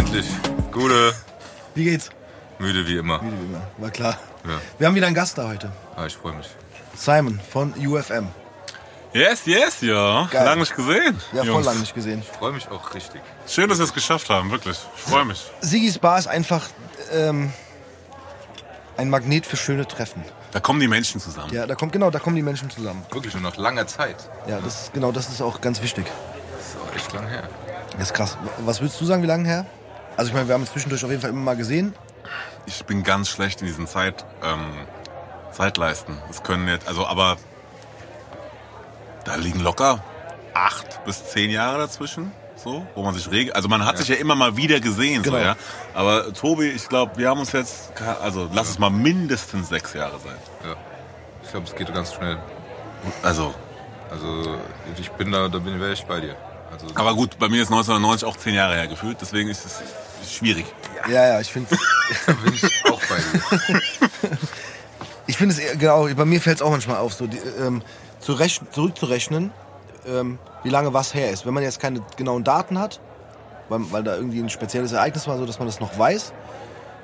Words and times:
endlich. 0.00 0.26
Gute, 0.72 1.14
Wie 1.74 1.84
geht's? 1.84 2.08
müde 2.58 2.86
wie 2.86 2.96
immer. 2.96 3.20
Wie 3.22 3.26
immer. 3.28 3.60
War 3.76 3.90
klar. 3.90 4.16
Ja. 4.44 4.58
Wir 4.78 4.86
haben 4.86 4.94
wieder 4.94 5.06
einen 5.06 5.14
Gast 5.14 5.36
da 5.36 5.46
heute. 5.46 5.70
Ah, 5.94 6.06
ich 6.06 6.16
freue 6.16 6.32
mich. 6.32 6.48
Simon 6.96 7.38
von 7.52 7.74
UFM. 7.74 8.28
Yes, 9.12 9.42
yes, 9.44 9.82
ja. 9.82 10.26
Geil. 10.30 10.44
Lang 10.46 10.58
nicht 10.58 10.74
gesehen. 10.74 11.20
Ja, 11.32 11.40
voll 11.40 11.46
Jungs. 11.48 11.66
lange 11.66 11.80
nicht 11.80 11.94
gesehen. 11.94 12.20
Ich 12.20 12.28
freue 12.38 12.52
mich 12.52 12.68
auch 12.70 12.94
richtig. 12.94 13.20
Schön, 13.46 13.68
dass 13.68 13.76
wir 13.78 13.84
es 13.84 13.92
geschafft 13.92 14.30
haben, 14.30 14.50
wirklich. 14.50 14.78
Ich 14.96 15.02
freue 15.02 15.24
mich. 15.26 15.50
Sigis 15.60 15.98
Bar 15.98 16.18
ist 16.18 16.28
einfach 16.28 16.66
ähm, 17.12 17.52
ein 18.96 19.10
Magnet 19.10 19.44
für 19.44 19.56
schöne 19.58 19.86
Treffen. 19.86 20.24
Da 20.52 20.60
kommen 20.60 20.80
die 20.80 20.88
Menschen 20.88 21.20
zusammen. 21.20 21.52
Ja, 21.52 21.66
da 21.66 21.74
kommt 21.74 21.92
genau, 21.92 22.10
da 22.10 22.20
kommen 22.20 22.36
die 22.36 22.42
Menschen 22.42 22.70
zusammen. 22.70 23.04
Wirklich 23.10 23.34
nur 23.34 23.42
nach 23.42 23.56
langer 23.58 23.86
Zeit. 23.86 24.16
Ja, 24.46 24.60
das 24.60 24.82
ist, 24.84 24.92
genau, 24.94 25.12
das 25.12 25.28
ist 25.28 25.42
auch 25.42 25.60
ganz 25.60 25.82
wichtig. 25.82 26.06
Das 26.56 26.68
ist 26.68 26.76
auch 26.80 26.96
echt 26.96 27.12
lang 27.12 27.28
her. 27.28 27.48
Das 27.92 28.02
ist 28.04 28.14
krass. 28.14 28.38
Was 28.64 28.80
würdest 28.80 28.98
du 29.00 29.04
sagen, 29.04 29.22
wie 29.22 29.26
lange 29.26 29.46
her? 29.46 29.66
Also 30.16 30.28
ich 30.30 30.34
meine, 30.34 30.48
wir 30.48 30.54
haben 30.54 30.62
uns 30.62 30.72
zwischendurch 30.72 31.04
auf 31.04 31.10
jeden 31.10 31.22
Fall 31.22 31.30
immer 31.30 31.40
mal 31.40 31.56
gesehen. 31.56 31.94
Ich 32.66 32.84
bin 32.84 33.02
ganz 33.02 33.28
schlecht 33.28 33.60
in 33.62 33.66
diesen 33.66 33.86
Zeit, 33.86 34.24
ähm, 34.44 34.66
Zeitleisten. 35.52 36.18
Das 36.28 36.42
können 36.42 36.68
jetzt, 36.68 36.86
also, 36.86 37.06
aber 37.06 37.36
da 39.24 39.34
liegen 39.36 39.60
locker 39.60 40.02
acht 40.54 41.04
bis 41.04 41.24
zehn 41.30 41.50
Jahre 41.50 41.78
dazwischen. 41.78 42.32
So, 42.56 42.86
wo 42.94 43.02
man 43.02 43.14
sich 43.14 43.30
regelt. 43.30 43.56
Also 43.56 43.68
man 43.68 43.86
hat 43.86 43.96
sich 43.96 44.08
ja 44.08 44.16
immer 44.16 44.34
mal 44.34 44.54
wieder 44.54 44.80
gesehen, 44.80 45.22
Genau. 45.22 45.38
so, 45.38 45.42
ja. 45.42 45.56
Aber 45.94 46.30
Tobi, 46.34 46.66
ich 46.68 46.86
glaube, 46.90 47.16
wir 47.16 47.30
haben 47.30 47.40
uns 47.40 47.52
jetzt, 47.52 47.92
also 48.22 48.50
lass 48.52 48.68
es 48.68 48.78
mal 48.78 48.90
mindestens 48.90 49.70
sechs 49.70 49.94
Jahre 49.94 50.18
sein. 50.18 50.36
Ja. 50.68 50.76
Ich 51.42 51.50
glaube, 51.50 51.66
es 51.66 51.74
geht 51.74 51.92
ganz 51.94 52.12
schnell. 52.12 52.36
Also, 53.22 53.54
Also 54.10 54.58
ich 55.00 55.10
bin 55.12 55.32
da, 55.32 55.48
da 55.48 55.58
bin 55.58 55.80
wäre 55.80 55.92
ich 55.94 56.04
bei 56.04 56.20
dir. 56.20 56.36
Also 56.70 56.86
aber 56.94 57.14
gut, 57.14 57.38
bei 57.38 57.48
mir 57.48 57.62
ist 57.62 57.68
1990 57.68 58.28
auch 58.28 58.36
zehn 58.36 58.54
Jahre 58.54 58.74
her 58.74 58.88
gefühlt, 58.88 59.16
deswegen 59.22 59.48
ist 59.48 59.64
es 59.64 59.82
schwierig. 60.36 60.66
Ja, 61.08 61.26
ja, 61.28 61.40
ich 61.40 61.52
finde 61.52 61.76
da 62.26 62.32
bin 62.44 62.54
ich 62.54 62.64
auch 62.86 63.00
bei 63.08 63.16
dir. 63.16 64.30
ich 65.26 65.36
finde 65.36 65.54
es 65.54 65.58
eher- 65.60 65.76
genau, 65.76 66.06
bei 66.14 66.24
mir 66.24 66.40
fällt 66.40 66.56
es 66.56 66.62
auch 66.62 66.70
manchmal 66.70 66.98
auf, 66.98 67.14
so 67.14 67.26
die, 67.26 67.38
ähm, 67.38 67.82
zu 68.20 68.32
rechn, 68.34 68.66
zurückzurechnen, 68.70 69.52
ähm, 70.06 70.38
wie 70.62 70.68
lange 70.70 70.92
was 70.92 71.14
her 71.14 71.30
ist. 71.30 71.46
Wenn 71.46 71.54
man 71.54 71.62
jetzt 71.62 71.80
keine 71.80 72.02
genauen 72.16 72.44
Daten 72.44 72.78
hat, 72.78 73.00
weil, 73.68 73.80
weil 73.92 74.02
da 74.02 74.14
irgendwie 74.16 74.40
ein 74.40 74.50
spezielles 74.50 74.92
Ereignis 74.92 75.26
war, 75.26 75.38
so 75.38 75.46
dass 75.46 75.58
man 75.58 75.66
das 75.66 75.80
noch 75.80 75.98
weiß. 75.98 76.32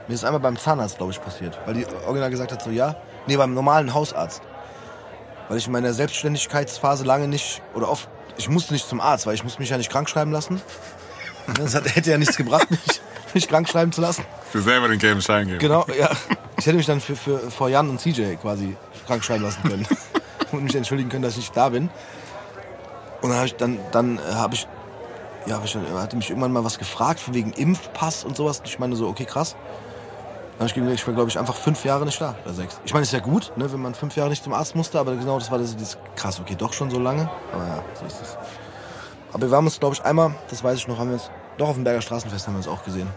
Mir 0.09 0.15
ist 0.15 0.25
einmal 0.25 0.41
beim 0.41 0.57
Zahnarzt, 0.59 0.99
glaube 0.99 1.13
ich, 1.13 1.21
passiert. 1.23 1.59
Weil 1.67 1.75
die 1.75 1.87
original 2.07 2.31
gesagt 2.31 2.53
hat, 2.53 2.63
so 2.63 2.71
ja. 2.71 2.97
Nee, 3.27 3.37
beim 3.37 3.55
normalen 3.55 3.93
Hausarzt. 3.93 4.41
Weil 5.49 5.59
ich 5.59 5.67
in 5.67 5.73
meiner 5.73 5.93
Selbstständigkeitsphase 5.93 7.05
lange 7.05 7.27
nicht, 7.29 7.63
oder 7.75 7.89
oft, 7.89 8.09
ich 8.37 8.49
musste 8.49 8.73
nicht 8.73 8.89
zum 8.89 9.01
Arzt, 9.01 9.27
weil 9.27 9.35
ich 9.35 9.43
musste 9.43 9.61
mich 9.61 9.71
ja 9.71 9.79
nicht 9.79 9.91
krank 9.91 10.09
schreiben 10.09 10.33
lassen. 10.33 10.61
Das 11.55 11.77
hat, 11.77 11.85
hätte 11.95 12.11
ja 12.11 12.19
nichts 12.19 12.37
gebracht, 12.37 12.69
mich, 12.73 13.01
mich 13.37 13.49
krank 13.49 13.69
schreiben 13.69 13.93
zu 13.93 14.01
lassen. 14.01 14.25
Für 14.51 14.61
selber 14.61 14.89
den 14.89 14.99
gelben 14.99 15.23
Schein 15.23 15.47
geben. 15.47 15.59
Genau, 15.59 15.87
ja. 15.99 16.11
Ich 16.59 16.67
hätte 16.67 16.77
mich 16.77 16.87
dann 16.87 17.01
für, 17.01 17.15
für, 17.15 17.39
vor 17.51 17.69
Jan 17.69 17.89
und 17.89 18.01
CJ 18.01 18.37
quasi 18.41 18.77
krank 19.07 19.23
schreiben 19.23 19.45
lassen 19.45 19.63
können. 19.63 19.87
und 20.53 20.65
mich 20.65 20.75
entschuldigen 20.75 21.09
können, 21.09 21.23
dass 21.23 21.33
ich 21.33 21.39
nicht 21.39 21.57
da 21.57 21.69
bin. 21.69 21.91
Und 23.23 23.31
dann 23.31 23.37
habe 23.37 23.47
ich 23.47 23.57
dann, 23.57 23.79
dann 23.93 24.19
äh, 24.19 24.35
habe 24.35 24.55
ich, 24.55 24.67
ja, 25.47 25.57
hab 25.57 25.65
ich, 25.65 25.75
er 25.75 26.03
hatte 26.03 26.17
mich 26.17 26.31
irgendwann 26.31 26.53
mal 26.53 26.65
was 26.65 26.79
gefragt, 26.79 27.21
von 27.21 27.35
wegen 27.35 27.53
Impfpass 27.53 28.25
und 28.25 28.37
sowas. 28.37 28.61
Und 28.61 28.69
ich 28.69 28.79
meine 28.79 28.97
so, 28.97 29.09
okay, 29.09 29.25
krass. 29.25 29.57
Dann 30.59 30.61
habe 30.61 30.69
ich 30.69 30.75
gesagt, 30.75 30.95
ich 30.95 31.07
war, 31.07 31.15
glaube 31.15 31.31
ich, 31.31 31.39
einfach 31.39 31.55
fünf 31.55 31.85
Jahre 31.85 32.07
nicht 32.07 32.19
da, 32.19 32.35
oder 32.45 32.55
sechs. 32.55 32.81
Ich 32.87 32.95
meine, 32.95 33.03
ist 33.03 33.13
ja 33.13 33.19
gut, 33.19 33.53
ne, 33.57 33.71
wenn 33.71 33.81
man 33.81 33.95
fünf 33.95 34.17
Jahre 34.17 34.31
nicht 34.31 34.43
zum 34.43 34.55
Arzt 34.55 34.75
musste, 34.75 34.99
aber 34.99 35.15
genau 35.15 35.39
das 35.39 35.51
war 35.51 35.59
das, 35.59 35.77
das 35.77 35.99
krass, 36.15 36.41
okay, 36.41 36.55
doch 36.57 36.73
schon 36.73 36.91
so 36.91 36.99
lange. 36.99 37.29
Aber 37.53 37.67
ja, 37.67 37.85
so 38.01 38.07
ist 38.07 38.23
es. 38.23 38.39
Aber 39.35 39.51
wir 39.51 39.57
haben 39.57 39.67
uns, 39.67 39.79
glaube 39.79 39.95
ich, 39.95 40.03
einmal, 40.03 40.35
das 40.49 40.65
weiß 40.65 40.79
ich 40.79 40.89
noch, 40.89 40.99
haben 40.99 41.09
wir 41.09 41.15
uns, 41.15 41.31
doch 41.59 41.69
auf 41.69 41.75
dem 41.75 41.85
Berger 41.85 42.01
Straßenfest 42.01 42.47
haben 42.47 42.55
wir 42.55 42.59
uns 42.59 42.69
auch 42.69 42.83
gesehen. 42.85 43.09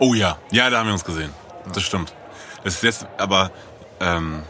Oh 0.00 0.14
ja, 0.14 0.38
ja, 0.50 0.68
da 0.70 0.78
haben 0.78 0.86
wir 0.86 0.94
uns 0.94 1.04
gesehen. 1.04 1.32
Das 1.72 1.82
stimmt. 1.82 2.12
Das 2.64 2.74
ist 2.74 2.82
jetzt, 2.82 3.06
aber 3.18 3.50
ähm, 4.00 4.42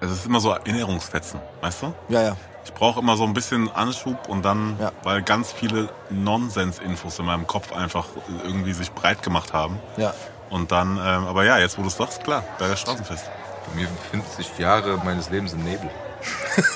es 0.00 0.10
ist 0.10 0.26
immer 0.26 0.40
so 0.40 0.50
Erinnerungsfetzen, 0.50 1.40
weißt 1.62 1.82
du? 1.82 1.94
Ja, 2.08 2.22
ja. 2.22 2.36
Ich 2.64 2.72
brauche 2.74 3.00
immer 3.00 3.16
so 3.16 3.24
ein 3.24 3.32
bisschen 3.34 3.70
Anschub 3.74 4.28
und 4.28 4.42
dann, 4.44 4.76
Ja. 4.78 4.92
weil 5.02 5.22
ganz 5.22 5.50
viele 5.52 5.88
Nonsens-Infos 6.10 7.18
in 7.18 7.24
meinem 7.24 7.46
Kopf 7.46 7.72
einfach 7.72 8.06
irgendwie 8.44 8.72
sich 8.74 8.92
breit 8.92 9.22
gemacht 9.22 9.52
haben. 9.52 9.78
Ja. 9.96 10.12
Und 10.50 10.70
dann, 10.70 10.96
ähm, 10.98 11.26
aber 11.26 11.44
ja, 11.44 11.58
jetzt 11.58 11.78
wo 11.78 11.82
du 11.82 11.88
es 11.88 11.96
sagst, 11.96 12.22
klar, 12.22 12.44
bei 12.58 12.68
der 12.68 12.76
Straßenfest. 12.76 13.24
Bei 13.68 13.80
mir 13.80 13.88
befinden 13.88 14.26
sich 14.36 14.58
Jahre 14.58 14.98
meines 14.98 15.30
Lebens 15.30 15.52
im 15.54 15.64
Nebel. 15.64 15.90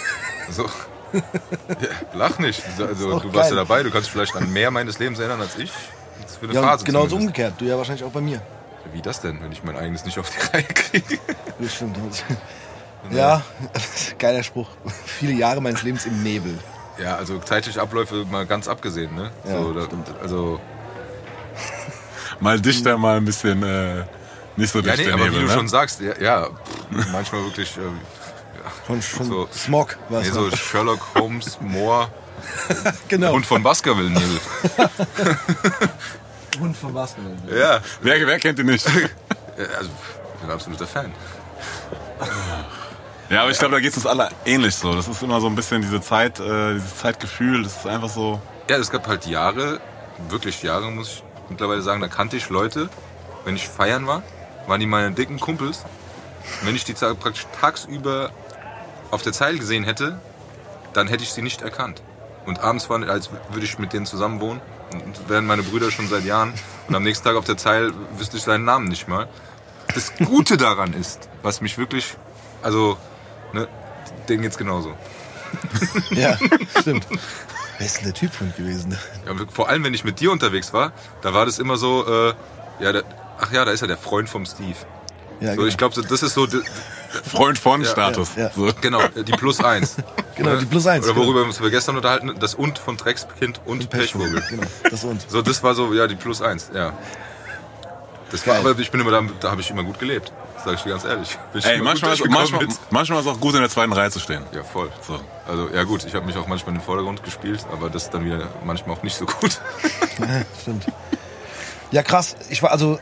So. 0.51 0.65
Ja, 1.15 1.89
lach 2.13 2.39
nicht. 2.39 2.63
Also, 2.87 3.19
du 3.19 3.33
warst 3.33 3.49
geil. 3.49 3.51
ja 3.51 3.55
dabei, 3.57 3.83
du 3.83 3.91
kannst 3.91 4.07
dich 4.09 4.13
vielleicht 4.13 4.37
an 4.37 4.53
mehr 4.53 4.71
meines 4.71 4.99
Lebens 4.99 5.19
erinnern 5.19 5.41
als 5.41 5.57
ich. 5.57 5.73
Für 6.45 6.51
eine 6.51 6.61
Ja, 6.61 6.63
Phase 6.63 6.81
und 6.81 6.87
genauso 6.87 7.09
zumindest. 7.09 7.29
umgekehrt. 7.29 7.55
Du 7.59 7.65
ja 7.65 7.77
wahrscheinlich 7.77 8.05
auch 8.05 8.11
bei 8.13 8.21
mir. 8.21 8.41
Wie 8.93 9.01
das 9.03 9.21
denn, 9.21 9.43
wenn 9.43 9.51
ich 9.51 9.65
mein 9.65 9.77
eigenes 9.77 10.05
nicht 10.05 10.19
auf 10.19 10.31
die 10.31 10.57
Reihe 10.57 10.63
kriege? 10.65 11.19
Das 11.59 11.75
stimmt. 11.75 11.97
Ja, 13.11 13.43
geiler 14.19 14.43
Spruch. 14.43 14.71
Viele 15.05 15.35
Jahre 15.35 15.61
meines 15.61 15.83
Lebens 15.83 16.07
im 16.07 16.23
Nebel. 16.23 16.59
Ja, 16.99 17.17
also 17.17 17.39
zeitliche 17.39 17.83
Abläufe 17.83 18.25
mal 18.31 18.47
ganz 18.47 18.67
abgesehen, 18.67 19.15
ne? 19.15 19.31
Ja, 19.47 19.61
so, 19.61 19.75
da, 19.75 19.85
stimmt. 19.85 20.09
also, 20.23 20.59
Mal 22.41 22.59
dichter, 22.61 22.97
mal 22.97 23.19
ein 23.19 23.27
bisschen 23.27 23.63
äh, 23.63 24.05
nicht 24.57 24.73
so 24.73 24.79
ja, 24.81 24.85
dicht 24.85 24.99
nee, 25.01 25.05
der 25.05 25.15
aber 25.15 25.25
Nebel, 25.25 25.37
wie 25.39 25.43
du 25.43 25.49
ne? 25.49 25.53
schon 25.53 25.69
sagst, 25.69 26.01
ja, 26.01 26.19
ja 26.19 26.49
manchmal 27.13 27.45
wirklich, 27.45 27.77
äh, 27.77 27.81
Schon, 28.87 29.03
schon 29.03 29.27
So. 29.27 29.49
Smog 29.53 29.99
war 30.09 30.23
nee, 30.23 30.31
so. 30.31 30.51
Sherlock 30.57 31.01
Holmes, 31.15 31.59
Moore, 31.61 32.09
genau. 33.09 33.33
Hund 33.33 33.45
von 33.45 33.63
Baskerville-Nebel. 33.63 34.41
Hund 36.59 36.77
von 36.77 36.93
Basketball. 36.93 37.33
Ja, 37.57 37.81
Wer, 38.03 38.27
wer 38.27 38.39
kennt 38.39 38.59
ihn 38.59 38.67
nicht? 38.67 38.87
also, 38.87 39.03
ich 40.35 40.41
bin 40.41 40.49
ein 40.49 40.51
absoluter 40.51 40.87
Fan. 40.87 41.13
Ja, 43.31 43.43
aber 43.43 43.51
ich 43.51 43.59
glaube, 43.59 43.75
da 43.75 43.81
geht 43.81 43.91
es 43.91 43.97
uns 43.97 44.07
alle 44.07 44.29
ähnlich 44.45 44.75
so. 44.75 44.95
Das 44.95 45.09
ist 45.09 45.23
immer 45.23 45.41
so 45.41 45.47
ein 45.47 45.55
bisschen 45.55 45.81
diese 45.81 46.01
Zeit, 46.01 46.39
äh, 46.41 46.75
dieses 46.75 46.99
Zeitgefühl, 46.99 47.63
das 47.63 47.79
ist 47.79 47.87
einfach 47.87 48.09
so. 48.09 48.41
Ja, 48.69 48.77
es 48.77 48.91
gab 48.91 49.07
halt 49.09 49.27
Jahre, 49.27 49.81
wirklich 50.29 50.63
Jahre, 50.63 50.91
muss 50.91 51.09
ich 51.09 51.25
mittlerweile 51.49 51.83
sagen, 51.83 52.01
da 52.01 52.09
kannte 52.09 52.37
ich 52.37 52.51
Leute, 52.51 52.89
wenn 53.45 53.57
ich 53.57 53.69
feiern 53.69 54.07
war, 54.07 54.23
waren 54.67 54.81
die 54.81 54.87
meine 54.87 55.13
dicken 55.13 55.41
Kumpels. 55.41 55.85
Und 56.61 56.69
wenn 56.69 56.77
ich 56.77 56.85
die 56.85 56.93
praktisch 56.93 57.47
tagsüber 57.61 58.31
auf 59.11 59.23
der 59.23 59.33
Zeil 59.33 59.59
gesehen 59.59 59.85
hätte, 59.85 60.19
dann 60.93 61.09
hätte 61.09 61.25
ich 61.25 61.33
sie 61.33 61.43
nicht 61.43 61.63
erkannt. 61.63 62.03
Und 62.47 62.61
abends 62.61 62.91
war, 62.91 63.03
als 63.09 63.31
würde 63.51 63.65
ich 63.65 63.79
mit 63.79 63.93
denen 63.93 64.07
zusammen 64.07 64.41
wohnen, 64.41 64.61
wären 65.29 65.47
meine 65.47 65.63
Brüder 65.63 65.91
schon 65.91 66.09
seit 66.09 66.25
Jahren. 66.25 66.53
Und 66.89 66.95
am 66.95 67.03
nächsten 67.03 67.25
Tag 67.25 67.37
auf 67.37 67.45
der 67.45 67.57
Zeil 67.57 67.93
wüsste 68.19 68.37
ich 68.37 68.43
seinen 68.43 68.65
Namen 68.65 68.89
nicht 68.89 69.09
mal. 69.09 69.29
Das 69.95 70.13
Gute 70.17 70.57
daran 70.57 70.93
ist, 70.93 71.29
was 71.43 71.61
mich 71.61 71.79
wirklich, 71.79 72.17
also, 72.63 72.97
ne, 73.53 73.69
denen 74.29 74.43
geht's 74.43 74.59
genauso. 74.59 74.95
Ja, 76.11 76.37
stimmt. 76.81 77.07
Wer 77.79 77.87
ist 77.87 77.99
denn 77.99 78.05
der 78.07 78.15
Typ 78.15 78.33
von 78.33 78.53
gewesen? 78.57 78.97
Ja, 79.27 79.33
vor 79.53 79.69
allem, 79.69 79.85
wenn 79.85 79.95
ich 79.95 80.05
mit 80.05 80.19
dir 80.21 80.33
unterwegs 80.33 80.73
war, 80.73 80.93
da 81.23 81.33
war 81.33 81.47
das 81.47 81.59
immer 81.59 81.77
so, 81.77 82.05
äh, 82.07 82.35
ja, 82.81 82.93
der, 82.93 83.05
ach 83.39 83.53
ja, 83.53 83.65
da 83.65 83.71
ist 83.71 83.81
ja 83.81 83.87
der 83.87 83.97
Freund 83.97 84.29
vom 84.29 84.47
Steve. 84.47 84.77
Ja, 85.41 85.55
So, 85.55 85.67
ich 85.67 85.77
glaube, 85.77 86.01
das 86.03 86.23
ist 86.23 86.35
so, 86.35 86.47
Freund 87.31 87.59
von 87.59 87.83
Ja, 87.83 87.89
Status. 87.91 88.31
ja, 88.37 88.45
ja. 88.45 88.51
So. 88.55 88.71
genau, 88.81 89.01
die 89.09 89.33
Plus 89.33 89.61
eins. 89.63 89.97
Genau, 90.37 90.57
die 90.57 90.67
Plus 90.67 90.85
eins, 90.89 91.05
Oder 91.05 91.15
genau. 91.15 91.27
worüber 91.27 91.41
wir 91.43 91.47
uns 91.47 91.61
gestern 91.61 91.95
unterhalten, 91.97 92.35
das 92.41 92.57
Und 92.57 92.77
von 92.81 92.97
Dreckskind 92.97 93.61
und 93.67 93.89
Pechvogel. 93.89 94.43
Genau, 94.51 94.65
das 94.91 95.05
und. 95.05 95.31
So, 95.31 95.43
das 95.43 95.63
war 95.63 95.77
so, 95.77 95.95
ja, 95.95 96.09
die 96.09 96.17
Plus 96.17 96.43
eins, 96.43 96.71
ja. 96.75 96.93
Das 98.33 98.45
war, 98.45 98.55
Geil. 98.61 98.67
aber 98.73 98.81
ich 98.81 98.91
bin 98.91 99.01
immer 99.01 99.13
da, 99.13 99.23
da 99.39 99.53
habe 99.53 99.61
ich 99.61 99.71
immer 99.71 99.85
gut 99.85 100.01
gelebt. 100.01 100.33
Sag 100.65 100.75
ich 100.75 100.83
dir 100.83 100.91
ganz 100.91 101.05
ehrlich. 101.05 101.39
Ey, 101.63 101.81
manchmal, 101.81 102.15
ist, 102.15 102.29
manchmal, 102.29 102.67
manchmal 102.91 103.21
ist 103.21 103.27
es 103.27 103.33
auch 103.33 103.39
gut, 103.39 103.55
in 103.55 103.61
der 103.61 103.71
zweiten 103.71 103.93
Reihe 103.93 104.11
zu 104.11 104.19
stehen. 104.19 104.43
Ja, 104.53 104.65
voll. 104.65 104.91
So. 105.07 105.21
Also, 105.47 105.69
ja 105.69 105.85
gut, 105.85 106.05
ich 106.05 106.15
habe 106.17 106.27
mich 106.27 106.37
auch 106.37 106.49
manchmal 106.49 106.75
in 106.75 106.81
den 106.81 106.85
Vordergrund 106.85 107.23
gespielt, 107.23 107.65
aber 107.71 107.91
das 107.91 108.11
dann 108.11 108.25
wieder 108.25 108.49
manchmal 108.65 108.97
auch 108.97 109.03
nicht 109.05 109.15
so 109.17 109.27
gut. 109.27 109.61
Stimmt. 110.63 110.87
Ja, 111.93 112.03
krass. 112.03 112.35
Ich 112.49 112.61
war 112.63 112.73
also. 112.73 112.99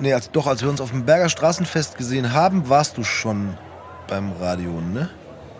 Nee, 0.00 0.12
als, 0.14 0.30
doch, 0.30 0.46
als 0.46 0.62
wir 0.62 0.68
uns 0.70 0.80
auf 0.80 0.90
dem 0.90 1.04
Berger 1.04 1.28
Straßenfest 1.28 1.96
gesehen 1.98 2.32
haben, 2.32 2.68
warst 2.68 2.96
du 2.96 3.04
schon 3.04 3.56
beim 4.08 4.32
Radio, 4.40 4.80
ne? 4.80 5.10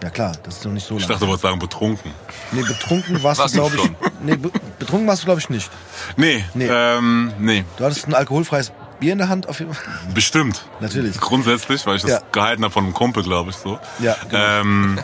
Ja 0.03 0.09
klar, 0.09 0.33
das 0.45 0.57
ist 0.57 0.65
noch 0.65 0.73
nicht 0.73 0.87
so 0.87 0.95
Ich 0.97 1.03
lange. 1.03 1.13
dachte, 1.13 1.21
du 1.25 1.29
wolltest 1.29 1.43
sagen, 1.43 1.59
betrunken. 1.59 2.11
Nee, 2.53 2.63
betrunken 2.63 3.23
warst, 3.23 3.39
Warst 3.41 3.55
du, 3.55 3.59
glaube 3.69 3.77
ich. 3.77 3.91
Nee, 4.23 4.37
be 4.37 4.51
betrunken 4.79 5.07
warst 5.07 5.23
du, 5.23 5.27
glaube 5.27 5.41
ich, 5.41 5.51
nicht. 5.51 5.71
Nee, 6.17 6.43
Nee. 6.55 6.69
Ähm, 6.71 7.33
nee, 7.39 7.65
Du 7.77 7.85
hattest 7.85 8.09
ein 8.09 8.15
alkoholfreies 8.15 8.73
Bier 8.99 9.13
in 9.13 9.19
der 9.19 9.29
Hand, 9.29 9.47
auf 9.47 9.59
jeden 9.61 9.75
Fall. 9.75 9.85
bestimmt. 10.15 10.65
Natürlich. 10.81 11.21
Grundsätzlich, 11.21 11.85
weil 11.87 11.97
ich 11.97 12.03
das 12.03 12.11
Ja. 12.13 12.21
gehalten 12.33 12.65
habe 12.65 12.73
von 12.73 12.85
einem 12.85 12.95
Kumpel, 12.95 13.23
glaube 13.23 13.51
ich, 13.51 13.57
so. 13.57 13.79
Ja, 13.99 14.17
genau. 14.31 14.43
Ähm, 14.43 14.99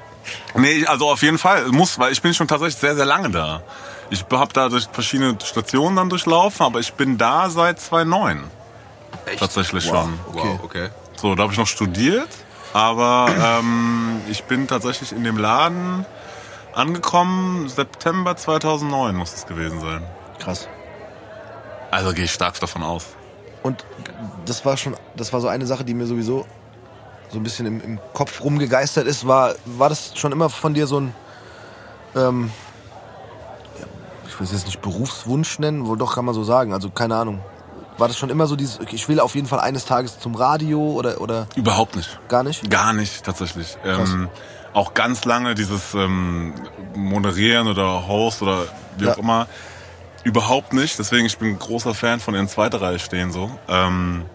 nee, 0.54 0.86
also 0.86 1.10
auf 1.10 1.20
jeden 1.22 1.36
Fall 1.38 1.66
muss, 1.68 1.98
weil 1.98 2.12
ich 2.12 2.22
bin 2.22 2.32
schon 2.32 2.48
tatsächlich 2.48 2.76
sehr, 2.76 2.94
sehr 2.96 3.04
lange 3.06 3.28
da. 3.30 3.62
Ich 4.10 4.24
habe 4.30 4.52
da 4.54 4.70
durch 4.70 4.88
verschiedene 4.90 5.36
Stationen 5.44 5.96
dann 5.96 6.08
durchlaufen, 6.08 6.64
aber 6.64 6.80
ich 6.80 6.94
bin 6.94 7.18
da 7.18 7.50
seit 7.50 7.78
2009 7.80 8.44
Echt? 9.26 9.38
tatsächlich 9.40 9.86
Wow. 9.90 10.04
schon. 10.04 10.20
Wow, 10.32 10.60
okay. 10.62 10.88
So, 11.16 11.34
da 11.34 11.42
habe 11.42 11.52
ich 11.52 11.58
noch 11.58 11.66
studiert, 11.66 12.28
aber 12.72 13.28
ähm, 13.40 14.20
ich 14.28 14.44
bin 14.44 14.66
tatsächlich 14.68 15.12
in 15.12 15.24
dem 15.24 15.36
Laden 15.36 16.06
angekommen, 16.74 17.68
September 17.68 18.36
2009 18.36 19.16
muss 19.16 19.34
es 19.34 19.46
gewesen 19.46 19.80
sein. 19.80 20.02
Krass. 20.38 20.68
Also 21.90 22.12
gehe 22.12 22.24
ich 22.24 22.32
stark 22.32 22.58
davon 22.60 22.82
aus. 22.82 23.06
Und 23.62 23.84
das 24.46 24.64
war 24.64 24.76
schon, 24.76 24.94
das 25.16 25.32
war 25.32 25.40
so 25.40 25.48
eine 25.48 25.66
Sache, 25.66 25.84
die 25.84 25.94
mir 25.94 26.06
sowieso 26.06 26.46
so 27.30 27.38
ein 27.38 27.42
bisschen 27.42 27.66
im, 27.66 27.80
im 27.80 27.98
Kopf 28.14 28.42
rumgegeistert 28.42 29.06
ist. 29.06 29.26
War, 29.26 29.54
war 29.64 29.88
das 29.88 30.12
schon 30.16 30.32
immer 30.32 30.48
von 30.48 30.74
dir 30.74 30.86
so 30.86 31.00
ein, 31.00 31.14
ähm, 32.14 32.50
ich 34.26 34.38
will 34.38 34.44
es 34.46 34.52
jetzt 34.52 34.66
nicht 34.66 34.80
Berufswunsch 34.80 35.58
nennen, 35.58 35.86
wohl 35.86 35.98
doch 35.98 36.14
kann 36.14 36.24
man 36.24 36.34
so 36.34 36.44
sagen. 36.44 36.72
Also 36.72 36.90
keine 36.90 37.16
Ahnung. 37.16 37.40
War 37.98 38.06
das 38.08 38.16
schon 38.16 38.30
immer 38.30 38.46
so 38.46 38.54
dieses, 38.56 38.78
okay, 38.80 38.94
ich 38.94 39.08
will 39.08 39.18
auf 39.20 39.34
jeden 39.34 39.48
Fall 39.48 39.58
eines 39.60 39.84
Tages 39.84 40.18
zum 40.20 40.34
Radio 40.36 40.80
oder, 40.92 41.20
oder 41.20 41.46
Überhaupt 41.56 41.96
nicht. 41.96 42.18
gar 42.28 42.44
nicht? 42.44 42.70
Gar 42.70 42.92
nicht, 42.92 43.24
tatsächlich. 43.24 43.76
Ähm, 43.84 44.30
auch 44.72 44.94
ganz 44.94 45.24
lange 45.24 45.54
dieses 45.56 45.94
ähm, 45.94 46.54
Moderieren 46.94 47.66
oder 47.66 48.06
Host 48.06 48.40
oder 48.42 48.66
wie 48.96 49.06
Ja. 49.06 49.14
auch 49.14 49.18
immer. 49.18 49.48
Überhaupt 50.24 50.72
nicht. 50.72 50.98
Deswegen, 50.98 51.26
ich 51.26 51.38
bin 51.38 51.48
ein 51.48 51.58
großer 51.58 51.94
Fan 51.94 52.20
von 52.20 52.34
in 52.34 52.48
zweiter 52.48 52.80
Reihe 52.80 52.98
stehen 53.00 53.32
so. 53.32 53.50
Ähm, 53.68 54.26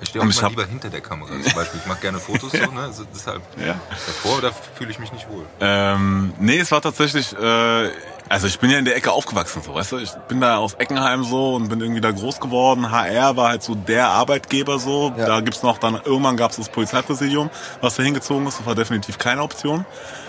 Ich 0.00 0.08
stehe 0.08 0.24
auch 0.24 0.28
immer 0.30 0.48
lieber 0.48 0.64
hinter 0.64 0.88
der 0.88 1.00
Kamera 1.02 1.28
zum 1.42 1.52
Beispiel. 1.52 1.80
Ich 1.80 1.86
mache 1.86 2.00
gerne 2.00 2.20
Fotos 2.20 2.52
so, 2.64 2.70
ne? 2.70 2.80
Also 2.82 3.04
deshalb 3.14 3.42
Ja. 3.58 3.74
davor, 4.06 4.40
da 4.40 4.50
fühle 4.74 4.90
ich 4.92 4.98
mich 4.98 5.12
nicht 5.12 5.28
wohl. 5.28 5.44
Ähm, 5.60 6.32
nee, 6.38 6.58
es 6.58 6.70
war 6.70 6.80
tatsächlich, 6.80 7.36
äh, 7.36 7.90
also 8.30 8.46
ich 8.46 8.60
bin 8.60 8.70
ja 8.70 8.78
in 8.78 8.84
der 8.84 8.94
Ecke 8.94 9.10
aufgewachsen, 9.10 9.60
so, 9.60 9.74
weißt 9.74 9.90
du? 9.90 9.98
Ich 9.98 10.12
bin 10.28 10.40
da 10.40 10.58
aus 10.58 10.74
Eckenheim 10.74 11.24
so 11.24 11.56
und 11.56 11.68
bin 11.68 11.80
irgendwie 11.80 12.00
da 12.00 12.12
groß 12.12 12.38
geworden. 12.38 12.92
HR 12.92 13.36
war 13.36 13.48
halt 13.48 13.64
so 13.64 13.74
der 13.74 14.06
Arbeitgeber 14.06 14.78
so. 14.78 15.12
Ja. 15.18 15.26
Da 15.26 15.40
gibt's 15.40 15.64
noch 15.64 15.78
dann, 15.78 16.00
irgendwann 16.04 16.36
gab's 16.36 16.54
das 16.54 16.68
Polizeipräsidium, 16.68 17.50
was 17.80 17.96
da 17.96 18.04
hingezogen 18.04 18.46
ist. 18.46 18.60
Das 18.60 18.66
war 18.66 18.76
definitiv 18.76 19.18
keine 19.18 19.42
Option. 19.42 19.84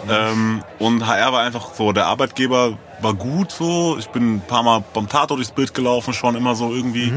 Ähm, 0.10 0.64
und 0.80 1.06
HR 1.06 1.32
war 1.32 1.44
einfach 1.44 1.76
so, 1.76 1.92
der 1.92 2.08
Arbeitgeber 2.08 2.76
war 3.02 3.14
gut 3.14 3.52
so. 3.52 3.96
Ich 4.00 4.10
bin 4.10 4.38
ein 4.38 4.42
paar 4.42 4.64
Mal 4.64 4.84
beim 4.96 5.08
Tatort 5.08 5.38
durchs 5.38 5.52
Bild 5.52 5.76
gelaufen, 5.76 6.12
schon 6.12 6.34
immer 6.34 6.56
so 6.56 6.74
irgendwie. 6.74 7.14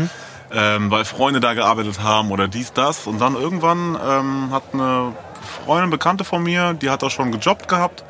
Ähm, 0.53 0.91
weil 0.91 1.07
Freunde 1.07 1.41
da 1.41 1.55
gearbeitet 1.55 2.03
haben 2.03 2.31
oder 2.31 2.47
dies, 2.47 2.75
das. 2.75 3.07
Und 3.07 3.23
dann 3.23 3.37
irgendwann 3.37 3.99
ähm, 4.07 4.51
hat 4.53 4.65
eine 4.75 5.15
Freundin, 5.65 5.89
Bekannte 5.89 6.25
von 6.25 6.43
mir, 6.43 6.75
die 6.75 6.91
hat 6.91 7.03
da 7.03 7.09
schon 7.09 7.33
gejobbt 7.33 7.69
gehabt 7.69 8.05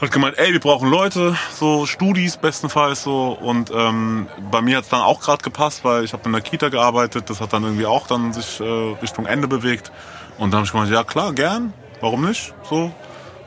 hat 0.00 0.12
gemeint, 0.12 0.38
ey, 0.38 0.52
wir 0.52 0.60
brauchen 0.60 0.88
Leute, 0.88 1.36
so 1.52 1.84
Studis 1.84 2.36
bestenfalls 2.36 3.02
so. 3.02 3.32
Und 3.32 3.70
ähm, 3.74 4.28
bei 4.50 4.62
mir 4.62 4.76
hat's 4.76 4.88
dann 4.88 5.00
auch 5.00 5.20
gerade 5.20 5.42
gepasst, 5.42 5.84
weil 5.84 6.04
ich 6.04 6.12
habe 6.12 6.22
in 6.26 6.32
der 6.32 6.40
Kita 6.40 6.68
gearbeitet. 6.68 7.28
Das 7.30 7.40
hat 7.40 7.52
dann 7.52 7.64
irgendwie 7.64 7.86
auch 7.86 8.06
dann 8.06 8.32
sich 8.32 8.60
äh, 8.60 8.64
Richtung 9.02 9.26
Ende 9.26 9.48
bewegt. 9.48 9.90
Und 10.38 10.52
dann 10.52 10.58
habe 10.58 10.66
ich 10.66 10.72
gemeint, 10.72 10.90
ja 10.92 11.02
klar, 11.02 11.32
gern, 11.32 11.72
warum 12.00 12.24
nicht? 12.24 12.54
So. 12.62 12.92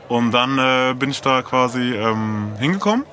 Und 0.08 0.32
dann 0.32 0.58
äh, 0.58 0.94
bin 0.94 1.10
ich 1.10 1.22
da 1.22 1.40
quasi 1.40 1.94
ähm, 1.94 2.52
hingekommen 2.58 3.06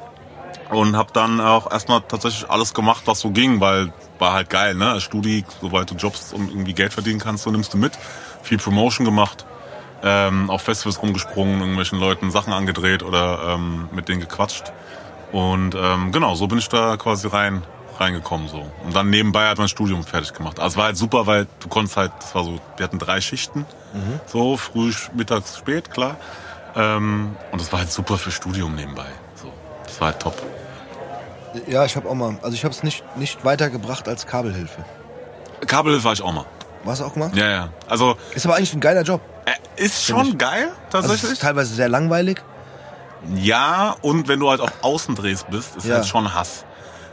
und 0.70 0.98
habe 0.98 1.14
dann 1.14 1.40
auch 1.40 1.72
erstmal 1.72 2.02
tatsächlich 2.02 2.50
alles 2.50 2.74
gemacht, 2.74 3.04
was 3.06 3.22
so 3.22 3.30
ging, 3.32 3.62
weil 3.62 3.94
war 4.20 4.34
halt 4.34 4.50
geil, 4.50 4.76
ne? 4.76 5.00
Studi, 5.00 5.46
soweit 5.62 5.90
du 5.90 5.96
Jobs 5.96 6.34
und 6.34 6.50
irgendwie 6.50 6.74
Geld 6.74 6.92
verdienen 6.92 7.20
kannst, 7.20 7.44
so 7.44 7.52
nimmst 7.52 7.74
du 7.74 7.78
mit. 7.78 7.98
Viel 8.44 8.58
Promotion 8.58 9.06
gemacht 9.06 9.46
ähm, 10.04 10.50
auf 10.50 10.62
Festivals 10.62 11.02
rumgesprungen, 11.02 11.60
irgendwelchen 11.60 12.00
Leuten 12.00 12.32
Sachen 12.32 12.54
angedreht 12.54 13.04
oder 13.04 13.56
ähm, 13.56 13.90
mit 13.92 14.08
denen 14.08 14.22
gequatscht. 14.22 14.72
Und 15.32 15.76
ähm, 15.76 16.12
genau, 16.12 16.36
so 16.36 16.48
bin 16.48 16.58
ich 16.58 16.70
da 16.70 16.98
quasi 16.98 17.28
rein 17.28 17.64
reingekommen 18.00 18.48
so. 18.48 18.66
Und 18.86 18.96
dann 18.96 19.10
nebenbei 19.10 19.48
hat 19.50 19.58
mein 19.58 19.68
Studium 19.68 20.04
fertig 20.04 20.34
gemacht. 20.34 20.60
Also 20.60 20.74
es 20.74 20.78
war 20.78 20.86
halt 20.86 20.98
super, 20.98 21.28
weil 21.28 21.48
du 21.60 21.68
konntest 21.68 21.98
halt, 21.98 22.12
das 22.20 22.34
war 22.34 22.46
so, 22.46 22.60
wir 22.78 22.84
hatten 22.84 22.98
drei 22.98 23.20
Schichten, 23.20 23.66
so 24.26 24.56
früh, 24.58 24.94
mittags, 25.14 25.58
spät, 25.58 25.92
klar. 25.92 26.16
Ähm, 26.76 27.36
und 27.52 27.60
das 27.60 27.72
war 27.72 27.80
halt 27.80 27.92
super 27.92 28.18
für 28.18 28.32
Studium 28.32 28.76
nebenbei. 28.76 29.08
So, 29.36 29.52
das 29.84 30.00
war 30.00 30.08
halt 30.12 30.20
top. 30.22 30.42
Ja, 31.68 31.84
ich 31.86 31.96
habe 31.96 32.08
auch 32.08 32.16
mal, 32.16 32.38
also 32.42 32.54
ich 32.54 32.64
habe 32.64 32.74
es 32.74 32.84
nicht, 32.84 33.04
nicht 33.18 33.44
weitergebracht 33.44 34.08
als 34.08 34.28
Kabelhilfe. 34.28 34.86
Kabel 35.66 36.04
war 36.04 36.14
ich 36.14 36.22
auch 36.22 36.32
mal. 36.32 36.46
Warst 36.84 37.02
du 37.02 37.06
auch 37.06 37.14
gemacht? 37.14 37.36
Ja, 37.36 37.50
ja. 37.50 37.70
Also 37.88 38.18
Ist 38.34 38.46
aber 38.46 38.56
eigentlich 38.56 38.74
ein 38.74 38.80
geiler 38.80 39.02
Job. 39.04 39.22
äh, 39.46 39.84
ist 39.84 40.04
schon 40.06 40.38
geil 40.38 40.70
Also 40.92 41.08
tatsächlich. 41.08 41.32
ist 41.34 41.42
teilweise 41.42 41.74
sehr 41.74 41.90
langweilig. 41.90 42.42
Ja, 43.36 43.96
und 44.02 44.28
wenn 44.28 44.40
du 44.40 44.50
halt 44.50 44.62
auf 44.62 44.72
Außendrehs 44.82 45.46
bist, 45.50 45.76
ist 45.76 45.86
Ja. 45.86 45.96
halt 45.96 46.06
schon 46.08 46.34
Hass. 46.34 46.64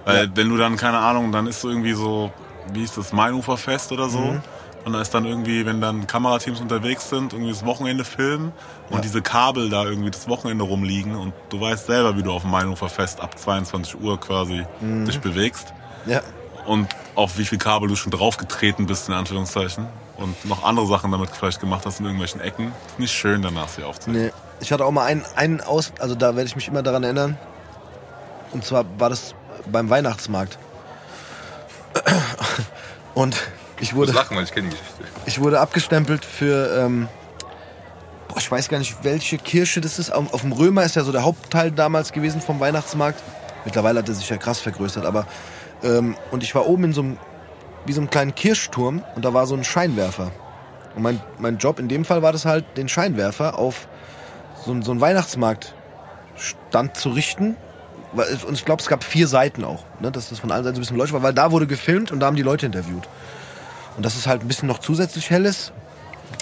Weil 0.05 0.27
Ja. 0.27 0.31
wenn 0.35 0.49
du 0.49 0.57
dann, 0.57 0.77
keine 0.77 0.99
Ahnung, 0.99 1.33
dann 1.33 1.47
ist 1.49 1.61
so 1.61 1.69
irgendwie 1.69 1.95
so, 1.95 2.31
wie 2.73 2.85
ist 2.85 2.97
das, 2.97 3.13
Mainuferfest 3.13 3.91
oder 3.93 4.09
so. 4.09 4.19
Mhm. 4.19 4.43
Und 4.85 4.93
da 4.93 5.01
ist 5.01 5.13
dann 5.13 5.25
irgendwie, 5.25 5.67
wenn 5.67 5.81
dann 5.81 6.07
Kamerateams 6.07 6.61
unterwegs 6.61 7.11
sind, 7.11 7.33
irgendwie 7.33 7.51
das 7.51 7.65
Wochenende 7.67 8.05
filmen 8.05 8.53
und 8.89 9.03
diese 9.03 9.21
Kabel 9.21 9.69
da 9.69 9.83
irgendwie 9.85 10.13
das 10.13 10.29
Wochenende 10.29 10.63
rumliegen 10.63 11.17
und 11.17 11.33
du 11.49 11.61
weißt 11.61 11.87
selber, 11.87 12.17
wie 12.17 12.23
du 12.23 12.31
auf 12.33 12.43
dem 12.43 12.53
Mainuferfest 12.53 13.21
ab 13.21 13.37
22 13.37 14.01
Uhr 14.01 14.21
quasi 14.21 14.65
Mhm. 14.81 15.07
dich 15.07 15.19
bewegst 15.21 15.75
Ja. 16.07 16.21
Und 16.67 16.89
auf 17.15 17.39
wie 17.39 17.45
viel 17.45 17.59
Kabel 17.59 17.89
du 17.89 17.97
schon 17.97 18.11
draufgetreten 18.13 18.87
bist, 18.87 19.09
in 19.09 19.15
Anführungszeichen. 19.15 19.87
Und 20.17 20.45
noch 20.47 20.65
andere 20.65 20.87
Sachen 20.87 21.13
damit 21.13 21.31
vielleicht 21.31 21.61
gemacht 21.61 21.85
hast 21.85 22.01
in 22.01 22.07
irgendwelchen 22.07 22.41
Ecken. 22.41 22.73
Ist 22.87 22.99
nicht 22.99 23.13
schön, 23.13 23.43
danach 23.43 23.69
sie 23.69 23.83
aufzunehmen. 23.83 24.27
Nee. 24.27 24.33
Ich 24.61 24.73
hatte 24.73 24.85
auch 24.85 24.91
mal 24.91 25.05
einen, 25.05 25.25
einen 25.35 25.61
aus, 25.61 25.93
also 25.99 26.15
da 26.15 26.35
werde 26.35 26.49
ich 26.49 26.57
mich 26.57 26.69
immer 26.69 26.83
daran 26.83 27.05
erinnern. 27.05 27.37
Und 28.53 28.65
zwar 28.65 28.87
war 28.99 29.11
das 29.11 29.35
beim 29.71 29.91
Weihnachtsmarkt. 29.91 30.59
Und 33.15 33.35
ich 33.77 33.89
Ich 33.89 33.93
muss 33.93 34.09
wurde, 34.09 34.13
lachen, 34.13 34.37
weil 34.37 34.45
ich 34.45 34.53
kenne 34.53 34.69
die 34.71 34.77
Geschichte. 34.77 35.05
ich 35.27 35.41
wurde 35.41 35.61
abgestempelt 35.61 36.25
für, 36.25 36.85
ähm, 36.85 37.09
boah, 38.29 38.39
ich 38.39 38.51
weiß 38.51 38.69
gar 38.69 38.79
nicht, 38.79 38.97
welche 39.05 39.37
Kirche 39.37 39.83
das 39.83 39.99
ist. 39.99 40.11
Auf, 40.11 40.33
auf 40.33 40.41
dem 40.41 40.53
Römer 40.53 40.85
ist 40.85 40.97
ja 40.97 41.05
so 41.05 41.13
der 41.13 41.25
Hauptteil 41.25 41.71
damals 41.71 42.13
gewesen 42.13 42.41
vom 42.41 42.61
Weihnachtsmarkt. 42.61 43.23
Mittlerweile 43.67 43.99
hat 43.99 44.09
er 44.09 44.15
sich 44.15 44.29
ja 44.29 44.39
krass 44.39 44.61
vergrößert, 44.61 45.05
aber 45.05 45.27
ähm, 45.87 46.17
und 46.31 46.43
ich 46.43 46.55
war 46.55 46.67
oben 46.67 46.85
in 46.85 46.93
so 46.93 47.03
einem, 47.03 47.19
wie 47.87 47.93
so 47.93 48.01
einem 48.01 48.11
kleinen 48.11 48.35
Kirchturm 48.35 49.03
und 49.15 49.25
da 49.25 49.33
war 49.33 49.47
so 49.47 49.55
ein 49.55 49.65
Scheinwerfer. 49.65 50.33
Und 50.95 51.03
mein, 51.03 51.21
mein 51.39 51.59
Job 51.59 51.79
in 51.79 51.89
dem 51.89 52.05
Fall 52.05 52.23
war 52.23 52.33
das 52.33 52.45
halt, 52.45 52.65
den 52.77 52.89
Scheinwerfer 52.89 53.59
auf 53.59 53.87
so, 54.65 54.81
so 54.83 54.91
einen 54.91 55.01
Weihnachtsmarktstand 55.01 56.97
zu 56.97 57.11
richten. 57.11 57.57
Und 58.13 58.55
ich 58.55 58.65
glaube, 58.65 58.81
es 58.81 58.89
gab 58.89 59.05
vier 59.05 59.29
Seiten 59.29 59.65
auch, 59.65 59.85
ne, 60.01 60.11
dass 60.11 60.31
das 60.31 60.39
von 60.39 60.51
allen 60.51 60.65
Seiten 60.65 60.77
so 60.77 60.81
ein 60.81 60.83
bisschen 60.83 60.97
beleuchtet 60.97 61.15
war, 61.15 61.23
weil 61.23 61.35
da 61.35 61.53
wurde 61.53 61.67
gefilmt 61.67 62.13
und 62.13 62.21
da 62.21 62.27
haben 62.27 62.37
die 62.37 62.43
Leute 62.43 62.67
interviewt. 62.67 63.09
Und 63.97 64.05
dass 64.05 64.17
es 64.17 64.27
halt 64.27 64.43
ein 64.43 64.49
bisschen 64.49 64.69
noch 64.69 64.79
zusätzlich 64.79 65.31
hell 65.31 65.45
ist, 65.45 65.73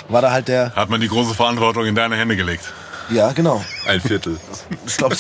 war 0.09 0.23
da 0.23 0.31
halt 0.31 0.49
der, 0.49 0.75
Hat 0.75 0.91
man 0.91 1.01
die 1.01 1.09
große 1.09 1.35
Verantwortung 1.35 1.87
in 1.87 1.95
deine 1.95 2.17
Hände 2.17 2.37
gelegt. 2.37 2.73
Ja 3.11 3.33
genau, 3.33 3.63
Ein 3.87 4.01
Viertel. 4.01 4.39
ich 4.87 4.97
glaube, 4.97 5.17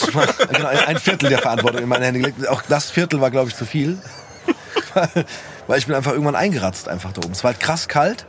genau, 0.52 0.68
ein 0.68 0.98
Viertel 0.98 1.28
der 1.28 1.38
Verantwortung 1.38 1.82
in 1.82 1.88
meine 1.88 2.06
Hände 2.06 2.20
gelegt. 2.20 2.48
Auch 2.48 2.62
das 2.62 2.90
Viertel 2.90 3.20
war, 3.20 3.30
glaube 3.30 3.48
ich, 3.50 3.56
zu 3.56 3.64
viel. 3.66 3.98
Weil- 4.94 5.24
Weil 5.66 5.78
ich 5.78 5.86
bin 5.86 5.94
einfach 5.96 6.12
irgendwann 6.12 6.36
eingeratzt 6.36 6.88
einfach 6.90 7.12
da 7.12 7.22
oben. 7.24 7.32
Es 7.32 7.42
war 7.42 7.52
halt 7.52 7.60
krass 7.60 7.88
kalt. 7.88 8.26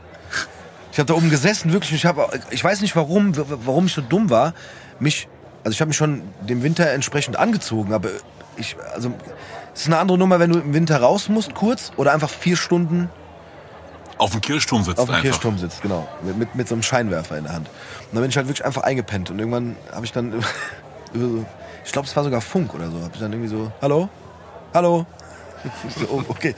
Ich 0.90 0.98
habe 0.98 1.06
da 1.06 1.12
oben 1.12 1.28
gesessen, 1.28 1.70
wirklich. 1.70 1.92
Ich, 1.92 2.06
hab, 2.06 2.16
ich 2.50 2.64
weiß 2.64 2.80
nicht 2.80 2.96
warum, 2.96 3.32
warum 3.36 3.84
ich 3.86 3.92
so 3.92 4.00
dumm 4.00 4.30
war. 4.30 4.54
Mich, 4.98 5.28
also 5.62 5.74
ich 5.74 5.80
habe 5.82 5.88
mich 5.88 5.98
schon 5.98 6.22
dem 6.40 6.62
Winter 6.62 6.88
entsprechend 6.90 7.36
angezogen, 7.38 7.92
aber 7.92 8.08
ich, 8.56 8.74
also 8.94 9.12
es 9.74 9.82
ist 9.82 9.86
eine 9.88 9.98
andere 9.98 10.16
Nummer, 10.16 10.38
wenn 10.38 10.50
du 10.50 10.58
im 10.58 10.72
Winter 10.72 10.96
raus 10.98 11.28
musst, 11.28 11.54
kurz, 11.54 11.92
oder 11.98 12.14
einfach 12.14 12.30
vier 12.30 12.56
Stunden 12.56 13.10
Auf 14.16 14.30
dem 14.30 14.40
Kirchturm 14.40 14.82
sitzt 14.82 14.98
auf 14.98 15.10
dem. 15.10 15.20
Kirchturm 15.20 15.58
sitzt, 15.58 15.82
genau. 15.82 16.08
Mit, 16.22 16.38
mit, 16.38 16.54
mit 16.54 16.68
so 16.68 16.74
einem 16.74 16.82
Scheinwerfer 16.82 17.36
in 17.36 17.44
der 17.44 17.52
Hand. 17.52 17.68
Und 18.10 18.14
dann 18.14 18.22
bin 18.22 18.30
ich 18.30 18.36
halt 18.36 18.46
wirklich 18.48 18.64
einfach 18.64 18.82
eingepennt. 18.82 19.30
Und 19.30 19.38
irgendwann 19.38 19.76
habe 19.92 20.04
ich 20.06 20.12
dann, 20.12 20.32
über 20.32 20.44
so- 21.14 21.44
ich 21.84 21.92
glaube, 21.92 22.08
es 22.08 22.16
war 22.16 22.24
sogar 22.24 22.40
Funk 22.40 22.74
oder 22.74 22.90
so, 22.90 22.98
habe 23.00 23.10
ich 23.14 23.20
dann 23.20 23.32
irgendwie 23.32 23.50
so, 23.50 23.70
hallo? 23.82 24.08
Hallo? 24.74 25.06
So, 25.98 26.06
oh, 26.10 26.22
okay. 26.28 26.54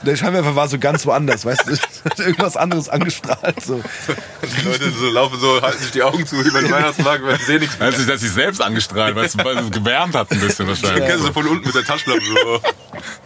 Und 0.00 0.06
der 0.06 0.16
Scheinwerfer 0.16 0.54
war 0.54 0.68
so 0.68 0.78
ganz 0.78 1.06
woanders, 1.06 1.46
weißt 1.46 1.66
du? 1.66 1.72
Es 1.72 2.04
hat 2.04 2.18
irgendwas 2.18 2.56
anderes 2.58 2.90
angestrahlt. 2.90 3.62
So. 3.62 3.80
Die 4.42 4.66
Leute 4.68 4.90
so 4.90 5.06
laufen 5.10 5.38
so, 5.40 5.62
halten 5.62 5.78
sich 5.78 5.92
die 5.92 6.02
Augen 6.02 6.26
zu 6.26 6.36
über 6.42 6.60
den 6.60 6.70
Weihnachtsmarkt, 6.70 7.24
weil 7.24 7.38
sie 7.38 7.44
sehen 7.44 7.60
nichts 7.60 7.78
mehr. 7.78 7.90
Sich, 7.92 8.06
hat 8.06 8.18
sich 8.18 8.30
selbst 8.32 8.60
angestrahlt, 8.60 9.14
weil 9.16 9.24
es, 9.24 9.34
gewärmt 9.34 10.14
hat 10.14 10.30
ein 10.32 10.40
bisschen 10.40 10.68
Ich 10.70 10.82
wahrscheinlich. 10.82 11.08
kenne 11.08 11.22
sie 11.22 11.32
von 11.32 11.46
unten 11.46 11.64
mit 11.66 11.74
der 11.74 11.84
Taschenlampe 11.84 12.24
so. 12.26 12.60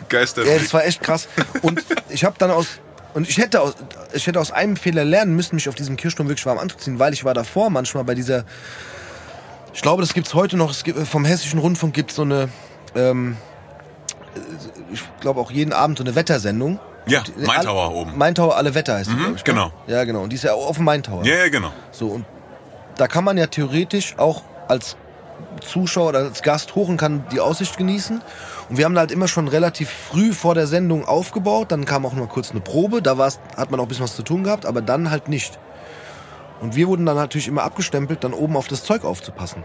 Geister. 0.09 0.45
Ja, 0.45 0.59
das 0.59 0.73
war 0.73 0.85
echt 0.85 1.03
krass. 1.03 1.27
Und 1.63 1.85
ich 2.11 2.25
habe 2.25 2.37
dann 2.39 2.51
aus 2.53 2.67
und 3.15 3.29
ich 3.29 3.39
hätte 3.39 3.61
aus 3.61 3.75
ich 4.13 4.27
hätte 4.27 4.41
aus 4.41 4.51
einem 4.53 4.77
Fehler 4.77 5.05
lernen 5.05 5.35
müssen, 5.37 5.55
mich 5.55 5.69
auf 5.69 5.75
diesem 5.75 5.97
Kirchturm 5.97 6.29
wirklich 6.29 6.45
warm 6.47 6.59
anzuziehen, 6.59 6.99
weil 6.99 7.13
ich 7.13 7.25
war 7.25 7.35
davor 7.35 7.71
manchmal 7.71 8.05
bei 8.05 8.15
dieser 8.15 8.45
ich 9.73 9.83
glaube, 9.83 10.03
das 10.03 10.15
gibt's 10.15 10.35
heute 10.35 10.57
noch. 10.57 10.71
Es 10.71 10.85
gibt, 10.85 11.05
vom 11.09 11.25
Hessischen 11.25 11.59
Rundfunk 11.59 11.95
gibt 11.95 12.13
so 12.13 12.23
eine 12.23 12.49
ähm, 12.95 13.37
ich 14.93 15.03
glaube 15.21 15.41
auch 15.41 15.51
jeden 15.51 15.73
Abend 15.73 15.99
so 15.99 16.05
eine 16.05 16.15
Wettersendung. 16.15 16.79
Ja, 17.07 17.21
Und- 17.21 17.39
Main 17.47 17.57
alle- 17.59 17.67
Tower 17.67 17.95
oben. 17.95 18.17
Main 18.17 18.35
Tower 18.35 18.57
alle 18.57 18.75
Wetter 18.75 18.95
heißt 18.95 19.11
die, 19.11 19.15
glaub 19.17 19.29
ich. 19.31 19.37
ne? 19.37 19.43
genau. 19.45 19.73
Ja, 19.87 20.05
genau. 20.05 20.23
Und 20.23 20.31
die 20.31 20.37
ist 20.37 20.45
ja 20.45 20.55
auf 20.55 20.77
dem 20.77 20.85
Main 20.85 21.03
Tower. 21.03 21.25
Ja, 21.25 21.35
ja, 21.37 21.49
genau. 21.49 21.73
So, 21.91 22.09
und 22.09 22.25
da 22.97 23.07
kann 23.09 23.25
man 23.25 23.37
ja 23.37 23.47
theoretisch 23.47 24.15
auch 24.17 24.43
als 24.69 24.97
Zuschauer 25.61 26.09
oder 26.11 26.19
als 26.21 26.43
Gast 26.43 26.75
hoch 26.75 26.89
und 26.89 26.97
kann 26.97 27.25
die 27.33 27.41
Aussicht 27.41 27.77
genießen. 27.77 28.21
Und 28.69 28.77
wir 28.79 28.85
haben 28.85 28.95
da 28.95 29.01
halt 29.01 29.11
immer 29.11 29.29
schon 29.29 29.49
relativ 29.49 29.91
früh 29.91 30.33
vor 30.33 30.55
der 30.55 30.67
Sendung 30.67 31.05
aufgebaut. 31.07 31.71
Dann 31.73 31.85
kam 31.85 32.05
auch 32.07 32.13
mal 32.15 32.27
kurz 32.29 32.51
eine 32.51 32.61
Probe. 32.61 33.03
Da 33.03 33.19
war's, 33.19 33.39
hat 33.57 33.71
man 33.71 33.81
auch 33.81 33.85
ein 33.85 33.89
bisschen 33.89 34.05
was 34.05 34.17
zu 34.17 34.23
tun 34.23 34.45
gehabt, 34.45 34.67
aber 34.67 34.83
dann 34.83 35.11
halt 35.11 35.29
nicht. 35.29 35.59
Und 36.61 36.77
wir 36.77 36.89
wurden 36.89 37.05
dann 37.05 37.17
natürlich 37.17 37.49
immer 37.49 37.63
abgestempelt, 37.65 38.25
dann 38.25 38.33
oben 38.33 38.57
auf 38.57 38.69
das 38.69 38.85
Zeug 38.85 39.05
aufzupassen. 39.05 39.65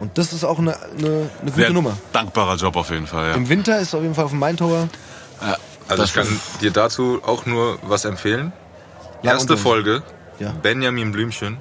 Und 0.00 0.18
das 0.18 0.32
ist 0.32 0.42
auch 0.44 0.58
eine, 0.58 0.76
eine, 0.76 1.06
eine 1.06 1.28
gute 1.44 1.52
Sehr 1.54 1.70
Nummer. 1.70 1.96
dankbarer 2.12 2.56
Job 2.56 2.76
auf 2.76 2.90
jeden 2.90 3.06
Fall, 3.06 3.28
ja. 3.30 3.34
Im 3.34 3.48
Winter 3.48 3.78
ist 3.78 3.94
auf 3.94 4.02
jeden 4.02 4.14
Fall 4.14 4.24
auf 4.24 4.30
dem 4.32 4.40
Main 4.40 4.56
Tower. 4.56 4.88
Also 5.88 6.02
ich 6.04 6.12
Das 6.12 6.26
kann 6.26 6.40
dir 6.60 6.70
dazu 6.72 7.20
auch 7.24 7.46
nur 7.46 7.78
was 7.82 8.04
empfehlen. 8.04 8.52
Ja, 9.22 9.32
Erste 9.32 9.56
Folge, 9.56 10.02
Ja. 10.40 10.50
Benjamin 10.60 11.12
Blümchen 11.12 11.60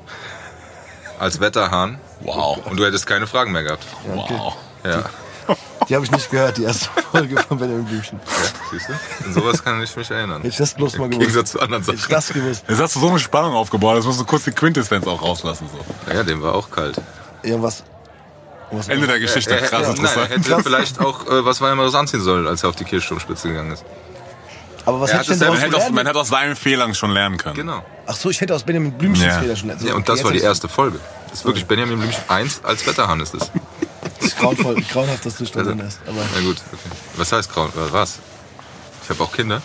als 1.20 1.40
Wetterhahn. 1.40 2.00
Wow. 2.24 2.60
Und 2.66 2.78
du 2.78 2.86
hättest 2.86 3.06
keine 3.08 3.28
Fragen 3.28 3.52
mehr 3.52 3.64
gehabt. 3.64 3.86
Wow. 4.14 4.56
Ja, 4.84 5.04
Die 5.90 5.96
habe 5.96 6.06
ich 6.06 6.12
nicht 6.12 6.30
gehört, 6.30 6.58
die 6.58 6.64
erste 6.64 6.88
Folge 7.12 7.36
von 7.42 7.58
Benjamin 7.58 7.84
Blümchen. 7.86 8.20
ja 8.26 8.50
siehst 8.72 8.88
du? 8.90 8.94
An 9.26 9.34
sowas 9.34 9.64
kann 9.64 9.82
ich 9.82 9.94
mich 9.96 10.10
erinnern. 10.10 10.38
Hätte 10.38 10.48
ich 10.50 10.58
das 10.58 10.74
bloß 10.76 10.98
mal 10.98 11.06
Im 11.06 11.12
gewusst. 11.12 11.20
Gegensatz 11.28 11.52
zu 11.52 11.60
anderen 11.60 11.84
Hätte 11.84 11.96
ich 11.96 12.02
Sachen. 12.02 12.12
das 12.14 12.30
gewusst. 12.30 12.64
Jetzt 12.70 12.80
hast 12.80 12.96
du 12.96 13.00
so 13.00 13.10
eine 13.10 13.20
Spannung 13.20 13.54
aufgebaut, 13.56 13.96
jetzt 13.98 14.06
musst 14.06 14.20
du 14.22 14.26
kurz 14.26 14.44
die 14.46 14.52
Quintessenz 14.52 15.06
auch 15.08 15.22
rauslassen. 15.22 15.68
So. 15.72 16.14
Ja, 16.14 16.24
dem 16.24 16.42
war 16.42 16.54
auch 16.56 16.70
kalt. 16.70 16.96
Irgendwas. 17.42 17.84
irgendwas 18.70 18.88
Ende 18.90 19.08
der 19.08 19.20
Geschichte, 19.20 19.52
Er, 19.52 19.62
er, 19.62 19.68
krass 19.68 19.82
nein, 19.82 19.90
er 19.90 19.96
interessant. 19.98 20.30
hätte 20.30 20.42
Krass. 20.50 20.62
vielleicht 20.64 21.00
auch 21.02 21.26
äh, 21.28 21.44
was 21.46 21.60
Weimares 21.60 21.96
anziehen 21.96 22.22
sollen, 22.22 22.48
als 22.48 22.64
er 22.64 22.70
auf 22.70 22.76
die 22.76 22.86
Kirchturmspitze 22.86 23.50
gegangen 23.50 23.72
ist. 23.74 23.84
Aber 24.86 25.02
was 25.02 25.10
Er 25.12 25.20
hätte 25.20 25.34
ich 25.34 25.40
denn 25.40 25.48
Man 25.50 25.58
hätte, 25.58 25.78
aus, 25.78 25.90
man 25.92 26.06
hätte 26.08 26.20
aus 26.20 26.30
seinen 26.30 26.56
Fehlern 26.56 26.94
schon 26.96 27.12
lernen 27.12 27.38
können. 27.38 27.56
Genau. 27.56 27.84
Ach 28.08 28.16
so, 28.16 28.30
ich 28.30 28.40
hätte 28.42 28.56
aus 28.56 28.64
Benjamin 28.64 28.92
Blümchens 28.94 29.26
Ja. 29.26 29.40
Fehler 29.40 29.56
schon 29.56 29.68
lernen. 29.70 29.86
Ja, 29.86 29.94
und 29.96 30.02
Okay, 30.08 30.12
das 30.18 30.24
war 30.24 30.32
die 30.32 30.40
erste 30.40 30.68
Folge. 30.70 31.00
Das 31.32 31.40
ist 31.40 31.46
wirklich 31.46 31.66
Benjamin 31.66 31.98
Blümchen 32.00 32.24
1 32.28 32.62
als 32.64 32.86
Wetterhahn 32.86 33.20
ist 33.22 33.34
es. 33.34 33.50
ist 34.20 34.38
grauenvoll, 34.38 34.76
grauenhaft, 34.92 35.26
dass 35.26 35.38
du 35.38 35.46
schon 35.46 35.64
drin 35.64 35.82
hast. 35.84 36.00
Aber 36.08 36.18
Na 36.36 36.42
gut, 36.42 36.58
okay. 36.72 36.96
Was 37.16 37.32
heißt 37.32 37.52
Grauen? 37.52 37.70
Äh, 37.70 37.92
was? 37.94 38.20
Ich 39.04 39.10
habe 39.10 39.24
auch 39.24 39.32
Kinder. 39.32 39.62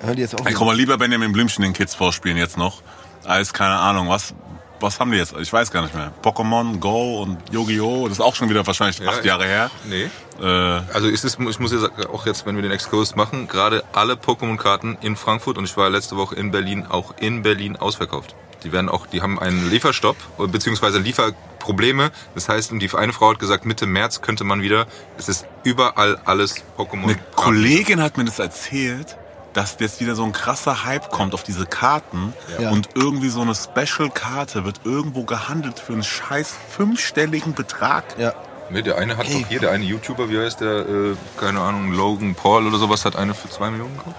hör 0.00 0.14
die 0.14 0.22
jetzt 0.22 0.38
auf. 0.40 0.46
Ey, 0.46 0.54
guck 0.54 0.66
mal, 0.66 0.76
lieber 0.76 0.96
Benjamin 0.98 1.32
Blümchen 1.32 1.62
den 1.62 1.72
Kids 1.72 1.94
vorspielen 1.94 2.36
jetzt 2.38 2.56
noch, 2.56 2.80
als, 3.24 3.52
keine 3.52 3.74
Ahnung, 3.76 4.08
was, 4.08 4.34
was 4.78 5.00
haben 5.00 5.10
die 5.10 5.18
jetzt? 5.18 5.34
Ich 5.36 5.52
weiß 5.52 5.70
gar 5.72 5.82
nicht 5.82 5.94
mehr. 5.94 6.12
Pokémon 6.22 6.78
Go 6.78 7.22
und 7.22 7.38
Yu-Gi-Oh! 7.50 8.06
Das 8.08 8.18
ist 8.18 8.24
auch 8.24 8.34
schon 8.36 8.48
wieder 8.48 8.64
wahrscheinlich 8.66 8.98
Ja, 9.00 9.08
acht 9.10 9.20
ich- 9.20 9.24
Jahre 9.26 9.44
her. 9.46 9.70
Nee. 9.84 10.08
Äh, 10.40 10.80
Also 10.92 11.08
ist 11.08 11.24
es, 11.24 11.38
ich 11.40 11.58
muss 11.58 11.72
ja 11.72 11.78
sagen, 11.78 12.06
auch 12.06 12.24
jetzt, 12.26 12.46
wenn 12.46 12.54
wir 12.54 12.62
den 12.62 12.72
Exkurs 12.72 13.16
machen, 13.16 13.48
gerade 13.48 13.82
alle 13.92 14.14
Pokémon-Karten 14.14 14.98
in 15.00 15.16
Frankfurt 15.16 15.58
und 15.58 15.64
ich 15.64 15.76
war 15.76 15.90
letzte 15.90 16.16
Woche 16.16 16.36
in 16.36 16.50
Berlin, 16.52 16.86
auch 16.88 17.14
in 17.18 17.42
Berlin 17.42 17.76
ausverkauft. 17.76 18.34
Die 18.66 18.72
werden 18.72 18.88
auch, 18.88 19.06
die 19.06 19.22
haben 19.22 19.38
einen 19.38 19.70
Lieferstopp 19.70 20.16
beziehungsweise 20.50 20.98
Lieferprobleme. 20.98 22.10
Das 22.34 22.48
heißt, 22.48 22.72
und 22.72 22.80
die 22.80 22.90
eine 22.92 23.12
Frau 23.12 23.30
hat 23.30 23.38
gesagt, 23.38 23.64
Mitte 23.64 23.86
März 23.86 24.22
könnte 24.22 24.42
man 24.42 24.60
wieder. 24.60 24.86
Es 25.16 25.28
ist 25.28 25.46
überall 25.62 26.18
alles 26.24 26.56
Pokémon. 26.76 27.04
eine 27.04 27.18
Kollegin 27.36 28.02
hat 28.02 28.16
mir 28.18 28.24
das 28.24 28.40
erzählt, 28.40 29.16
dass 29.52 29.76
jetzt 29.78 30.00
wieder 30.00 30.16
so 30.16 30.24
ein 30.24 30.32
krasser 30.32 30.84
Hype 30.84 31.10
kommt 31.10 31.32
auf 31.32 31.44
diese 31.44 31.64
Karten 31.64 32.32
Ja. 32.58 32.70
und 32.70 32.88
irgendwie 32.96 33.28
so 33.28 33.40
eine 33.40 33.54
Special-Karte 33.54 34.64
wird 34.64 34.80
irgendwo 34.82 35.22
gehandelt 35.22 35.78
für 35.78 35.92
einen 35.92 36.02
scheiß 36.02 36.52
fünfstelligen 36.76 37.54
Betrag. 37.54 38.02
Ja. 38.18 38.34
Nee, 38.70 38.82
der 38.82 38.98
eine 38.98 39.16
hat 39.16 39.26
doch 39.28 39.48
hier, 39.48 39.60
der 39.60 39.70
eine 39.70 39.84
YouTuber, 39.84 40.28
wie 40.28 40.40
heißt 40.40 40.60
der, 40.60 40.78
äh, 40.88 41.16
keine 41.38 41.60
Ahnung, 41.60 41.92
Logan 41.92 42.34
Paul 42.34 42.66
oder 42.66 42.78
sowas, 42.78 43.04
hat 43.04 43.14
eine 43.14 43.32
für 43.32 43.48
2 43.48 43.70
Millionen 43.70 43.96
gekauft. 43.96 44.16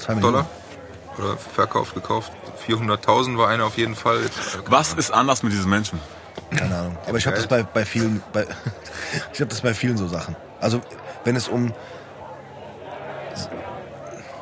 Zwei 0.00 0.14
Millionen. 0.16 0.32
Dollar. 0.34 0.46
Oder 1.18 1.36
verkauft, 1.36 1.94
gekauft. 1.94 2.32
400.000 2.68 3.38
war 3.38 3.48
eine 3.48 3.64
auf 3.64 3.76
jeden 3.76 3.94
Fall. 3.94 4.18
Äh, 4.18 4.28
Was 4.66 4.94
ist 4.94 5.10
anders 5.10 5.42
mit 5.42 5.52
diesen 5.52 5.70
Menschen? 5.70 6.00
Keine 6.50 6.76
Ahnung. 6.76 6.98
Aber 7.06 7.18
ich 7.18 7.26
habe 7.26 7.36
das 7.36 7.46
bei, 7.46 7.62
bei 7.62 7.84
vielen, 7.84 8.22
bei, 8.32 8.46
ich 9.32 9.40
habe 9.40 9.48
das 9.48 9.60
bei 9.60 9.74
vielen 9.74 9.96
so 9.96 10.06
Sachen. 10.06 10.36
Also 10.60 10.80
wenn 11.24 11.36
es 11.36 11.48
um, 11.48 11.72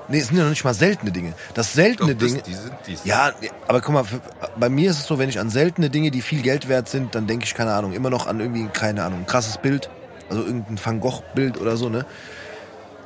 nee, 0.08 0.18
es 0.18 0.28
sind 0.28 0.36
ja 0.36 0.42
noch 0.42 0.50
nicht 0.50 0.64
mal 0.64 0.74
seltene 0.74 1.10
Dinge. 1.10 1.34
Das 1.54 1.72
seltene 1.72 2.14
Dinge, 2.14 2.42
die 2.42 2.54
sind, 2.54 2.74
die 2.86 2.96
sind 2.96 3.06
ja, 3.06 3.32
aber 3.66 3.80
guck 3.80 3.94
mal, 3.94 4.04
für, 4.04 4.20
bei 4.56 4.68
mir 4.68 4.90
ist 4.90 4.98
es 4.98 5.06
so, 5.06 5.18
wenn 5.18 5.28
ich 5.28 5.38
an 5.38 5.50
seltene 5.50 5.90
Dinge, 5.90 6.10
die 6.10 6.22
viel 6.22 6.42
Geld 6.42 6.68
wert 6.68 6.88
sind, 6.88 7.14
dann 7.14 7.26
denke 7.26 7.44
ich 7.44 7.54
keine 7.54 7.72
Ahnung, 7.72 7.92
immer 7.92 8.10
noch 8.10 8.26
an 8.26 8.40
irgendwie 8.40 8.66
keine 8.68 9.04
Ahnung, 9.04 9.20
ein 9.20 9.26
krasses 9.26 9.58
Bild, 9.58 9.90
also 10.28 10.42
irgendein 10.42 10.78
Van 10.82 11.00
Gogh 11.00 11.22
Bild 11.34 11.58
oder 11.58 11.76
so, 11.76 11.88
ne? 11.88 12.04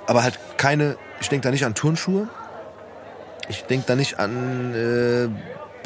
Aber 0.06 0.22
halt 0.22 0.38
keine, 0.56 0.96
ich 1.20 1.28
denke 1.28 1.44
da 1.44 1.50
nicht 1.50 1.64
an 1.64 1.74
Turnschuhe. 1.74 2.28
Ich 3.48 3.64
denke 3.64 3.86
da 3.86 3.96
nicht 3.96 4.18
an 4.18 4.74
äh, 4.74 5.28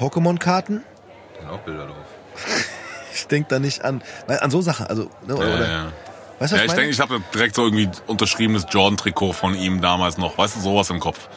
Pokémon-Karten. 0.00 0.82
da 1.34 1.40
sind 1.40 1.50
auch 1.50 1.60
Bilder 1.60 1.86
drauf. 1.86 1.96
Ich 3.14 3.26
denke 3.26 3.46
da 3.50 3.58
nicht 3.58 3.84
an, 3.84 4.02
an 4.26 4.50
so 4.50 4.62
Sachen, 4.62 4.86
also, 4.86 5.10
ne, 5.26 5.36
oder, 5.36 5.60
Ja, 5.60 5.66
ja. 5.66 5.92
weißt 6.38 6.52
Ja, 6.54 6.58
ich 6.60 6.64
ich 6.64 6.72
denke, 6.72 6.90
ich 6.90 6.98
habe 6.98 7.20
direkt 7.34 7.54
so 7.54 7.64
irgendwie 7.64 7.90
unterschriebenes 8.06 8.64
Jordan-Trikot 8.70 9.34
von 9.34 9.54
ihm 9.54 9.82
damals 9.82 10.16
noch. 10.16 10.38
Weißt 10.38 10.56
du, 10.56 10.60
sowas 10.60 10.88
im 10.88 10.98
Kopf. 10.98 11.28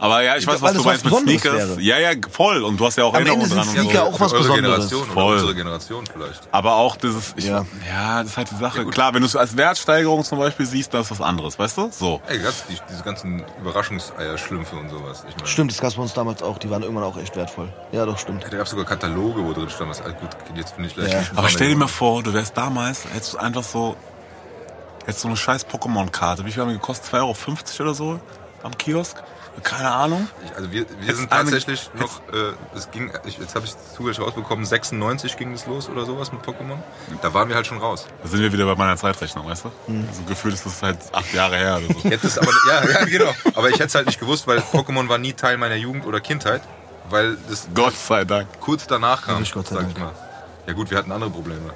Aber 0.00 0.22
ja, 0.22 0.36
ich 0.36 0.46
weiß, 0.46 0.62
was 0.62 0.72
du 0.72 0.82
meinst 0.82 1.04
was 1.04 1.12
mit 1.12 1.40
Sneakers. 1.42 1.68
wäre. 1.76 1.80
Ja, 1.82 1.98
ja, 1.98 2.12
voll. 2.30 2.62
Und 2.64 2.78
du 2.80 2.86
hast 2.86 2.96
ja 2.96 3.04
auch 3.04 3.12
Am 3.12 3.16
Erinnerungen 3.20 3.46
sind 3.46 3.58
dran. 3.58 3.68
und 3.68 3.74
Sneaker 3.74 3.98
so. 3.98 4.04
auch 4.14 4.20
was 4.20 4.32
Besonderes. 4.32 4.62
Generation 4.88 5.02
oder 5.02 5.12
Voll. 5.12 5.34
unsere 5.34 5.54
Generation 5.54 6.04
vielleicht. 6.10 6.48
Aber 6.52 6.76
auch 6.76 6.96
dieses, 6.96 7.34
ich, 7.36 7.44
Ja. 7.44 7.66
ja. 7.86 8.22
das 8.22 8.32
ist 8.32 8.36
halt 8.38 8.50
die 8.50 8.56
Sache. 8.56 8.86
Klar, 8.86 9.12
wenn 9.12 9.20
du 9.20 9.26
es 9.26 9.36
als 9.36 9.56
Wertsteigerung 9.58 10.24
zum 10.24 10.38
Beispiel 10.38 10.64
siehst, 10.64 10.94
dann 10.94 11.02
ist 11.02 11.10
was 11.10 11.20
anderes, 11.20 11.58
weißt 11.58 11.76
du? 11.76 11.90
So. 11.92 12.22
Ey, 12.28 12.38
ganz, 12.38 12.64
die, 12.66 12.78
diese 12.90 13.02
ganzen 13.02 13.44
Überraschungseier-Schlümpfe 13.60 14.74
und 14.76 14.88
sowas. 14.88 15.24
Ich 15.28 15.36
meine, 15.36 15.46
Stimmt, 15.46 15.70
das 15.70 15.78
gab 15.80 15.90
es 15.90 15.96
bei 15.96 16.02
uns 16.02 16.14
damals 16.14 16.42
auch. 16.42 16.56
Die 16.58 16.70
waren 16.70 16.82
irgendwann 16.82 17.04
auch 17.04 17.18
echt 17.18 17.36
wertvoll. 17.36 17.68
Ja, 17.92 18.06
doch, 18.06 18.18
stimmt. 18.18 18.42
Da 18.44 18.48
gab 18.48 18.62
es 18.62 18.70
sogar 18.70 18.86
Kataloge, 18.86 19.44
wo 19.44 19.52
drin 19.52 19.68
stand, 19.68 19.90
was, 19.90 20.00
ah, 20.00 20.08
gut, 20.08 20.30
jetzt 20.56 20.72
finde 20.74 20.88
ich 20.88 20.94
vielleicht 20.94 21.12
Ja. 21.12 21.22
Aber 21.36 21.50
stell 21.50 21.68
dir 21.68 21.76
mal 21.76 21.88
vor, 21.88 22.22
du 22.22 22.32
wärst 22.32 22.56
damals, 22.56 23.04
hättest 23.12 23.34
du 23.34 23.38
einfach 23.38 23.64
so, 23.64 23.96
hättest 25.04 25.20
so 25.20 25.28
eine 25.28 25.36
scheiß 25.36 25.66
Pokémon-Karte. 25.66 26.46
Wie 26.46 26.52
viel 26.52 26.62
haben 26.62 26.70
die 26.70 26.76
gekostet? 26.76 27.12
2,50 27.12 27.20
Euro 27.20 27.82
oder 27.82 27.94
so? 27.94 28.20
Am 28.62 28.76
Kiosk? 28.78 29.16
Keine 29.62 29.90
Ahnung. 29.90 30.28
Ich- 30.44 30.56
Also 30.56 30.72
wir, 30.72 30.86
wir 30.88 31.06
Jetzt 31.06 31.18
sind 31.18 31.32
eine- 31.32 31.42
tatsächlich 31.50 31.90
noch, 31.98 32.20
äh, 32.32 32.52
es 32.76 32.90
ging, 32.90 33.10
ich, 33.26 33.38
jetzt 33.38 33.54
habe 33.54 33.66
ich 33.66 33.74
zufällig 33.96 34.18
rausbekommen, 34.20 34.64
96 34.64 35.36
ging 35.36 35.52
es 35.52 35.66
los 35.66 35.88
oder 35.88 36.06
sowas 36.06 36.32
mit 36.32 36.42
Pokémon. 36.42 36.78
Da 37.22 37.34
waren 37.34 37.48
wir 37.48 37.56
halt 37.56 37.66
schon 37.66 37.78
raus. 37.78 38.06
Da 38.22 38.28
sind 38.28 38.40
wir 38.40 38.52
wieder 38.52 38.64
bei 38.66 38.74
meiner 38.76 38.96
Zeitrechnung, 38.96 39.46
weißt 39.46 39.64
du? 39.64 39.70
So 39.88 40.22
gefühlt 40.26 40.54
ist 40.54 40.66
das 40.66 40.82
halt 40.82 40.98
acht 41.12 41.32
Jahre 41.34 41.56
her 41.56 41.76
oder 41.78 41.86
so. 41.94 41.98
Ich 41.98 42.04
hätte 42.04 42.26
es 42.26 42.38
aber, 42.38 42.50
ja, 42.68 42.88
ja, 42.88 43.04
genau. 43.04 43.34
Aber 43.54 43.68
ich 43.68 43.74
hätte 43.74 43.86
es 43.86 43.94
halt 43.94 44.06
nicht 44.06 44.20
gewusst, 44.20 44.46
weil 44.46 44.58
Pokémon 44.58 45.08
war 45.08 45.18
nie 45.18 45.32
Teil 45.34 45.58
meiner 45.58 45.74
Jugend 45.76 46.06
oder 46.06 46.20
Kindheit, 46.20 46.62
weil 47.10 47.36
das 47.48 47.68
Gott 47.74 47.96
sei 47.96 48.24
Dank. 48.24 48.48
kurz 48.60 48.86
danach 48.86 49.22
kam, 49.22 49.34
Wirklich 49.36 49.52
Gott 49.52 49.66
sei 49.68 49.74
sag 49.76 49.82
Dank. 49.84 49.96
ich 49.96 50.02
mal. 50.02 50.12
Ja 50.66 50.72
gut, 50.72 50.90
wir 50.90 50.98
hatten 50.98 51.10
andere 51.12 51.30
Probleme. 51.30 51.72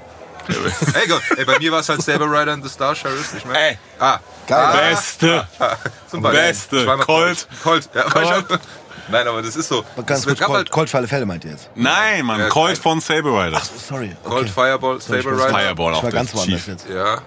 ey, 0.94 1.08
Gott, 1.08 1.22
ey, 1.36 1.44
bei 1.44 1.58
mir 1.58 1.72
war 1.72 1.80
es 1.80 1.88
halt 1.88 2.02
Saber 2.02 2.26
Rider 2.26 2.52
and 2.52 2.62
the 2.64 2.68
Star 2.70 2.94
Sheriff. 2.94 3.34
Ich 3.36 3.44
mein, 3.44 3.56
Ey. 3.56 3.78
ah, 3.98 4.18
Geil. 4.46 4.64
ah, 4.66 4.76
Beste. 4.90 5.48
zum 6.10 6.22
Beispiel. 6.22 6.40
Beste. 6.42 6.86
Colt. 7.04 7.46
Colt. 7.62 7.88
Ja, 7.94 8.02
Colt. 8.04 8.44
Nein, 9.08 9.28
aber 9.28 9.42
das 9.42 9.54
ist 9.56 9.68
so. 9.68 9.84
Ganz 10.06 10.24
kurz, 10.26 10.38
Colt, 10.40 10.56
halt 10.56 10.70
Colt 10.70 10.88
für 10.90 10.96
alle 10.96 11.08
Fälle 11.08 11.26
meint 11.26 11.44
ihr 11.44 11.50
jetzt. 11.52 11.68
Nein, 11.74 12.24
Mann. 12.24 12.40
Ja, 12.40 12.48
Colt 12.48 12.78
von 12.78 13.00
Saber 13.00 13.44
Rider. 13.46 13.60
Sorry. 13.60 14.16
Okay. 14.24 14.34
Colt, 14.34 14.50
Fireball, 14.50 14.96
ich 14.98 15.04
Saber 15.04 15.24
war- 15.24 15.32
Rider. 15.48 15.58
Fireball 15.58 15.92
Ich 15.92 15.98
auch 15.98 16.02
war 16.04 16.10
der 16.10 16.20
ganz 16.20 16.34
woanders 16.34 16.60
Chief. 16.60 16.68
jetzt. 16.68 16.88
Ja. 16.88 17.18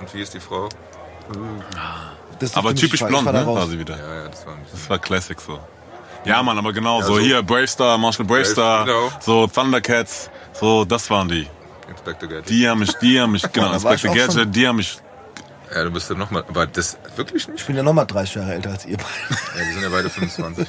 Und 0.00 0.14
wie 0.14 0.22
ist 0.22 0.32
die 0.34 0.40
Frau? 0.40 0.68
Das 2.38 2.50
ist 2.50 2.56
Aber 2.56 2.74
typisch 2.74 2.94
ich 2.94 3.00
war- 3.02 3.08
blond, 3.08 3.26
ich 3.28 3.32
war 3.32 3.40
ne? 3.40 3.46
War 3.46 3.66
sie 3.66 3.78
wieder. 3.78 3.96
Ja, 3.96 4.14
ja, 4.24 4.28
das 4.28 4.44
war 4.46 4.54
ein 4.54 4.60
bisschen. 4.62 4.78
Das 4.80 4.90
war 4.90 4.98
Classic 4.98 5.40
so. 5.40 5.58
Ja, 6.24 6.42
Mann, 6.42 6.56
aber 6.58 6.72
genau, 6.72 7.00
so 7.02 7.14
so- 7.14 7.20
hier, 7.20 7.42
Bravestar, 7.42 7.98
Marshall 7.98 8.26
Bravestar, 8.26 8.84
Genau. 8.86 9.12
so 9.20 9.46
Thundercats, 9.46 10.30
so, 10.58 10.84
das 10.84 11.08
waren 11.10 11.28
die. 11.28 11.48
Inspector 11.88 12.28
Gadget. 12.28 12.48
Die 12.48 12.68
haben 12.68 12.80
mich, 12.80 12.92
die 12.94 13.20
haben 13.20 13.32
mich, 13.32 13.42
genau, 13.52 13.68
ich 13.76 13.84
Inspector. 13.84 14.14
Gadget, 14.14 14.54
die 14.56 14.66
haben 14.66 14.76
mich, 14.76 14.98
Ja, 15.74 15.84
du 15.84 15.90
bist 15.90 16.08
ja 16.10 16.16
nochmal. 16.16 16.44
Aber 16.48 16.66
das 16.66 16.96
wirklich 17.16 17.48
nicht? 17.48 17.60
Ich 17.60 17.66
bin 17.66 17.76
ja 17.76 17.82
nochmal 17.82 18.06
30 18.06 18.34
Jahre 18.36 18.54
älter 18.54 18.70
als 18.70 18.86
ihr 18.86 18.96
beide. 18.96 19.40
Ja, 19.58 19.66
wir 19.66 19.72
sind 19.74 19.82
ja 19.82 19.88
beide 19.88 20.10
25. 20.10 20.68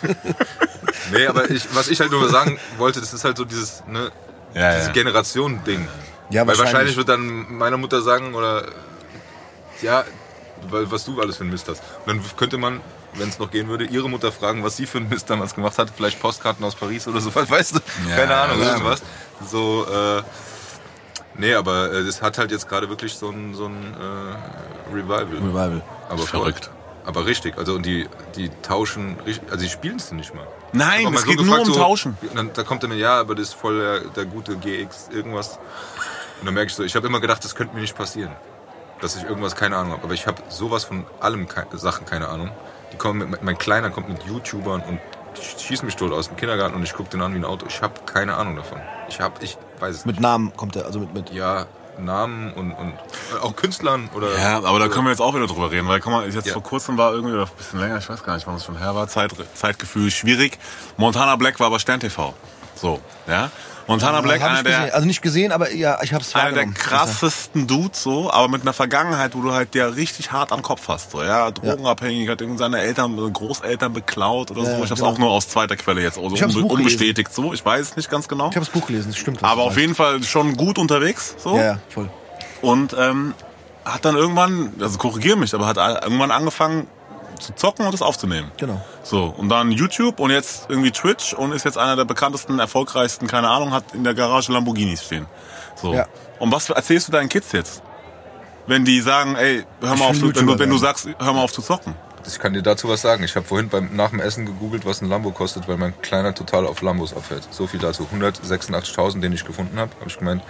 nee, 1.12 1.28
aber 1.28 1.50
ich, 1.50 1.74
was 1.76 1.88
ich 1.90 2.00
halt 2.00 2.12
nur 2.12 2.30
sagen 2.30 2.60
wollte, 2.78 3.00
das 3.00 3.14
ist 3.14 3.24
halt 3.24 3.38
so 3.38 3.46
dieses, 3.46 3.84
ne, 3.88 4.12
ja, 4.54 4.72
dieses 4.72 4.88
ja. 4.88 4.94
Generation-Ding. 4.94 5.88
Ja, 6.30 6.42
Weil 6.42 6.58
wahrscheinlich 6.58 6.74
wahrscheinlich. 6.74 6.98
wird 6.98 7.10
dann 7.10 7.58
meine 7.58 7.78
Mutter 7.78 8.02
sagen, 8.02 8.34
oder 8.34 8.66
ja, 9.82 10.04
weil, 10.70 10.90
was 10.90 11.06
du 11.06 11.22
alles 11.22 11.38
für 11.38 11.44
einen 11.44 11.52
Mist 11.52 11.68
hast. 11.70 11.84
Und 12.06 12.08
dann 12.08 12.22
könnte 12.38 12.58
man, 12.58 12.82
wenn 13.14 13.30
es 13.30 13.38
noch 13.38 13.52
gehen 13.52 13.68
würde, 13.68 13.86
ihre 13.86 14.10
Mutter 14.10 14.32
fragen, 14.32 14.64
was 14.64 14.76
sie 14.78 14.86
für 14.88 14.98
einen 14.98 15.10
Mist 15.10 15.30
damals 15.30 15.54
gemacht 15.54 15.78
hat. 15.78 15.92
Vielleicht 15.96 16.20
Postkarten 16.20 16.66
aus 16.66 16.76
Paris 16.76 17.08
oder 17.08 17.22
so, 17.22 17.34
weißt 17.36 17.76
du? 17.76 17.80
Ja, 18.10 18.16
Keine 18.16 18.36
Ahnung, 18.36 18.60
ja. 18.62 18.72
irgendwas. 18.72 19.04
So, 19.50 19.86
äh, 19.86 20.24
nee, 21.38 21.54
aber 21.54 21.92
äh, 21.92 22.06
das 22.06 22.22
hat 22.22 22.38
halt 22.38 22.52
jetzt 22.52 22.68
gerade 22.68 22.90
wirklich 22.90 23.14
so 23.16 23.30
ein, 23.30 23.54
so 23.54 23.66
ein 23.66 23.96
äh, 24.00 24.94
Revival. 24.96 25.26
Revival. 25.26 25.82
Aber 26.10 26.18
voll. 26.20 26.40
Verrückt. 26.42 26.70
Aber 27.06 27.26
richtig, 27.28 27.58
also 27.58 27.76
und 27.76 27.86
die, 27.86 28.08
die 28.36 28.50
tauschen, 28.64 29.18
richtig- 29.26 29.52
also 29.52 29.64
die 29.64 29.70
spielen 29.70 29.98
es 29.98 30.12
nicht 30.12 30.34
mal. 30.34 30.48
Nein, 30.74 31.06
es 31.06 31.12
mal 31.12 31.24
geht 31.24 31.40
nur 31.46 31.60
um 31.60 31.72
Tauschen. 31.74 32.18
Und 32.22 32.36
dann, 32.36 32.52
da 32.54 32.64
kommt 32.64 32.84
er 32.84 32.90
mir, 32.90 32.96
ja, 32.96 33.20
aber 33.20 33.36
das 33.36 33.50
ist 33.50 33.54
voll 33.54 33.78
der, 33.80 34.00
der 34.12 34.26
gute 34.26 34.58
GX 34.58 35.10
irgendwas. 35.12 35.60
Und 36.40 36.46
dann 36.46 36.54
merke 36.56 36.70
ich 36.70 36.76
so, 36.76 36.84
ich 36.84 36.96
habe 36.96 37.06
immer 37.08 37.20
gedacht, 37.20 37.44
das 37.46 37.54
könnte 37.54 37.76
mir 37.76 37.82
nicht 37.82 37.96
passieren. 37.96 38.32
Dass 39.02 39.16
ich 39.16 39.24
irgendwas 39.24 39.56
keine 39.56 39.78
Ahnung 39.78 39.92
habe. 39.94 40.04
Aber 40.04 40.14
ich 40.14 40.26
habe 40.26 40.42
sowas 40.50 40.84
von 40.86 41.06
allem 41.20 41.48
Sachen 41.74 42.06
keine 42.06 42.28
Ahnung. 42.28 42.50
Die 42.92 42.98
kommen 42.98 43.30
mit, 43.30 43.44
mein 43.44 43.58
Kleiner 43.58 43.90
kommt 43.92 44.10
mit 44.10 44.24
YouTubern 44.24 44.82
und 44.82 45.00
schießt 45.38 45.84
mich 45.84 45.96
tot 45.96 46.12
aus 46.12 46.28
dem 46.28 46.38
Kindergarten 46.38 46.76
und 46.76 46.84
ich 46.84 46.94
gucke 46.94 47.10
den 47.10 47.22
an 47.22 47.34
wie 47.34 47.38
ein 47.38 47.46
Auto. 47.46 47.66
Ich 47.68 47.82
habe 47.82 47.94
keine 48.06 48.36
Ahnung 48.36 48.56
davon. 48.56 48.80
Ich 49.10 49.20
habe, 49.20 49.36
ich 49.44 49.58
weiß 49.80 49.96
es 49.96 50.06
Mit 50.06 50.16
nicht. 50.16 50.22
Namen 50.22 50.56
kommt 50.56 50.76
er, 50.76 50.86
also 50.86 51.00
mit, 51.00 51.14
mit. 51.14 51.32
Ja, 51.32 51.66
Namen 51.98 52.52
und, 52.54 52.72
und 52.74 52.94
auch 53.42 53.56
Künstlern 53.56 54.10
oder. 54.14 54.38
Ja, 54.38 54.58
aber 54.64 54.80
da 54.80 54.88
können 54.90 55.06
wir 55.06 55.12
jetzt 55.12 55.22
auch 55.22 55.34
wieder 55.34 55.48
drüber 55.48 55.72
reden, 55.72 55.88
weil 55.88 56.00
guck 56.02 56.12
mal, 56.12 56.30
jetzt 56.30 56.46
Ja. 56.48 56.54
vor 56.54 56.64
kurzem 56.64 56.98
war 56.98 57.14
irgendwie, 57.14 57.34
oder 57.34 57.44
ein 57.44 57.50
bisschen 57.58 57.80
länger, 57.80 57.98
ich 57.98 58.10
weiß 58.10 58.22
gar 58.24 58.36
nicht, 58.36 58.46
wann 58.48 58.56
es 58.56 58.66
schon 58.66 58.78
her 58.78 58.94
war, 58.96 59.08
Zeit, 59.08 59.32
Zeitgefühl 59.54 60.12
schwierig. 60.12 60.60
Montana 60.98 61.36
Black 61.38 61.60
war 61.60 61.68
aber 61.68 61.80
Stern 61.80 62.00
TV. 62.02 62.34
So, 62.76 63.00
ja. 63.28 63.50
Montana 63.88 64.22
Black, 64.22 64.42
Hab 64.42 64.52
ich 64.52 64.60
einer 64.60 64.64
der. 64.64 64.96
Also 64.96 65.06
nicht 65.06 65.22
gesehen, 65.22 65.52
aber 65.52 65.72
ja, 65.72 66.00
ich 66.02 66.14
habe 66.14 66.24
es 66.24 66.34
einer 66.34 66.54
der 66.54 66.68
krassesten 66.68 67.68
Dudes 67.68 68.02
so, 68.02 68.32
aber 68.32 68.48
mit 68.48 68.64
einer 68.64 68.74
Vergangenheit, 68.74 69.36
wo 69.36 69.42
du 69.42 69.54
halt 69.54 69.74
der 69.74 69.96
richtig 69.96 70.32
hart 70.32 70.52
am 70.52 70.62
Kopf 70.62 70.88
hast. 70.88 71.12
So, 71.12 71.24
ja, 71.24 71.52
drogenabhängig, 71.52 72.30
hat 72.30 72.42
irgendwie 72.42 72.60
seine 72.60 72.80
Eltern, 72.80 73.16
Großeltern 73.32 73.94
beklaut 73.94 74.52
oder 74.52 74.66
so. 74.66 74.84
Ich 74.84 74.90
habe 74.90 74.96
genau. 74.96 75.08
auch 75.10 75.18
nur 75.18 75.30
aus 75.30 75.50
zweiter 75.50 75.76
Quelle 75.76 76.02
jetzt, 76.02 76.18
also 76.18 76.32
hab's 76.32 76.42
unbe 76.56 76.68
Buch 76.68 76.78
gelesen. 76.78 76.96
unbestätigt 76.96 77.34
so. 77.34 77.54
Ich 77.54 77.64
weiß 77.64 77.90
es 77.90 77.96
nicht 77.96 78.10
ganz 78.10 78.28
genau. 78.28 78.50
Ich 78.50 78.56
habe 78.56 78.66
das 78.66 78.70
Buch 78.74 78.88
gelesen, 78.88 79.10
das 79.10 79.18
stimmt. 79.18 79.42
was 79.42 79.50
Aber 79.50 79.64
auf 79.64 79.68
sagst. 79.70 79.82
jeden 79.82 79.96
Fall 79.96 80.24
schon 80.24 80.58
gut 80.58 80.78
unterwegs 80.78 81.36
so. 81.38 81.56
Ja, 81.56 81.64
ja, 81.64 81.80
voll. 81.90 82.10
Und 82.62 82.96
ähm, 82.98 83.36
hat 83.84 84.04
dann 84.04 84.16
irgendwann, 84.16 84.74
also 84.80 84.98
korrigier 84.98 85.36
mich, 85.36 85.54
aber 85.54 85.68
hat 85.68 85.78
irgendwann 85.78 86.32
angefangen 86.32 86.88
zu 87.36 87.54
zocken 87.54 87.86
und 87.86 87.92
das 87.92 88.02
aufzunehmen. 88.02 88.52
Genau. 88.58 88.82
So, 89.04 89.34
und 89.38 89.50
dann 89.50 89.72
YouTube 89.72 90.20
und 90.20 90.32
jetzt 90.32 90.70
irgendwie 90.70 90.92
Twitch 90.92 91.34
und 91.34 91.52
ist 91.52 91.66
jetzt 91.66 91.78
einer 91.78 91.96
der 91.96 92.06
bekanntesten, 92.06 92.60
erfolgreichsten, 92.60 93.28
keine 93.28 93.50
Ahnung, 93.50 93.72
hat 93.72 93.94
in 93.94 94.04
der 94.04 94.14
Garage 94.14 94.52
Lamborghinis 94.52 95.04
stehen. 95.04 95.26
So. 95.76 95.94
Ja. 95.94 96.08
Und 96.40 96.52
was 96.52 96.70
erzählst 96.70 97.08
du 97.08 97.12
deinen 97.12 97.30
Kids 97.30 97.52
jetzt? 97.52 97.82
Wenn 98.68 98.84
die 98.84 99.00
sagen, 99.02 99.36
ey, 99.36 99.64
hör 99.82 99.96
mal 99.96 100.10
auf, 100.10 100.18
zu, 100.18 100.36
wenn, 100.36 100.48
du, 100.48 100.60
wenn 100.60 100.70
du 100.70 100.78
sagst, 100.78 101.08
hör 101.20 101.34
mal 101.34 101.44
auf 101.44 101.54
zu 101.54 101.62
zocken. 101.62 101.96
Ich 102.28 102.40
kann 102.40 102.54
dir 102.54 102.64
dazu 102.64 102.90
was 102.90 103.02
sagen. 103.02 103.24
Ich 103.24 103.36
habe 103.36 103.46
vorhin 103.46 103.70
beim, 103.70 103.96
nach 103.96 104.10
dem 104.10 104.20
Essen 104.20 104.46
gegoogelt, 104.46 104.86
was 104.86 105.02
ein 105.02 105.10
Lambo 105.10 105.32
kostet, 105.32 105.68
weil 105.68 105.78
mein 105.78 106.00
Kleiner 106.02 106.34
total 106.34 106.66
auf 106.66 106.82
Lambos 106.82 107.16
abfährt. 107.16 107.48
So 107.52 107.68
viel 107.68 107.80
dazu. 107.80 108.08
186.000, 108.12 109.20
den 109.22 109.34
ich 109.34 109.46
gefunden 109.46 109.78
habe. 109.80 109.92
Habe 110.00 110.10
ich 110.10 110.18
gemeint, 110.18 110.42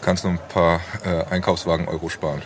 kannst 0.00 0.24
nur 0.24 0.32
ein 0.32 0.40
paar 0.48 0.80
äh, 1.04 1.24
Einkaufswagen 1.32 1.86
Euro 1.88 2.08
sparen. 2.08 2.42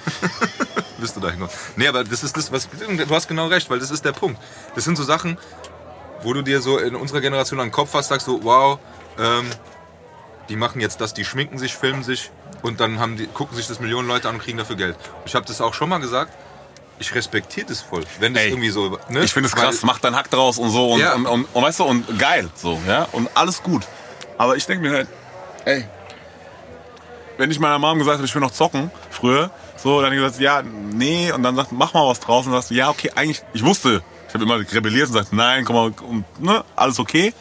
Bist 1.00 1.16
du 1.16 1.20
da 1.20 1.30
hingekommen? 1.30 1.54
Nee, 1.76 1.88
aber 1.88 2.04
das 2.04 2.22
ist 2.22 2.36
das, 2.36 2.52
was. 2.52 2.68
Du 2.70 3.14
hast 3.14 3.28
genau 3.28 3.46
recht, 3.46 3.68
weil 3.70 3.78
das 3.78 3.90
ist 3.90 4.04
der 4.04 4.12
Punkt. 4.12 4.40
Das 4.74 4.84
sind 4.84 4.96
so 4.96 5.02
Sachen, 5.04 5.38
wo 6.22 6.32
du 6.32 6.42
dir 6.42 6.60
so 6.60 6.78
in 6.78 6.94
unserer 6.94 7.20
Generation 7.20 7.60
an 7.60 7.68
den 7.68 7.72
Kopf 7.72 7.90
fasst, 7.90 8.08
sagst 8.10 8.26
so, 8.26 8.42
wow, 8.44 8.78
ähm, 9.18 9.46
die 10.48 10.56
machen 10.56 10.80
jetzt 10.80 11.00
das, 11.00 11.14
die 11.14 11.24
schminken 11.24 11.58
sich, 11.58 11.74
filmen 11.74 12.02
sich 12.02 12.30
und 12.62 12.80
dann 12.80 12.98
haben 12.98 13.16
die, 13.16 13.26
gucken 13.26 13.56
sich 13.56 13.66
das 13.68 13.80
Millionen 13.80 14.08
Leute 14.08 14.28
an 14.28 14.34
und 14.36 14.42
kriegen 14.42 14.58
dafür 14.58 14.76
Geld. 14.76 14.96
Ich 15.24 15.34
habe 15.34 15.46
das 15.46 15.60
auch 15.60 15.74
schon 15.74 15.88
mal 15.88 15.98
gesagt. 15.98 16.32
Ich 16.98 17.14
respektiere 17.14 17.66
das 17.66 17.80
voll, 17.80 18.04
wenn 18.18 18.34
das 18.34 18.42
Ey, 18.42 18.50
irgendwie 18.50 18.68
so. 18.68 18.98
Ne? 19.08 19.24
Ich 19.24 19.32
finde 19.32 19.48
es 19.48 19.56
krass, 19.56 19.82
mach 19.84 20.00
deinen 20.00 20.16
Hack 20.16 20.28
draus 20.30 20.58
und 20.58 20.70
so 20.70 20.92
und, 20.92 21.00
Ja. 21.00 21.14
und, 21.14 21.24
und, 21.24 21.46
und 21.54 21.62
weißt 21.62 21.80
du, 21.80 21.84
und 21.84 22.18
geil, 22.18 22.50
so, 22.54 22.78
ja, 22.86 23.08
und 23.12 23.30
alles 23.34 23.62
gut. 23.62 23.86
Aber 24.36 24.56
ich 24.56 24.66
denke 24.66 24.86
mir 24.86 24.94
halt, 24.94 25.08
ey, 25.64 25.88
wenn 27.38 27.50
ich 27.50 27.58
meiner 27.58 27.78
Mom 27.78 27.98
gesagt 27.98 28.18
habe, 28.18 28.26
ich 28.26 28.34
will 28.34 28.42
noch 28.42 28.50
zocken, 28.50 28.90
früher, 29.10 29.50
so, 29.82 30.00
dann 30.02 30.12
gesagt, 30.12 30.38
ja, 30.40 30.62
nee, 30.62 31.32
und 31.32 31.42
dann 31.42 31.56
sagt, 31.56 31.72
mach 31.72 31.94
mal 31.94 32.06
was 32.06 32.20
draus 32.20 32.46
und 32.46 32.52
sagst, 32.52 32.70
ja, 32.70 32.90
okay, 32.90 33.10
eigentlich, 33.14 33.42
ich 33.52 33.64
wusste, 33.64 34.02
ich 34.28 34.34
habe 34.34 34.44
immer 34.44 34.58
rebelliert 34.58 35.08
und 35.08 35.14
gesagt, 35.14 35.32
nein, 35.32 35.64
komm 35.64 35.76
mal, 35.76 35.92
und, 36.08 36.40
ne, 36.40 36.64
alles 36.76 36.98
okay. 36.98 37.32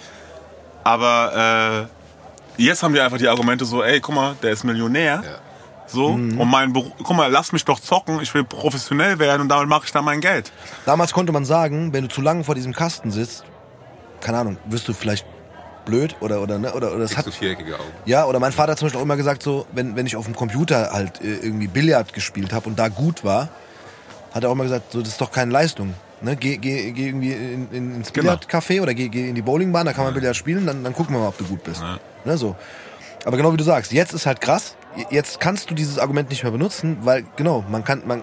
Aber 0.84 1.88
äh, 2.58 2.62
jetzt 2.64 2.84
haben 2.84 2.94
die 2.94 3.00
einfach 3.02 3.18
die 3.18 3.28
Argumente 3.28 3.66
so, 3.66 3.84
ey, 3.84 4.00
guck 4.00 4.16
mal, 4.16 4.36
der 4.42 4.52
ist 4.52 4.64
Millionär. 4.64 5.22
Ja. 5.24 5.32
So, 5.88 6.10
Mhm. 6.12 6.40
und 6.40 6.48
mein 6.50 6.72
Beruf, 6.72 6.92
guck 7.02 7.18
mal, 7.18 7.32
lass 7.32 7.52
mich 7.52 7.66
doch 7.66 7.80
zocken, 7.80 8.22
ich 8.22 8.32
will 8.36 8.44
professionell 8.44 9.18
werden 9.18 9.42
und 9.42 9.50
damit 9.50 9.68
mache 9.68 9.86
ich 9.86 9.92
dann 9.92 10.06
mein 10.06 10.22
Geld. 10.22 10.52
Damals 10.86 11.14
konnte 11.14 11.32
man 11.34 11.46
sagen, 11.46 11.94
wenn 11.94 12.04
du 12.04 12.10
zu 12.10 12.22
lange 12.22 12.44
vor 12.44 12.54
diesem 12.54 12.74
Kasten 12.74 13.10
sitzt, 13.10 13.44
keine 14.22 14.38
Ahnung, 14.38 14.58
wirst 14.66 14.88
du 14.88 14.94
vielleicht 14.94 15.26
blöd 15.86 16.16
oder 16.20 16.42
oder 16.42 16.58
ne, 16.60 16.74
oder 16.74 16.94
oder 16.94 17.04
es 17.04 17.12
Kriegst 17.12 17.18
hat 17.18 17.26
du 17.28 17.32
viereckige 17.32 17.76
Augen. 17.76 17.90
ja 18.06 18.26
oder 18.26 18.40
mein 18.40 18.52
Vater 18.52 18.72
hat 18.74 18.80
zum 18.80 18.86
Beispiel 18.88 19.00
auch 19.00 19.06
immer 19.06 19.18
gesagt 19.18 19.42
so, 19.44 19.66
wenn 19.72 19.96
wenn 19.96 20.06
ich 20.06 20.16
auf 20.16 20.26
dem 20.26 20.36
Computer 20.36 20.92
halt 20.92 21.22
äh, 21.22 21.36
irgendwie 21.38 21.68
Billard 21.68 22.14
gespielt 22.14 22.54
habe 22.54 22.68
und 22.70 22.78
da 22.78 22.88
gut 22.90 23.24
war, 23.24 23.50
hat 24.34 24.44
er 24.44 24.50
auch 24.50 24.54
immer 24.54 24.64
gesagt, 24.66 24.92
so 24.92 25.00
das 25.00 25.10
ist 25.10 25.22
doch 25.22 25.32
keine 25.32 25.52
Leistung. 25.52 25.94
Ne, 26.22 26.36
geh, 26.36 26.58
geh, 26.58 26.92
geh 26.92 27.08
irgendwie 27.08 27.32
in, 27.32 27.70
in, 27.72 27.96
ins. 27.96 28.12
Billardcafé 28.14 28.82
oder 28.82 28.94
geh, 28.94 29.08
geh 29.08 29.30
in 29.30 29.36
die 29.36 29.42
Bowlingbahn, 29.42 29.86
da 29.86 29.94
kann 29.94 30.04
man 30.04 30.14
Billard 30.14 30.36
spielen, 30.36 30.66
dann, 30.66 30.84
dann 30.84 30.92
gucken 30.94 31.16
wir 31.16 31.20
mal, 31.22 31.30
ob 31.30 31.38
du 31.38 31.46
gut 31.46 31.64
bist. 31.64 31.82
Ja. 31.82 31.98
Ne, 32.26 32.38
so. 32.38 32.58
Aber 33.26 33.38
genau 33.38 33.54
wie 33.54 33.58
du 33.58 33.64
sagst, 33.64 33.94
jetzt 33.94 34.14
ist 34.14 34.26
halt 34.26 34.42
krass. 34.42 34.76
Jetzt 35.12 35.40
kannst 35.40 35.70
du 35.70 35.76
dieses 35.76 35.98
Argument 35.98 36.30
nicht 36.30 36.44
mehr 36.44 36.52
benutzen, 36.52 36.98
weil 37.04 37.26
genau, 37.38 37.64
man 37.70 37.86
kann 37.86 38.04
man 38.06 38.22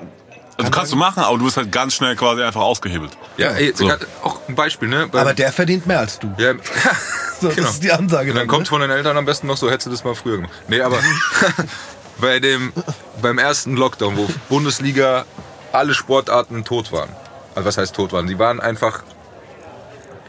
Also 0.58 0.70
kannst 0.70 0.92
du 0.92 0.96
machen, 0.96 1.22
aber 1.22 1.38
du 1.38 1.44
bist 1.46 1.56
halt 1.56 1.72
ganz 1.72 1.94
schnell 1.94 2.16
quasi 2.16 2.42
einfach 2.42 2.60
ausgehebelt. 2.60 3.16
Ja, 3.38 3.50
ey, 3.52 3.72
So. 3.74 3.90
auch 4.22 4.40
ein 4.48 4.54
Beispiel, 4.54 4.88
ne? 4.88 5.06
Bei- 5.10 5.20
aber 5.22 5.32
der 5.32 5.50
verdient 5.52 5.86
mehr 5.86 6.00
als 6.00 6.18
du. 6.18 6.30
ja, 6.36 6.52
So, 7.40 7.48
genau. 7.48 7.62
Das 7.62 7.74
ist 7.74 7.84
die 7.84 7.92
Ansage. 7.92 8.30
Und 8.30 8.36
dann 8.36 8.42
dann, 8.42 8.48
kommt 8.48 8.62
ne? 8.62 8.66
von 8.66 8.80
den 8.80 8.90
Eltern 8.90 9.16
am 9.16 9.24
besten 9.24 9.46
noch 9.46 9.56
so, 9.56 9.70
hättest 9.70 9.86
du 9.86 9.90
das 9.90 10.04
mal 10.04 10.14
früher 10.14 10.36
gemacht. 10.36 10.52
Nee, 10.68 10.80
aber 10.80 10.98
bei 12.18 12.40
dem, 12.40 12.72
beim 13.20 13.38
ersten 13.38 13.76
Lockdown, 13.76 14.16
wo 14.16 14.28
Bundesliga 14.48 15.24
alle 15.72 15.94
Sportarten 15.94 16.64
tot 16.64 16.92
waren. 16.92 17.10
Also 17.54 17.66
was 17.66 17.78
heißt 17.78 17.94
tot 17.94 18.12
waren? 18.12 18.26
Die 18.26 18.38
waren 18.38 18.60
einfach, 18.60 19.02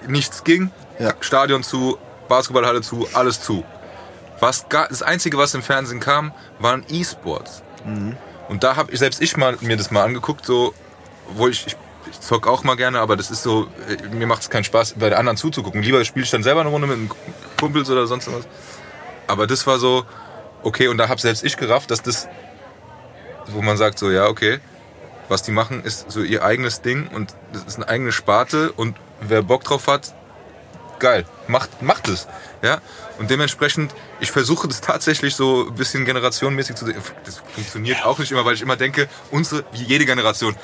nichts 0.08 0.44
ging, 0.44 0.72
Ja. 1.00 1.14
Stadion 1.22 1.64
zu, 1.64 1.98
Basketballhalle 2.28 2.82
zu, 2.82 3.08
alles 3.14 3.42
zu. 3.42 3.64
Was 4.40 4.70
gar, 4.70 4.88
das 4.88 5.02
Einzige, 5.02 5.38
was 5.38 5.54
im 5.54 5.64
Fernsehen 5.64 6.00
kam, 6.00 6.32
waren 6.60 6.86
E-Sports. 6.90 7.64
Und 8.50 8.64
da 8.64 8.76
habe 8.76 8.92
ich 8.92 9.00
selbst 9.00 9.22
ich 9.22 9.38
mal 9.38 9.58
mir 9.62 9.78
das 9.78 9.92
mal 9.92 10.04
angeguckt, 10.04 10.46
so, 10.46 10.74
wo 11.30 11.48
ich, 11.48 11.68
ich, 11.68 11.78
ich 12.10 12.20
zock 12.20 12.48
auch 12.48 12.64
mal 12.64 12.76
gerne, 12.76 13.00
aber 13.00 13.16
das 13.16 13.32
ist 13.32 13.44
so, 13.44 13.68
äh, 13.88 14.08
mir 14.16 14.28
macht 14.28 14.42
es 14.42 14.50
keinen 14.50 14.64
Spaß, 14.64 14.96
bei 14.98 15.10
den 15.10 15.18
anderen 15.18 15.38
zuzugucken. 15.38 15.82
Lieber 15.82 16.04
spiele 16.06 16.26
ich 16.26 16.32
dann 16.32 16.44
selber 16.44 16.62
eine 16.62 16.70
Runde 16.70 16.88
mit 16.88 16.98
einem 16.98 17.12
Kumpels 17.60 17.90
oder 17.90 18.08
sonst 18.08 18.32
was. 18.32 18.48
Aber 19.28 19.48
das 19.48 19.68
war 19.68 19.80
so, 19.80 20.06
okay, 20.64 20.88
und 20.88 20.98
da 20.98 21.10
habe 21.10 21.20
selbst 21.20 21.44
ich 21.44 21.58
gerafft, 21.58 21.92
dass 21.92 22.02
das, 22.02 22.28
wo 23.48 23.62
man 23.62 23.78
sagt 23.78 24.00
so, 24.00 24.10
ja, 24.12 24.28
okay, 24.28 24.60
was 25.30 25.44
die 25.44 25.52
machen, 25.52 25.84
ist 25.84 26.10
so 26.10 26.22
ihr 26.22 26.44
eigenes 26.44 26.82
Ding 26.82 27.08
und 27.08 27.36
das 27.52 27.64
ist 27.64 27.76
eine 27.76 27.90
eigene 27.90 28.12
Sparte 28.12 28.72
und 28.72 28.96
wer 29.20 29.42
Bock 29.42 29.64
drauf 29.64 29.88
hat, 29.88 30.14
geil, 31.00 31.26
macht, 31.48 31.82
macht 31.82 32.08
es. 32.08 32.28
Ja? 32.62 32.82
Und 33.20 33.30
dementsprechend, 33.30 33.94
ich 34.20 34.32
versuche 34.32 34.68
das 34.68 34.82
tatsächlich 34.82 35.36
so 35.36 35.68
ein 35.68 35.76
bisschen 35.76 36.06
generationenmäßig 36.06 36.76
zu 36.76 36.86
sehen. 36.86 36.96
Das 37.26 37.42
funktioniert 37.54 38.06
auch 38.06 38.20
nicht 38.20 38.32
immer, 38.32 38.46
weil 38.46 38.56
ich 38.56 38.62
immer 38.62 38.76
denke, 38.76 39.08
unsere, 39.32 39.66
wie 39.72 39.84
jede 39.84 40.06
Generation, 40.06 40.56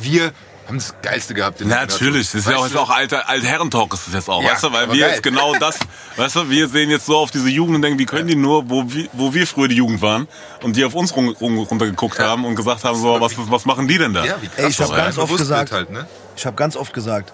wir 0.00 0.32
haben 0.70 0.78
das 0.78 0.94
Geilste 1.02 1.34
gehabt. 1.34 1.60
in 1.60 1.68
der 1.68 1.78
Natürlich, 1.80 2.26
das 2.30 2.40
ist 2.42 2.48
ja 2.48 2.56
auch, 2.56 2.66
ist 2.66 2.76
auch 2.76 2.90
alter, 2.90 3.28
alt 3.28 3.44
Herrentalk 3.44 3.92
ist 3.92 4.06
das 4.06 4.14
jetzt 4.14 4.28
auch, 4.30 4.42
Ja, 4.42 4.52
weißt 4.52 4.64
du, 4.64 4.72
weil 4.72 4.90
wir 4.92 4.98
geil. 5.00 5.10
jetzt 5.10 5.22
genau 5.22 5.54
das, 5.56 5.78
weißt 6.16 6.36
du, 6.36 6.48
wir 6.50 6.68
sehen 6.68 6.90
jetzt 6.90 7.06
so 7.06 7.16
auf 7.18 7.30
diese 7.30 7.48
Jugend 7.48 7.76
und 7.76 7.82
denken, 7.82 7.98
wie 7.98 8.06
können 8.06 8.28
die 8.28 8.36
nur, 8.36 8.70
wo 8.70 8.84
wir, 8.86 9.08
wo 9.12 9.34
wir 9.34 9.46
früher 9.46 9.68
die 9.68 9.74
Jugend 9.76 10.00
waren 10.00 10.28
und 10.62 10.76
die 10.76 10.84
auf 10.84 10.94
uns 10.94 11.14
rum, 11.14 11.28
rum, 11.40 11.58
runtergeguckt 11.58 12.18
haben 12.18 12.44
und 12.44 12.54
gesagt 12.54 12.84
haben, 12.84 12.96
so, 12.98 13.20
was, 13.20 13.32
was 13.36 13.64
machen 13.66 13.88
die 13.88 13.98
denn 13.98 14.14
da? 14.14 14.24
Ja, 14.24 14.36
wie 14.40 14.46
krass 14.46 14.58
Ey, 14.58 14.68
ich 14.70 14.80
hab 14.80 14.88
das 14.88 14.96
ganz 14.96 15.18
oft 15.18 15.36
gesagt- 15.36 15.72
Halt, 15.72 15.90
ne? 15.90 16.06
Ich 16.36 16.46
habe 16.46 16.56
ganz 16.56 16.76
oft 16.76 16.92
gesagt, 16.94 17.32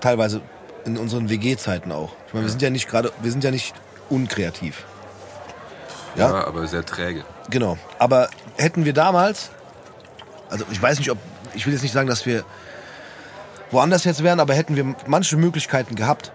teilweise 0.00 0.40
in 0.84 0.96
unseren 0.96 1.28
WG-Zeiten 1.28 1.92
auch. 1.92 2.12
Ich 2.28 2.34
meine, 2.34 2.46
wir 2.46 2.50
sind 2.50 2.62
ja 2.62 2.70
nicht 2.70 2.88
gerade, 2.88 3.12
wir 3.20 3.30
sind 3.30 3.44
ja 3.44 3.50
nicht 3.50 3.74
unkreativ. 4.08 4.84
Ja? 6.16 6.30
ja, 6.30 6.46
aber 6.46 6.66
sehr 6.66 6.84
träge. 6.84 7.24
Genau. 7.50 7.78
Aber 7.98 8.28
hätten 8.56 8.84
wir 8.84 8.92
damals, 8.92 9.50
also 10.50 10.64
ich 10.70 10.80
weiß 10.80 10.98
nicht, 10.98 11.10
ob, 11.10 11.18
ich 11.58 11.66
will 11.66 11.72
jetzt 11.72 11.82
nicht 11.82 11.92
sagen, 11.92 12.08
dass 12.08 12.24
wir 12.24 12.44
woanders 13.70 14.04
jetzt 14.04 14.22
wären, 14.22 14.40
aber 14.40 14.54
hätten 14.54 14.76
wir 14.76 14.94
manche 15.06 15.36
Möglichkeiten 15.36 15.94
gehabt, 15.94 16.32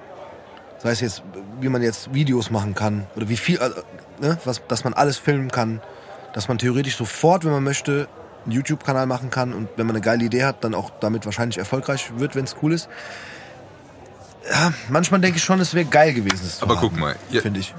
sei 0.79 0.91
es 0.91 0.99
jetzt, 1.01 1.23
wie 1.61 1.69
man 1.69 1.81
jetzt 1.81 2.13
Videos 2.13 2.51
machen 2.51 2.75
kann 2.75 3.07
oder 3.15 3.29
wie 3.29 3.37
viel, 3.37 3.59
also, 3.59 3.81
ne, 4.19 4.37
was, 4.45 4.61
dass 4.67 4.83
man 4.83 4.93
alles 4.93 5.17
filmen 5.17 5.49
kann, 5.49 5.81
dass 6.33 6.47
man 6.47 6.57
theoretisch 6.57 6.97
sofort, 6.97 7.45
wenn 7.45 7.51
man 7.51 7.63
möchte, 7.63 8.07
einen 8.43 8.51
YouTube-Kanal 8.51 9.05
machen 9.05 9.29
kann 9.29 9.53
und 9.53 9.69
wenn 9.77 9.87
man 9.87 9.95
eine 9.95 10.03
geile 10.03 10.25
Idee 10.25 10.43
hat, 10.43 10.63
dann 10.63 10.75
auch 10.75 10.91
damit 10.99 11.25
wahrscheinlich 11.25 11.57
erfolgreich 11.57 12.11
wird, 12.17 12.35
wenn 12.35 12.43
es 12.43 12.57
cool 12.61 12.73
ist. 12.73 12.89
Ja, 14.51 14.73
manchmal 14.89 15.21
denke 15.21 15.37
ich 15.37 15.43
schon, 15.43 15.61
es 15.61 15.73
wäre 15.73 15.85
geil 15.85 16.13
gewesen. 16.13 16.51
Aber 16.59 16.75
haben, 16.75 16.81
guck 16.81 16.97
mal, 16.99 17.15
finde 17.31 17.61
ich. 17.61 17.73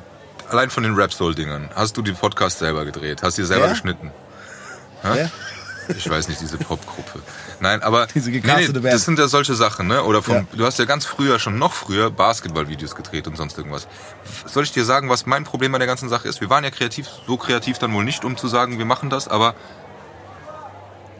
Allein 0.48 0.70
von 0.70 0.82
den 0.82 0.94
Rap-Soul-Dingern. 0.94 1.68
Hast 1.74 1.96
du 1.98 2.02
die 2.02 2.12
Podcast 2.12 2.58
selber 2.60 2.86
gedreht? 2.86 3.22
Hast 3.22 3.36
die 3.36 3.44
selber 3.44 3.66
Ja? 3.66 3.72
geschnitten? 3.72 4.10
Ja? 5.02 5.30
Ich 5.88 6.08
weiß 6.08 6.28
nicht, 6.28 6.40
diese 6.40 6.56
Popgruppe. 6.58 7.20
Nein, 7.60 7.82
aber 7.82 8.06
Diese 8.14 8.30
gecastete 8.30 8.80
Band. 8.80 8.94
das 8.94 9.04
sind 9.04 9.18
ja 9.18 9.28
solche 9.28 9.54
Sachen, 9.54 9.86
ne? 9.86 10.02
Oder 10.04 10.22
von, 10.22 10.34
Ja. 10.36 10.44
du 10.52 10.64
hast 10.64 10.78
ja 10.78 10.84
ganz 10.84 11.04
früher, 11.04 11.38
schon 11.38 11.58
noch 11.58 11.72
früher, 11.72 12.10
Basketball-Videos 12.10 12.94
gedreht 12.94 13.26
und 13.26 13.36
sonst 13.36 13.58
irgendwas. 13.58 13.86
Soll 14.46 14.64
ich 14.64 14.72
dir 14.72 14.84
sagen, 14.84 15.08
was 15.10 15.26
mein 15.26 15.44
Problem 15.44 15.72
bei 15.72 15.78
der 15.78 15.86
ganzen 15.86 16.08
Sache 16.08 16.28
ist? 16.28 16.40
Wir 16.40 16.50
waren 16.50 16.64
ja 16.64 16.70
kreativ, 16.70 17.06
so 17.26 17.36
kreativ 17.36 17.78
dann 17.78 17.92
wohl 17.92 18.04
nicht, 18.04 18.24
um 18.24 18.36
zu 18.36 18.48
sagen, 18.48 18.78
wir 18.78 18.84
machen 18.86 19.10
das, 19.10 19.28
aber 19.28 19.54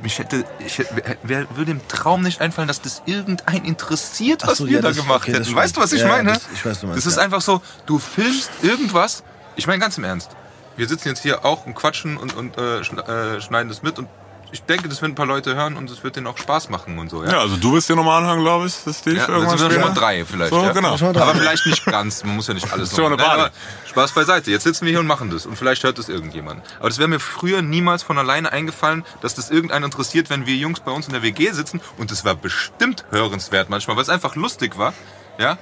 mich 0.03 0.19
hätte, 0.19 0.45
ich 0.59 0.79
hätte, 0.79 1.17
wer- 1.23 1.47
würde 1.57 1.71
im 1.71 1.87
Traum 1.89 2.23
nicht 2.23 2.41
einfallen, 2.41 2.69
dass 2.69 2.83
das 2.83 3.03
irgendein 3.07 3.65
interessiert, 3.65 4.47
was 4.47 4.59
so, 4.59 4.67
wir 4.67 4.75
ja, 4.77 4.83
da 4.83 4.89
das- 4.89 4.99
gemacht 4.99 5.23
okay, 5.23 5.33
hätten. 5.35 5.55
Weißt 5.55 5.77
du, 5.77 5.81
was 5.81 5.93
ich 5.93 6.03
Ja, 6.03 6.09
meine? 6.09 6.33
das- 6.35 6.43
ich 6.53 6.65
weiß, 6.65 6.81
du 6.81 6.87
meinst, 6.89 6.99
Das 7.07 7.07
ist 7.13 7.19
einfach 7.19 7.41
so, 7.41 7.63
du 7.87 7.99
filmst 7.99 8.51
irgendwas. 8.63 9.23
Ich 9.57 9.67
meine 9.67 9.79
ganz 9.79 9.97
im 9.97 10.05
Ernst. 10.05 10.31
Wir 10.77 10.89
sitzen 10.89 11.09
jetzt 11.09 11.23
hier 11.23 11.45
auch 11.45 11.65
und 11.67 11.75
quatschen 11.75 12.17
und, 12.17 12.35
und 12.37 12.59
äh, 12.59 12.81
äh, 12.81 13.41
schneiden 13.41 13.69
das 13.69 13.83
mit 13.83 13.99
und 13.99 14.09
ich 14.55 14.63
denke, 14.63 14.89
das 14.89 15.03
werden 15.03 15.13
ein 15.13 15.15
paar 15.17 15.27
Leute 15.27 15.55
hören 15.57 15.77
und 15.77 15.91
es 15.91 16.05
wird 16.05 16.15
denen 16.15 16.29
auch 16.29 16.39
Spaß 16.39 16.71
machen 16.71 16.97
und 16.99 17.11
so. 17.11 17.25
Ja, 17.25 17.33
Ja, 17.33 17.39
also 17.41 17.57
du 17.57 17.73
wirst 17.75 17.89
dir 17.89 17.97
nochmal 17.97 18.23
anhören, 18.23 18.41
glaube 18.41 18.67
ich, 18.67 18.75
das 18.85 19.01
Steve 19.01 19.17
ja 19.17 19.27
dann 19.27 19.35
irgendwann 19.35 19.59
sind 19.59 19.69
wir 19.71 19.81
schon 19.81 19.89
mal 19.89 19.95
drei 19.95 20.25
vielleicht. 20.25 20.51
So, 20.53 20.63
ja? 20.63 20.73
genau. 20.73 20.97
Schon 20.97 21.09
mal 21.09 21.13
drei. 21.13 21.23
Aber 21.23 21.35
vielleicht 21.35 21.67
nicht 21.67 21.85
ganz. 21.85 22.23
Man 22.25 22.37
muss 22.37 22.47
ja 22.47 22.55
nicht 22.55 22.73
alles 22.73 22.97
mal 22.97 23.07
eine 23.07 23.17
Nein, 23.17 23.51
Spaß 23.89 24.13
beiseite. 24.13 24.51
Jetzt 24.53 24.63
sitzen 24.63 24.85
wir 24.87 24.91
hier 24.93 25.01
und 25.01 25.07
machen 25.09 25.31
das 25.31 25.45
und 25.45 25.57
vielleicht 25.57 25.83
hört 25.83 25.99
das 25.99 26.09
irgendjemand. 26.09 26.63
Aber 26.79 26.89
das 26.89 26.99
wäre 26.99 27.09
mir 27.09 27.19
früher 27.21 27.63
niemals 27.63 28.03
von 28.05 28.17
alleine 28.17 28.53
eingefallen, 28.53 29.05
dass 29.21 29.35
das 29.35 29.51
irgendeinen 29.51 29.85
interessiert, 29.87 30.31
wenn 30.31 30.47
wir 30.47 30.55
Jungs 30.55 30.81
bei 30.81 30.93
uns 30.93 31.07
in 31.09 31.13
der 31.13 31.23
WG 31.23 31.51
sitzen 31.51 31.81
und 31.99 32.11
das 32.13 32.25
war 32.25 32.37
bestimmt 32.37 33.05
hörenswert 33.11 33.71
manchmal, 33.71 33.97
weil 33.97 34.05
es 34.05 34.09
einfach 34.09 34.37
lustig 34.37 34.79
war. 34.79 34.95
Ja. 35.39 35.59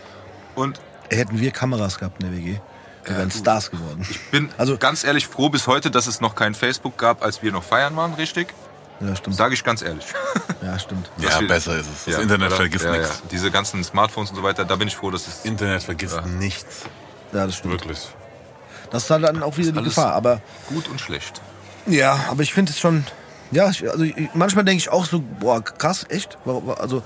Und 0.55 0.79
hätten 1.11 1.41
wir 1.41 1.51
Kameras 1.51 1.99
gehabt 1.99 2.23
in 2.23 2.31
der 2.31 2.39
WG, 2.39 2.59
wir 3.05 3.17
wären 3.17 3.31
Stars 3.31 3.71
geworden. 3.71 4.07
Ich 4.09 4.21
bin 4.31 4.51
Also- 4.59 4.77
ganz 4.77 5.03
ehrlich 5.03 5.27
froh 5.27 5.49
bis 5.49 5.67
heute, 5.67 5.91
dass 5.91 6.07
es 6.07 6.21
noch 6.21 6.35
kein 6.35 6.55
Facebook 6.55 6.99
gab, 6.99 7.23
als 7.23 7.43
wir 7.43 7.51
noch 7.53 7.65
feiern 7.65 7.97
waren, 7.97 8.15
richtig? 8.15 8.49
Ja, 9.05 9.17
stimmt. 9.17 9.37
Sage 9.37 9.55
ich 9.55 9.65
ganz 9.65 9.83
ehrlich. 9.83 10.05
Ja, 10.63 10.79
stimmt. 10.79 11.11
Ja, 11.19 11.41
wir- 11.41 11.49
besser 11.49 11.77
ist 11.79 11.87
es. 11.93 12.05
Das 12.05 12.15
Ja, 12.15 12.21
Internet 12.21 12.49
oder? 12.49 12.57
vergisst 12.57 12.85
ja, 12.85 12.93
nichts. 12.93 13.19
Ja. 13.23 13.29
Diese 13.31 13.51
ganzen 13.51 13.83
Smartphones 13.83 14.31
und 14.31 14.37
so 14.37 14.43
weiter, 14.43 14.65
da 14.65 14.77
bin 14.77 14.87
ich 14.89 14.97
froh, 14.97 15.11
dass 15.11 15.27
es. 15.27 15.45
Internet 15.45 15.83
vergisst 15.83 16.25
nichts. 16.27 16.83
Ja, 17.33 17.47
das 17.47 17.57
stimmt. 17.57 17.75
Wirklich. 17.75 17.99
Das 18.91 19.05
ist 19.05 19.11
halt 19.11 19.25
dann 19.25 19.43
auch 19.43 19.57
wieder 19.57 19.73
die 19.73 19.83
Gefahr. 19.83 20.13
Aber 20.15 20.41
Gut 20.69 20.87
und 20.89 21.01
schlecht. 21.01 21.41
ja, 21.87 22.19
aber 22.31 22.43
ich 22.43 22.53
finde 22.55 22.71
es 22.73 22.79
schon. 22.79 23.05
Ja, 23.51 23.69
ich, 23.71 23.89
also 23.91 24.05
ich, 24.05 24.15
manchmal 24.35 24.65
denke 24.65 24.79
ich 24.79 24.89
auch 24.91 25.05
so, 25.05 25.21
boah, 25.41 25.63
krass, 25.63 26.07
echt. 26.09 26.39
Also, 26.79 27.03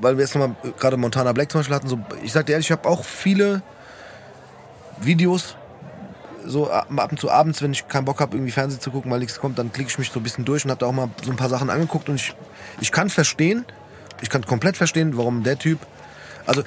weil 0.00 0.16
wir 0.16 0.24
jetzt 0.24 0.34
nochmal 0.34 0.56
gerade 0.78 0.96
Montana 0.96 1.32
Black 1.32 1.50
zum 1.52 1.60
Beispiel 1.60 1.74
hatten, 1.76 1.88
so, 1.88 1.98
ich 2.22 2.32
sag 2.32 2.46
dir 2.46 2.52
ehrlich, 2.52 2.66
ich 2.68 2.72
habe 2.72 2.88
auch 2.88 3.04
viele 3.04 3.62
Videos, 5.00 5.56
so 6.48 6.70
ab 6.70 7.10
und 7.10 7.20
zu 7.20 7.30
abends, 7.30 7.62
wenn 7.62 7.72
ich 7.72 7.88
keinen 7.88 8.04
Bock 8.04 8.20
habe, 8.20 8.36
irgendwie 8.36 8.52
Fernsehen 8.52 8.80
zu 8.80 8.90
gucken, 8.90 9.10
weil 9.10 9.20
nichts 9.20 9.38
kommt, 9.38 9.58
dann 9.58 9.72
klicke 9.72 9.90
ich 9.90 9.98
mich 9.98 10.10
so 10.10 10.20
ein 10.20 10.22
bisschen 10.22 10.44
durch 10.44 10.64
und 10.64 10.70
habe 10.70 10.80
da 10.80 10.86
auch 10.86 10.92
mal 10.92 11.10
so 11.22 11.30
ein 11.30 11.36
paar 11.36 11.48
Sachen 11.48 11.70
angeguckt 11.70 12.08
und 12.08 12.16
ich, 12.16 12.34
ich 12.80 12.92
kann 12.92 13.10
verstehen, 13.10 13.64
ich 14.20 14.30
kann 14.30 14.44
komplett 14.44 14.76
verstehen, 14.76 15.16
warum 15.16 15.42
der 15.42 15.58
Typ, 15.58 15.78
also 16.46 16.62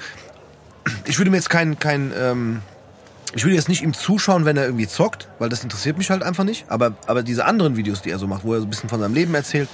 ich 1.04 1.18
würde 1.18 1.30
mir 1.30 1.36
jetzt 1.36 1.50
kein, 1.50 1.78
kein 1.78 2.12
ähm, 2.16 2.62
ich 3.34 3.44
würde 3.44 3.54
jetzt 3.54 3.68
nicht 3.68 3.82
ihm 3.82 3.94
zuschauen, 3.94 4.44
wenn 4.44 4.56
er 4.56 4.64
irgendwie 4.64 4.86
zockt, 4.86 5.28
weil 5.38 5.48
das 5.48 5.62
interessiert 5.62 5.96
mich 5.96 6.10
halt 6.10 6.22
einfach 6.22 6.44
nicht. 6.44 6.66
Aber, 6.68 6.94
aber 7.06 7.22
diese 7.22 7.44
anderen 7.46 7.76
Videos, 7.76 8.02
die 8.02 8.10
er 8.10 8.18
so 8.18 8.26
macht, 8.26 8.44
wo 8.44 8.52
er 8.52 8.60
so 8.60 8.66
ein 8.66 8.70
bisschen 8.70 8.90
von 8.90 9.00
seinem 9.00 9.14
Leben 9.14 9.34
erzählt, 9.34 9.68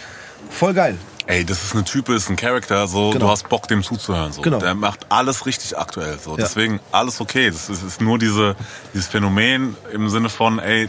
voll 0.51 0.75
geil. 0.75 0.97
Ey, 1.29 1.45
das 1.45 1.62
ist 1.62 1.75
ein 1.75 1.85
Typ, 1.85 2.09
ist 2.09 2.31
ein 2.31 2.37
Charakter, 2.37 2.88
so, 2.88 3.11
Genau. 3.11 3.27
du 3.27 3.31
hast 3.31 3.51
Bock, 3.51 3.69
dem 3.69 3.83
zuzuhören, 3.83 4.33
so. 4.33 4.41
Genau. 4.41 4.61
Der 4.61 4.75
macht 4.75 5.01
alles 5.11 5.45
richtig 5.45 5.77
aktuell, 5.77 6.19
so. 6.19 6.31
Ja. 6.31 6.37
Deswegen, 6.38 6.81
alles 6.91 7.21
okay. 7.21 7.51
Das 7.51 7.69
ist, 7.69 7.83
ist 7.83 8.01
nur 8.01 8.19
diese, 8.19 8.57
dieses 8.95 9.09
Phänomen 9.09 9.77
im 9.93 10.09
Sinne 10.09 10.31
von, 10.31 10.59
ey, 10.59 10.88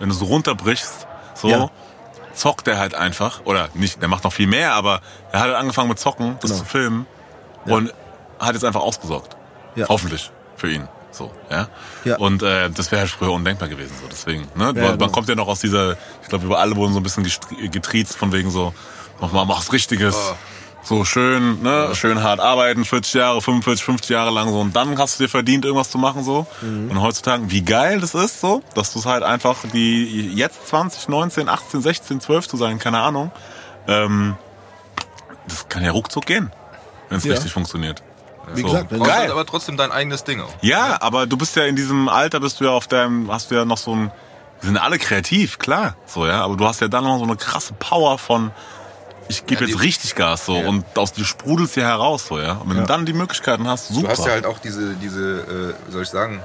wenn 0.00 0.08
du 0.08 0.14
so 0.16 0.24
runterbrichst, 0.24 1.06
so, 1.34 1.48
Ja. 1.48 1.70
zockt 2.34 2.66
er 2.66 2.78
halt 2.78 2.96
einfach, 2.96 3.42
oder 3.44 3.68
nicht, 3.74 4.02
der 4.02 4.08
macht 4.08 4.24
noch 4.24 4.32
viel 4.32 4.48
mehr, 4.48 4.74
aber 4.74 5.00
er 5.30 5.38
hat 5.40 5.46
halt 5.46 5.54
angefangen 5.56 5.88
mit 5.90 6.00
Zocken, 6.00 6.36
das 6.40 6.50
Genau. 6.50 6.62
zu 6.64 6.66
filmen, 6.68 7.06
und 7.64 7.94
hat 8.40 8.54
jetzt 8.54 8.64
einfach 8.64 8.80
ausgesorgt. 8.80 9.36
Ja. 9.76 9.86
Hoffentlich, 9.88 10.32
für 10.56 10.72
ihn. 10.72 10.88
So, 11.12 11.30
ja. 11.50 11.68
Ja. 12.04 12.16
Und 12.18 12.42
äh, 12.42 12.68
das 12.70 12.90
wäre 12.90 13.02
halt 13.02 13.10
früher 13.10 13.30
undenkbar 13.32 13.68
gewesen. 13.68 13.94
So. 14.02 14.08
Deswegen, 14.10 14.42
ne? 14.56 14.66
Ja, 14.66 14.72
man 14.72 14.98
genau. 14.98 15.08
kommt 15.10 15.28
ja 15.28 15.36
noch 15.36 15.46
aus 15.48 15.60
dieser, 15.60 15.92
ich 16.22 16.28
glaube, 16.28 16.46
über 16.46 16.58
alle 16.58 16.74
wurden 16.74 16.92
so 16.94 16.98
ein 17.00 17.02
bisschen 17.04 17.24
getriezt 17.70 18.16
von 18.16 18.32
wegen 18.32 18.50
so, 18.50 18.74
mach 19.20 19.32
mal, 19.32 19.44
mach's 19.44 19.72
Richtiges. 19.72 20.16
Oh. 20.16 20.34
So 20.84 21.04
schön, 21.04 21.60
ne, 21.62 21.90
schön 21.94 22.22
hart 22.22 22.40
arbeiten, 22.40 22.84
40 22.84 23.14
Jahre, 23.14 23.42
45, 23.42 23.84
50 23.84 24.10
Jahre 24.10 24.30
lang 24.30 24.48
so 24.48 24.60
und 24.60 24.74
dann 24.74 24.96
hast 24.98 25.18
du 25.18 25.24
dir 25.24 25.28
verdient, 25.28 25.64
irgendwas 25.66 25.90
zu 25.90 25.98
machen 25.98 26.24
so. 26.24 26.46
Mhm. 26.62 26.90
Und 26.90 27.02
heutzutage, 27.02 27.50
wie 27.50 27.60
geil 27.62 28.00
das 28.00 28.14
ist 28.14 28.40
so, 28.40 28.62
dass 28.74 28.92
du 28.94 29.00
es 29.00 29.04
halt 29.06 29.22
einfach 29.22 29.56
die 29.72 30.32
jetzt 30.34 30.68
20, 30.68 31.08
19, 31.08 31.48
18, 31.48 31.82
16, 31.82 32.20
12 32.20 32.48
zu 32.48 32.56
sein, 32.56 32.78
keine 32.78 33.00
Ahnung. 33.00 33.32
Ähm, 33.86 34.36
das 35.46 35.68
kann 35.68 35.84
ja 35.84 35.90
ruckzuck 35.90 36.24
gehen, 36.26 36.52
wenn 37.10 37.18
es 37.18 37.24
Ja. 37.24 37.32
richtig 37.34 37.52
funktioniert. 37.52 38.02
Wie 38.54 38.62
So. 38.62 38.68
gesagt, 38.68 38.90
Geil. 38.90 39.02
halt 39.10 39.30
aber 39.30 39.44
trotzdem 39.44 39.76
dein 39.76 39.92
eigenes 39.92 40.24
Ding 40.24 40.40
auch. 40.40 40.48
Ja, 40.62 40.96
aber 41.02 41.26
du 41.26 41.36
bist 41.36 41.54
ja 41.56 41.64
in 41.64 41.76
diesem 41.76 42.08
Alter, 42.08 42.40
bist 42.40 42.60
du 42.60 42.64
ja 42.64 42.70
auf 42.70 42.86
deinem, 42.86 43.30
hast 43.30 43.50
du 43.50 43.56
ja 43.56 43.66
noch 43.66 43.78
so 43.78 43.94
ein, 43.94 44.10
wir 44.60 44.68
sind 44.68 44.78
alle 44.78 44.98
kreativ, 44.98 45.58
klar, 45.58 45.96
so 46.06 46.26
ja, 46.26 46.42
aber 46.44 46.56
du 46.56 46.66
hast 46.66 46.80
ja 46.80 46.88
dann 46.88 47.04
noch 47.04 47.18
so 47.18 47.24
eine 47.24 47.36
krasse 47.36 47.74
Power 47.74 48.16
von, 48.16 48.52
ich 49.28 49.46
gebe 49.46 49.62
Ja, 49.64 49.68
jetzt 49.70 49.80
richtig 49.80 50.14
Gas 50.14 50.46
so 50.46 50.56
Ja. 50.56 50.68
und 50.68 50.84
aus 50.96 51.12
dir 51.12 51.24
sprudelst 51.24 51.74
hier 51.74 51.84
heraus 51.84 52.26
so 52.26 52.38
ja. 52.38 52.52
Und 52.52 52.70
wenn 52.70 52.76
Ja. 52.78 52.82
du 52.82 52.88
dann 52.88 53.06
die 53.06 53.12
Möglichkeiten 53.12 53.68
hast, 53.68 53.88
super. 53.88 54.02
Du 54.02 54.08
hast 54.08 54.24
ja 54.26 54.32
halt 54.32 54.46
auch 54.46 54.58
diese, 54.58 54.94
diese, 54.94 55.74
äh, 55.88 55.92
soll 55.92 56.02
ich 56.02 56.08
sagen, 56.08 56.40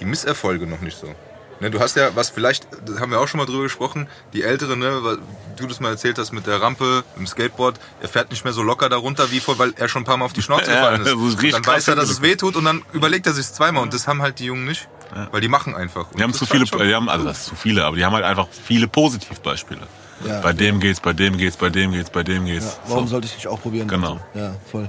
die 0.00 0.04
Misserfolge 0.04 0.66
noch 0.66 0.80
nicht 0.80 0.98
so. 0.98 1.14
Ne, 1.60 1.72
du 1.72 1.80
hast 1.80 1.96
ja, 1.96 2.10
was 2.14 2.30
vielleicht, 2.30 2.68
das 2.86 3.00
haben 3.00 3.10
wir 3.10 3.18
auch 3.18 3.26
schon 3.26 3.38
mal 3.38 3.44
drüber 3.46 3.64
gesprochen, 3.64 4.08
die 4.32 4.44
Ältere, 4.44 4.76
ne, 4.76 5.02
weil 5.02 5.18
du 5.56 5.66
das 5.66 5.80
mal 5.80 5.88
erzählt 5.90 6.16
hast 6.16 6.30
mit 6.30 6.46
der 6.46 6.62
Rampe, 6.62 7.02
im 7.16 7.26
Skateboard, 7.26 7.80
er 8.00 8.08
fährt 8.08 8.30
nicht 8.30 8.44
mehr 8.44 8.52
so 8.52 8.62
locker 8.62 8.88
darunter 8.88 9.32
wie 9.32 9.40
vor, 9.40 9.58
weil 9.58 9.72
er 9.76 9.88
schon 9.88 10.02
ein 10.02 10.04
paar 10.04 10.16
Mal 10.18 10.24
auf 10.26 10.32
die 10.32 10.42
Schnauze 10.42 10.66
Ja, 10.70 10.96
gefallen 10.96 11.00
ist. 11.32 11.42
ist 11.42 11.52
dann 11.54 11.66
weiß 11.66 11.88
er, 11.88 11.96
dass 11.96 12.10
es 12.10 12.22
weh 12.22 12.36
tut 12.36 12.54
und 12.54 12.64
dann 12.64 12.82
überlegt 12.92 13.26
er 13.26 13.32
sich 13.32 13.52
zweimal 13.52 13.82
und 13.82 13.92
das 13.92 14.06
haben 14.06 14.22
halt 14.22 14.38
die 14.38 14.44
Jungen 14.44 14.66
nicht, 14.66 14.86
weil 15.32 15.40
die 15.40 15.48
machen 15.48 15.74
einfach. 15.74 16.08
Und 16.12 16.18
die 16.20 16.22
haben 16.22 16.32
zu 16.32 16.46
viele, 16.46 16.64
die 16.64 16.94
haben, 16.94 17.08
also 17.08 17.24
das 17.24 17.38
ist 17.38 17.46
zu 17.46 17.56
viele, 17.56 17.84
aber 17.84 17.96
die 17.96 18.04
haben 18.04 18.14
halt 18.14 18.24
einfach 18.24 18.46
viele 18.64 18.86
Positivbeispiele. 18.86 19.80
Ja. 20.26 20.40
bei 20.40 20.52
dem 20.52 20.80
geht's, 20.80 21.00
bei 21.00 21.12
dem 21.12 21.36
geht's, 21.36 21.56
bei 21.56 21.70
dem 21.70 21.92
geht's, 21.92 22.10
bei 22.10 22.22
dem 22.22 22.44
geht's. 22.44 22.66
ja, 22.66 22.72
warum 22.88 23.04
so. 23.06 23.12
sollte 23.12 23.26
ich 23.28 23.34
nicht 23.36 23.46
auch 23.46 23.60
probieren? 23.60 23.88
Genau. 23.88 24.18
Also, 24.34 24.46
ja, 24.46 24.52
voll. 24.70 24.88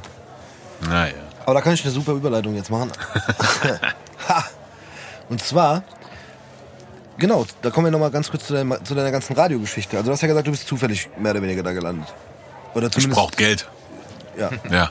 Naja. 0.82 1.14
Aber 1.46 1.54
da 1.56 1.62
kann 1.62 1.74
ich 1.74 1.84
eine 1.84 1.94
super 1.94 2.14
Überleitung 2.14 2.56
jetzt 2.56 2.70
machen. 2.72 2.92
Und 5.30 5.42
zwar, 5.44 5.84
genau, 7.18 7.46
da 7.62 7.70
kommen 7.70 7.88
wir 7.88 7.92
nochmal 7.92 8.12
ganz 8.12 8.30
kurz 8.32 8.48
zu 8.48 8.54
deiner, 8.54 8.84
zu 8.84 8.96
deiner 8.96 9.12
ganzen 9.12 9.36
Radiogeschichte. 9.36 9.98
Also 9.98 10.08
du 10.10 10.14
hast 10.14 10.22
ja 10.22 10.28
gesagt, 10.28 10.48
du 10.48 10.52
bist 10.52 10.68
zufällig 10.68 11.10
mehr 11.18 11.32
oder 11.32 11.42
weniger 11.42 11.64
da 11.64 11.72
gelandet. 11.74 12.08
Oder 12.74 12.88
Ich 12.88 12.94
zumindest. 12.94 13.20
brauch 13.20 13.32
Geld. 13.32 13.68
Ja. 14.38 14.50
Ja. 14.72 14.90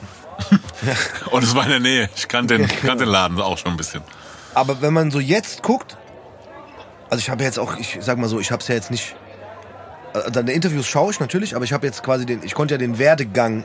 Und 1.32 1.42
es 1.42 1.54
war 1.54 1.64
in 1.64 1.70
der 1.70 1.80
Nähe. 1.80 2.08
Ich 2.14 2.28
kannte 2.28 2.56
den, 2.58 2.68
kannte 2.68 3.04
den 3.04 3.08
Laden 3.08 3.40
auch 3.40 3.58
schon 3.58 3.72
ein 3.72 3.76
bisschen. 3.76 4.02
Aber 4.54 4.80
wenn 4.80 4.92
man 4.92 5.10
so 5.10 5.18
jetzt 5.20 5.62
guckt, 5.62 5.96
also 7.10 7.20
ich 7.20 7.30
habe 7.30 7.42
jetzt 7.42 7.58
auch, 7.58 7.76
ich 7.76 7.98
sag 8.00 8.18
mal 8.18 8.28
so, 8.28 8.38
ich 8.38 8.52
habe 8.52 8.62
es 8.62 8.68
ja 8.68 8.74
jetzt 8.76 8.90
nicht. 8.90 9.16
Äh, 10.26 10.30
Deine 10.30 10.52
Interviews 10.52 10.86
schaue 10.86 11.10
ich 11.12 11.20
natürlich, 11.20 11.56
aber 11.56 11.64
ich 11.64 11.72
habe 11.72 11.86
jetzt 11.86 12.02
quasi 12.02 12.26
den, 12.26 12.42
ich 12.42 12.54
konnte 12.54 12.74
ja 12.74 12.78
den 12.78 12.98
Werdegang, 12.98 13.64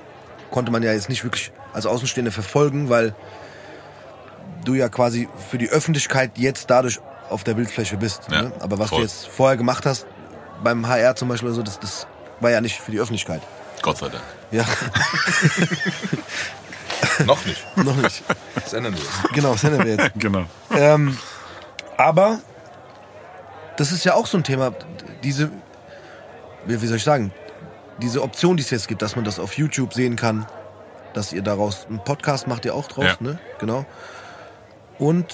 konnte 0.52 0.72
man 0.72 0.84
ja 0.84 0.94
jetzt 0.94 1.10
nicht 1.10 1.24
wirklich 1.24 1.52
als 1.74 1.86
Außenstehende 1.86 2.32
verfolgen, 2.32 2.90
weil 2.90 3.16
du 4.66 4.76
ja 4.76 4.90
quasi 4.90 5.28
für 5.50 5.58
die 5.58 5.70
Öffentlichkeit 5.70 6.32
jetzt 6.38 6.70
dadurch 6.70 7.00
auf 7.30 7.44
der 7.44 7.56
Bildfläche 7.56 7.98
bist. 7.98 8.24
Ja, 8.32 8.44
ne? 8.44 8.52
Aber 8.60 8.80
was 8.80 8.90
voll. 8.90 9.00
du 9.00 9.06
jetzt 9.06 9.28
vorher 9.28 9.58
gemacht 9.58 9.86
hast, 9.86 10.06
beim 10.64 10.88
HR 10.88 11.16
zum 11.16 11.30
Beispiel 11.30 11.52
so, 11.52 11.64
das, 11.64 11.80
das 11.80 12.08
war 12.40 12.52
ja 12.52 12.62
nicht 12.62 12.80
für 12.80 12.92
die 12.92 13.00
Öffentlichkeit. 13.00 13.42
Gott 13.82 13.98
sei 13.98 14.10
Dank. 14.10 14.24
Ja, 14.52 14.66
Noch 17.26 17.46
nicht. 17.46 17.64
noch 17.78 17.96
nicht. 17.96 18.24
Das 18.56 18.74
ändern 18.74 18.96
wir. 18.96 19.02
Genau, 19.34 19.54
das 19.54 19.64
ändern 19.64 19.86
wir 19.86 19.96
jetzt. 19.96 20.12
Genau. 20.20 20.46
Ähm, 20.72 21.18
aber 21.98 22.40
das 23.78 23.92
ist 23.92 24.04
ja 24.04 24.14
auch 24.16 24.28
so 24.28 24.38
ein 24.38 24.44
Thema, 24.44 24.74
diese, 25.24 25.52
wie 26.66 26.82
wie 26.82 26.88
soll 26.88 26.98
ich 26.98 27.04
sagen, 27.04 27.32
diese 28.02 28.22
Option, 28.24 28.58
die 28.58 28.64
es 28.64 28.70
jetzt 28.72 28.88
gibt, 28.88 29.02
dass 29.02 29.16
man 29.16 29.26
das 29.26 29.40
auf 29.40 29.54
YouTube 29.58 29.94
sehen 29.94 30.16
kann, 30.16 30.46
dass 31.14 31.32
ihr 31.34 31.42
daraus 31.44 31.86
einen 31.90 32.04
Podcast 32.04 32.48
macht 32.48 32.66
ihr 32.66 32.74
auch 32.76 32.88
draus, 32.88 33.06
Ja. 33.06 33.16
ne? 33.20 33.40
Genau. 33.60 33.86
Und 35.00 35.26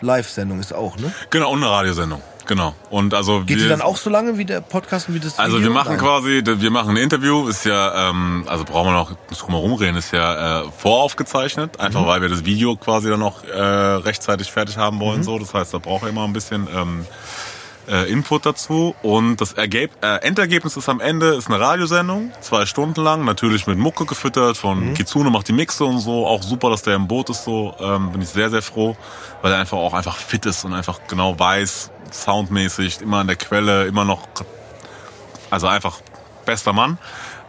Live-Sendung 0.00 0.60
ist 0.60 0.72
auch, 0.72 0.96
ne? 0.96 1.12
Genau, 1.30 1.50
und 1.50 1.62
eine 1.62 1.70
Radiosendung. 1.70 2.22
Genau. 2.46 2.72
Und 2.88 3.12
also 3.12 3.40
Geht 3.40 3.58
wir, 3.58 3.64
die 3.64 3.68
dann 3.68 3.82
auch 3.82 3.98
so 3.98 4.08
lange 4.08 4.38
wie 4.38 4.44
der 4.46 4.62
Podcast 4.62 5.08
und 5.08 5.14
wie 5.14 5.20
das 5.20 5.38
Also 5.38 5.58
Video? 5.58 5.68
wir 5.68 5.74
machen 5.74 5.98
quasi, 5.98 6.42
wir 6.44 6.70
machen 6.70 6.90
ein 6.90 6.96
Interview, 6.96 7.46
ist 7.46 7.64
ja, 7.66 8.08
ähm, 8.08 8.44
also 8.48 8.64
brauchen 8.64 8.86
wir 8.88 8.94
noch 8.94 9.10
nicht 9.28 9.42
drum 9.42 9.50
herum 9.50 9.74
reden, 9.74 9.96
ist 9.98 10.12
ja 10.12 10.62
äh, 10.62 10.64
voraufgezeichnet, 10.78 11.78
einfach 11.78 12.02
Mhm. 12.02 12.06
weil 12.06 12.22
wir 12.22 12.28
das 12.30 12.46
Video 12.46 12.74
quasi 12.76 13.10
dann 13.10 13.20
noch 13.20 13.44
äh, 13.44 13.50
rechtzeitig 13.60 14.50
fertig 14.50 14.78
haben 14.78 14.96
Mhm. 14.96 15.00
wollen. 15.00 15.22
So, 15.24 15.38
das 15.38 15.52
heißt, 15.52 15.74
da 15.74 15.78
braucht 15.78 16.04
er 16.04 16.08
immer 16.08 16.24
ein 16.24 16.32
bisschen 16.32 16.66
ähm, 16.74 17.04
äh, 17.88 18.10
Input 18.10 18.46
dazu. 18.46 18.94
Und 19.02 19.40
das 19.40 19.52
Ergeb 19.54 19.90
äh, 20.02 20.16
Endergebnis 20.22 20.76
ist 20.76 20.88
am 20.88 21.00
Ende 21.00 21.34
ist 21.34 21.48
eine 21.48 21.60
Radiosendung, 21.60 22.32
zwei 22.40 22.66
Stunden 22.66 23.00
lang, 23.02 23.24
natürlich 23.24 23.66
mit 23.66 23.78
Mucke 23.78 24.04
gefüttert 24.06 24.56
von 24.56 24.90
Mhm. 24.90 24.94
Kitsune 24.94 25.30
macht 25.30 25.48
die 25.48 25.52
Mixe 25.52 25.84
und 25.84 26.00
so. 26.00 26.26
Auch 26.26 26.42
super, 26.42 26.70
dass 26.70 26.82
der 26.82 26.94
im 26.94 27.08
Boot 27.08 27.30
ist. 27.30 27.44
So 27.44 27.74
ähm, 27.80 28.12
bin 28.12 28.22
ich 28.22 28.28
sehr 28.28 28.50
sehr 28.50 28.62
froh, 28.62 28.96
weil 29.42 29.52
er 29.52 29.58
einfach 29.58 29.78
auch 29.78 29.94
einfach 29.94 30.16
fit 30.16 30.46
ist 30.46 30.64
und 30.64 30.72
einfach 30.74 31.00
genau 31.08 31.38
weiß, 31.38 31.90
soundmäßig 32.12 33.00
immer 33.00 33.18
an 33.18 33.26
der 33.26 33.36
Quelle, 33.36 33.86
immer 33.86 34.04
noch 34.04 34.22
also 35.50 35.66
einfach 35.66 36.00
bester 36.48 36.72
Mann. 36.72 36.96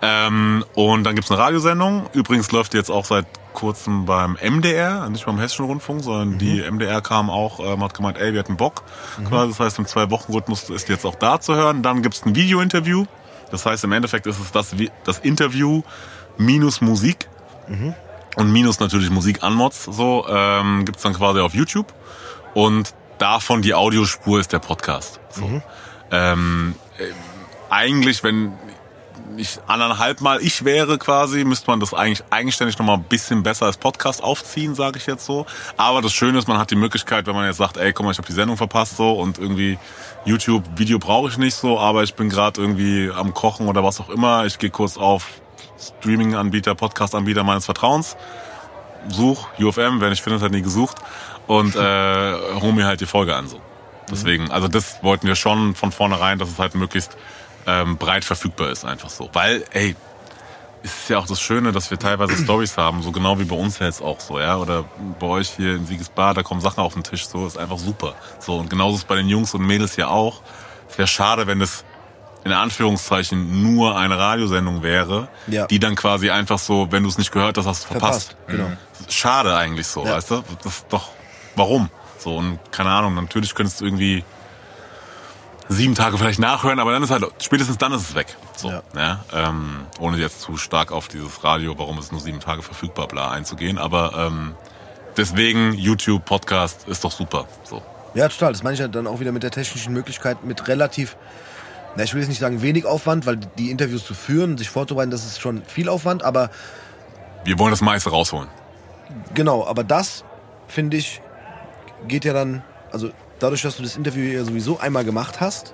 Ähm, 0.01 0.65
und 0.75 1.05
dann 1.05 1.15
gibt's 1.15 1.31
eine 1.31 1.39
Radiosendung. 1.39 2.09
Übrigens 2.13 2.51
läuft 2.51 2.73
die 2.73 2.77
jetzt 2.77 2.91
auch 2.91 3.05
seit 3.05 3.25
kurzem 3.53 4.05
beim 4.05 4.37
MDR, 4.41 5.09
nicht 5.09 5.25
beim 5.25 5.39
Hessischen 5.39 5.65
Rundfunk, 5.65 6.03
sondern 6.03 6.37
die 6.37 6.61
MDR 6.61 7.01
kam 7.01 7.29
auch, 7.29 7.59
ähm, 7.61 7.81
hat 7.83 7.93
gemeint, 7.93 8.17
ey, 8.17 8.33
wir 8.33 8.39
hatten 8.39 8.57
Bock. 8.57 8.83
Quasi, 9.27 9.49
das 9.49 9.59
heißt, 9.59 9.79
im 9.79 9.85
Zwei-Wochen-Rhythmus 9.85 10.69
ist 10.69 10.89
die 10.89 10.91
jetzt 10.91 11.05
auch 11.05 11.15
da 11.15 11.39
zu 11.39 11.55
hören. 11.55 11.81
Dann 11.81 12.01
gibt's 12.01 12.25
ein 12.25 12.35
Video-Interview. 12.35 13.05
Das 13.51 13.65
heißt, 13.65 13.85
im 13.85 13.93
Endeffekt 13.93 14.27
ist 14.27 14.39
es 14.39 14.51
das, 14.51 14.75
das 15.05 15.19
Interview 15.19 15.81
minus 16.37 16.81
Musik. 16.81 17.29
Und 18.35 18.51
minus 18.51 18.79
natürlich 18.79 19.09
Musik 19.09 19.43
an 19.43 19.53
Mods. 19.53 19.85
So 19.85 20.25
ähm, 20.29 20.83
gibt's 20.85 21.03
dann 21.03 21.13
quasi 21.13 21.39
auf 21.39 21.53
YouTube. 21.53 21.87
Und 22.53 22.93
davon 23.17 23.61
die 23.61 23.73
Audiospur 23.73 24.39
ist 24.39 24.51
der 24.51 24.59
Podcast. 24.59 25.19
So. 25.29 25.61
Ähm, 26.11 26.75
äh, 26.97 27.03
eigentlich, 27.69 28.23
wenn 28.23 28.53
ich 29.39 29.59
anderthalb 29.67 30.21
Mal 30.21 30.41
ich 30.41 30.65
wäre 30.65 30.97
quasi, 30.97 31.43
müsste 31.43 31.69
man 31.71 31.79
das 31.79 31.93
eigentlich 31.93 32.23
eigenständig 32.29 32.77
noch 32.77 32.85
mal 32.85 32.95
ein 32.95 33.03
bisschen 33.03 33.43
besser 33.43 33.65
als 33.65 33.77
Podcast 33.77 34.23
aufziehen, 34.23 34.75
sage 34.75 34.97
ich 34.97 35.05
jetzt 35.05 35.25
so. 35.25 35.45
Aber 35.77 36.01
das 36.01 36.13
Schöne 36.13 36.37
ist, 36.37 36.47
man 36.47 36.57
hat 36.57 36.71
die 36.71 36.75
Möglichkeit, 36.75 37.25
wenn 37.27 37.35
man 37.35 37.45
jetzt 37.45 37.57
sagt, 37.57 37.77
ey, 37.77 37.93
guck 37.93 38.05
mal, 38.05 38.11
ich 38.11 38.17
habe 38.17 38.27
die 38.27 38.33
Sendung 38.33 38.57
verpasst 38.57 38.97
so 38.97 39.13
und 39.13 39.37
irgendwie 39.37 39.77
YouTube 40.25 40.63
Video 40.75 40.99
brauche 40.99 41.29
ich 41.29 41.37
nicht 41.37 41.55
so, 41.55 41.79
aber 41.79 42.03
ich 42.03 42.13
bin 42.15 42.29
gerade 42.29 42.61
irgendwie 42.61 43.11
am 43.11 43.33
Kochen 43.33 43.67
oder 43.67 43.83
was 43.83 43.99
auch 43.99 44.09
immer. 44.09 44.45
Ich 44.45 44.59
gehe 44.59 44.69
kurz 44.69 44.97
auf 44.97 45.27
Streaming-Anbieter, 45.79 46.75
Podcast-Anbieter 46.75 47.43
meines 47.43 47.65
Vertrauens, 47.65 48.17
such 49.07 49.47
UFM, 49.59 49.99
wer 50.01 50.09
nicht 50.09 50.21
findet, 50.21 50.41
hat 50.41 50.51
nie 50.51 50.61
gesucht 50.61 50.97
und 51.47 51.75
äh, 51.75 52.33
hol 52.61 52.73
mir 52.73 52.85
halt 52.85 53.01
die 53.01 53.05
Folge 53.05 53.35
an 53.35 53.47
so. 53.47 53.61
Deswegen, 54.11 54.51
also 54.51 54.67
das 54.67 55.03
wollten 55.03 55.27
wir 55.27 55.35
schon 55.35 55.75
von 55.75 55.91
vornherein, 55.91 56.39
dass 56.39 56.49
es 56.49 56.59
halt 56.59 56.75
möglichst 56.75 57.15
ähm, 57.67 57.97
breit 57.97 58.25
verfügbar 58.25 58.69
ist, 58.69 58.85
einfach 58.85 59.09
so. 59.09 59.29
Weil, 59.33 59.63
ey, 59.71 59.95
es 60.83 60.91
ist 60.93 61.09
ja 61.09 61.17
auch 61.17 61.27
das 61.27 61.41
Schöne, 61.41 61.71
dass 61.71 61.91
wir 61.91 61.99
teilweise 61.99 62.35
Stories 62.43 62.77
haben, 62.77 63.01
so 63.03 63.11
genau 63.11 63.37
wie 63.39 63.43
bei 63.45 63.55
uns 63.55 63.79
jetzt 63.79 64.01
auch 64.01 64.19
so, 64.19 64.39
ja. 64.39 64.57
Oder 64.57 64.85
bei 65.19 65.27
euch 65.27 65.49
hier 65.49 65.75
in 65.75 65.85
Siegesbar, 65.85 66.33
da 66.33 66.43
kommen 66.43 66.61
Sachen 66.61 66.81
auf 66.81 66.93
den 66.93 67.03
Tisch, 67.03 67.27
so 67.27 67.45
ist 67.45 67.57
einfach 67.57 67.77
super. 67.77 68.15
So 68.39 68.57
und 68.57 68.69
genauso 68.69 68.95
ist 68.95 69.01
es 69.03 69.07
bei 69.07 69.15
den 69.15 69.27
Jungs 69.27 69.53
und 69.53 69.65
Mädels 69.65 69.95
ja 69.97 70.07
auch. 70.07 70.41
Es 70.89 70.97
wäre 70.97 71.07
schade, 71.07 71.47
wenn 71.47 71.61
es 71.61 71.83
in 72.45 72.53
Anführungszeichen 72.53 73.61
nur 73.61 73.97
eine 73.97 74.17
Radiosendung 74.17 74.81
wäre, 74.81 75.27
Ja. 75.47 75.67
die 75.67 75.77
dann 75.79 75.95
quasi 75.95 76.29
einfach 76.29 76.57
so, 76.57 76.87
wenn 76.89 77.03
du 77.03 77.09
es 77.09 77.17
nicht 77.17 77.31
gehört 77.33 77.57
hast, 77.57 77.65
hast 77.65 77.83
du 77.83 77.87
verpasst. 77.89 78.37
Verpasst, 78.47 78.47
genau. 78.47 78.71
Schade 79.09 79.55
eigentlich 79.57 79.87
so, 79.87 80.05
Ja. 80.05 80.13
weißt 80.13 80.31
du? 80.31 80.43
Das 80.63 80.77
ist 80.77 80.85
doch, 80.89 81.09
warum? 81.57 81.89
So, 82.17 82.37
und 82.37 82.59
keine 82.71 82.89
Ahnung, 82.91 83.15
natürlich 83.15 83.53
könntest 83.53 83.81
du 83.81 83.85
irgendwie 83.85 84.23
sieben 85.69 85.95
Tage 85.95 86.17
vielleicht 86.17 86.39
nachhören, 86.39 86.79
aber 86.79 86.91
dann 86.91 87.03
ist 87.03 87.11
halt, 87.11 87.23
spätestens 87.41 87.77
dann 87.77 87.93
ist 87.93 88.01
es 88.01 88.15
weg. 88.15 88.35
So, 88.55 88.69
Ja. 88.69 88.81
ja. 88.95 89.19
ähm, 89.33 89.85
ohne 89.99 90.17
jetzt 90.17 90.41
zu 90.41 90.57
stark 90.57 90.91
auf 90.91 91.07
dieses 91.07 91.43
Radio, 91.43 91.77
warum 91.77 91.97
es 91.99 92.11
nur 92.11 92.19
sieben 92.19 92.39
Tage 92.39 92.61
verfügbar, 92.61 93.07
bla, 93.07 93.29
einzugehen, 93.31 93.77
aber 93.77 94.13
ähm, 94.17 94.55
deswegen 95.15 95.73
YouTube, 95.73 96.25
Podcast 96.25 96.87
ist 96.87 97.03
doch 97.03 97.11
super. 97.11 97.45
So. 97.63 97.81
Ja, 98.15 98.27
total. 98.27 98.51
Das 98.53 98.63
meine 98.63 98.73
ich 98.73 98.79
ja 98.79 98.87
dann 98.87 99.05
auch 99.05 99.19
wieder 99.19 99.31
mit 99.31 99.43
der 99.43 99.51
technischen 99.51 99.93
Möglichkeit, 99.93 100.43
mit 100.43 100.67
relativ, 100.67 101.15
na, 101.95 102.03
ich 102.03 102.13
will 102.13 102.21
jetzt 102.21 102.29
nicht 102.29 102.39
sagen 102.39 102.61
wenig 102.63 102.85
Aufwand, 102.85 103.27
weil 103.27 103.37
die 103.37 103.69
Interviews 103.69 104.03
zu 104.03 104.15
führen, 104.15 104.57
sich 104.57 104.69
vorzubereiten, 104.71 105.11
das 105.11 105.23
ist 105.25 105.39
schon 105.39 105.63
viel 105.65 105.87
Aufwand, 105.89 106.23
aber 106.23 106.49
Wir 107.45 107.59
wollen 107.59 107.71
das 107.71 107.81
meiste 107.81 108.09
rausholen. 108.09 108.49
genau, 109.35 109.65
aber 109.67 109.83
das, 109.83 110.23
finde 110.67 110.97
ich, 110.97 111.21
geht 112.07 112.25
ja 112.25 112.33
dann, 112.33 112.63
also 112.91 113.11
dadurch, 113.39 113.61
dass 113.61 113.77
du 113.77 113.83
das 113.83 113.97
Interview 113.97 114.23
ja 114.23 114.43
sowieso 114.43 114.79
einmal 114.79 115.03
gemacht 115.03 115.39
hast, 115.39 115.73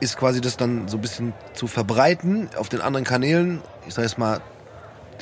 ist 0.00 0.16
quasi 0.16 0.40
das 0.40 0.56
dann 0.56 0.88
so 0.88 0.98
ein 0.98 1.00
bisschen 1.00 1.32
zu 1.54 1.66
verbreiten 1.66 2.50
auf 2.58 2.68
den 2.68 2.80
anderen 2.80 3.04
Kanälen, 3.04 3.62
ich 3.86 3.94
sag 3.94 4.02
jetzt 4.02 4.18
mal, 4.18 4.40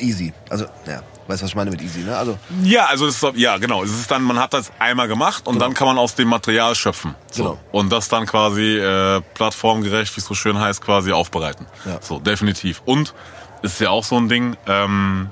easy. 0.01 0.33
Also, 0.51 0.65
ja, 0.87 1.03
weißt 1.29 1.41
du, 1.41 1.45
was 1.45 1.51
ich 1.51 1.55
meine 1.55 1.71
mit 1.71 1.81
easy, 1.83 2.01
ne? 2.01 2.17
Also, 2.17 2.37
Ja, 2.63 2.87
also 2.87 3.07
ist, 3.07 3.25
ja 3.35 3.59
genau. 3.59 3.85
Es 3.85 3.93
ist 3.93 4.11
dann, 4.11 4.23
man 4.23 4.39
hat 4.39 4.53
das 4.55 4.73
einmal 4.79 5.09
gemacht 5.09 5.47
und 5.47 5.61
dann 5.61 5.75
kann 5.75 5.87
man 5.87 5.99
aus 5.99 6.15
dem 6.17 6.29
Material 6.29 6.75
schöpfen. 6.75 7.15
So. 7.31 7.43
Genau. 7.43 7.59
Und 7.71 7.93
das 7.93 8.09
dann 8.09 8.27
quasi 8.27 8.77
äh, 8.79 9.21
plattformgerecht, 9.35 10.17
wie 10.17 10.21
es 10.21 10.27
so 10.27 10.35
schön 10.35 10.59
heißt, 10.59 10.83
quasi 10.83 11.13
aufbereiten. 11.13 11.67
Ja. 11.85 11.99
So, 12.01 12.19
definitiv. 12.19 12.83
Und 12.85 13.15
ist 13.63 13.81
ja 13.81 13.91
auch 13.91 14.05
so 14.05 14.17
ein 14.17 14.29
Ding, 14.29 14.57
ähm, 14.67 15.31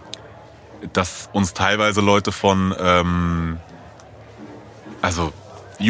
dass 0.92 1.28
uns 1.32 1.52
teilweise 1.54 2.00
Leute 2.00 2.32
von, 2.32 2.74
ähm, 2.78 3.58
also 5.00 5.32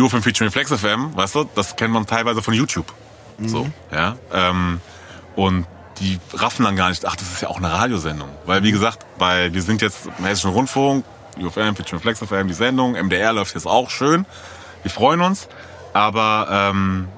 UFM 0.01 0.23
Featuring 0.23 0.51
Flex 0.51 0.73
FM, 0.73 1.17
weißt 1.17 1.35
du, 1.35 1.49
das 1.55 1.77
kennt 1.77 1.93
man 1.93 2.07
teilweise 2.07 2.43
von 2.43 2.55
YouTube. 2.55 2.93
So, 3.39 3.69
ja. 3.91 4.17
Ähm, 4.33 4.81
und 5.37 5.67
die 5.99 6.19
raffen 6.35 6.65
dann 6.65 6.77
gar 6.77 6.89
nicht, 6.89 7.05
ach, 7.05 7.17
das 7.17 7.33
ist 7.33 7.43
ja 7.43 7.49
auch 7.49 7.59
eine 7.59 7.73
Radiosendung. 7.73 8.29
Weil, 8.47 8.63
wie 8.63 8.73
gesagt, 8.73 9.07
bei, 9.19 9.53
wir 9.53 9.63
sind 9.63 9.83
jetzt 9.83 10.07
im 10.19 10.25
Hessischen 10.25 10.51
Rundfunk, 10.51 11.05
UFM, 11.39 11.75
Featuring 11.77 12.01
Flex 12.01 12.21
FM, 12.21 12.49
die 12.49 12.55
Sendung, 12.55 12.93
MDR 12.93 13.33
läuft 13.33 13.55
jetzt 13.55 13.67
auch 13.67 13.91
schön. 13.91 14.27
Wir 14.83 14.91
freuen 14.91 15.21
uns. 15.21 15.49
Aber 15.93 16.49
ähm, 16.51 17.09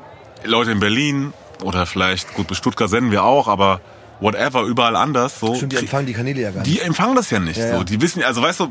Leute 0.45 0.73
in 0.73 0.81
Berlin 0.81 1.33
oder 1.63 1.87
vielleicht, 1.87 2.35
gut, 2.35 2.49
bis 2.49 2.59
Stuttgart 2.59 2.91
senden 2.91 3.11
wir 3.11 3.25
auch, 3.25 3.49
aber 3.49 3.81
whatever, 4.25 4.63
überall 4.63 4.97
anders. 4.97 5.39
So, 5.39 5.55
stimmt, 5.55 5.73
die 5.73 5.77
empfangen 5.77 6.07
die 6.07 6.15
Kanäle 6.15 6.41
ja 6.41 6.51
gar 6.51 6.63
nicht. 6.63 6.67
die 6.67 6.81
empfangen 6.81 7.15
das 7.15 7.29
ja 7.31 7.39
nicht. 7.39 7.59
Ja, 7.59 7.69
so. 7.69 7.75
ja. 7.75 7.85
Die 7.85 8.01
wissen, 8.01 8.23
also 8.23 8.41
weißt 8.41 8.61
du, 8.61 8.69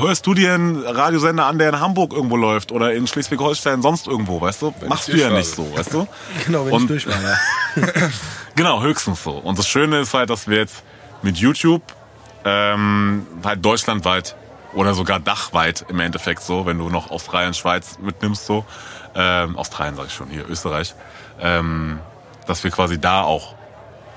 hörst 0.00 0.26
du 0.26 0.34
dir 0.34 0.54
einen 0.54 0.76
Radiosender 0.82 1.46
an, 1.46 1.58
der 1.58 1.68
in 1.68 1.80
Hamburg 1.80 2.12
irgendwo 2.12 2.36
läuft 2.36 2.72
oder 2.72 2.92
in 2.92 3.06
Schleswig-Holstein 3.06 3.80
sonst 3.80 4.08
irgendwo, 4.08 4.40
weißt 4.40 4.62
du? 4.62 4.74
Machst 4.88 5.06
dir 5.08 5.12
du 5.12 5.18
ja 5.20 5.30
nicht 5.30 5.48
so, 5.48 5.72
weißt 5.76 5.94
du? 5.94 6.08
Genau, 6.46 6.66
wenn 6.66 6.72
Und- 6.72 6.90
ich 6.90 7.04
durch 7.04 7.06
war, 7.06 7.22
ja. 7.22 7.38
Genau, 8.56 8.82
höchstens 8.82 9.22
so. 9.22 9.30
Und 9.32 9.56
das 9.56 9.68
Schöne 9.68 10.00
ist 10.00 10.14
halt, 10.14 10.30
dass 10.30 10.48
wir 10.48 10.56
jetzt 10.58 10.82
mit 11.22 11.36
YouTube 11.36 11.82
ähm, 12.44 13.24
halt 13.44 13.64
deutschlandweit 13.64 14.34
oder 14.74 14.94
sogar 14.94 15.20
dachweit 15.20 15.84
im 15.88 16.00
Endeffekt 16.00 16.42
so, 16.42 16.66
wenn 16.66 16.78
du 16.78 16.88
noch 16.90 17.10
Australien, 17.12 17.54
Schweiz 17.54 17.98
mitnimmst 18.00 18.46
so, 18.46 18.64
ähm, 19.14 19.56
Australien 19.56 19.94
sage 19.94 20.08
ich 20.08 20.14
schon, 20.14 20.28
hier 20.28 20.48
Österreich, 20.48 20.94
ähm, 21.40 22.00
dass 22.48 22.64
wir 22.64 22.70
quasi 22.72 22.98
da 23.00 23.22
auch 23.22 23.54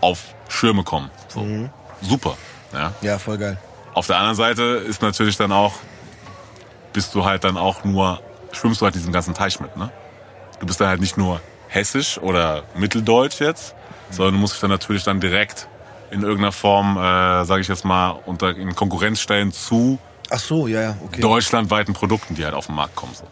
auf 0.02 0.36
Schirme 0.50 0.84
kommen. 0.84 1.10
So. 1.28 1.46
Super. 2.02 2.38
Ja. 2.74 2.94
Ja, 3.02 3.20
voll 3.20 3.38
geil. 3.38 3.58
Auf 3.94 4.08
der 4.08 4.18
anderen 4.18 4.36
Seite 4.36 4.64
ist 4.64 5.02
natürlich 5.02 5.38
dann 5.38 5.52
auch, 5.52 5.74
bist 6.94 7.14
du 7.16 7.26
halt 7.26 7.44
dann 7.44 7.58
auch 7.58 7.84
nur, 7.84 8.22
schwimmst 8.52 8.82
du 8.82 8.86
halt 8.86 8.96
diesen 8.96 9.12
ganzen 9.14 9.34
Teich 9.34 9.60
mit, 9.60 9.76
ne? 9.78 9.92
Du 10.60 10.66
bist 10.66 10.80
dann 10.80 10.88
halt 10.88 11.02
nicht 11.02 11.18
nur 11.18 11.42
hessisch 11.68 12.18
oder 12.18 12.64
mitteldeutsch 12.76 13.40
jetzt, 13.40 13.76
sondern 14.10 14.36
du 14.36 14.40
musst 14.40 14.54
dich 14.54 14.62
dann 14.62 14.70
natürlich 14.70 15.04
dann 15.04 15.20
direkt 15.20 15.68
in 16.12 16.22
irgendeiner 16.22 16.52
Form, 16.52 16.98
äh, 16.98 17.46
sage 17.46 17.62
ich 17.62 17.68
jetzt 17.68 17.86
mal, 17.86 18.12
unter 18.26 18.56
in 18.56 18.76
Konkurrenz 18.76 19.20
stellen 19.20 19.52
zu 19.52 19.98
Ach 20.30 20.40
so, 20.40 20.68
ja, 20.68 20.82
ja, 20.82 20.98
okay. 21.04 21.20
deutschlandweiten 21.20 21.94
Produkten, 21.94 22.36
die 22.36 22.46
halt 22.46 22.54
auf 22.54 22.68
den 22.68 22.76
Markt 22.76 22.96
kommen. 22.96 23.14
So. 23.14 23.26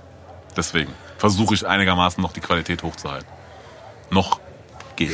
Deswegen 0.58 0.93
versuche 1.17 1.53
ich 1.53 1.65
einigermaßen 1.65 2.21
noch 2.21 2.34
die 2.34 2.41
Qualität 2.41 2.84
hochzuhalten. 2.84 3.27
Noch 4.10 4.39
geht. 4.97 5.12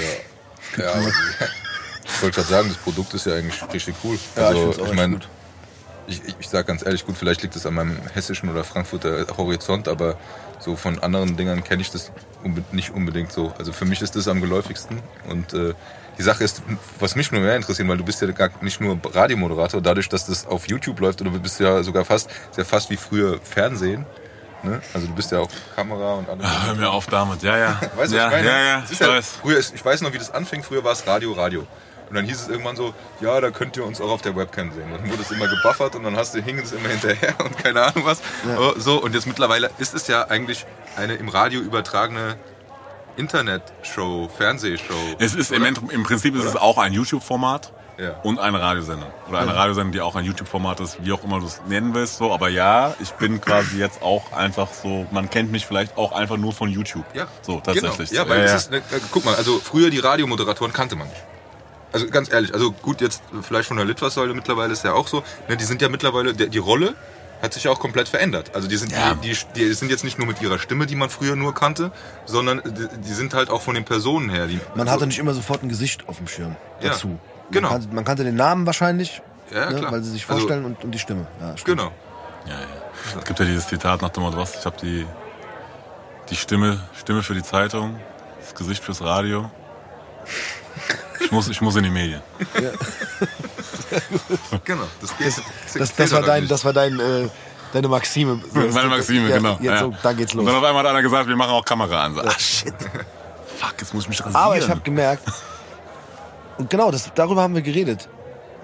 Ja, 0.77 0.93
aber- 0.93 1.07
ich 2.05 2.21
wollte 2.21 2.35
gerade 2.35 2.47
sagen, 2.49 2.67
das 2.69 2.77
Produkt 2.77 3.13
ist 3.13 3.25
ja 3.25 3.35
eigentlich 3.35 3.61
richtig 3.73 3.95
cool. 4.03 4.17
Ja, 4.35 4.51
ich 4.51 4.57
also, 4.57 4.71
ich 4.71 4.79
echt 4.87 4.95
meine, 4.95 5.19
ich, 6.07 6.21
ich, 6.27 6.35
ich 6.39 6.49
sage 6.49 6.65
ganz 6.65 6.85
ehrlich, 6.85 7.05
gut, 7.05 7.17
vielleicht 7.17 7.41
liegt 7.41 7.55
es 7.55 7.65
an 7.65 7.73
meinem 7.73 7.97
hessischen 8.13 8.49
oder 8.49 8.63
Frankfurter 8.63 9.25
Horizont, 9.37 9.87
aber 9.87 10.17
so 10.59 10.75
von 10.75 10.99
anderen 10.99 11.35
Dingern 11.35 11.63
kenne 11.63 11.81
ich 11.81 11.91
das 11.91 12.11
nicht 12.71 12.91
unbedingt 12.91 13.31
so. 13.31 13.53
Also 13.57 13.73
für 13.73 13.85
mich 13.85 14.01
ist 14.01 14.15
das 14.15 14.27
am 14.27 14.39
geläufigsten. 14.41 14.99
Und 15.27 15.53
äh, 15.53 15.73
die 16.17 16.23
Sache 16.23 16.43
ist, 16.43 16.61
was 16.99 17.15
mich 17.15 17.31
nur 17.31 17.41
mehr 17.41 17.55
interessiert, 17.55 17.87
weil 17.87 17.97
du 17.97 18.05
bist 18.05 18.21
ja 18.21 18.27
gar 18.31 18.49
nicht 18.61 18.79
nur 18.79 18.97
Radiomoderator, 19.13 19.81
dadurch, 19.81 20.07
dass 20.07 20.27
das 20.27 20.45
auf 20.45 20.67
YouTube 20.67 20.99
läuft, 20.99 21.21
oder 21.21 21.31
du 21.31 21.39
bist 21.39 21.59
ja 21.59 21.83
sogar 21.83 22.05
fast, 22.05 22.29
ist 22.29 22.57
ja 22.57 22.63
fast 22.63 22.89
wie 22.89 22.97
früher 22.97 23.39
Fernsehen. 23.43 24.05
Ne? 24.65 24.81
Also 24.93 25.07
du 25.07 25.13
bist 25.13 25.31
ja 25.31 25.39
auch 25.39 25.49
Kamera 25.75 26.15
und 26.15 26.29
alles. 26.29 26.45
Hör 26.65 26.75
mir 26.75 26.89
auf 26.89 27.07
damit. 27.07 27.43
Ja, 27.43 27.57
ja. 27.57 27.79
Weißt 27.95 28.11
du, 28.11 28.17
ja, 28.17 28.25
was 28.25 28.33
ich 28.33 28.37
meine? 28.37 28.47
ja, 28.47 28.59
ja, 28.59 28.83
ich 28.85 28.91
ist 28.91 29.01
weiß. 29.07 29.31
Früher 29.41 29.57
ist, 29.57 29.75
ich 29.75 29.85
weiß 29.85 30.01
noch, 30.01 30.11
wie 30.13 30.17
das 30.17 30.31
anfing. 30.31 30.63
Früher 30.63 30.83
war 30.83 30.91
es 30.91 31.05
Radio, 31.07 31.31
Radio. 31.33 31.65
Und 32.09 32.15
dann 32.15 32.25
hieß 32.25 32.41
es 32.41 32.47
irgendwann 32.47 32.75
so, 32.75 32.93
ja, 33.19 33.41
da 33.41 33.49
könnt 33.49 33.77
ihr 33.77 33.85
uns 33.85 33.99
auch 33.99 34.11
auf 34.11 34.21
der 34.21 34.35
Webcam 34.35 34.71
sehen. 34.73 34.91
Dann 34.91 35.09
wurde 35.09 35.21
es 35.23 35.31
immer 35.31 35.47
gebuffert 35.47 35.95
und 35.95 36.03
dann 36.03 36.15
hast 36.15 36.35
du, 36.35 36.41
hing 36.41 36.59
es 36.59 36.71
immer 36.71 36.89
hinterher 36.89 37.33
und 37.43 37.57
keine 37.57 37.81
Ahnung 37.81 38.05
was. 38.05 38.21
Oh, 38.59 38.73
So, 38.77 39.01
und 39.01 39.15
jetzt 39.15 39.25
mittlerweile 39.25 39.71
ist 39.79 39.93
es 39.95 40.07
ja 40.07 40.27
eigentlich 40.27 40.65
eine 40.95 41.15
im 41.15 41.29
Radio 41.29 41.61
übertragene 41.61 42.37
Internetshow, 43.17 44.29
Fernsehshow. 44.37 45.15
Es 45.19 45.33
ist 45.33 45.51
im, 45.51 45.63
im 45.65 46.03
Prinzip 46.03 46.35
ist 46.35 46.43
es 46.43 46.55
auch 46.55 46.77
ein 46.77 46.93
YouTube-Format 46.93 47.73
Ja. 47.97 48.19
und 48.23 48.39
eine 48.39 48.59
Radiosendung. 48.61 49.09
Oder 49.29 49.39
eine 49.39 49.55
Radiosendung, 49.55 49.91
die 49.93 50.01
auch 50.01 50.15
ein 50.15 50.25
YouTube-Format 50.25 50.79
ist, 50.81 50.97
wie 51.05 51.11
auch 51.13 51.23
immer 51.23 51.39
du 51.39 51.45
es 51.45 51.61
nennen 51.67 51.93
willst. 51.93 52.17
So. 52.17 52.33
Aber 52.33 52.49
ja, 52.49 52.93
ich 52.99 53.11
bin 53.13 53.39
quasi 53.41 53.77
jetzt 53.77 54.01
auch 54.01 54.33
einfach 54.33 54.67
so, 54.73 55.05
man 55.11 55.29
kennt 55.29 55.51
mich 55.51 55.65
vielleicht 55.65 55.97
auch 55.97 56.11
einfach 56.11 56.37
nur 56.37 56.51
von 56.53 56.69
YouTube. 56.69 57.05
Ja, 57.13 57.27
So, 57.41 57.61
tatsächlich. 57.61 58.09
Genau. 58.09 58.23
Ja, 58.23 58.29
weil 58.29 58.39
ja, 58.39 58.43
es 58.45 58.51
ja. 58.51 58.57
ist, 58.57 58.71
ne, 58.71 58.77
äh, 58.77 58.99
guck 59.11 59.23
mal, 59.25 59.35
also 59.35 59.59
früher 59.59 59.89
die 59.89 59.99
Radiomoderatoren 59.99 60.73
kannte 60.73 60.95
man 60.95 61.07
nicht. 61.07 61.21
Also 61.93 62.07
ganz 62.09 62.29
ehrlich, 62.31 62.53
also 62.53 62.71
gut, 62.73 62.99
jetzt 62.99 63.21
vielleicht 63.41 63.69
von 63.69 63.77
der 63.77 63.85
Litfaßsäule 63.85 64.33
mittlerweile 64.33 64.73
ist 64.73 64.83
ja 64.83 64.91
auch 64.93 65.07
so, 65.07 65.23
ne, 65.47 65.55
die 65.55 65.63
sind 65.63 65.81
ja 65.81 65.87
mittlerweile, 65.87 66.33
der, 66.33 66.47
die 66.47 66.57
Rolle 66.57 66.93
hat 67.41 67.53
sich 67.53 67.65
ja 67.65 67.71
auch 67.71 67.79
komplett 67.79 68.09
verändert. 68.09 68.51
Also 68.53 68.67
die 68.67 68.75
sind, 68.75 68.91
Ja. 68.91 69.13
die, 69.13 69.29
die, 69.29 69.37
die 69.55 69.73
sind 69.73 69.89
jetzt 69.91 70.03
nicht 70.03 70.17
nur 70.17 70.27
mit 70.27 70.41
ihrer 70.41 70.59
Stimme, 70.59 70.85
die 70.87 70.95
man 70.95 71.09
früher 71.09 71.35
nur 71.37 71.53
kannte, 71.53 71.91
sondern 72.25 72.61
die, 72.65 72.87
die 73.07 73.13
sind 73.13 73.33
halt 73.33 73.49
auch 73.49 73.61
von 73.61 73.75
den 73.75 73.85
Personen 73.85 74.29
her. 74.29 74.47
Die, 74.47 74.59
Man 74.75 74.89
hatte 74.89 75.05
nicht 75.07 75.19
immer 75.19 75.33
sofort 75.33 75.63
ein 75.63 75.69
Gesicht 75.69 76.07
auf 76.09 76.17
dem 76.17 76.27
Schirm 76.27 76.55
Ja, 76.81 76.93
dazu. 77.49 77.51
Man 77.51 77.51
genau. 77.51 77.69
Kannte, 77.69 77.87
man 77.95 78.03
kannte 78.03 78.23
den 78.23 78.35
Namen 78.35 78.65
wahrscheinlich, 78.65 79.21
Ja, 79.51 79.69
ne, 79.69 79.79
klar. 79.79 79.91
weil 79.91 80.03
sie 80.03 80.11
sich 80.11 80.23
Also- 80.27 80.39
vorstellen 80.39 80.65
und, 80.65 80.83
und 80.83 80.91
die 80.91 80.99
Stimme. 80.99 81.27
Ja. 81.39 81.55
Genau. 81.63 81.91
Ja, 82.45 82.53
ja. 82.53 82.59
Es 83.19 83.25
gibt 83.25 83.39
ja 83.39 83.45
dieses 83.45 83.67
Zitat 83.67 84.01
nach 84.01 84.09
dem 84.09 84.23
Motto, 84.23 84.37
was? 84.37 84.55
Ich 84.55 84.65
habe 84.65 84.77
die, 84.81 85.05
die 86.29 86.35
Stimme, 86.35 86.79
Stimme 86.99 87.23
für 87.23 87.33
die 87.33 87.43
Zeitung, 87.43 87.99
das 88.39 88.53
Gesicht 88.55 88.83
fürs 88.83 89.01
Radio. 89.01 89.49
Ich 91.19 91.31
muss, 91.31 91.47
ich 91.47 91.61
muss 91.61 91.75
in 91.75 91.83
die 91.83 91.89
Medien. 91.89 92.21
Genau. 94.63 94.83
Das, 95.01 95.17
geht, 95.17 95.33
Das, 95.77 95.95
das 95.95 96.11
war 96.11 96.21
dein, 96.21 96.47
das 96.47 96.65
war 96.65 96.73
dein, 96.73 96.99
äh, 96.99 97.29
deine 97.73 97.87
Maxime. 97.87 98.41
Meine 98.53 98.87
Maxime, 98.87 99.29
ja, 99.29 99.37
genau. 99.37 99.53
Jetzt 99.53 99.63
ja. 99.63 99.79
so, 99.79 99.93
dann 100.01 100.17
geht's 100.17 100.33
Und 100.33 100.39
los. 100.39 100.47
dann 100.47 100.55
auf 100.55 100.63
einmal 100.63 100.83
hat 100.83 100.89
einer 100.91 101.01
gesagt, 101.01 101.27
wir 101.27 101.35
machen 101.35 101.51
auch 101.51 101.63
Kamera 101.65 102.03
an. 102.05 102.15
So, 102.15 102.21
ach 102.25 102.39
shit. 102.39 102.73
Fuck, 103.57 103.75
jetzt 103.79 103.93
muss 103.93 104.03
ich 104.03 104.09
mich 104.09 104.19
rasieren. 104.19 104.35
Aber 104.35 104.57
ich 104.57 104.67
habe 104.69 104.81
gemerkt, 104.81 105.23
und 106.57 106.69
genau, 106.69 106.91
das, 106.91 107.11
darüber 107.15 107.41
haben 107.41 107.55
wir 107.55 107.61
geredet 107.61 108.07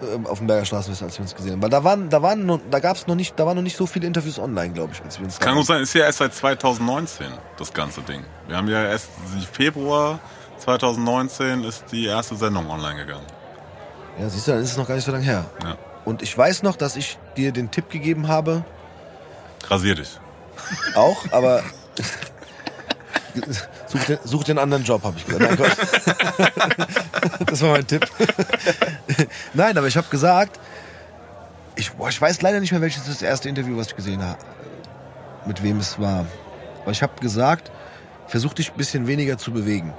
ähm, 0.02 0.26
auf 0.26 0.40
dem 0.40 0.48
Berger 0.48 0.66
Straßenfest, 0.66 1.04
als 1.04 1.18
wir 1.18 1.24
uns 1.24 1.36
gesehen 1.36 1.54
haben. 1.54 1.62
Weil 1.62 1.70
da 1.70 1.84
waren, 1.84 2.10
da 2.10 2.22
waren, 2.22 2.46
noch, 2.46 2.60
da 2.70 2.80
gab's 2.80 3.08
noch 3.08 3.16
nicht, 3.16 3.40
da 3.40 3.46
waren 3.46 3.56
noch 3.56 3.64
nicht 3.64 3.78
so 3.78 3.86
viele 3.86 4.08
Interviews 4.08 4.40
online, 4.40 4.74
glaube 4.74 4.94
ich, 4.94 5.04
als 5.04 5.20
wir 5.20 5.26
uns 5.26 5.40
Kann 5.40 5.56
gut 5.56 5.66
sein, 5.66 5.82
ist 5.82 5.94
ja 5.94 6.06
erst 6.06 6.20
seit 6.20 6.34
2019 6.34 7.28
das 7.58 7.74
ganze 7.74 8.02
Ding. 8.02 8.24
Wir 8.48 8.58
haben 8.58 8.68
ja 8.68 8.84
erst 8.86 9.10
Februar 9.52 10.20
2019 10.62 11.64
ist 11.64 11.86
die 11.92 12.06
erste 12.06 12.36
Sendung 12.36 12.70
online 12.70 13.06
gegangen. 13.06 13.26
Ja, 14.20 14.30
siehst 14.30 14.48
du, 14.48 14.52
dann 14.52 14.62
ist 14.62 14.72
es 14.72 14.78
noch 14.78 14.88
gar 14.88 14.96
nicht 14.96 15.06
so 15.06 15.12
lange 15.12 15.24
her. 15.24 15.46
Ja. 15.64 15.78
Und 16.06 16.22
ich 16.22 16.38
weiß 16.38 16.64
noch, 16.64 16.76
dass 16.76 16.96
ich 16.96 17.18
dir 17.38 17.52
den 17.52 17.72
Tipp 17.72 17.90
gegeben 17.90 18.28
habe, 18.28 18.64
Rasier 19.68 19.96
dich. 19.96 20.20
auch, 20.96 21.18
aber 21.32 21.64
such 23.88 24.04
den, 24.06 24.18
such 24.24 24.44
den 24.44 24.58
anderen 24.58 24.84
Job, 24.84 25.04
habe 25.04 25.18
ich 25.18 25.26
gesagt. 25.26 25.60
Nein, 25.60 25.72
das 27.46 27.62
war 27.62 27.72
mein 27.72 27.88
Tipp. 27.88 28.08
Nein, 29.54 29.78
aber 29.78 29.88
ich 29.88 29.98
habe 29.98 30.08
gesagt, 30.10 30.60
ich, 31.76 31.92
boah, 31.94 32.10
ich 32.10 32.22
weiß 32.22 32.42
leider 32.42 32.60
nicht 32.60 32.72
mehr, 32.72 32.82
welches 32.82 33.06
das 33.06 33.22
erste 33.22 33.50
Interview, 33.50 33.78
was 33.78 33.88
ich 33.88 33.96
gesehen 33.96 34.24
habe, 34.24 34.40
mit 35.46 35.64
wem 35.64 35.80
es 35.80 36.00
war. 36.00 36.26
Aber 36.82 36.92
ich 36.92 37.02
habe 37.02 37.20
gesagt, 37.20 37.72
versuch 38.28 38.54
dich 38.54 38.72
ein 38.72 38.78
bisschen 38.78 39.08
weniger 39.08 39.38
zu 39.38 39.52
bewegen. 39.52 39.94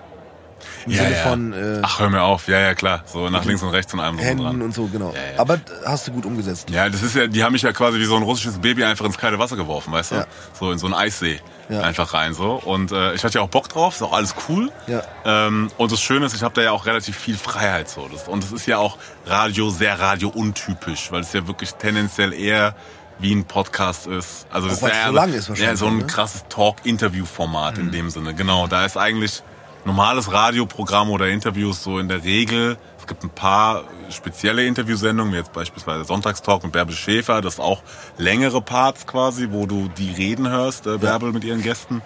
Im 0.87 0.93
Sinne 0.93 1.15
von 1.17 1.53
äh, 1.53 1.81
Ach, 1.83 2.01
hör 2.01 2.11
mir 2.11 2.23
auf. 2.23 2.49
Ja, 2.49 2.61
ja, 2.61 2.75
klar. 2.75 3.03
So 3.07 3.29
nach 3.31 3.45
links 3.45 3.63
und 3.63 3.71
rechts 3.71 3.93
und 3.95 4.01
allem 4.01 4.17
und 4.17 4.23
Händen 4.23 4.45
dran. 4.45 4.63
und 4.63 4.75
so, 4.75 4.87
genau. 4.87 5.13
Ja, 5.13 5.35
ja. 5.35 5.41
Aber 5.41 5.61
hast 5.85 6.07
du 6.07 6.13
gut 6.13 6.27
umgesetzt. 6.27 6.71
Ja, 6.71 6.89
das 6.89 7.03
ist 7.03 7.17
ja, 7.17 7.27
die 7.27 7.43
haben 7.43 7.53
mich 7.53 7.63
ja 7.63 7.73
quasi 7.73 7.99
wie 7.99 8.05
so 8.05 8.17
ein 8.17 8.23
russisches 8.23 8.59
Baby 8.59 8.85
einfach 8.85 9.05
ins 9.05 9.19
kalte 9.19 9.39
Wasser 9.39 9.57
geworfen, 9.57 9.93
weißt 9.93 10.13
du? 10.13 10.15
Ja. 10.17 10.27
So 10.59 10.71
in 10.71 10.79
so 10.79 10.87
einen 10.87 10.95
Eissee. 10.95 11.41
Ja. 11.69 11.81
Einfach 11.81 12.13
rein 12.13 12.35
so. 12.35 12.55
Und 12.55 12.93
äh, 12.93 13.15
ich 13.15 13.25
hatte 13.25 13.39
ja 13.39 13.45
auch 13.45 13.49
Bock 13.49 13.69
drauf, 13.69 13.95
ist 13.95 14.03
auch 14.03 14.13
alles 14.13 14.35
cool. 14.49 14.71
Ja. 14.87 15.03
Ähm, 15.25 15.71
und 15.79 15.93
das 15.93 16.01
Schöne 16.01 16.27
ist, 16.27 16.35
ich 16.35 16.43
habe 16.43 16.55
da 16.55 16.63
ja 16.63 16.73
auch 16.73 16.87
relativ 16.87 17.17
viel 17.17 17.37
Freiheit 17.37 17.89
so. 17.89 18.09
Das, 18.09 18.29
und 18.29 18.45
es 18.45 18.53
ist 18.53 18.67
ja 18.67 18.79
auch 18.79 18.99
Radio 19.27 19.71
sehr 19.71 19.99
radio-untypisch, 19.99 21.13
weil 21.13 21.23
es 21.23 21.33
ja 21.33 21.47
wirklich 21.47 21.73
tendenziell 21.75 22.33
eher 22.33 22.75
wie 23.19 23.35
ein 23.35 23.45
Podcast 23.45 24.07
ist. 24.07 24.47
Also 24.51 24.69
das 24.69 24.79
Auch 24.79 24.83
weil's 24.83 24.97
ja 24.97 25.07
so 25.07 25.13
lang 25.13 25.33
ist 25.33 25.45
Ja, 25.45 25.49
wahrscheinlich, 25.51 25.79
so 25.79 25.87
ein 25.87 25.99
ne? 25.99 26.07
krasses 26.07 26.45
Talk-Interview-Format 26.49 27.79
in 27.79 27.93
dem 27.93 28.11
Sinne. 28.11 28.35
Genau, 28.35 28.67
da 28.67 28.85
ist 28.85 28.97
eigentlich 28.97 29.43
normales 29.85 30.33
Radioprogramm 30.33 31.11
oder 31.11 31.29
Interviews 31.29 31.83
so 31.83 31.99
in 31.99 32.09
der 32.09 32.25
Regel. 32.25 32.77
Gibt 33.13 33.25
ein 33.25 33.31
paar 33.31 33.85
spezielle 34.09 34.65
Interviewsendungen, 34.65 35.35
wie 35.35 35.37
jetzt 35.37 35.53
beispielsweise 35.53 36.05
Sonntagstalk 36.05 36.63
mit 36.63 36.73
Bärbel 36.73 36.95
Schäfer. 36.95 37.43
Das 37.43 37.61
auch 37.61 37.83
längere 38.17 38.63
Parts 38.63 39.07
quasi, 39.07 39.49
wo 39.51 39.67
du 39.67 39.91
die 39.99 40.13
Reden 40.13 40.49
hörst, 40.49 40.87
äh, 40.87 40.97
Bärbel 40.97 41.31
mit 41.31 41.45
ihren 41.45 41.61
Gästen. 41.61 42.01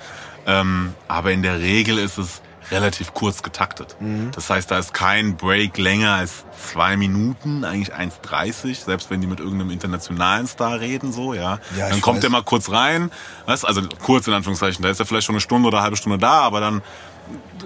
Ähm, 0.48 0.94
aber 1.06 1.30
in 1.30 1.44
der 1.44 1.60
Regel 1.60 1.98
ist 1.98 2.18
es 2.18 2.42
relativ 2.72 3.14
kurz 3.14 3.44
getaktet. 3.44 3.94
Mhm. 4.00 4.32
Das 4.34 4.50
heißt, 4.50 4.68
da 4.68 4.80
ist 4.80 4.92
kein 4.92 5.36
Break 5.36 5.78
länger 5.78 6.14
als 6.14 6.44
zwei 6.72 6.96
Minuten, 6.96 7.62
eigentlich 7.62 7.94
1,30, 7.94 8.84
selbst 8.84 9.08
wenn 9.08 9.20
die 9.20 9.28
mit 9.28 9.38
irgendeinem 9.38 9.70
internationalen 9.70 10.48
Star 10.48 10.80
reden, 10.80 11.12
so, 11.12 11.34
ja. 11.34 11.60
Ja, 11.78 11.88
dann 11.88 12.00
kommt 12.00 12.16
weiß. 12.16 12.22
der 12.22 12.30
mal 12.30 12.42
kurz 12.42 12.68
rein, 12.72 13.12
weißt, 13.46 13.64
also 13.64 13.82
kurz 14.02 14.26
in 14.26 14.32
Anführungszeichen, 14.32 14.82
da 14.82 14.90
ist 14.90 14.98
er 14.98 15.06
vielleicht 15.06 15.26
schon 15.26 15.36
eine 15.36 15.40
Stunde 15.40 15.68
oder 15.68 15.78
eine 15.78 15.84
halbe 15.84 15.96
Stunde 15.96 16.18
da, 16.18 16.40
aber 16.40 16.58
dann 16.58 16.82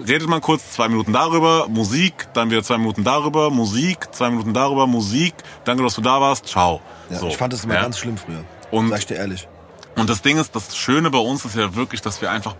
redet 0.07 0.27
man 0.27 0.41
kurz 0.41 0.71
zwei 0.71 0.87
Minuten 0.87 1.13
darüber, 1.13 1.67
Musik, 1.67 2.27
dann 2.33 2.49
wieder 2.49 2.63
zwei 2.63 2.77
Minuten 2.77 3.03
darüber, 3.03 3.49
Musik, 3.49 4.13
zwei 4.13 4.29
Minuten 4.29 4.53
darüber, 4.53 4.87
Musik, 4.87 5.33
danke, 5.63 5.83
dass 5.83 5.95
du 5.95 6.01
da 6.01 6.19
warst, 6.21 6.47
ciao. 6.47 6.81
Ja, 7.09 7.19
so, 7.19 7.27
ich 7.27 7.37
fand 7.37 7.53
das 7.53 7.63
immer 7.63 7.75
ja. 7.75 7.81
ganz 7.81 7.97
schlimm 7.97 8.17
früher. 8.17 8.43
Und- 8.71 8.89
Sag 8.89 8.99
ich 8.99 9.05
dir 9.07 9.15
ehrlich. 9.15 9.47
Und 9.97 10.09
das 10.09 10.21
Ding 10.21 10.37
ist, 10.37 10.55
das 10.55 10.75
Schöne 10.77 11.09
bei 11.11 11.17
uns 11.17 11.43
ist 11.43 11.55
ja 11.55 11.75
wirklich, 11.75 12.01
dass 12.01 12.21
wir 12.21 12.31
einfach 12.31 12.55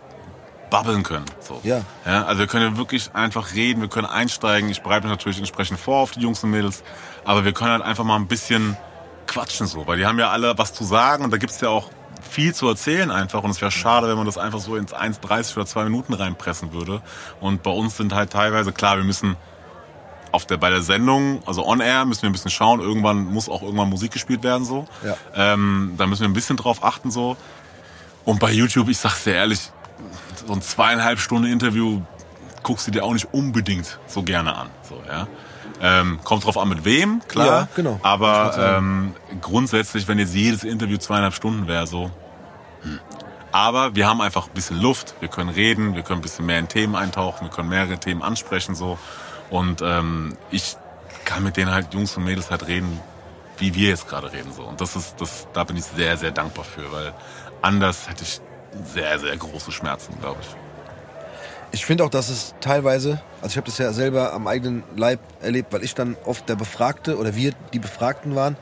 babbeln 0.69 1.03
können. 1.03 1.25
So. 1.39 1.59
Ja. 1.63 1.81
ja. 2.05 2.23
Also 2.25 2.39
wir 2.39 2.47
können 2.47 2.73
ja 2.73 2.77
wirklich 2.77 3.13
einfach 3.13 3.53
reden, 3.53 3.81
wir 3.81 3.89
können 3.89 4.07
einsteigen. 4.07 4.69
Ich 4.69 4.81
bereite 4.81 5.07
mich 5.07 5.15
natürlich 5.15 5.37
entsprechend 5.37 5.79
vor 5.79 5.99
auf 5.99 6.11
die 6.11 6.21
Jungs 6.21 6.43
und 6.43 6.51
Mädels, 6.51 6.83
aber 7.23 7.45
wir 7.45 7.53
können 7.53 7.71
halt 7.71 7.83
einfach 7.83 8.03
mal 8.03 8.15
ein 8.15 8.27
bisschen 8.27 8.75
quatschen 9.27 9.67
so, 9.67 9.87
weil 9.87 9.97
die 9.97 10.05
haben 10.05 10.19
ja 10.19 10.29
alle 10.29 10.57
was 10.57 10.73
zu 10.73 10.83
sagen 10.83 11.23
und 11.23 11.31
da 11.31 11.37
gibt's 11.37 11.61
ja 11.61 11.69
auch 11.69 11.89
viel 12.21 12.53
zu 12.53 12.67
erzählen 12.67 13.11
einfach 13.11 13.43
und 13.43 13.51
es 13.51 13.61
wäre 13.61 13.71
schade, 13.71 14.07
wenn 14.07 14.17
man 14.17 14.25
das 14.25 14.37
einfach 14.37 14.59
so 14.59 14.75
ins 14.75 14.93
1,30 14.93 15.55
oder 15.55 15.65
2 15.65 15.83
Minuten 15.85 16.13
reinpressen 16.13 16.73
würde. 16.73 17.01
Und 17.39 17.63
bei 17.63 17.71
uns 17.71 17.97
sind 17.97 18.13
halt 18.13 18.31
teilweise, 18.31 18.71
klar, 18.71 18.97
wir 18.97 19.03
müssen 19.03 19.35
auf 20.31 20.45
der, 20.45 20.57
bei 20.57 20.69
der 20.69 20.81
Sendung, 20.81 21.41
also 21.45 21.65
on 21.65 21.81
air, 21.81 22.05
müssen 22.05 22.23
wir 22.23 22.29
ein 22.29 22.33
bisschen 22.33 22.51
schauen. 22.51 22.79
Irgendwann 22.79 23.25
muss 23.25 23.49
auch 23.49 23.61
irgendwann 23.61 23.89
Musik 23.89 24.11
gespielt 24.11 24.43
werden, 24.43 24.65
so. 24.65 24.87
Ja. 25.03 25.17
Ähm, 25.35 25.95
da 25.97 26.07
müssen 26.07 26.21
wir 26.21 26.29
ein 26.29 26.33
bisschen 26.33 26.57
drauf 26.57 26.83
achten, 26.83 27.11
so. 27.11 27.35
Und 28.23 28.39
bei 28.39 28.51
YouTube, 28.51 28.87
ich 28.89 28.97
sag's 28.97 29.23
dir 29.23 29.33
ehrlich, 29.33 29.71
so 30.47 30.53
ein 30.53 30.61
zweieinhalb 30.61 31.19
Stunden 31.19 31.51
Interview 31.51 32.01
guckst 32.63 32.87
du 32.87 32.91
dir 32.91 33.03
auch 33.03 33.13
nicht 33.13 33.33
unbedingt 33.33 33.99
so 34.07 34.23
gerne 34.23 34.55
an, 34.55 34.69
so, 34.87 35.01
ja. 35.07 35.27
Ähm, 35.81 36.19
kommt 36.23 36.45
drauf 36.45 36.57
an, 36.57 36.69
mit 36.69 36.85
wem, 36.85 37.21
klar. 37.27 37.47
Ja, 37.47 37.67
genau. 37.75 37.99
Aber 38.03 38.55
ähm, 38.59 39.15
grundsätzlich, 39.41 40.07
wenn 40.07 40.19
jetzt 40.19 40.35
jedes 40.35 40.63
Interview 40.63 40.97
zweieinhalb 40.97 41.33
Stunden 41.33 41.67
wäre, 41.67 41.87
so, 41.87 42.11
aber 43.51 43.95
wir 43.95 44.07
haben 44.07 44.21
einfach 44.21 44.47
ein 44.47 44.53
bisschen 44.53 44.79
Luft, 44.79 45.15
wir 45.19 45.27
können 45.27 45.49
reden, 45.49 45.95
wir 45.95 46.03
können 46.03 46.19
ein 46.19 46.23
bisschen 46.23 46.45
mehr 46.45 46.59
in 46.59 46.67
Themen 46.67 46.95
eintauchen, 46.95 47.47
wir 47.47 47.51
können 47.51 47.69
mehrere 47.69 47.97
Themen 47.97 48.21
ansprechen 48.21 48.75
so. 48.75 48.97
Und 49.49 49.81
ähm, 49.81 50.37
ich 50.51 50.77
kann 51.25 51.43
mit 51.43 51.57
denen 51.57 51.71
halt 51.71 51.93
Jungs 51.93 52.15
und 52.15 52.23
Mädels 52.23 52.49
halt 52.49 52.67
reden, 52.67 52.99
wie 53.57 53.75
wir 53.75 53.89
jetzt 53.89 54.07
gerade 54.07 54.31
reden 54.31 54.51
so. 54.53 54.63
Und 54.63 54.79
das 54.79 54.95
ist, 54.95 55.19
das, 55.19 55.47
da 55.53 55.63
bin 55.63 55.77
ich 55.77 55.83
sehr, 55.83 56.15
sehr 56.17 56.31
dankbar 56.31 56.63
für, 56.63 56.91
weil 56.91 57.13
anders 57.61 58.07
hätte 58.09 58.23
ich 58.23 58.39
sehr, 58.93 59.19
sehr 59.19 59.35
große 59.35 59.71
Schmerzen, 59.71 60.13
glaube 60.21 60.37
ich. 60.41 60.60
Ich 61.73 61.85
finde 61.85 62.03
auch, 62.03 62.09
dass 62.09 62.29
es 62.29 62.53
teilweise, 62.59 63.21
also 63.41 63.51
ich 63.53 63.57
habe 63.57 63.65
das 63.67 63.77
ja 63.77 63.93
selber 63.93 64.33
am 64.33 64.47
eigenen 64.47 64.83
Leib 64.95 65.19
erlebt, 65.41 65.71
weil 65.71 65.83
ich 65.83 65.95
dann 65.95 66.17
oft 66.25 66.47
der 66.49 66.55
Befragte 66.55 67.17
oder 67.17 67.35
wir 67.35 67.53
die 67.73 67.79
Befragten 67.79 68.35
waren. 68.35 68.57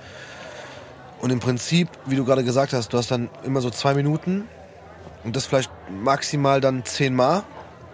Und 1.19 1.31
im 1.31 1.39
Prinzip, 1.39 1.89
wie 2.05 2.15
du 2.15 2.23
gerade 2.23 2.43
gesagt 2.43 2.71
hast, 2.73 2.93
du 2.93 2.97
hast 2.97 3.09
dann 3.11 3.29
immer 3.43 3.61
so 3.61 3.69
zwei 3.71 3.93
Minuten 3.93 4.47
und 5.23 5.35
das 5.35 5.45
vielleicht 5.47 5.71
maximal 5.89 6.61
dann 6.61 6.85
zehnmal 6.85 7.43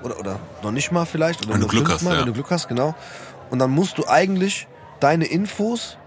oder, 0.03 0.19
oder 0.19 0.39
noch 0.61 0.71
nicht 0.71 0.91
mal 0.91 1.05
vielleicht. 1.05 1.43
Oder 1.45 1.53
Wenn 1.53 1.61
du 1.61 1.67
nur 1.67 1.69
Glück 1.69 1.85
hast, 1.85 1.99
fünfmal, 1.99 2.13
ja. 2.15 2.19
Wenn 2.19 2.27
du 2.27 2.33
Glück 2.33 2.51
hast, 2.51 2.67
genau. 2.67 2.93
Und 3.49 3.59
dann 3.59 3.71
musst 3.71 3.97
du 3.97 4.07
eigentlich 4.07 4.67
deine 4.99 5.25
Infos 5.25 5.97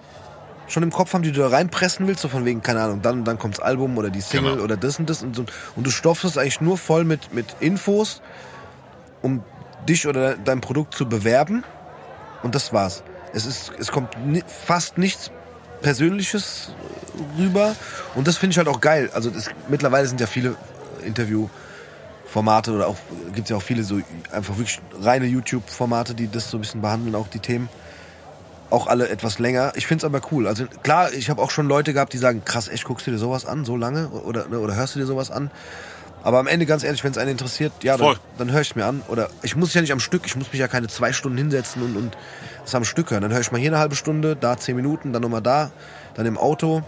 schon 0.68 0.82
im 0.82 0.92
Kopf 0.92 1.14
haben, 1.14 1.22
die 1.22 1.32
du 1.32 1.40
da 1.40 1.48
reinpressen 1.48 2.06
willst, 2.06 2.20
so 2.20 2.28
von 2.28 2.44
wegen, 2.44 2.62
keine 2.62 2.82
Ahnung, 2.82 3.00
dann, 3.00 3.24
dann 3.24 3.38
kommt's 3.38 3.58
Album 3.58 3.96
oder 3.96 4.10
die 4.10 4.20
Single 4.20 4.52
Genau. 4.52 4.64
oder 4.64 4.76
das 4.76 4.98
und 4.98 5.08
das 5.08 5.22
und 5.22 5.34
so. 5.34 5.46
Und 5.76 5.86
du 5.86 5.90
stopfst 5.90 6.24
es 6.24 6.36
eigentlich 6.36 6.60
nur 6.60 6.76
voll 6.76 7.04
mit, 7.04 7.32
mit 7.32 7.46
Infos, 7.60 8.20
um 9.22 9.42
dich 9.88 10.06
oder 10.06 10.36
dein 10.36 10.60
Produkt 10.60 10.94
zu 10.94 11.08
bewerben. 11.08 11.64
Und 12.42 12.54
das 12.54 12.72
war's. 12.72 13.02
Es, 13.32 13.46
ist, 13.46 13.72
es 13.78 13.90
kommt 13.90 14.10
fast 14.46 14.98
nichts 14.98 15.30
Persönliches 15.82 16.72
rüber. 17.38 17.74
Und 18.14 18.26
das 18.28 18.36
finde 18.36 18.52
ich 18.52 18.58
halt 18.58 18.68
auch 18.68 18.80
geil. 18.80 19.10
Also 19.12 19.30
das, 19.30 19.50
mittlerweile 19.68 20.06
sind 20.06 20.20
ja 20.20 20.26
viele 20.26 20.56
Interviewformate 21.04 22.72
oder 22.72 22.88
auch 22.88 22.96
gibt 23.34 23.50
ja 23.50 23.56
auch 23.56 23.62
viele 23.62 23.82
so 23.82 24.00
einfach 24.32 24.56
wirklich 24.56 24.80
reine 25.00 25.26
YouTube-Formate, 25.26 26.14
die 26.14 26.30
das 26.30 26.50
so 26.50 26.58
ein 26.58 26.60
bisschen 26.60 26.80
behandeln, 26.80 27.14
auch 27.14 27.28
die 27.28 27.40
Themen. 27.40 27.68
Auch 28.70 28.86
alle 28.86 29.08
etwas 29.08 29.38
länger. 29.38 29.72
Ich 29.76 29.86
finde 29.86 30.04
es 30.04 30.04
aber 30.04 30.20
cool. 30.30 30.46
Also 30.46 30.66
klar, 30.82 31.12
ich 31.12 31.30
habe 31.30 31.40
auch 31.40 31.50
schon 31.50 31.68
Leute 31.68 31.94
gehabt, 31.94 32.12
die 32.12 32.18
sagen, 32.18 32.44
krass, 32.44 32.68
echt, 32.68 32.84
guckst 32.84 33.06
du 33.06 33.10
dir 33.10 33.18
sowas 33.18 33.46
an, 33.46 33.64
so 33.64 33.76
lange? 33.76 34.08
Oder, 34.10 34.46
ne, 34.48 34.58
oder 34.58 34.74
hörst 34.74 34.94
du 34.94 34.98
dir 34.98 35.06
sowas 35.06 35.30
an? 35.30 35.50
Aber 36.24 36.38
am 36.40 36.46
Ende, 36.46 36.66
ganz 36.66 36.82
ehrlich, 36.84 37.02
wenn 37.04 37.12
es 37.12 37.18
einen 37.18 37.30
interessiert, 37.30 37.72
ja, 37.82 37.96
dann, 37.96 38.06
Voll. 38.06 38.16
dann 38.38 38.50
höre 38.52 38.60
ich 38.60 38.70
es 38.70 38.76
mir 38.76 38.84
an. 38.86 39.02
Oder 39.08 39.28
ich 39.42 39.56
muss 39.56 39.68
es 39.68 39.74
ja 39.74 39.80
nicht 39.80 39.92
am 39.92 40.00
Stück, 40.00 40.22
ich 40.26 40.36
muss 40.36 40.50
mich 40.52 40.60
ja 40.60 40.68
keine 40.68 40.88
zwei 40.88 41.12
Stunden 41.12 41.38
hinsetzen 41.38 41.82
und, 41.82 41.96
und 41.96 42.16
es 42.64 42.74
am 42.74 42.84
Stück 42.84 43.10
hören. 43.10 43.22
Dann 43.22 43.32
höre 43.32 43.40
ich 43.40 43.52
mal 43.52 43.58
hier 43.60 43.70
eine 43.70 43.78
halbe 43.78 43.94
Stunde, 43.96 44.36
da 44.36 44.56
zehn 44.56 44.76
Minuten, 44.76 45.12
dann 45.12 45.22
nochmal 45.22 45.42
da, 45.42 45.70
dann 46.14 46.26
im 46.26 46.36
Auto. 46.36 46.82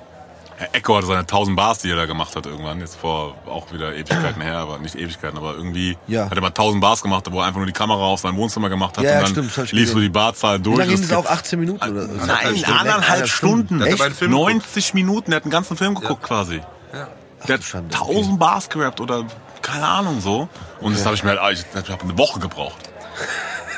Herr 0.59 0.75
Echo 0.75 0.95
hatte 0.95 1.07
seine 1.07 1.21
1000 1.21 1.57
Bars, 1.57 1.79
die 1.79 1.89
er 1.91 1.97
da 1.97 2.05
gemacht 2.05 2.37
hat 2.37 2.45
irgendwann, 2.45 2.81
jetzt 2.81 2.97
vor 2.97 3.35
auch 3.47 3.73
wieder 3.73 3.95
Ewigkeiten 3.95 4.43
her, 4.43 4.57
aber 4.59 4.79
nicht 4.79 4.95
Ewigkeiten, 4.95 5.39
aber 5.39 5.55
irgendwie 5.55 5.97
Ja. 6.07 6.27
hat 6.27 6.35
er 6.37 6.43
mal 6.43 6.49
1000 6.49 6.83
Bars 6.83 7.01
gemacht, 7.01 7.25
wo 7.31 7.39
er 7.41 7.47
einfach 7.47 7.59
nur 7.61 7.67
die 7.67 7.73
Kamera 7.73 8.01
auf 8.03 8.21
sein 8.21 8.37
Wohnzimmer 8.37 8.69
gemacht 8.69 8.99
hat 8.99 9.05
Ja, 9.05 9.13
ja, 9.13 9.17
und 9.21 9.23
dann 9.25 9.31
stimmt, 9.49 9.57
das 9.57 9.73
lief 9.73 9.91
so 9.91 10.01
die 10.01 10.11
Barzahl 10.11 10.61
durch. 10.61 10.75
Wie 10.77 10.81
lange 10.81 10.91
ging 10.93 11.01
Das 11.01 11.09
das 11.09 11.17
auch? 11.19 11.23
geht- 11.23 11.31
18 11.33 11.61
Minuten? 11.61 11.91
Oder? 11.91 12.09
Nein, 12.09 12.57
Stunden. 12.59 12.65
anderthalb 12.79 13.27
Stunden. 13.29 13.81
Film 13.81 13.97
geguckt. 13.97 14.31
90 14.31 14.93
Minuten, 14.95 15.31
der 15.31 15.37
hat 15.37 15.45
einen 15.45 15.51
ganzen 15.51 15.79
Film 15.79 15.95
geguckt 15.95 16.25
quasi. 16.25 16.61
Ja. 16.93 17.09
Der 17.49 17.55
hat 17.57 17.65
Schande, 17.65 17.95
1000 17.95 18.39
Bars 18.39 18.69
gerappt 18.69 19.01
oder 19.01 19.25
keine 19.63 19.87
Ahnung 19.87 20.21
so. 20.21 20.49
Und 20.81 20.97
das 20.97 21.05
habe 21.05 21.15
ich 21.15 21.23
mir 21.25 21.41
halt, 21.41 21.59
ich, 21.59 21.83
ich 21.83 21.91
habe 21.91 22.03
eine 22.03 22.17
Woche 22.19 22.41
gebraucht. 22.41 22.91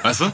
Weißt 0.02 0.20
du? 0.20 0.32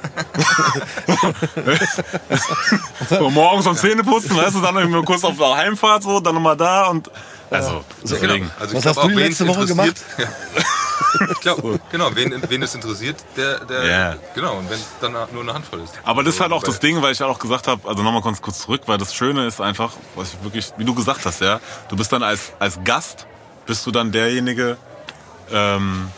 so, 3.19 3.31
morgens 3.31 3.67
um 3.67 3.77
Zähne 3.77 4.03
putzen, 4.05 4.37
weißt 4.37 4.55
du, 4.57 4.61
dann 4.61 4.77
irgendwie 4.77 5.03
kurz 5.05 5.25
auf 5.25 5.37
der 5.37 5.57
Heimfahrt 5.57 6.03
so, 6.03 6.21
dann 6.21 6.35
nochmal 6.35 6.57
da 6.57 6.87
und 6.87 7.11
also 7.51 7.83
deswegen. 8.03 8.51
Also 8.61 8.77
Was 8.77 8.87
hast 8.87 8.97
du 9.03 9.09
die 9.09 9.17
wen 9.17 9.27
letzte 9.27 9.45
es 9.45 9.51
Woche 9.51 9.63
interessiert- 9.63 9.97
Ja. 10.19 10.27
ich 11.33 11.41
glaube, 11.41 11.81
genau, 11.91 12.11
wen, 12.15 12.43
wen 12.49 12.63
es 12.63 12.75
interessiert, 12.75 13.17
der, 13.37 13.65
der 13.65 13.85
Ja. 13.87 14.15
genau, 14.35 14.57
und 14.59 14.69
wenn 14.69 14.79
es 14.79 14.87
dann 15.01 15.13
nur 15.13 15.43
eine 15.43 15.55
Handvoll 15.55 15.81
ist. 15.81 15.95
Aber 16.05 16.23
das 16.23 16.35
ist 16.35 16.41
halt 16.41 16.53
auch 16.53 16.63
das 16.63 16.75
Weil- 16.75 16.81
Ding, 16.91 17.03
weil 17.03 17.13
ich 17.13 17.21
halt 17.21 17.31
auch 17.31 17.39
gesagt 17.39 17.67
habe, 17.69 17.89
also 17.89 18.03
nochmal 18.03 18.21
ganz 18.23 18.43
kurz 18.43 18.59
zurück, 18.61 18.83
weil 18.87 18.99
das 18.99 19.15
Schöne 19.15 19.47
ist 19.47 19.61
einfach, 19.61 19.93
was 20.15 20.35
ich 20.35 20.43
wirklich, 20.45 20.73
wie 20.77 20.85
du 20.85 20.95
gesagt 20.95 21.25
hast, 21.25 21.41
ja, 21.41 21.61
du 21.89 21.97
bist 21.97 22.13
dann 22.13 22.23
als, 22.23 22.53
als 22.59 22.79
Gast, 22.85 23.27
bist 23.67 23.87
du 23.87 23.91
dann 23.91 24.13
derjenige, 24.13 24.77
ähm, 25.51 26.11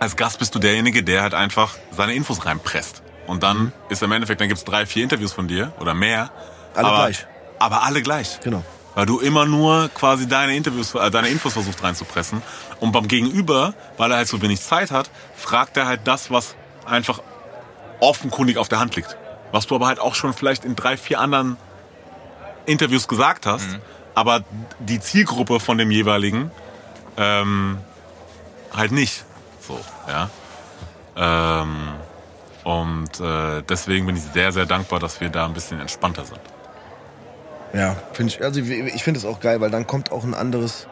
als 0.00 0.16
Gast 0.16 0.38
bist 0.38 0.54
du 0.54 0.58
derjenige, 0.58 1.02
der 1.02 1.22
halt 1.22 1.34
einfach 1.34 1.74
seine 1.90 2.14
Infos 2.14 2.44
reinpresst. 2.46 3.02
Und 3.26 3.42
dann 3.42 3.56
Mhm. 3.58 3.72
ist 3.88 4.02
im 4.02 4.12
Endeffekt, 4.12 4.40
dann 4.40 4.48
gibt's 4.48 4.64
drei, 4.64 4.84
vier 4.86 5.02
Interviews 5.04 5.32
von 5.32 5.48
dir 5.48 5.72
oder 5.80 5.94
mehr. 5.94 6.30
Alle 6.74 6.88
aber, 6.88 6.96
gleich. 6.96 7.26
Aber 7.58 7.82
alle 7.82 8.02
gleich. 8.02 8.40
Genau. 8.40 8.62
Weil 8.94 9.06
du 9.06 9.18
immer 9.18 9.44
nur 9.46 9.88
quasi 9.94 10.28
deine 10.28 10.54
Interviews, 10.54 10.94
äh, 10.94 11.10
deine 11.10 11.28
Infos 11.28 11.54
versuchst 11.54 11.82
reinzupressen. 11.82 12.42
Und 12.80 12.92
beim 12.92 13.08
Gegenüber, 13.08 13.74
weil 13.96 14.10
er 14.10 14.18
halt 14.18 14.28
so 14.28 14.40
wenig 14.42 14.60
Zeit 14.60 14.90
hat, 14.90 15.10
fragt 15.36 15.76
er 15.76 15.86
halt 15.86 16.02
das, 16.04 16.30
was 16.30 16.54
einfach 16.84 17.20
offenkundig 18.00 18.58
auf 18.58 18.68
der 18.68 18.78
Hand 18.80 18.94
liegt. 18.96 19.16
Was 19.52 19.66
du 19.66 19.74
aber 19.74 19.86
halt 19.86 19.98
auch 20.00 20.14
schon 20.14 20.32
vielleicht 20.34 20.64
in 20.64 20.76
drei, 20.76 20.96
vier 20.96 21.18
anderen 21.20 21.56
Interviews 22.66 23.08
gesagt 23.08 23.46
hast. 23.46 23.66
Aber 24.14 24.44
die 24.78 25.00
Zielgruppe 25.00 25.58
von 25.60 25.78
dem 25.78 25.90
jeweiligen 25.90 26.50
ähm, 27.16 27.78
halt 28.72 28.92
nicht. 28.92 29.24
So, 29.66 29.80
ja. 30.08 30.30
Ähm, 31.16 31.76
und 32.64 33.20
äh, 33.20 33.62
deswegen 33.68 34.06
bin 34.06 34.16
ich 34.16 34.22
sehr, 34.22 34.52
sehr 34.52 34.66
dankbar, 34.66 35.00
dass 35.00 35.20
wir 35.20 35.28
da 35.28 35.44
ein 35.46 35.54
bisschen 35.54 35.80
entspannter 35.80 36.24
sind. 36.24 36.40
Ja, 37.72 37.96
finde 38.12 38.32
ich, 38.32 38.42
also 38.42 38.60
ich 38.60 39.02
finde 39.02 39.18
es 39.18 39.26
auch 39.26 39.40
geil, 39.40 39.60
weil 39.60 39.70
dann 39.70 39.86
kommt 39.86 40.12
auch 40.12 40.22
ein 40.24 40.34
anderes, 40.34 40.86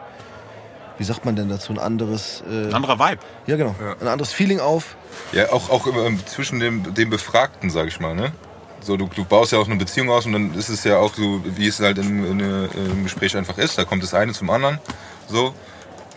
wie 0.97 1.03
sagt 1.03 1.23
man 1.25 1.35
denn 1.35 1.49
dazu, 1.49 1.71
ein 1.73 1.79
anderes, 1.79 2.43
äh, 2.49 2.67
Ein 2.67 2.73
anderer 2.73 2.99
Vibe. 2.99 3.21
ja 3.47 3.55
genau, 3.55 3.75
ein 4.01 4.07
anderes 4.07 4.33
Feeling 4.33 4.59
auf. 4.59 4.95
Ja, 5.31 5.51
auch, 5.51 5.69
auch 5.69 5.87
ähm, 5.87 6.19
zwischen 6.25 6.59
dem, 6.59 6.93
dem 6.93 7.09
Befragten, 7.09 7.69
sag 7.69 7.87
ich 7.87 7.99
mal, 7.99 8.13
ne? 8.15 8.33
So, 8.81 8.97
du, 8.97 9.07
du 9.07 9.23
baust 9.23 9.53
ja 9.53 9.59
auch 9.59 9.65
eine 9.65 9.77
Beziehung 9.77 10.09
aus 10.09 10.25
und 10.25 10.33
dann 10.33 10.53
ist 10.55 10.67
es 10.67 10.83
ja 10.83 10.97
auch 10.97 11.13
so, 11.13 11.41
wie 11.45 11.67
es 11.67 11.79
halt 11.79 11.97
in, 11.99 12.25
in, 12.25 12.39
äh, 12.41 12.65
im 12.75 13.03
Gespräch 13.03 13.35
einfach 13.37 13.57
ist. 13.57 13.77
Da 13.77 13.85
kommt 13.85 14.03
das 14.03 14.13
eine 14.13 14.33
zum 14.33 14.49
anderen. 14.49 14.77
So, 15.29 15.53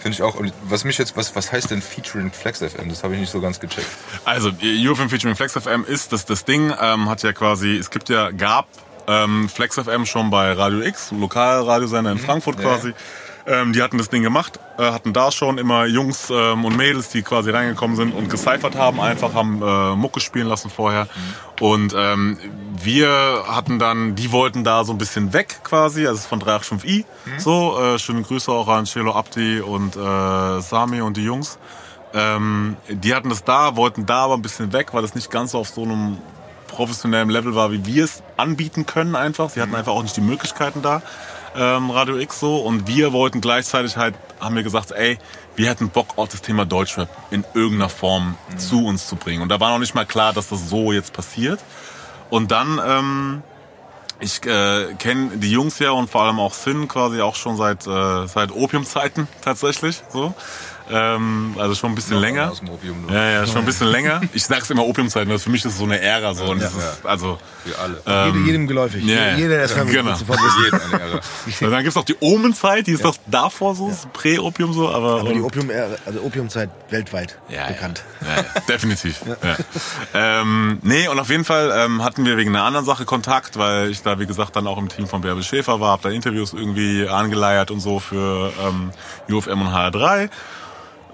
finde 0.07 0.15
ich 0.15 0.23
auch. 0.23 0.39
Und 0.39 0.53
was 0.63 0.85
mich 0.85 0.99
jetzt, 0.99 1.17
was, 1.17 1.35
was 1.35 1.51
heißt 1.51 1.71
denn 1.73 1.83
Featuring 1.83 2.31
Flex 2.31 2.61
FM? 2.61 2.89
Das 2.89 3.03
habe 3.03 3.15
ich 3.15 3.21
nicht 3.21 3.33
so 3.33 3.41
ganz 3.41 3.59
gecheckt. 3.59 3.89
Also 4.25 4.51
UFM 4.51 5.09
featuring 5.09 5.35
Flex 5.35 5.55
FM 5.55 5.85
ist 5.85 6.13
das, 6.13 6.25
das 6.25 6.45
Ding, 6.45 6.73
ähm, 6.81 7.09
hat 7.09 7.25
ja 7.25 7.33
quasi, 7.33 7.77
es 7.77 7.91
gibt 7.91 8.09
ja, 8.09 8.31
gab 8.31 8.69
ähm, 9.09 9.49
Flex 9.49 9.75
FM 9.77 10.07
schon 10.07 10.31
bei 10.31 10.53
Radio 10.53 10.81
X, 10.81 11.11
Lokalradiosender 11.11 12.13
in 12.13 12.19
Frankfurt 12.19 12.59
Mhm. 12.59 12.63
ja, 12.63 12.69
quasi. 12.69 12.95
Ähm, 13.49 13.73
die 13.73 13.83
hatten 13.83 13.97
das 13.97 14.09
Ding 14.09 14.23
gemacht, 14.23 14.59
äh, 14.77 14.91
hatten 14.91 15.13
da 15.13 15.31
schon 15.31 15.59
immer 15.59 15.87
Jungs 15.87 16.31
ähm, 16.31 16.65
und 16.65 16.77
Mädels, 16.77 17.11
die 17.11 17.23
quasi 17.23 17.51
reingekommen 17.51 17.97
sind 17.97 18.13
und 18.13 18.29
gecyphert 18.29 18.75
haben, 18.75 19.01
einfach 19.01 19.35
haben 19.35 19.63
äh, 19.63 19.95
Mucke 19.95 20.19
spielen 20.19 20.49
lassen 20.49 20.69
vorher. 20.69 21.05
Mhm. 21.05 21.65
Und 21.65 21.95
ähm, 21.97 22.39
wir 22.83 23.45
hatten 23.47 23.79
dann, 23.79 24.17
die 24.17 24.33
wollten 24.33 24.65
da 24.65 24.85
so 24.85 24.93
ein 24.93 24.99
bisschen 24.99 25.33
weg 25.33 25.61
quasi, 25.63 26.07
also 26.07 26.15
es 26.15 26.21
ist 26.23 26.27
von 26.27 26.41
385i. 26.41 27.05
Mhm. 27.25 27.39
So, 27.39 27.79
äh, 27.81 27.99
schöne 28.01 28.23
Grüße 28.23 28.51
auch 28.51 28.69
an 28.69 28.85
Celo 28.87 29.13
Abdi 29.13 29.61
und 29.61 29.97
äh, 29.97 30.61
Sami 30.61 31.01
und 31.01 31.17
die 31.17 31.25
Jungs. 31.25 31.59
Ähm, 32.15 32.77
die 32.89 33.15
hatten 33.15 33.29
das 33.29 33.45
da, 33.45 33.77
wollten 33.77 34.07
da 34.07 34.25
aber 34.25 34.35
ein 34.35 34.43
bisschen 34.43 34.73
weg, 34.73 34.93
weil 34.93 35.03
das 35.03 35.15
nicht 35.15 35.31
ganz 35.31 35.53
so 35.53 35.59
auf 35.59 35.69
so 35.69 35.83
einem 35.83 36.19
professionellen 36.67 37.31
Level 37.31 37.55
war, 37.55 37.73
wie 37.73 37.87
wir 37.87 38.05
es 38.05 38.23
anbieten 38.37 38.87
können 38.87 39.15
einfach. 39.17 39.51
Sie 39.51 39.61
hatten 39.61 39.75
einfach 39.75 39.93
auch 39.93 40.03
nicht 40.03 40.17
die 40.17 40.21
Möglichkeiten 40.21 40.83
da, 40.83 41.03
ähm, 41.57 41.91
Radio 41.91 42.19
X 42.19 42.41
so. 42.41 42.57
Und 42.57 42.87
wir 42.87 43.13
wollten 43.13 43.41
gleichzeitig 43.41 43.97
halt, 43.97 44.15
haben 44.41 44.55
wir 44.55 44.63
gesagt, 44.63 44.93
ey, 44.93 45.19
wir 45.57 45.69
hätten 45.69 45.89
Bock 45.89 46.09
auf 46.17 46.29
das 46.29 46.43
Thema 46.43 46.67
Deutschrap 46.67 47.09
in 47.31 47.45
irgendeiner 47.55 47.89
Form 47.89 48.37
zu 48.57 48.85
uns 48.85 49.09
zu 49.09 49.17
bringen. 49.17 49.43
Und 49.43 49.49
da 49.49 49.59
war 49.61 49.71
noch 49.71 49.79
nicht 49.79 49.95
mal 49.95 50.07
klar, 50.07 50.33
dass 50.33 50.49
das 50.49 50.69
so 50.69 50.93
jetzt 50.93 51.13
passiert. 51.13 51.61
Und 52.31 52.51
dann, 52.51 52.81
ähm, 52.85 53.43
ich 54.21 54.45
äh, 54.45 54.95
kenne 54.99 55.37
die 55.37 55.51
Jungs 55.51 55.79
ja 55.79 55.91
und 55.91 56.11
vor 56.11 56.23
allem 56.23 56.41
auch 56.41 56.55
Sin 56.55 56.89
quasi 56.89 57.21
auch 57.21 57.37
schon 57.37 57.57
seit, 57.57 57.87
äh, 57.87 58.27
seit 58.27 58.51
Opiumzeiten 58.53 59.29
tatsächlich. 59.43 60.03
So. 60.13 60.35
Ähm, 60.91 61.55
also 61.59 61.75
schon 61.75 61.93
ein 61.93 61.95
bisschen 61.95 62.19
länger. 62.19 62.51
Aus 62.51 62.61
dem 62.61 62.69
Opium 62.71 63.03
nur. 63.03 63.13
Ja, 63.13 63.31
ja, 63.31 63.47
schon 63.47 63.59
ein 63.59 63.65
bisschen 63.65 63.89
länger. 63.89 64.21
Ich 64.33 64.45
sag's 64.45 64.71
immer 64.71 64.85
Opiumzeiten, 64.87 65.31
das 65.31 65.43
für 65.43 65.51
mich 65.51 65.65
ist 65.65 65.73
es 65.73 65.79
so 65.79 65.85
eine 65.85 66.01
Ära 66.01 66.35
so. 66.35 66.45
Und 66.45 66.63
das 66.63 66.73
ist, 66.73 67.05
also, 67.05 67.39
Wir 67.65 67.75
alle. 67.79 68.27
Jede, 68.33 68.47
jedem 68.47 68.67
geläufig. 68.69 69.05
ja, 69.05 69.15
ja. 69.31 69.37
Jeder, 69.37 69.57
der 69.57 69.65
es 69.65 69.77
will, 69.77 69.85
Genau. 69.87 70.15
sofort 70.15 70.39
wissen. 70.39 70.65
Jeden 70.65 70.81
eine 70.95 71.03
Ära. 71.03 71.21
dann 71.71 71.83
gibt's 71.83 71.97
noch 71.97 72.05
die 72.05 72.17
Omenzeit, 72.21 72.87
die 72.87 72.93
ist 72.93 73.05
doch 73.05 73.17
davor 73.27 73.75
so, 73.75 73.89
ist 73.89 74.13
Prä-Opium 74.13 74.73
so, 74.73 74.89
aber, 74.89 75.21
Aber 75.21 75.33
die 75.33 75.41
Opium, 75.41 75.71
also 76.07 76.21
Opiumzeit 76.23 76.71
weltweit 76.91 77.39
ja, 77.49 77.67
bekannt. 77.67 78.05
Ja, 78.23 78.43
ja, 78.43 78.61
definitiv. 78.69 79.21
Ja. 79.43 79.57
Ähm, 80.15 80.79
nee, 80.83 81.09
und 81.09 81.19
auf 81.19 81.31
jeden 81.31 81.45
Fall 81.45 81.73
ähm, 81.77 82.05
hatten 82.05 82.25
wir 82.25 82.37
wegen 82.37 82.55
einer 82.55 82.65
anderen 82.65 82.87
Sache 82.87 83.05
Kontakt, 83.05 83.59
weil 83.59 83.91
ich 83.91 84.03
da, 84.03 84.19
wie 84.19 84.27
gesagt, 84.27 84.57
dann 84.57 84.67
auch 84.67 84.79
im 84.79 84.89
Team 84.89 85.07
von 85.09 85.21
Bärbel 85.21 85.43
Schäfer 85.43 85.81
war, 85.81 85.93
hab 85.93 86.03
da 86.03 86.11
Interviews 86.11 86.53
irgendwie 86.53 87.09
angeleiert 87.09 87.71
und 87.71 87.81
so 87.81 87.99
für 87.99 88.53
ähm, 88.67 88.91
UFM 89.29 89.61
und 89.63 89.69
HR3. 89.69 90.29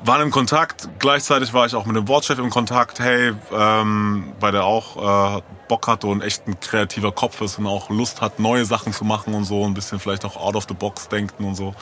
Waren 0.04 0.22
im 0.22 0.30
Kontakt, 0.32 0.88
gleichzeitig 0.98 1.52
war 1.52 1.64
ich 1.64 1.76
auch 1.76 1.86
mit 1.86 1.94
dem 1.94 2.08
Wortchef 2.08 2.38
im 2.40 2.50
Kontakt, 2.50 2.98
hey, 2.98 3.34
ähm, 3.52 4.32
weil 4.40 4.50
der 4.50 4.64
auch 4.64 5.36
äh, 5.36 5.42
Bock 5.68 5.86
hatte 5.86 6.08
und 6.08 6.22
echt 6.22 6.48
ein 6.48 6.58
kreativer 6.58 7.12
Kopf 7.12 7.40
ist 7.40 7.60
und 7.60 7.68
auch 7.68 7.88
Lust 7.88 8.20
hat, 8.20 8.40
neue 8.40 8.64
Sachen 8.64 8.92
zu 8.92 9.04
machen 9.04 9.32
und 9.32 9.44
so, 9.44 9.64
ein 9.64 9.74
bisschen 9.74 10.00
vielleicht 10.00 10.24
auch 10.24 10.36
out 10.36 10.56
of 10.56 10.66
the 10.68 10.74
box 10.74 11.08
denken 11.08 11.44
und 11.44 11.54
so. 11.54 11.72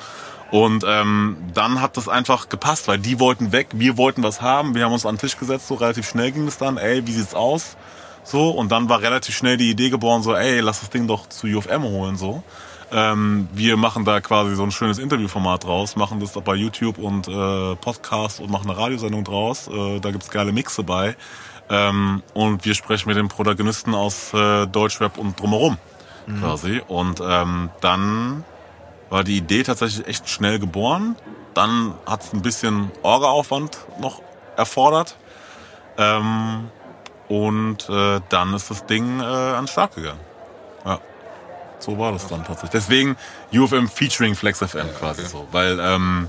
Und 0.51 0.85
ähm, 0.87 1.39
dann 1.55 1.81
hat 1.81 1.97
das 1.97 2.09
einfach 2.09 2.51
gepasst, 2.51 2.89
weil 2.89 2.99
die 2.99 3.21
wollten 3.21 3.53
weg, 3.53 3.69
wir 3.73 3.97
wollten 3.97 4.23
was 4.23 4.43
haben, 4.43 4.75
wir 4.75 4.85
haben 4.85 4.93
uns 4.93 5.07
an 5.07 5.15
den 5.15 5.21
Tisch 5.21 5.39
gesetzt, 5.39 5.69
so 5.69 5.75
relativ 5.75 6.07
schnell 6.07 6.31
ging 6.31 6.47
es 6.47 6.59
dann, 6.59 6.77
ey, 6.77 7.07
wie 7.07 7.13
sieht's 7.13 7.35
aus? 7.35 7.79
So, 8.23 8.51
und 8.51 8.71
dann 8.71 8.91
war 8.91 9.01
relativ 9.01 9.35
schnell 9.35 9.57
die 9.57 9.71
Idee 9.71 9.89
geboren, 9.89 10.23
so, 10.23 10.35
ey, 10.35 10.61
lass 10.61 10.81
das 10.81 10.91
Ding 10.91 11.07
doch 11.07 11.27
zu 11.31 11.47
UFM 11.47 11.85
holen, 11.85 12.19
so. 12.19 12.43
Ähm, 12.93 13.49
wir 13.53 13.77
machen 13.77 14.05
da 14.05 14.21
quasi 14.21 14.55
so 14.55 14.63
ein 14.63 14.73
schönes 14.73 14.99
Interviewformat 14.99 15.65
draus, 15.65 15.97
machen 15.97 16.21
das 16.21 16.33
bei 16.33 16.55
YouTube 16.55 16.99
und 16.99 17.29
äh, 17.29 17.77
Podcast 17.77 18.41
und 18.41 18.51
machen 18.51 18.69
eine 18.69 18.79
Radiosendung 18.79 19.25
draus. 19.25 19.69
Äh, 19.69 20.01
da 20.01 20.11
gibt's 20.11 20.31
geile 20.31 20.53
Mixe 20.53 20.83
bei. 20.83 21.17
Ähm, 21.69 22.23
und 22.35 22.65
wir 22.65 22.75
sprechen 22.75 23.09
mit 23.09 23.17
den 23.17 23.29
Protagonisten 23.29 23.95
aus 23.95 24.35
äh, 24.35 24.67
Deutschrap 24.67 25.19
und 25.19 25.39
drumherum 25.39 25.79
quasi. 26.39 26.81
Und 26.87 27.21
ähm, 27.25 27.71
dann 27.81 28.45
war 29.09 29.25
die 29.25 29.37
Idee 29.37 29.63
tatsächlich 29.63 30.07
echt 30.07 30.29
schnell 30.29 30.59
geboren. 30.59 31.17
Dann 31.55 31.95
hat's 32.07 32.33
ein 32.33 32.43
bisschen 32.43 32.91
Orga-Aufwand 33.03 33.79
noch 34.01 34.23
erfordert. 34.57 35.17
Ähm, 35.99 36.71
und 37.29 37.89
äh, 37.89 38.21
dann 38.29 38.55
ist 38.55 38.71
das 38.71 38.87
Ding 38.87 39.21
äh, 39.21 39.25
an 39.25 39.63
den 39.63 39.69
Start 39.69 39.95
gegangen. 39.95 40.21
Ja. 41.81 41.85
So 41.85 41.99
war 41.99 42.13
das 42.13 42.27
dann 42.27 42.45
tatsächlich. 42.45 42.71
Deswegen 42.71 43.17
UFM 43.53 43.89
featuring 43.89 44.35
Flex 44.35 44.59
FM 44.59 44.89
quasi 44.99 45.23
okay. 45.23 45.31
so. 45.31 45.49
Weil 45.51 45.79
ähm, 45.81 46.29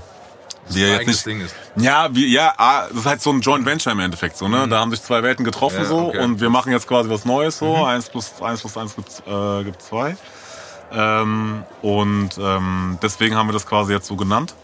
Das 0.66 0.76
wir 0.76 0.88
jetzt 0.88 1.06
nicht. 1.06 1.26
Ding 1.26 1.40
ist. 1.40 1.54
Ja, 1.76 2.14
wir, 2.14 2.26
ja, 2.26 2.54
ah, 2.56 2.88
das 2.88 2.98
ist 2.98 3.06
halt 3.06 3.22
so 3.22 3.30
ein 3.30 3.40
Joint 3.40 3.66
Venture 3.66 3.92
im 3.92 4.00
Endeffekt 4.00 4.36
so, 4.36 4.48
ne? 4.48 4.68
Da 4.68 4.78
haben 4.80 4.90
sich 4.90 5.02
zwei 5.02 5.22
Welten 5.22 5.44
getroffen 5.44 5.78
Mhm. 5.78 5.82
Ja, 5.82 5.88
so 5.88 6.08
okay. 6.08 6.18
Mhm. 6.18 6.24
und 6.24 6.40
wir 6.40 6.50
machen 6.50 6.72
jetzt 6.72 6.88
quasi 6.88 7.10
was 7.10 7.24
Neues 7.24 7.58
so. 7.58 7.84
Eins 7.84 8.08
plus 8.08 8.40
eins 8.42 8.60
plus 8.60 8.76
eins 8.76 8.96
gibt, 8.96 9.22
äh, 9.26 9.64
gibt 9.64 9.82
zwei. 9.82 10.16
Ähm, 10.92 11.64
und 11.80 12.30
ähm, 12.38 12.98
deswegen 13.02 13.36
haben 13.36 13.48
wir 13.48 13.54
das 13.54 13.66
quasi 13.66 13.92
jetzt 13.92 14.06
so 14.06 14.16
genannt. 14.16 14.54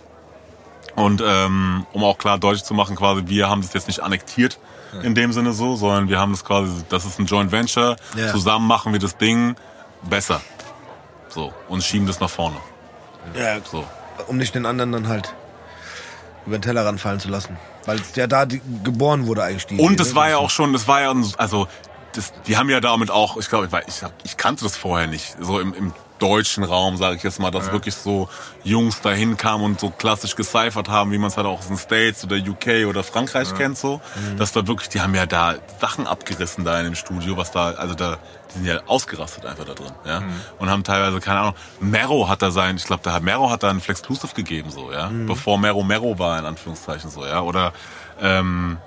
Und 0.95 1.22
ähm, 1.24 1.86
um 1.93 2.03
auch 2.03 2.18
klar 2.18 2.39
deutlich 2.39 2.64
zu 2.64 2.74
machen, 2.74 2.97
quasi, 2.97 3.22
wir 3.26 3.49
haben 3.49 3.62
das 3.62 3.72
jetzt 3.72 3.86
nicht 3.86 4.01
annektiert 4.01 4.59
in 5.03 5.14
dem 5.14 5.32
Sinne 5.32 5.53
so, 5.53 5.76
sondern 5.76 6.09
wir 6.09 6.18
haben 6.18 6.32
das 6.32 6.45
quasi, 6.45 6.72
das 6.89 7.05
ist 7.05 7.18
ein 7.18 7.26
Joint 7.26 7.53
Venture. 7.53 7.97
Ja. 8.16 8.32
Zusammen 8.32 8.66
machen 8.66 8.93
wir 8.93 9.01
das 9.01 9.16
Ding 9.16 9.55
besser. 10.03 10.41
So. 11.29 11.53
Und 11.68 11.83
schieben 11.83 12.07
das 12.07 12.20
nach 12.20 12.31
vorne. 12.31 12.57
Ja, 13.35 13.59
So. 13.64 13.85
um 14.26 14.37
nicht 14.37 14.55
den 14.55 14.66
anderen 14.66 14.93
dann 14.93 15.09
halt 15.09 15.35
über 16.47 16.59
den 16.59 16.62
Tellerrand 16.62 17.01
fallen 17.01 17.20
zu 17.20 17.29
lassen. 17.29 17.57
Weil 17.85 18.01
es 18.01 18.14
ja 18.16 18.26
da 18.26 18.47
die, 18.47 18.61
geboren 18.85 19.26
wurde 19.26 19.43
eigentlich 19.45 19.66
die 19.66 19.79
Und 19.79 19.87
Idee, 19.93 19.97
das 19.97 20.09
ne? 20.11 20.14
war 20.16 20.31
ja 20.31 20.39
auch 20.39 20.51
schon, 20.51 20.72
das 20.72 20.89
war 20.89 21.01
ja, 21.03 21.14
also, 21.37 21.68
das, 22.14 22.33
die 22.47 22.57
haben 22.57 22.70
ja 22.70 22.81
damit 22.81 23.11
auch, 23.11 23.37
ich 23.37 23.49
glaube, 23.49 23.66
ich, 23.66 23.89
ich, 23.89 24.03
ich 24.24 24.37
kannte 24.37 24.64
das 24.64 24.76
vorher 24.76 25.07
nicht, 25.07 25.37
so 25.41 25.61
im, 25.61 25.74
im 25.74 25.93
deutschen 26.18 26.64
Raum, 26.64 26.96
sage 26.96 27.16
ich 27.16 27.22
jetzt 27.22 27.38
mal, 27.38 27.50
dass 27.50 27.72
wirklich 27.72 27.94
so 27.94 28.28
Jungs 28.64 29.00
dahin 29.00 29.36
kamen 29.36 29.64
und 29.64 29.80
so 29.80 29.90
klassisch 29.90 30.36
gecyphert 30.36 30.88
haben, 30.88 31.12
wie 31.12 31.18
man 31.18 31.28
es 31.28 31.36
halt 31.36 31.46
auch 31.46 31.60
aus 31.60 31.68
den 31.68 31.78
States 31.78 32.24
oder 32.24 32.36
UK 32.36 32.86
oder 32.88 33.02
Frankreich 33.04 33.54
kennt, 33.54 33.78
so. 33.78 34.00
Dass 34.36 34.52
da 34.52 34.66
wirklich, 34.66 34.88
die 34.88 35.00
haben 35.00 35.14
ja 35.14 35.26
da 35.26 35.54
Sachen 35.80 36.06
abgerissen 36.06 36.64
da 36.64 36.78
in 36.78 36.84
dem 36.84 36.94
Studio, 36.94 37.36
was 37.36 37.50
da, 37.50 37.70
also 37.72 37.94
da, 37.94 38.18
die 38.50 38.54
sind 38.54 38.66
ja 38.66 38.80
ausgerastet 38.86 39.46
einfach 39.46 39.64
da 39.64 39.74
drin, 39.74 39.92
ja. 40.04 40.22
Und 40.58 40.70
haben 40.70 40.84
teilweise, 40.84 41.20
keine 41.20 41.40
Ahnung, 41.40 41.54
Mero 41.80 42.28
hat 42.28 42.42
da 42.42 42.50
sein, 42.50 42.76
ich 42.76 42.84
glaube, 42.84 43.02
der 43.02 43.20
Mero 43.20 43.50
hat 43.50 43.62
da 43.62 43.70
einen 43.70 43.80
Flexclusive 43.80 44.34
gegeben, 44.34 44.70
so, 44.70 44.92
ja. 44.92 45.10
Bevor 45.26 45.58
Mero 45.58 45.82
Mero 45.82 46.18
war, 46.18 46.38
in 46.38 46.44
Anführungszeichen, 46.44 47.10
so, 47.10 47.24
ja. 47.24 47.40
Oder, 47.42 47.72
ähm, 48.20 48.78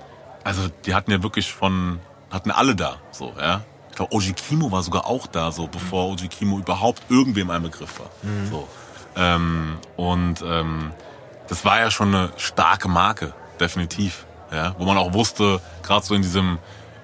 also 0.44 0.62
die 0.86 0.94
hatten 0.94 1.10
ja 1.10 1.22
wirklich 1.22 1.52
von, 1.52 2.00
hatten 2.30 2.50
alle 2.50 2.74
da, 2.74 2.96
so, 3.10 3.32
ja. 3.40 3.62
Ich 3.92 3.96
glaube, 3.96 4.14
Oji 4.14 4.32
Kimo 4.32 4.72
war 4.72 4.82
sogar 4.82 5.06
auch 5.06 5.26
da, 5.26 5.52
so 5.52 5.66
bevor 5.66 6.08
Oji 6.08 6.28
Kimo 6.28 6.58
überhaupt 6.58 7.02
irgendwem 7.10 7.50
ein 7.50 7.62
Begriff 7.62 8.00
war. 8.00 8.10
So. 8.50 8.66
Ähm, 9.16 9.76
und 9.96 10.42
ähm, 10.42 10.92
das 11.48 11.66
war 11.66 11.78
ja 11.78 11.90
schon 11.90 12.14
eine 12.14 12.32
starke 12.38 12.88
Marke, 12.88 13.34
definitiv. 13.60 14.24
Ja, 14.50 14.74
wo 14.78 14.86
man 14.86 14.96
auch 14.96 15.12
wusste, 15.12 15.60
gerade 15.82 16.04
so 16.04 16.14
in 16.14 16.22
diesem, 16.22 16.58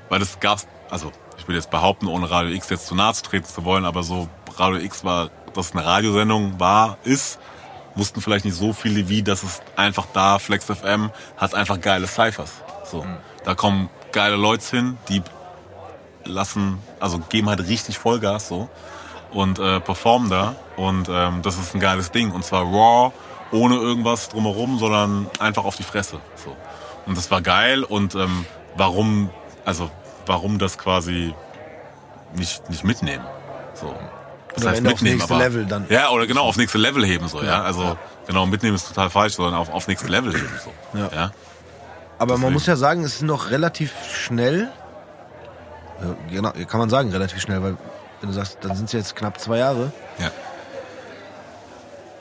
weil 0.08 0.18
das 0.18 0.40
gab's, 0.40 0.66
also 0.90 1.12
ich 1.38 1.46
will 1.46 1.56
jetzt 1.56 1.70
behaupten, 1.70 2.06
ohne 2.06 2.30
Radio 2.30 2.54
X 2.54 2.70
jetzt 2.70 2.86
zu 2.86 2.94
nahe 2.94 3.12
zu 3.14 3.22
treten 3.22 3.46
zu 3.46 3.64
wollen, 3.64 3.84
aber 3.84 4.02
so 4.02 4.28
Radio 4.56 4.80
X 4.80 5.04
war, 5.04 5.30
dass 5.54 5.66
es 5.66 5.72
eine 5.72 5.84
Radiosendung 5.84 6.58
war, 6.58 6.98
ist, 7.04 7.38
wussten 7.94 8.20
vielleicht 8.20 8.44
nicht 8.44 8.56
so 8.56 8.72
viele 8.72 9.08
wie, 9.08 9.22
dass 9.22 9.42
es 9.42 9.60
einfach 9.76 10.06
da, 10.12 10.38
Flex 10.38 10.66
FM, 10.66 11.10
hat 11.36 11.54
einfach 11.54 11.80
geile 11.80 12.06
Cyphers. 12.06 12.52
So. 12.84 13.04
Da 13.44 13.54
kommen 13.54 13.90
geile 14.12 14.36
Leute 14.36 14.64
hin, 14.76 14.98
die 15.08 15.22
lassen, 16.28 16.78
also 17.00 17.18
geben 17.28 17.48
halt 17.48 17.60
richtig 17.66 17.98
Vollgas 17.98 18.48
so 18.48 18.68
und 19.32 19.58
äh, 19.58 19.80
performen 19.80 20.30
da 20.30 20.54
und 20.76 21.08
ähm, 21.10 21.42
das 21.42 21.58
ist 21.58 21.74
ein 21.74 21.80
geiles 21.80 22.10
Ding 22.10 22.30
und 22.32 22.44
zwar 22.44 22.62
raw, 22.62 23.12
ohne 23.52 23.76
irgendwas 23.76 24.28
drumherum, 24.28 24.78
sondern 24.78 25.26
einfach 25.38 25.64
auf 25.64 25.76
die 25.76 25.82
Fresse. 25.82 26.18
So. 26.36 26.56
Und 27.06 27.16
das 27.16 27.30
war 27.30 27.40
geil 27.40 27.82
und 27.84 28.14
ähm, 28.14 28.44
warum, 28.76 29.30
also 29.64 29.90
warum 30.26 30.58
das 30.58 30.78
quasi 30.78 31.34
nicht, 32.36 32.68
nicht 32.68 32.84
mitnehmen? 32.84 33.24
So. 33.74 33.94
was 34.54 34.62
Oder 34.62 34.70
heißt 34.72 34.84
du 34.84 34.86
aufs 34.92 35.00
mitnehmen, 35.02 35.16
nächste 35.18 35.34
aber, 35.34 35.44
Level 35.44 35.66
dann- 35.66 35.86
Ja, 35.88 36.10
oder 36.10 36.26
genau, 36.26 36.42
auf 36.42 36.56
nächste 36.56 36.78
Level 36.78 37.04
heben, 37.06 37.28
so, 37.28 37.42
ja. 37.42 37.62
Also, 37.62 37.96
genau, 38.26 38.44
mitnehmen 38.46 38.76
ist 38.76 38.88
total 38.88 39.08
falsch, 39.10 39.34
sondern 39.34 39.54
auf, 39.54 39.70
auf 39.70 39.88
nächste 39.88 40.08
Level 40.08 40.32
heben, 40.34 40.50
so. 40.62 40.98
Ja. 40.98 41.08
ja? 41.14 41.30
Aber 42.18 42.32
man 42.32 42.40
Deswegen. 42.40 42.52
muss 42.54 42.66
ja 42.66 42.76
sagen, 42.76 43.04
es 43.04 43.14
ist 43.16 43.22
noch 43.22 43.50
relativ 43.50 43.92
schnell. 44.12 44.68
Ja, 46.00 46.16
genau, 46.30 46.52
kann 46.66 46.80
man 46.80 46.90
sagen, 46.90 47.10
relativ 47.10 47.40
schnell, 47.40 47.62
weil 47.62 47.76
wenn 48.20 48.28
du 48.28 48.34
sagst, 48.34 48.58
dann 48.62 48.76
sind 48.76 48.86
es 48.86 48.92
jetzt 48.92 49.16
knapp 49.16 49.40
zwei 49.40 49.58
Jahre, 49.58 49.92
ja. 50.18 50.30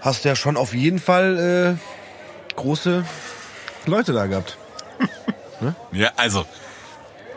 hast 0.01 0.23
du 0.23 0.29
ja 0.29 0.35
schon 0.35 0.57
auf 0.57 0.73
jeden 0.73 0.99
Fall 0.99 1.77
äh, 1.77 2.55
große 2.55 3.05
Leute 3.85 4.13
da 4.13 4.25
gehabt. 4.27 4.57
Ja, 5.91 6.11
also, 6.17 6.45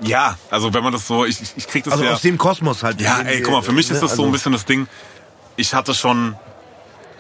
ja, 0.03 0.36
also 0.51 0.74
wenn 0.74 0.82
man 0.82 0.93
das 0.93 1.07
so, 1.07 1.24
ich, 1.24 1.41
ich, 1.57 1.66
krieg 1.66 1.84
das 1.84 1.95
Also 1.95 2.05
ja. 2.05 2.12
aus 2.12 2.20
dem 2.20 2.36
Kosmos 2.36 2.82
halt. 2.82 3.01
Ja, 3.01 3.20
ey, 3.22 3.41
guck 3.41 3.55
mal, 3.55 3.62
für 3.62 3.72
mich 3.72 3.88
ne, 3.88 3.95
ist 3.95 4.03
das 4.03 4.11
so 4.14 4.22
ein 4.22 4.26
also- 4.26 4.32
bisschen 4.32 4.53
das 4.53 4.66
Ding, 4.66 4.88
ich 5.57 5.72
hatte 5.72 5.95
schon, 5.95 6.36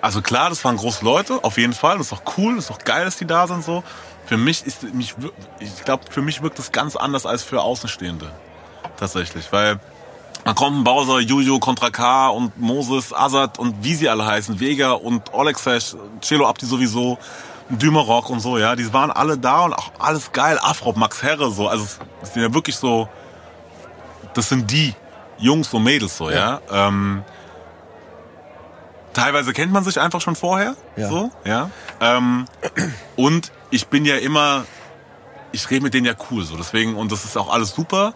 also 0.02 0.20
klar, 0.20 0.50
das 0.50 0.62
waren 0.62 0.76
große 0.76 1.02
Leute, 1.02 1.42
auf 1.42 1.56
jeden 1.56 1.72
Fall, 1.72 1.96
das 1.96 2.08
ist 2.08 2.12
auch 2.12 2.36
cool, 2.36 2.56
das 2.56 2.66
ist 2.66 2.70
auch 2.70 2.78
geil, 2.80 3.06
dass 3.06 3.16
die 3.16 3.26
da 3.26 3.46
sind, 3.46 3.64
so. 3.64 3.82
Für 4.26 4.36
mich 4.36 4.66
ist, 4.66 4.82
mich, 4.94 5.14
ich 5.58 5.84
glaube, 5.84 6.04
für 6.10 6.20
mich 6.20 6.42
wirkt 6.42 6.58
das 6.58 6.70
ganz 6.70 6.96
anders 6.96 7.24
als 7.24 7.42
für 7.42 7.62
Außenstehende. 7.62 8.30
Tatsächlich, 9.00 9.50
weil 9.50 9.80
dann 10.44 10.54
kommen 10.54 10.84
Bowser, 10.84 11.20
Juju, 11.20 11.58
Contra 11.58 11.90
K 11.90 12.28
und 12.28 12.58
Moses, 12.58 13.12
Azad 13.12 13.58
und 13.58 13.82
wie 13.82 13.94
sie 13.94 14.08
alle 14.08 14.24
heißen, 14.26 14.60
Vega 14.60 14.92
und 14.92 15.34
Olexesh, 15.34 15.96
Celo 16.22 16.46
Abdi 16.48 16.66
sowieso, 16.66 17.18
Dümerrock 17.70 18.30
und 18.30 18.40
so, 18.40 18.58
ja, 18.58 18.74
die 18.76 18.92
waren 18.92 19.10
alle 19.10 19.38
da 19.38 19.64
und 19.64 19.74
auch 19.74 19.90
alles 19.98 20.32
geil, 20.32 20.58
Afro, 20.62 20.92
Max 20.96 21.22
Herre, 21.22 21.50
so, 21.50 21.68
also 21.68 21.84
es 22.22 22.32
sind 22.32 22.42
ja 22.42 22.52
wirklich 22.54 22.76
so, 22.76 23.08
das 24.34 24.48
sind 24.48 24.70
die 24.70 24.94
Jungs 25.38 25.72
und 25.74 25.82
Mädels 25.82 26.16
so, 26.16 26.30
ja. 26.30 26.60
Ähm, 26.70 27.22
teilweise 29.12 29.52
kennt 29.52 29.72
man 29.72 29.84
sich 29.84 30.00
einfach 30.00 30.20
schon 30.20 30.36
vorher, 30.36 30.74
Ja. 30.96 31.08
so, 31.08 31.30
ja. 31.44 31.70
Ähm, 32.00 32.46
und 33.16 33.52
ich 33.70 33.86
bin 33.88 34.04
ja 34.04 34.16
immer, 34.16 34.64
ich 35.52 35.68
rede 35.70 35.82
mit 35.82 35.94
denen 35.94 36.06
ja 36.06 36.14
cool, 36.30 36.44
so, 36.44 36.56
deswegen, 36.56 36.96
und 36.96 37.12
das 37.12 37.24
ist 37.24 37.36
auch 37.36 37.52
alles 37.52 37.74
super. 37.74 38.12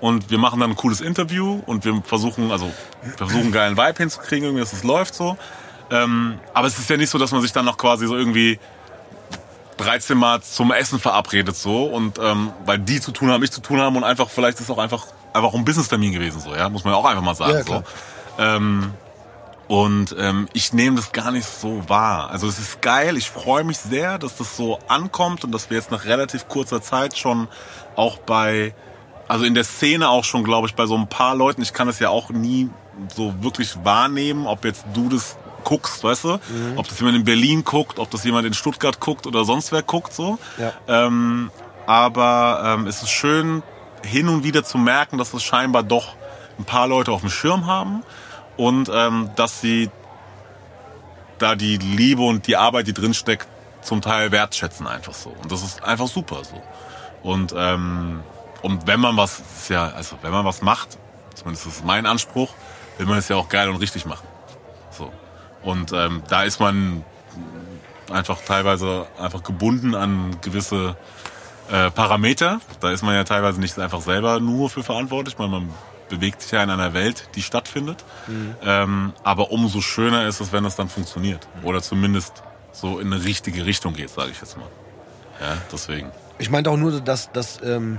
Und 0.00 0.30
wir 0.30 0.38
machen 0.38 0.60
dann 0.60 0.70
ein 0.70 0.76
cooles 0.76 1.00
Interview 1.00 1.60
und 1.66 1.84
wir 1.84 2.02
versuchen, 2.02 2.50
also, 2.50 2.72
wir 3.02 3.12
versuchen 3.12 3.42
einen 3.42 3.52
geilen 3.52 3.76
Vibe 3.76 3.98
hinzukriegen, 3.98 4.44
irgendwie, 4.44 4.62
dass 4.62 4.72
es 4.72 4.82
läuft 4.82 5.14
so. 5.14 5.36
Ähm, 5.90 6.38
aber 6.54 6.68
es 6.68 6.78
ist 6.78 6.88
ja 6.88 6.96
nicht 6.96 7.10
so, 7.10 7.18
dass 7.18 7.32
man 7.32 7.42
sich 7.42 7.52
dann 7.52 7.64
noch 7.64 7.76
quasi 7.76 8.06
so 8.06 8.16
irgendwie 8.16 8.58
13 9.76 10.16
Mal 10.16 10.40
zum 10.42 10.72
Essen 10.72 11.00
verabredet 11.00 11.56
so 11.56 11.84
und 11.84 12.18
ähm, 12.18 12.52
weil 12.64 12.78
die 12.78 13.00
zu 13.00 13.12
tun 13.12 13.30
haben, 13.30 13.42
ich 13.42 13.50
zu 13.50 13.60
tun 13.60 13.80
haben 13.80 13.96
und 13.96 14.04
einfach 14.04 14.28
vielleicht 14.28 14.58
ist 14.58 14.64
es 14.64 14.70
auch 14.70 14.78
einfach 14.78 15.06
einfach 15.32 15.54
ein 15.54 15.64
Business-Termin 15.64 16.12
gewesen 16.12 16.40
so, 16.40 16.54
ja, 16.54 16.68
muss 16.68 16.84
man 16.84 16.92
ja 16.92 16.98
auch 16.98 17.06
einfach 17.06 17.22
mal 17.22 17.34
sagen 17.34 17.52
Ja, 17.52 17.64
so. 17.64 17.82
Ähm, 18.38 18.92
und 19.68 20.16
ähm, 20.18 20.48
ich 20.52 20.72
nehme 20.72 20.96
das 20.96 21.12
gar 21.12 21.30
nicht 21.30 21.46
so 21.46 21.88
wahr. 21.88 22.30
Also 22.30 22.48
es 22.48 22.58
ist 22.58 22.82
geil, 22.82 23.16
ich 23.16 23.30
freue 23.30 23.62
mich 23.62 23.78
sehr, 23.78 24.18
dass 24.18 24.36
das 24.36 24.56
so 24.56 24.80
ankommt 24.88 25.44
und 25.44 25.52
dass 25.52 25.70
wir 25.70 25.76
jetzt 25.76 25.92
nach 25.92 26.06
relativ 26.06 26.48
kurzer 26.48 26.82
Zeit 26.82 27.16
schon 27.16 27.46
auch 27.94 28.18
bei, 28.18 28.74
also 29.30 29.44
in 29.44 29.54
der 29.54 29.62
Szene 29.62 30.08
auch 30.08 30.24
schon, 30.24 30.42
glaube 30.42 30.66
ich, 30.66 30.74
bei 30.74 30.86
so 30.86 30.96
ein 30.96 31.06
paar 31.06 31.36
Leuten, 31.36 31.62
ich 31.62 31.72
kann 31.72 31.86
das 31.86 32.00
ja 32.00 32.08
auch 32.08 32.30
nie 32.30 32.68
so 33.14 33.32
wirklich 33.40 33.84
wahrnehmen, 33.84 34.44
ob 34.48 34.64
jetzt 34.64 34.84
du 34.92 35.08
das 35.08 35.38
guckst, 35.62 36.02
weißt 36.02 36.24
du, 36.24 36.40
ob 36.74 36.88
das 36.88 36.98
jemand 36.98 37.16
in 37.16 37.24
Berlin 37.24 37.62
guckt, 37.62 38.00
ob 38.00 38.10
das 38.10 38.24
jemand 38.24 38.44
in 38.48 38.54
Stuttgart 38.54 38.98
guckt 38.98 39.28
oder 39.28 39.44
sonst 39.44 39.70
wer 39.70 39.84
guckt, 39.84 40.12
so. 40.12 40.40
Ja. 40.58 40.72
Ähm, 40.88 41.52
aber 41.86 42.76
ähm, 42.76 42.88
es 42.88 43.04
ist 43.04 43.10
schön, 43.10 43.62
hin 44.04 44.28
und 44.28 44.42
wieder 44.42 44.64
zu 44.64 44.78
merken, 44.78 45.16
dass 45.16 45.32
es 45.32 45.44
scheinbar 45.44 45.84
doch 45.84 46.16
ein 46.58 46.64
paar 46.64 46.88
Leute 46.88 47.12
auf 47.12 47.20
dem 47.20 47.30
Schirm 47.30 47.66
haben 47.66 48.02
und 48.56 48.90
ähm, 48.92 49.30
dass 49.36 49.60
sie 49.60 49.90
da 51.38 51.54
die 51.54 51.76
Liebe 51.76 52.22
und 52.22 52.48
die 52.48 52.56
Arbeit, 52.56 52.88
die 52.88 52.94
drin 52.94 53.14
steckt, 53.14 53.46
zum 53.80 54.00
Teil 54.00 54.32
wertschätzen 54.32 54.88
einfach 54.88 55.14
so. 55.14 55.30
Und 55.40 55.52
das 55.52 55.62
ist 55.62 55.84
einfach 55.84 56.08
super 56.08 56.42
so. 56.42 56.60
Und 57.22 57.54
ähm, 57.56 58.24
und 58.62 58.86
wenn 58.86 59.00
man 59.00 59.16
was, 59.16 59.42
ja, 59.68 59.88
also 59.88 60.16
wenn 60.22 60.32
man 60.32 60.44
was 60.44 60.62
macht, 60.62 60.98
zumindest 61.34 61.66
ist 61.66 61.84
mein 61.84 62.06
Anspruch, 62.06 62.52
will 62.98 63.06
man 63.06 63.18
es 63.18 63.28
ja 63.28 63.36
auch 63.36 63.48
geil 63.48 63.68
und 63.68 63.76
richtig 63.76 64.06
machen. 64.06 64.26
So. 64.90 65.12
Und 65.62 65.92
ähm, 65.92 66.22
da 66.28 66.42
ist 66.42 66.60
man 66.60 67.04
einfach 68.10 68.40
teilweise 68.42 69.06
einfach 69.18 69.42
gebunden 69.42 69.94
an 69.94 70.36
gewisse 70.40 70.96
äh, 71.70 71.90
Parameter. 71.90 72.60
Da 72.80 72.90
ist 72.90 73.02
man 73.02 73.14
ja 73.14 73.24
teilweise 73.24 73.60
nicht 73.60 73.78
einfach 73.78 74.00
selber 74.00 74.40
nur 74.40 74.70
für 74.70 74.82
verantwortlich, 74.82 75.38
weil 75.38 75.48
man 75.48 75.70
bewegt 76.08 76.42
sich 76.42 76.50
ja 76.50 76.62
in 76.62 76.70
einer 76.70 76.92
Welt, 76.92 77.28
die 77.36 77.42
stattfindet. 77.42 78.04
Ähm, 78.64 79.12
aber 79.22 79.52
umso 79.52 79.80
schöner 79.80 80.26
ist 80.26 80.40
es, 80.40 80.52
wenn 80.52 80.64
es 80.64 80.74
dann 80.74 80.88
funktioniert. 80.88 81.46
Oder 81.62 81.80
zumindest 81.82 82.42
so 82.72 82.98
in 82.98 83.12
eine 83.12 83.24
richtige 83.24 83.64
Richtung 83.64 83.94
geht, 83.94 84.10
sage 84.10 84.30
ich 84.32 84.40
jetzt 84.40 84.56
mal. 84.56 84.66
Ja, 85.40 85.56
deswegen. 85.72 86.10
Ich 86.38 86.50
meinte 86.50 86.70
auch 86.70 86.76
nur, 86.76 87.00
dass, 87.00 87.32
dass 87.32 87.62
ähm, 87.62 87.98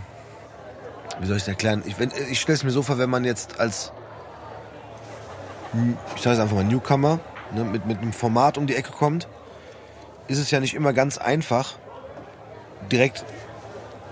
wie 1.20 1.28
soll 1.28 1.38
ich 1.38 1.44
es 1.44 1.48
erklären? 1.48 1.84
Ich, 1.86 1.96
ich 2.30 2.40
stelle 2.40 2.56
es 2.56 2.64
mir 2.64 2.72
so 2.72 2.82
vor, 2.82 2.98
wenn 2.98 3.10
man 3.10 3.24
jetzt 3.24 3.60
als, 3.60 3.92
ich 6.16 6.22
sage 6.22 6.36
es 6.36 6.40
einfach 6.42 6.56
mal, 6.56 6.64
Newcomer 6.64 7.20
ne, 7.54 7.64
mit, 7.64 7.86
mit 7.86 8.00
einem 8.00 8.14
Format 8.14 8.58
um 8.58 8.68
die 8.68 8.76
Ecke 8.76 8.92
kommt, 8.92 9.28
ist 10.28 10.38
es 10.38 10.52
ja 10.52 10.60
nicht 10.60 10.74
immer 10.74 10.94
ganz 10.94 11.18
einfach, 11.18 11.76
direkt, 12.92 13.24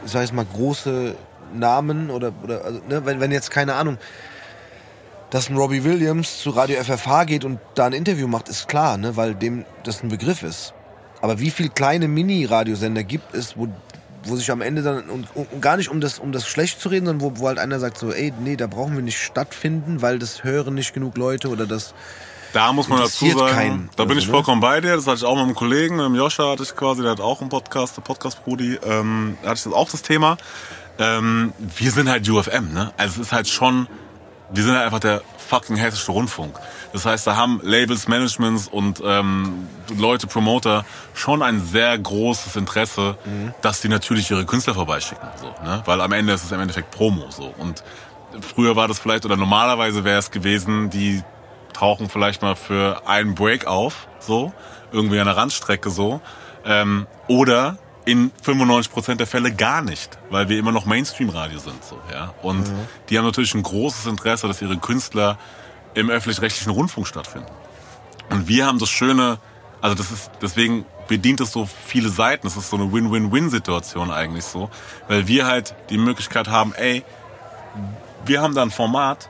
ich 0.06 0.12
sage 0.12 0.26
es 0.26 0.34
mal, 0.34 0.46
große 0.46 1.16
Namen 1.54 2.10
oder, 2.10 2.32
oder 2.44 2.66
also, 2.66 2.82
ne, 2.88 3.06
wenn, 3.06 3.20
wenn 3.20 3.32
jetzt 3.32 3.52
keine 3.52 3.76
Ahnung, 3.76 3.98
dass 5.30 5.50
ein 5.50 5.58
Robbie 5.58 5.84
Williams 5.84 6.42
zu 6.42 6.50
Radio 6.52 6.82
FFH 6.84 7.26
geht 7.26 7.46
und 7.46 7.60
da 7.76 7.86
ein 7.86 7.94
Interview 7.94 8.28
macht, 8.28 8.50
ist 8.50 8.68
klar, 8.68 8.98
ne, 8.98 9.16
weil 9.16 9.36
dem 9.36 9.66
das 9.84 10.04
ein 10.04 10.10
Begriff 10.10 10.44
ist. 10.44 10.74
Aber 11.22 11.40
wie 11.40 11.52
viele 11.52 11.70
kleine 11.70 12.08
Mini-Radiosender 12.08 13.04
gibt 13.04 13.34
es, 13.36 13.58
wo, 13.58 13.68
wo 14.24 14.36
sich 14.36 14.52
am 14.52 14.62
Ende 14.62 14.82
dann, 14.82 15.10
und, 15.10 15.28
und 15.36 15.62
gar 15.62 15.78
nicht 15.78 15.90
um 15.90 16.02
das, 16.02 16.20
um 16.20 16.32
das 16.32 16.48
schlecht 16.48 16.82
zu 16.82 16.90
reden, 16.90 17.06
sondern 17.06 17.36
wo, 17.36 17.40
wo 17.42 17.48
halt 17.48 17.58
einer 17.60 17.80
sagt 17.80 17.98
so, 17.98 18.12
ey, 18.12 18.34
nee, 18.40 18.56
da 18.56 18.68
brauchen 18.68 18.96
wir 18.96 19.02
nicht 19.02 19.22
stattfinden, 19.22 20.02
weil 20.02 20.20
das 20.20 20.44
hören 20.44 20.74
nicht 20.76 20.94
genug 20.94 21.18
Leute 21.18 21.50
oder 21.50 21.66
das, 21.66 21.94
Da 22.54 22.74
muss 22.74 22.88
man 22.90 23.00
dazu 23.00 23.30
sagen, 23.32 23.52
keinen. 23.54 23.90
da 23.96 24.04
bin 24.04 24.12
Also, 24.18 24.20
ich 24.22 24.28
ne? 24.28 24.32
vollkommen 24.34 24.62
bei 24.62 24.82
dir. 24.82 24.96
Das 24.96 25.08
hatte 25.08 25.18
ich 25.18 25.24
auch 25.26 25.36
mit 25.36 25.46
einem 25.46 25.56
Kollegen, 25.56 25.96
mit 25.98 26.06
dem 26.06 26.16
Joscha 26.16 26.52
hatte 26.52 26.64
ich 26.64 26.76
quasi, 26.76 27.02
der 27.02 27.12
hat 27.12 27.22
auch 27.22 27.42
einen 27.42 27.50
Podcast, 27.50 27.96
der 27.98 28.02
Podcast-Brudi, 28.02 28.80
ähm, 28.84 29.38
da 29.42 29.50
hatte 29.50 29.58
ich 29.60 29.64
das 29.64 29.74
auch 29.74 29.90
das 29.90 30.02
Thema. 30.02 30.38
Ähm, 30.98 31.54
wir 31.78 31.92
sind 31.92 32.10
halt 32.10 32.28
UFM, 32.30 32.74
ne? 32.74 32.92
Also 32.98 33.22
es 33.22 33.28
ist 33.28 33.32
halt 33.34 33.48
schon, 33.48 33.88
wir 34.52 34.64
sind 34.64 34.74
halt 34.74 34.84
einfach 34.86 35.00
der 35.00 35.22
fucking 35.50 35.76
hessische 35.76 36.12
Rundfunk. 36.12 36.56
Das 36.94 37.06
heißt, 37.06 37.26
da 37.26 37.36
haben 37.36 37.60
Labels, 37.64 38.08
Managements 38.08 38.68
und 38.68 39.02
ähm, 39.04 39.68
Leute, 39.98 40.28
Promoter 40.28 40.86
schon 41.14 41.42
ein 41.42 41.60
sehr 41.60 41.98
großes 41.98 42.56
Interesse, 42.56 43.18
dass 43.62 43.82
die 43.82 43.90
natürlich 43.90 44.30
ihre 44.30 44.46
Künstler 44.46 44.76
vorbeischicken. 44.76 45.28
So, 45.42 45.48
ne? 45.64 45.82
Weil 45.86 46.02
am 46.02 46.12
Ende 46.12 46.34
ist 46.34 46.44
es 46.44 46.52
im 46.52 46.60
Endeffekt 46.60 46.92
Promo. 46.92 47.26
so 47.32 47.54
Und 47.58 47.84
früher 48.42 48.76
war 48.76 48.88
das 48.88 49.00
vielleicht, 49.00 49.26
oder 49.26 49.38
normalerweise 49.38 50.04
wäre 50.04 50.20
es 50.20 50.30
gewesen, 50.30 50.90
die 50.92 51.24
tauchen 51.74 52.10
vielleicht 52.10 52.42
mal 52.42 52.56
für 52.56 53.08
einen 53.08 53.34
Break 53.36 53.66
auf, 53.66 54.08
so, 54.20 54.54
irgendwie 54.92 55.20
an 55.20 55.26
der 55.26 55.38
Randstrecke 55.38 55.90
so. 55.90 56.22
Ähm, 56.66 57.08
oder 57.28 57.78
in 58.10 58.32
95% 58.44 59.18
der 59.18 59.28
Fälle 59.28 59.54
gar 59.54 59.84
nicht, 59.84 60.18
weil 60.32 60.50
wir 60.50 60.58
immer 60.58 60.72
noch 60.72 60.88
Mainstream-Radio 60.88 61.60
sind. 61.60 61.86
So, 61.86 62.00
ja? 62.12 62.34
Und 62.42 62.68
die 63.10 63.20
haben 63.20 63.26
natürlich 63.26 63.54
ein 63.54 63.62
großes 63.62 64.08
Interesse, 64.08 64.48
dass 64.48 64.64
ihre 64.64 64.78
Künstler 64.78 65.38
im 65.94 66.10
öffentlich-rechtlichen 66.10 66.72
Rundfunk 66.72 67.06
stattfinden. 67.06 67.52
Und 68.32 68.48
wir 68.48 68.66
haben 68.66 68.80
das 68.80 68.90
Schöne, 68.90 69.38
also 69.80 69.96
das 69.96 70.10
ist, 70.12 70.32
deswegen 70.42 70.86
bedient 71.08 71.40
es 71.40 71.52
so 71.52 71.70
viele 71.86 72.10
Seiten. 72.10 72.48
Das 72.48 72.58
ist 72.58 72.72
so 72.72 72.78
eine 72.78 72.92
Win-Win-Win-Situation 72.92 74.10
eigentlich 74.10 74.46
so. 74.46 74.72
Weil 75.08 75.28
wir 75.28 75.46
halt 75.46 75.76
die 75.92 76.00
Möglichkeit 76.00 76.48
haben, 76.48 76.74
ey, 76.74 77.04
wir 78.26 78.42
haben 78.42 78.56
da 78.56 78.64
ein 78.64 78.72
Format, 78.72 79.30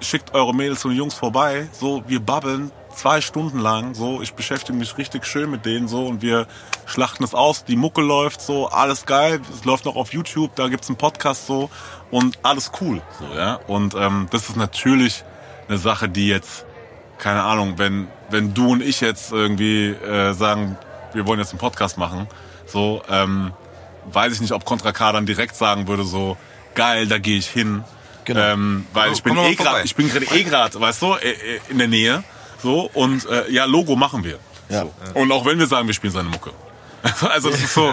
schickt 0.00 0.32
eure 0.32 0.54
Mädels 0.54 0.82
und 0.86 0.92
Jungs 0.92 1.12
vorbei, 1.12 1.68
so, 1.72 2.02
wir 2.06 2.20
babbeln 2.20 2.70
zwei 2.98 3.20
Stunden 3.20 3.58
lang, 3.60 3.94
so, 3.94 4.20
ich 4.22 4.34
beschäftige 4.34 4.76
mich 4.76 4.98
richtig 4.98 5.24
schön 5.24 5.50
mit 5.50 5.64
denen, 5.64 5.86
so, 5.88 6.06
und 6.06 6.20
wir 6.20 6.46
schlachten 6.86 7.22
es 7.24 7.32
aus, 7.34 7.64
die 7.64 7.76
Mucke 7.76 8.00
läuft, 8.00 8.40
so, 8.42 8.68
alles 8.68 9.06
geil, 9.06 9.40
es 9.54 9.64
läuft 9.64 9.84
noch 9.84 9.96
auf 9.96 10.12
YouTube, 10.12 10.54
da 10.56 10.68
gibt's 10.68 10.88
einen 10.88 10.96
Podcast, 10.98 11.46
so, 11.46 11.70
und 12.10 12.38
alles 12.42 12.72
cool, 12.80 13.00
so, 13.18 13.36
ja, 13.36 13.54
und 13.66 13.94
ähm, 13.94 14.26
das 14.30 14.48
ist 14.48 14.56
natürlich 14.56 15.22
eine 15.68 15.78
Sache, 15.78 16.08
die 16.08 16.28
jetzt, 16.28 16.64
keine 17.18 17.42
Ahnung, 17.42 17.74
wenn, 17.76 18.08
wenn 18.30 18.52
du 18.52 18.72
und 18.72 18.82
ich 18.82 19.00
jetzt 19.00 19.32
irgendwie 19.32 19.88
äh, 19.90 20.32
sagen, 20.32 20.76
wir 21.12 21.26
wollen 21.26 21.38
jetzt 21.40 21.50
einen 21.50 21.60
Podcast 21.60 21.98
machen, 21.98 22.26
so, 22.66 23.02
ähm, 23.08 23.52
weiß 24.12 24.32
ich 24.32 24.40
nicht, 24.40 24.52
ob 24.52 24.64
Contra 24.64 24.92
K 24.92 25.12
dann 25.12 25.24
direkt 25.26 25.54
sagen 25.54 25.86
würde, 25.86 26.02
so, 26.04 26.36
geil, 26.74 27.06
da 27.06 27.18
gehe 27.18 27.38
ich 27.38 27.48
hin, 27.48 27.84
Genau. 28.24 28.40
ähm, 28.40 28.86
weil 28.92 29.08
Oh, 29.08 29.12
ich 29.12 29.22
bin 29.22 29.38
eh 29.38 29.54
gerade, 29.54 29.82
ich 29.84 29.96
bin 29.96 30.10
gerade 30.10 30.26
eh 30.26 30.42
gerade, 30.44 30.78
weißt 30.78 31.00
du, 31.00 31.14
äh, 31.14 31.30
äh, 31.30 31.60
in 31.70 31.78
der 31.78 31.88
Nähe, 31.88 32.22
so 32.62 32.90
und 32.94 33.26
äh, 33.26 33.50
ja, 33.50 33.64
Logo 33.64 33.96
machen 33.96 34.24
wir. 34.24 34.38
Ja. 34.68 34.82
So. 34.82 35.20
Und 35.20 35.32
auch 35.32 35.44
wenn 35.44 35.58
wir 35.58 35.66
sagen, 35.66 35.86
wir 35.86 35.94
spielen 35.94 36.12
seine 36.12 36.28
Mucke. 36.28 36.50
also 37.30 37.50
das 37.50 37.60
ist 37.60 37.74
so. 37.74 37.92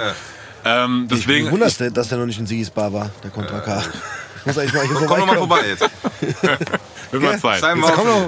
Ähm, 0.65 1.07
ich 1.09 1.17
deswegen, 1.17 1.45
bin 1.45 1.53
wundert, 1.53 1.97
dass 1.97 2.09
der 2.09 2.17
noch 2.17 2.25
nicht 2.25 2.39
in 2.39 2.47
Sigis 2.47 2.71
Bar 2.71 2.91
war, 2.91 3.11
der 3.23 3.29
Contra 3.29 3.59
K. 3.59 3.83
Ich 4.39 4.45
muss 4.45 4.57
eigentlich 4.57 4.73
mal 4.73 4.85
hier 4.85 4.95
Komm 4.95 5.19
doch 5.19 5.27
mal 5.27 5.37
vorbei 5.37 5.61
jetzt. 5.67 5.83
Wird 7.21 7.31
mal? 7.33 7.39
Zeit. 7.39 7.61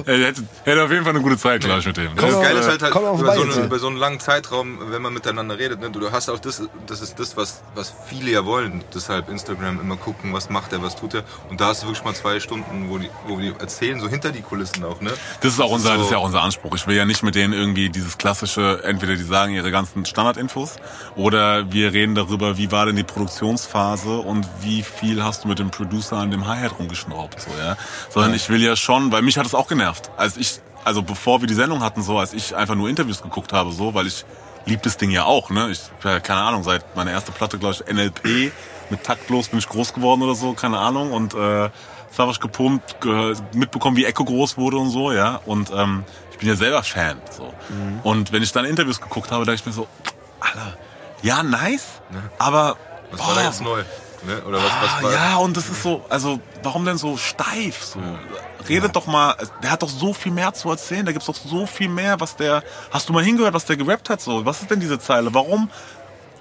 Er 0.05 0.17
hätte, 0.27 0.43
hätte 0.63 0.83
auf 0.83 0.91
jeden 0.91 1.03
Fall 1.03 1.13
eine 1.13 1.21
gute 1.21 1.37
Zeit, 1.37 1.61
glaube 1.61 1.79
ich, 1.79 1.85
mit 1.85 1.97
dem. 1.97 2.15
Komm 2.15 2.29
Das 2.29 2.41
Geile 2.41 2.59
ist 2.59 2.67
halt, 2.67 2.81
halt 2.83 2.95
über, 2.95 3.35
so 3.35 3.41
eine, 3.43 3.65
über 3.65 3.79
so 3.79 3.87
einen 3.87 3.97
langen 3.97 4.19
Zeitraum, 4.19 4.79
wenn 4.91 5.01
man 5.01 5.13
miteinander 5.13 5.57
redet, 5.57 5.79
ne, 5.79 5.89
du 5.89 6.11
hast 6.11 6.29
auch 6.29 6.39
das, 6.39 6.61
das 6.87 7.01
ist 7.01 7.19
das, 7.19 7.35
was, 7.37 7.61
was 7.75 7.93
viele 8.09 8.31
ja 8.31 8.45
wollen. 8.45 8.83
Deshalb 8.93 9.29
Instagram 9.29 9.79
immer 9.81 9.97
gucken, 9.97 10.33
was 10.33 10.49
macht 10.49 10.73
er, 10.73 10.81
was 10.81 10.95
tut 10.95 11.13
er. 11.15 11.23
Und 11.49 11.59
da 11.61 11.67
hast 11.67 11.83
du 11.83 11.87
wirklich 11.87 12.03
mal 12.03 12.13
zwei 12.15 12.39
Stunden, 12.39 12.89
wo 12.89 12.97
die, 12.97 13.09
wo 13.27 13.37
die 13.37 13.53
erzählen, 13.59 13.99
so 13.99 14.07
hinter 14.07 14.31
die 14.31 14.41
Kulissen 14.41 14.83
auch, 14.85 15.01
ne? 15.01 15.11
Das 15.41 15.53
ist 15.53 15.59
auch 15.59 15.71
unser, 15.71 15.89
so- 15.93 15.97
das 15.97 16.05
ist 16.07 16.11
ja 16.11 16.17
auch 16.17 16.25
unser 16.25 16.41
Anspruch. 16.43 16.75
Ich 16.75 16.87
will 16.87 16.95
ja 16.95 17.05
nicht 17.05 17.23
mit 17.23 17.35
denen 17.35 17.53
irgendwie 17.53 17.89
dieses 17.89 18.17
klassische, 18.17 18.81
entweder 18.83 19.15
die 19.15 19.23
sagen 19.23 19.53
ihre 19.53 19.71
ganzen 19.71 20.05
Standardinfos 20.05 20.75
oder 21.15 21.71
wir 21.71 21.93
reden 21.93 22.15
darüber, 22.15 22.57
wie 22.57 22.71
war 22.71 22.85
denn 22.85 22.95
die 22.95 23.03
Produktionsphase 23.03 24.17
und 24.19 24.47
wie 24.61 24.83
viel 24.83 25.23
hast 25.23 25.43
du 25.43 25.47
mit 25.47 25.59
dem 25.59 25.69
Producer 25.71 26.17
an 26.17 26.31
dem 26.31 26.47
Hi-Hat 26.47 26.79
rumgeschraubt, 26.79 27.41
so, 27.41 27.49
ja. 27.59 27.75
Sondern 28.09 28.33
ich 28.33 28.49
will 28.49 28.63
ja 28.63 28.75
schon, 28.79 29.11
weil 29.11 29.21
mich 29.21 29.37
hat 29.37 29.45
es 29.45 29.53
auch 29.55 29.67
genervt. 29.67 30.09
Als 30.17 30.37
ich, 30.37 30.59
also 30.83 31.01
bevor 31.01 31.41
wir 31.41 31.47
die 31.47 31.53
Sendung 31.53 31.81
hatten, 31.83 32.01
so, 32.01 32.17
als 32.19 32.33
ich 32.33 32.55
einfach 32.55 32.75
nur 32.75 32.89
Interviews 32.89 33.21
geguckt 33.21 33.53
habe, 33.53 33.71
so, 33.71 33.93
weil 33.93 34.07
ich 34.07 34.25
lieb 34.65 34.83
das 34.83 34.97
Ding 34.97 35.11
ja 35.11 35.25
auch, 35.25 35.49
ne. 35.49 35.69
Ich, 35.69 35.81
keine 36.01 36.41
Ahnung, 36.41 36.63
seit 36.63 36.95
meiner 36.95 37.11
ersten 37.11 37.31
Platte, 37.33 37.57
glaube 37.57 37.75
ich, 37.75 37.93
NLP, 37.93 38.51
mit 38.89 39.03
Taktlos 39.03 39.49
bin 39.49 39.59
ich 39.59 39.67
groß 39.67 39.93
geworden 39.93 40.21
oder 40.21 40.35
so, 40.35 40.53
keine 40.53 40.79
Ahnung, 40.79 41.11
und, 41.11 41.33
äh, 41.33 41.69
Savage 42.11 42.39
gepumpt, 42.39 43.01
ge 43.01 43.35
mitbekommen, 43.53 43.95
wie 43.97 44.05
Echo 44.05 44.23
groß 44.25 44.57
wurde 44.57 44.77
und 44.77 44.89
so, 44.89 45.11
ja. 45.11 45.39
Und 45.45 45.71
ähm, 45.75 46.03
ich 46.31 46.37
bin 46.37 46.47
ja 46.49 46.55
selber 46.55 46.83
Fan. 46.83 47.21
So. 47.35 47.53
Und 48.03 48.31
wenn 48.31 48.43
ich 48.43 48.51
dann 48.51 48.65
Interviews 48.65 49.01
geguckt 49.01 49.31
habe, 49.31 49.45
dachte 49.45 49.55
ich 49.55 49.65
mir 49.65 49.71
so, 49.71 49.87
Alter, 50.39 50.77
ja, 51.21 51.43
nice, 51.43 52.01
aber 52.37 52.77
Was 53.11 53.19
war 53.19 53.27
da 53.27 53.33
boah, 53.33 53.43
jetzt 53.43 53.61
neu? 53.61 53.83
Ne? 54.27 54.41
Oder 54.43 54.57
was, 54.57 54.71
ah, 54.71 54.81
was 54.81 55.03
war, 55.03 55.13
ja, 55.13 55.37
und 55.37 55.55
das 55.55 55.69
ist 55.69 55.81
so, 55.81 56.03
also 56.09 56.39
warum 56.61 56.83
denn 56.85 56.97
so 56.97 57.15
steif? 57.15 57.81
So? 57.81 57.99
Redet 58.67 58.95
doch 58.95 59.07
mal, 59.07 59.35
der 59.63 59.71
hat 59.71 59.81
doch 59.81 59.89
so 59.89 60.13
viel 60.13 60.33
mehr 60.33 60.53
zu 60.53 60.69
erzählen, 60.69 61.05
da 61.05 61.13
gibt's 61.13 61.27
doch 61.27 61.35
so 61.35 61.65
viel 61.65 61.87
mehr, 61.87 62.19
was 62.19 62.35
der, 62.35 62.61
hast 62.91 63.07
du 63.07 63.13
mal 63.13 63.23
hingehört, 63.23 63.53
was 63.53 63.63
der 63.65 63.77
gerappt 63.77 64.09
hat? 64.09 64.19
So, 64.19 64.45
was 64.45 64.61
ist 64.61 64.69
denn 64.69 64.81
diese 64.81 64.99
Zeile? 64.99 65.33
Warum? 65.33 65.71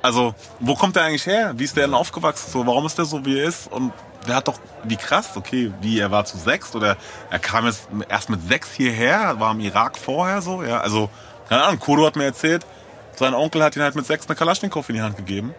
Also, 0.03 0.35
wo 0.59 0.75
kommt 0.75 0.97
der 0.97 1.05
eigentlich 1.05 1.27
her? 1.27 1.55
Wie 1.57 1.65
ist 1.65 1.77
der 1.77 1.87
denn 1.87 1.95
aufgewachsen? 1.95 2.51
So, 2.51 2.67
warum 2.67 2.87
ist 2.87 2.99
der 2.99 3.05
so, 3.05 3.25
wie 3.25 3.39
er 3.39 3.45
ist? 3.47 3.71
Und 3.71 3.93
der 4.27 4.37
hat 4.37 4.49
doch, 4.49 4.59
wie 4.83 4.97
krass, 4.97 5.37
okay, 5.37 5.73
wie 5.81 6.01
er 6.01 6.11
war 6.11 6.25
zu 6.25 6.39
sechs 6.39 6.75
oder 6.75 6.97
er 7.31 7.39
kam 7.39 7.67
jetzt 7.67 7.89
erst 8.09 8.31
mit 8.31 8.47
sechs 8.49 8.73
hierher, 8.73 9.39
war 9.39 9.53
im 9.53 9.61
Irak 9.61 9.97
vorher 9.97 10.43
so, 10.43 10.65
ja. 10.65 10.81
Also, 10.81 11.09
keine 11.49 11.63
Ahnung, 11.63 11.79
Kodo 11.79 12.05
hat 12.05 12.17
mir 12.17 12.25
erzählt, 12.25 12.67
sein 13.15 13.33
Onkel 13.35 13.63
hat 13.63 13.77
ihn 13.77 13.83
halt 13.83 13.95
mit 13.95 14.07
sechs 14.07 14.27
eine 14.27 14.35
Kalaschnikow 14.35 14.89
in 14.89 14.97
die 14.97 15.03
Hand 15.03 15.17
gegeben, 15.17 15.55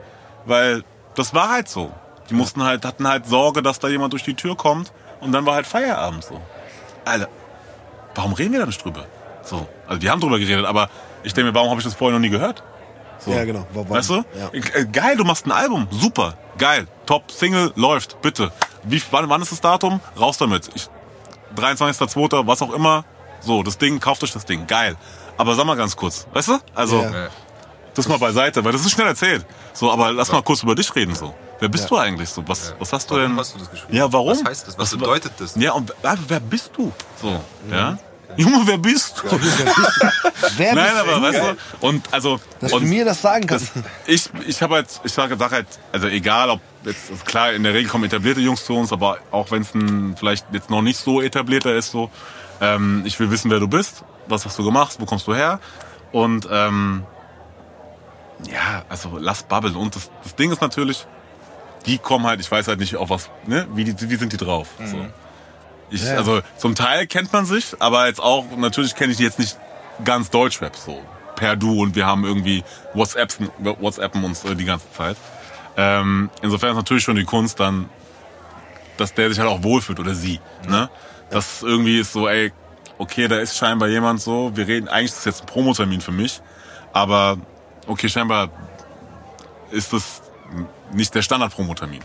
weil 0.45 0.83
das 1.15 1.33
war 1.33 1.49
halt 1.49 1.69
so. 1.69 1.91
Die 2.29 2.33
mussten 2.33 2.63
halt, 2.63 2.83
hatten 2.85 3.07
halt 3.07 3.25
Sorge, 3.25 3.61
dass 3.61 3.79
da 3.79 3.87
jemand 3.87 4.13
durch 4.13 4.23
die 4.23 4.33
Tür 4.33 4.55
kommt 4.55 4.91
und 5.21 5.31
dann 5.31 5.45
war 5.45 5.55
halt 5.55 5.65
Feierabend 5.67 6.23
so. 6.23 6.41
Alter, 7.05 7.29
warum 8.15 8.33
reden 8.33 8.51
wir 8.53 8.59
da 8.59 8.65
nicht 8.65 8.83
drüber? 8.83 9.05
So, 9.43 9.67
also 9.87 10.01
wir 10.01 10.11
haben 10.11 10.19
drüber 10.19 10.39
geredet, 10.39 10.65
aber 10.65 10.89
ich 11.23 11.33
denke 11.33 11.51
mir, 11.51 11.55
warum 11.55 11.69
habe 11.69 11.79
ich 11.79 11.85
das 11.85 11.93
vorher 11.95 12.17
noch 12.17 12.21
nie 12.21 12.29
gehört? 12.29 12.63
So. 13.19 13.31
Ja, 13.31 13.45
genau. 13.45 13.65
Warum? 13.73 13.89
Weißt 13.89 14.09
du? 14.09 14.23
Ja. 14.37 14.49
Äh, 14.51 14.85
Geil, 14.85 15.17
du 15.17 15.23
machst 15.23 15.45
ein 15.45 15.51
Album. 15.51 15.87
Super. 15.89 16.35
Geil. 16.57 16.87
Top. 17.05 17.31
Single 17.31 17.71
läuft. 17.75 18.21
Bitte. 18.21 18.51
Wie, 18.83 19.01
wann, 19.11 19.27
wann 19.29 19.41
ist 19.41 19.51
das 19.51 19.61
Datum? 19.61 19.99
Raus 20.19 20.37
damit. 20.37 20.69
Ich, 20.75 20.87
23.02., 21.55 22.45
was 22.45 22.61
auch 22.61 22.73
immer. 22.73 23.05
So, 23.39 23.63
das 23.63 23.77
Ding, 23.77 23.99
kauft 23.99 24.23
euch 24.23 24.31
das 24.33 24.45
Ding. 24.45 24.67
Geil. 24.67 24.95
Aber 25.37 25.55
sag 25.55 25.65
mal 25.65 25.75
ganz 25.75 25.95
kurz. 25.95 26.27
Weißt 26.33 26.49
du? 26.49 26.59
Also, 26.75 27.01
Ja. 27.01 27.09
Ja. 27.23 27.27
das 27.95 28.07
mal 28.07 28.19
beiseite, 28.19 28.63
weil 28.63 28.71
das 28.71 28.81
ist 28.81 28.91
schnell 28.91 29.07
erzählt. 29.07 29.45
So, 29.73 29.91
aber 29.91 30.11
lass 30.11 30.31
mal 30.31 30.43
kurz 30.43 30.61
über 30.63 30.75
dich 30.75 30.93
reden, 30.95 31.15
so. 31.15 31.33
Wer 31.59 31.69
bist 31.69 31.85
Ja. 31.85 31.89
du 31.89 31.97
eigentlich 31.97 32.29
so? 32.29 32.47
Was, 32.47 32.73
was 32.79 32.93
hast 32.93 33.09
du 33.09 33.15
Warum 33.15 33.29
denn? 33.29 33.39
hast 33.39 33.55
du 33.55 33.59
das 33.59 33.69
geschrieben? 33.71 33.95
Ja, 33.95 34.11
warum? 34.13 34.31
Was 34.31 34.43
heißt 34.43 34.67
das? 34.67 34.77
Was 34.77 34.91
bedeutet 34.91 35.33
das? 35.39 35.55
Ja, 35.55 35.71
und 35.73 35.93
wer, 36.01 36.17
wer 36.27 36.39
bist 36.39 36.71
du? 36.77 36.91
So, 37.21 37.41
ja? 37.71 37.97
Junge, 38.35 38.61
wer 38.65 38.77
bist 38.77 39.23
du? 39.23 39.39
Wer 40.57 40.75
Nein, 40.75 40.85
bist 40.85 40.97
aber 40.97 41.15
du? 41.15 41.21
weißt 41.23 41.41
du, 41.81 41.87
und 41.87 42.13
also 42.13 42.39
Dass 42.59 42.73
und 42.73 42.81
du 42.83 42.87
mir 42.87 43.03
das 43.05 43.21
sagen 43.21 43.47
kannst. 43.47 43.71
ich 44.05 44.29
ich 44.45 44.61
habe 44.61 44.75
halt 44.75 44.87
ich 45.03 45.11
sage 45.13 45.35
sag 45.39 45.51
halt 45.51 45.65
also 45.91 46.07
egal 46.07 46.49
ob 46.51 46.59
jetzt 46.83 47.25
klar 47.25 47.53
in 47.53 47.63
der 47.63 47.73
Regel 47.73 47.89
kommen 47.89 48.03
etablierte 48.03 48.41
Jungs 48.41 48.63
zu 48.65 48.75
uns, 48.75 48.91
aber 48.93 49.17
auch 49.31 49.49
wenn 49.49 49.61
es 49.63 49.73
ein 49.73 50.15
vielleicht 50.17 50.45
jetzt 50.51 50.69
noch 50.69 50.81
nicht 50.83 50.99
so 50.99 51.21
etablierter 51.21 51.73
ist 51.75 51.89
so 51.89 52.11
ähm, 52.61 53.01
ich 53.05 53.19
will 53.19 53.31
wissen, 53.31 53.49
wer 53.49 53.59
du 53.59 53.67
bist, 53.67 54.03
was 54.27 54.45
hast 54.45 54.59
du 54.59 54.63
gemacht, 54.63 54.97
wo 54.99 55.05
kommst 55.05 55.25
du 55.25 55.33
her 55.33 55.59
und 56.11 56.47
ähm, 56.51 57.05
ja, 58.51 58.83
also 58.89 59.17
lass 59.19 59.43
babbeln 59.43 59.75
und 59.75 59.95
das, 59.95 60.11
das 60.21 60.35
Ding 60.35 60.51
ist 60.51 60.61
natürlich 60.61 61.07
die 61.87 61.97
kommen 61.97 62.25
halt, 62.25 62.39
ich 62.39 62.51
weiß 62.51 62.67
halt 62.67 62.79
nicht 62.79 62.95
auf 62.95 63.09
was, 63.09 63.29
ne, 63.45 63.67
wie, 63.73 63.85
die, 63.85 64.09
wie 64.09 64.15
sind 64.15 64.33
die 64.33 64.37
drauf? 64.37 64.67
So. 64.83 65.05
Ich, 65.89 66.03
Ja. 66.03 66.17
Also 66.17 66.41
zum 66.57 66.75
Teil 66.75 67.07
kennt 67.07 67.31
man 67.31 67.45
sich, 67.45 67.75
aber 67.79 68.07
jetzt 68.07 68.21
auch, 68.21 68.45
natürlich 68.57 68.93
kenne 68.93 69.11
ich 69.11 69.17
die 69.17 69.23
jetzt 69.23 69.39
nicht 69.39 69.57
ganz 70.03 70.29
Deutschrap 70.29 70.75
so. 70.75 71.01
Per 71.35 71.55
Du 71.55 71.81
und 71.81 71.95
wir 71.95 72.05
haben 72.05 72.25
irgendwie 72.25 72.63
WhatsApps, 72.93 73.39
WhatsAppen 73.59 74.23
uns 74.23 74.43
äh, 74.43 74.55
die 74.55 74.65
ganze 74.65 74.91
Zeit. 74.91 75.17
Ähm, 75.77 76.29
insofern 76.41 76.71
ist 76.71 76.77
natürlich 76.77 77.03
schon 77.03 77.15
die 77.15 77.25
Kunst 77.25 77.59
dann, 77.59 77.89
dass 78.97 79.13
der 79.13 79.29
sich 79.29 79.39
halt 79.39 79.49
auch 79.49 79.63
wohlfühlt 79.63 79.99
oder 79.99 80.15
sie. 80.15 80.39
Ne? 80.67 80.89
Das 81.29 81.61
irgendwie 81.61 81.99
ist 81.99 82.11
so, 82.11 82.27
ey, 82.27 82.51
okay, 82.97 83.27
da 83.27 83.37
ist 83.37 83.55
scheinbar 83.55 83.87
jemand 83.87 84.19
so, 84.19 84.51
wir 84.55 84.67
reden, 84.67 84.87
eigentlich 84.87 85.11
ist 85.11 85.17
das 85.17 85.25
jetzt 85.25 85.41
ein 85.41 85.45
Promotermin 85.45 86.01
für 86.01 86.11
mich, 86.11 86.41
aber 86.91 87.37
okay, 87.85 88.09
scheinbar 88.09 88.49
ist 89.69 89.93
das 89.93 90.23
nicht 90.91 91.13
der 91.15 91.21
Standard-Promotermin. 91.21 92.01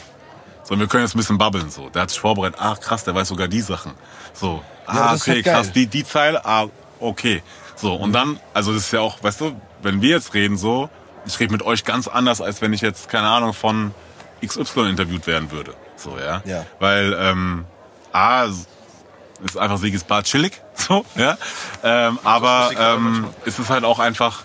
Sondern 0.65 0.87
wir 0.87 0.89
können 0.89 1.05
jetzt 1.05 1.15
ein 1.15 1.19
bisschen 1.19 1.39
babbeln 1.39 1.71
so. 1.71 1.89
Der 1.91 2.03
hat 2.03 2.11
sich 2.11 2.21
vorbereitet, 2.21 2.59
ach 2.61 2.81
krass, 2.81 3.05
der 3.05 3.15
weiß 3.15 3.29
sogar 3.29 3.49
die 3.49 3.61
Sachen. 3.61 3.93
So, 4.33 4.63
Ja, 4.87 5.11
ah, 5.11 5.15
ist 5.15 5.23
okay, 5.23 5.35
halt 5.35 5.45
krass, 5.45 5.73
die, 5.73 5.87
die 5.87 6.05
Zeile, 6.05 6.45
ah, 6.45 6.67
okay. 7.01 7.43
So, 7.77 7.95
und 7.95 8.13
dann, 8.13 8.39
also 8.55 8.73
das 8.73 8.85
ist 8.85 8.93
ja 8.93 9.01
auch, 9.01 9.23
weißt 9.23 9.41
du, 9.41 9.61
wenn 9.83 10.01
wir 10.03 10.11
jetzt 10.11 10.35
reden 10.35 10.57
so, 10.57 10.89
ich 11.27 11.39
rede 11.41 11.53
mit 11.53 11.63
euch 11.63 11.85
ganz 11.85 12.09
anders, 12.09 12.41
als 12.41 12.63
wenn 12.63 12.73
ich 12.73 12.81
jetzt, 12.81 13.09
keine 13.09 13.29
Ahnung, 13.29 13.55
von 13.55 13.93
XY 14.45 14.91
interviewt 14.91 15.27
werden 15.27 15.51
würde. 15.51 15.75
So, 15.97 16.17
ja. 16.19 16.43
Ja. 16.45 16.67
Weil, 16.79 17.17
ähm, 17.19 17.65
A, 18.13 18.45
ist 18.45 19.57
einfach 19.57 19.79
Sieges 19.79 20.05
Bar 20.05 20.23
chillig, 20.23 20.61
so, 20.75 21.05
ja. 21.17 21.37
Ähm, 21.83 22.19
aber 22.25 22.71
ähm, 22.79 23.03
manchmal. 23.03 23.31
es 23.47 23.59
ist 23.59 23.71
halt 23.71 23.85
auch 23.85 23.99
einfach, 23.99 24.45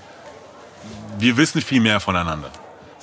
wir 1.19 1.37
wissen 1.37 1.61
viel 1.61 1.81
mehr 1.81 1.99
voneinander. 1.99 2.49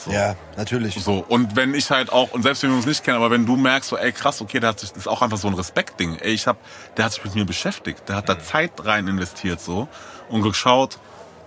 So. 0.05 0.11
Ja, 0.11 0.37
natürlich. 0.57 0.95
So, 1.03 1.25
und 1.29 1.57
wenn 1.57 1.75
ich 1.75 1.91
halt 1.91 2.13
auch, 2.13 2.33
und 2.33 2.43
selbst 2.43 2.63
wenn 2.63 2.71
wir 2.71 2.77
uns 2.77 2.87
nicht 2.87 3.03
kennen, 3.03 3.17
aber 3.17 3.31
wenn 3.31 3.47
du 3.47 3.57
merkst, 3.57 3.91
so, 3.91 3.97
ey 3.97 4.13
krass, 4.13 4.43
okay, 4.43 4.61
der 4.61 4.71
hat 4.71 4.81
sich, 4.81 4.91
das 4.91 5.01
ist 5.01 5.09
auch 5.09 5.23
einfach 5.23 5.39
so 5.39 5.49
ein 5.49 5.55
Respektding. 5.55 6.19
Ey, 6.19 6.33
ich 6.33 6.47
hab, 6.47 6.59
der 6.97 7.07
hat 7.07 7.13
sich 7.13 7.25
mit 7.25 7.35
mir 7.35 7.47
beschäftigt, 7.47 8.09
der 8.09 8.17
hat 8.17 8.29
da 8.29 8.39
Zeit 8.39 8.73
rein 8.85 9.09
investiert 9.09 9.61
so 9.61 9.89
und 10.29 10.43
geschaut, 10.43 10.99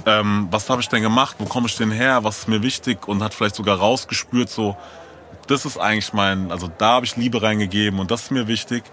ähm, 0.06 0.48
was 0.50 0.70
habe 0.70 0.82
ich 0.82 0.90
denn 0.90 1.02
gemacht, 1.04 1.36
wo 1.40 1.46
komme 1.46 1.68
ich 1.68 1.76
denn 1.78 1.92
her, 1.92 2.24
was 2.24 2.40
ist 2.40 2.48
mir 2.48 2.64
wichtig 2.64 3.08
und 3.08 3.22
hat 3.22 3.34
vielleicht 3.34 3.56
sogar 3.56 3.78
rausgespürt, 3.78 4.50
so, 4.50 4.76
das 5.48 5.66
ist 5.66 5.78
eigentlich 5.78 6.14
mein, 6.14 6.52
also 6.52 6.68
da 6.78 6.94
habe 6.94 7.06
ich 7.06 7.16
Liebe 7.16 7.42
reingegeben 7.42 8.00
und 8.00 8.10
das 8.12 8.24
ist 8.24 8.32
mir 8.32 8.48
wichtig. 8.48 8.84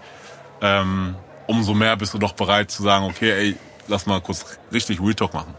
Ähm, 0.61 1.15
umso 1.47 1.73
mehr 1.73 1.95
bist 1.97 2.13
du 2.13 2.17
doch 2.17 2.33
bereit 2.33 2.71
zu 2.71 2.83
sagen, 2.83 3.05
okay, 3.05 3.31
ey, 3.31 3.57
lass 3.87 4.05
mal 4.05 4.21
kurz 4.21 4.45
richtig 4.71 5.01
Real 5.01 5.13
Talk 5.13 5.33
machen. 5.33 5.53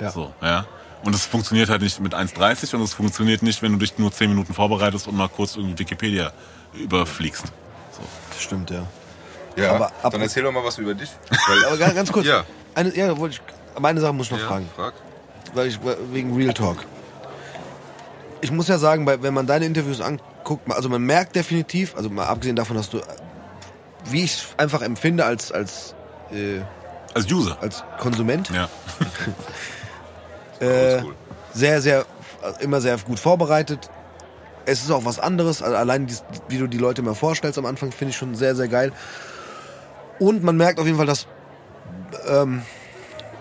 Ja. 0.00 0.10
So, 0.10 0.32
ja. 0.42 0.66
Und 1.04 1.14
es 1.14 1.26
funktioniert 1.26 1.68
halt 1.68 1.82
nicht 1.82 2.00
mit 2.00 2.14
1,30 2.14 2.74
und 2.74 2.82
es 2.82 2.94
funktioniert 2.94 3.42
nicht, 3.42 3.60
wenn 3.62 3.72
du 3.72 3.78
dich 3.78 3.98
nur 3.98 4.10
10 4.10 4.30
Minuten 4.30 4.54
vorbereitest 4.54 5.06
und 5.06 5.16
mal 5.16 5.28
kurz 5.28 5.56
irgendwie 5.56 5.78
Wikipedia 5.78 6.32
überfliegst. 6.72 7.44
Das 8.30 8.42
stimmt, 8.42 8.70
ja. 8.70 8.86
Ja, 9.56 9.72
Aber 9.74 9.86
ab- 10.02 10.10
dann 10.12 10.20
erzähl 10.22 10.42
doch 10.42 10.50
mal 10.52 10.64
was 10.64 10.78
über 10.78 10.94
dich. 10.94 11.10
Weil, 11.46 11.64
Aber 11.66 11.76
ganz, 11.94 12.10
kurz. 12.10 12.26
Ja. 12.26 12.44
Eine, 12.74 12.96
ja, 12.96 13.16
wollte 13.18 13.36
ich, 13.36 13.80
meine 13.80 14.00
Sache 14.00 14.12
muss 14.12 14.26
ich 14.26 14.32
noch 14.32 14.40
ja, 14.40 14.46
fragen. 14.48 14.68
frag. 14.74 14.94
Weil 15.52 15.68
ich, 15.68 15.78
wegen 16.10 16.34
Real 16.34 16.52
Talk. 16.54 16.78
Ich 18.40 18.50
muss 18.50 18.66
ja 18.68 18.78
sagen, 18.78 19.06
wenn 19.06 19.32
man 19.34 19.46
deine 19.46 19.64
Interviews 19.66 20.00
anguckt, 20.00 20.70
also 20.72 20.88
man 20.88 21.02
merkt 21.02 21.36
definitiv, 21.36 21.94
also 21.96 22.10
mal 22.10 22.26
abgesehen 22.26 22.56
davon, 22.56 22.76
dass 22.76 22.90
du, 22.90 23.00
wie 24.06 24.24
ich 24.24 24.32
es 24.34 24.46
einfach 24.56 24.82
empfinde 24.82 25.24
als, 25.24 25.52
als, 25.52 25.94
äh, 26.32 26.60
Als 27.14 27.30
User. 27.30 27.56
als 27.60 27.84
Konsument, 27.98 28.50
Ja. 28.50 28.68
äh, 30.60 31.02
sehr, 31.52 31.80
sehr, 31.80 32.04
immer 32.60 32.80
sehr 32.80 32.96
gut 32.98 33.18
vorbereitet. 33.18 33.90
Es 34.66 34.82
ist 34.82 34.90
auch 34.90 35.04
was 35.04 35.18
anderes, 35.18 35.62
also 35.62 35.76
allein 35.76 36.06
dies, 36.06 36.24
wie 36.48 36.58
du 36.58 36.66
die 36.66 36.78
Leute 36.78 37.02
mal 37.02 37.14
vorstellst 37.14 37.58
am 37.58 37.66
Anfang, 37.66 37.92
finde 37.92 38.10
ich 38.10 38.16
schon 38.16 38.34
sehr, 38.34 38.56
sehr 38.56 38.68
geil. 38.68 38.92
Und 40.18 40.42
man 40.42 40.56
merkt 40.56 40.78
auf 40.78 40.86
jeden 40.86 40.96
Fall, 40.96 41.06
dass 41.06 41.26
ähm, 42.28 42.62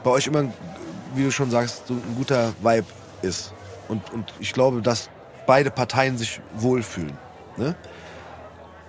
bei 0.04 0.10
euch 0.10 0.28
immer, 0.28 0.46
wie 1.16 1.24
du 1.24 1.32
schon 1.32 1.50
sagst, 1.50 1.88
so 1.88 1.94
ein 1.94 2.16
guter 2.18 2.54
Vibe 2.62 2.88
ist. 3.22 3.54
Und, 3.88 4.12
und 4.12 4.34
ich 4.40 4.54
glaube, 4.54 4.82
dass 4.82 5.10
beide 5.46 5.72
Parteien 5.72 6.18
sich 6.18 6.42
wohlfühlen. 6.56 7.18
Ne? 7.58 7.76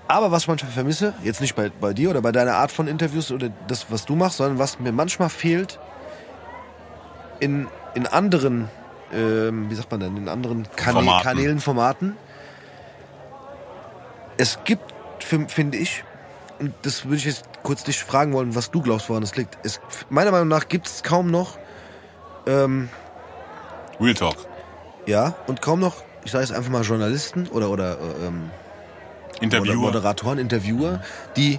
Aber 0.07 0.31
was 0.31 0.43
ich 0.43 0.49
manchmal 0.49 0.73
vermisse, 0.73 1.15
jetzt 1.23 1.41
nicht 1.41 1.55
bei, 1.55 1.71
bei 1.71 1.93
dir 1.93 2.11
oder 2.11 2.21
bei 2.21 2.33
deiner 2.33 2.55
Art 2.55 2.71
von 2.71 2.89
Interviews 2.89 3.31
oder 3.31 3.51
das, 3.69 3.87
was 3.91 4.05
du 4.05 4.17
machst, 4.17 4.37
sondern 4.37 4.59
was 4.59 4.79
mir 4.79 4.93
manchmal 4.93 5.31
fehlt 5.31 5.79
in, 7.41 7.69
in 7.95 8.07
anderen, 8.07 8.69
ähm, 9.13 9.71
wie 9.71 9.75
sagt 9.75 9.91
man 9.91 10.01
denn, 10.01 10.17
in 10.17 10.29
anderen 10.29 10.67
Kanä 10.77 10.93
Formaten. 11.01 11.23
Kanälen, 11.23 11.61
Formaten. 11.61 12.17
Es 14.37 14.59
gibt, 14.65 14.83
fi- 15.21 15.47
finde 15.49 15.79
ich, 15.79 16.05
und 16.59 16.75
das 16.83 17.05
würde 17.05 17.17
ich 17.17 17.25
jetzt 17.25 17.45
kurz 17.63 17.85
dich 17.85 18.03
fragen 18.03 18.33
wollen, 18.33 18.55
was 18.55 18.71
du 18.71 18.83
glaubst, 18.83 19.09
woran 19.09 19.23
das 19.23 19.37
liegt. 19.37 19.59
Es, 19.63 19.81
meiner 20.11 20.31
Meinung 20.31 20.49
nach 20.49 20.69
gibt 20.69 20.87
es 20.87 21.03
kaum 21.03 21.31
noch, 21.31 21.59
ähm, 22.47 22.89
Real 24.01 24.15
Talk. 24.15 24.37
ja, 25.07 25.35
und 25.47 25.63
kaum 25.63 25.81
noch, 25.81 26.03
ich 26.25 26.33
sage 26.33 26.45
jetzt 26.45 26.53
einfach 26.53 26.71
mal 26.71 26.83
Journalisten 26.83 27.47
oder, 27.49 27.71
oder, 27.71 27.93
äh, 27.93 28.27
ähm, 28.27 28.51
Interviewer. 29.41 29.75
Moderatoren, 29.77 30.39
Interviewer, 30.39 31.01
die 31.37 31.59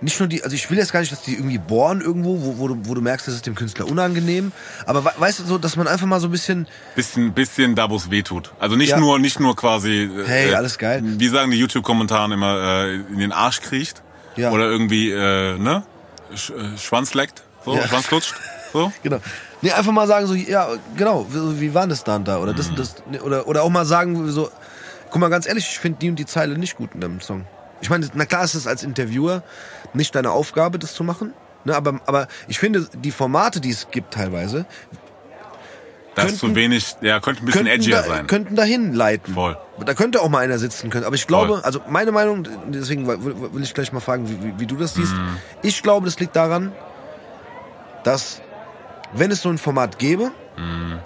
nicht 0.00 0.18
nur 0.20 0.28
die, 0.28 0.42
also 0.44 0.54
ich 0.54 0.70
will 0.70 0.76
jetzt 0.78 0.92
gar 0.92 1.00
nicht, 1.00 1.12
dass 1.12 1.22
die 1.22 1.34
irgendwie 1.34 1.58
bohren 1.58 2.00
irgendwo, 2.00 2.42
wo, 2.42 2.58
wo, 2.58 2.68
du, 2.68 2.76
wo 2.82 2.94
du 2.94 3.00
merkst, 3.00 3.26
das 3.28 3.34
ist 3.36 3.46
dem 3.46 3.54
Künstler 3.54 3.86
unangenehm, 3.88 4.52
aber 4.86 5.04
we- 5.04 5.12
weißt 5.16 5.40
du 5.40 5.44
so, 5.44 5.56
dass 5.58 5.76
man 5.76 5.88
einfach 5.88 6.06
mal 6.06 6.20
so 6.20 6.28
ein 6.28 6.30
bisschen, 6.30 6.66
Bisschen, 6.96 7.32
bisschen 7.32 7.74
da, 7.74 7.88
wo 7.88 7.96
es 7.96 8.10
weh 8.10 8.22
tut. 8.22 8.52
Also 8.58 8.76
nicht 8.76 8.90
Ja. 8.90 9.00
nur, 9.00 9.18
nicht 9.18 9.40
nur 9.40 9.56
quasi. 9.56 10.02
äh, 10.04 10.24
Hey, 10.26 10.54
alles 10.54 10.76
geil. 10.78 11.00
Wie 11.04 11.28
sagen 11.28 11.50
die 11.50 11.58
YouTube-Kommentaren 11.58 12.32
immer, 12.32 12.84
äh, 12.84 12.94
in 12.96 13.18
den 13.18 13.32
Arsch 13.32 13.60
kriecht. 13.60 14.02
Ja. 14.36 14.50
Oder 14.50 14.64
irgendwie, 14.68 15.10
äh, 15.10 15.56
ne? 15.58 15.84
Sch 16.34 16.50
äh, 16.50 16.76
Schwanz 16.76 17.14
leckt. 17.14 17.44
So, 17.64 17.74
Ja. 17.76 17.86
Schwanz 17.88 18.10
lutscht. 18.10 18.34
So. 18.72 18.92
genau, 19.04 19.18
nee, 19.62 19.70
einfach 19.70 19.92
mal 19.92 20.06
sagen 20.08 20.26
so, 20.26 20.34
ja, 20.34 20.68
genau, 20.96 21.26
wie, 21.30 21.60
wie 21.60 21.74
war 21.74 21.86
das 21.86 22.02
da 22.04 22.16
und 22.16 22.26
da 22.28 22.38
oder 22.38 22.52
das 22.52 22.68
und 22.68 22.78
das, 22.78 22.96
oder, 23.22 23.46
oder 23.46 23.62
auch 23.62 23.70
mal 23.70 23.86
sagen 23.86 24.28
so, 24.32 24.50
guck 25.10 25.20
mal, 25.20 25.30
ganz 25.30 25.46
ehrlich, 25.46 25.64
ich 25.70 25.78
finde 25.78 25.98
die 26.00 26.10
und 26.10 26.16
die 26.16 26.26
Zeile 26.26 26.58
nicht 26.58 26.76
gut 26.76 26.90
in 26.94 27.00
deinem 27.00 27.20
Song. 27.20 27.46
Ich 27.80 27.90
meine, 27.90 28.08
na 28.14 28.24
klar 28.24 28.42
ist 28.44 28.54
es 28.54 28.66
als 28.66 28.82
Interviewer 28.82 29.42
nicht 29.94 30.14
deine 30.14 30.30
Aufgabe, 30.30 30.78
das 30.78 30.94
zu 30.94 31.04
machen, 31.04 31.32
ne, 31.64 31.74
aber, 31.76 32.00
aber 32.06 32.28
ich 32.48 32.58
finde, 32.58 32.86
die 32.94 33.10
Formate, 33.10 33.60
die 33.60 33.70
es 33.70 33.90
gibt 33.90 34.14
teilweise, 34.14 34.66
Das 36.16 36.26
ist 36.26 36.38
zu 36.38 36.46
Könnten- 36.46 36.56
wenig, 36.60 36.94
ja, 37.00 37.18
könnte 37.18 37.42
ein 37.42 37.46
bisschen 37.46 37.64
könnten, 37.64 37.80
edgier 37.80 37.96
da, 37.96 38.02
sein. 38.04 38.26
könnten 38.28 38.54
dahin 38.54 38.92
leiten. 38.94 39.34
Voll. 39.34 39.56
Da 39.84 39.94
könnte 39.94 40.22
auch 40.22 40.28
mal 40.28 40.38
einer 40.44 40.58
sitzen 40.60 40.88
können. 40.88 41.04
Aber 41.04 41.16
ich 41.16 41.26
glaube, 41.26 41.54
Voll. 41.54 41.60
also 41.62 41.80
meine 41.88 42.12
Meinung, 42.12 42.46
deswegen 42.68 43.08
will 43.08 43.62
ich 43.64 43.74
gleich 43.74 43.92
mal 43.92 43.98
fragen, 43.98 44.28
wie, 44.28 44.40
wie, 44.44 44.60
wie 44.60 44.66
du 44.66 44.76
das 44.76 44.94
siehst. 44.94 45.12
Mhm. 45.12 45.38
Ich 45.62 45.82
glaube, 45.82 46.06
das 46.06 46.20
liegt 46.20 46.36
daran, 46.36 46.70
dass, 48.04 48.40
wenn 49.12 49.32
es 49.32 49.42
so 49.42 49.48
ein 49.48 49.58
Format 49.58 49.98
gäbe, 49.98 50.30
Mhm. 50.56 51.00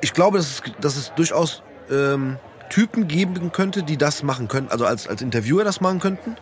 ich 0.00 0.12
glaube, 0.12 0.38
dass 0.38 0.46
es, 0.50 0.62
dass 0.80 0.96
es 0.96 1.12
durchaus 1.14 1.62
ähm, 1.88 2.38
Typen 2.70 3.06
geben 3.06 3.52
könnte, 3.52 3.84
die 3.84 3.96
das 3.96 4.24
machen 4.24 4.48
könnten, 4.48 4.72
also 4.72 4.84
als, 4.84 5.06
als 5.06 5.22
Interviewer 5.22 5.62
das 5.62 5.80
machen 5.80 6.00
könnten. 6.00 6.34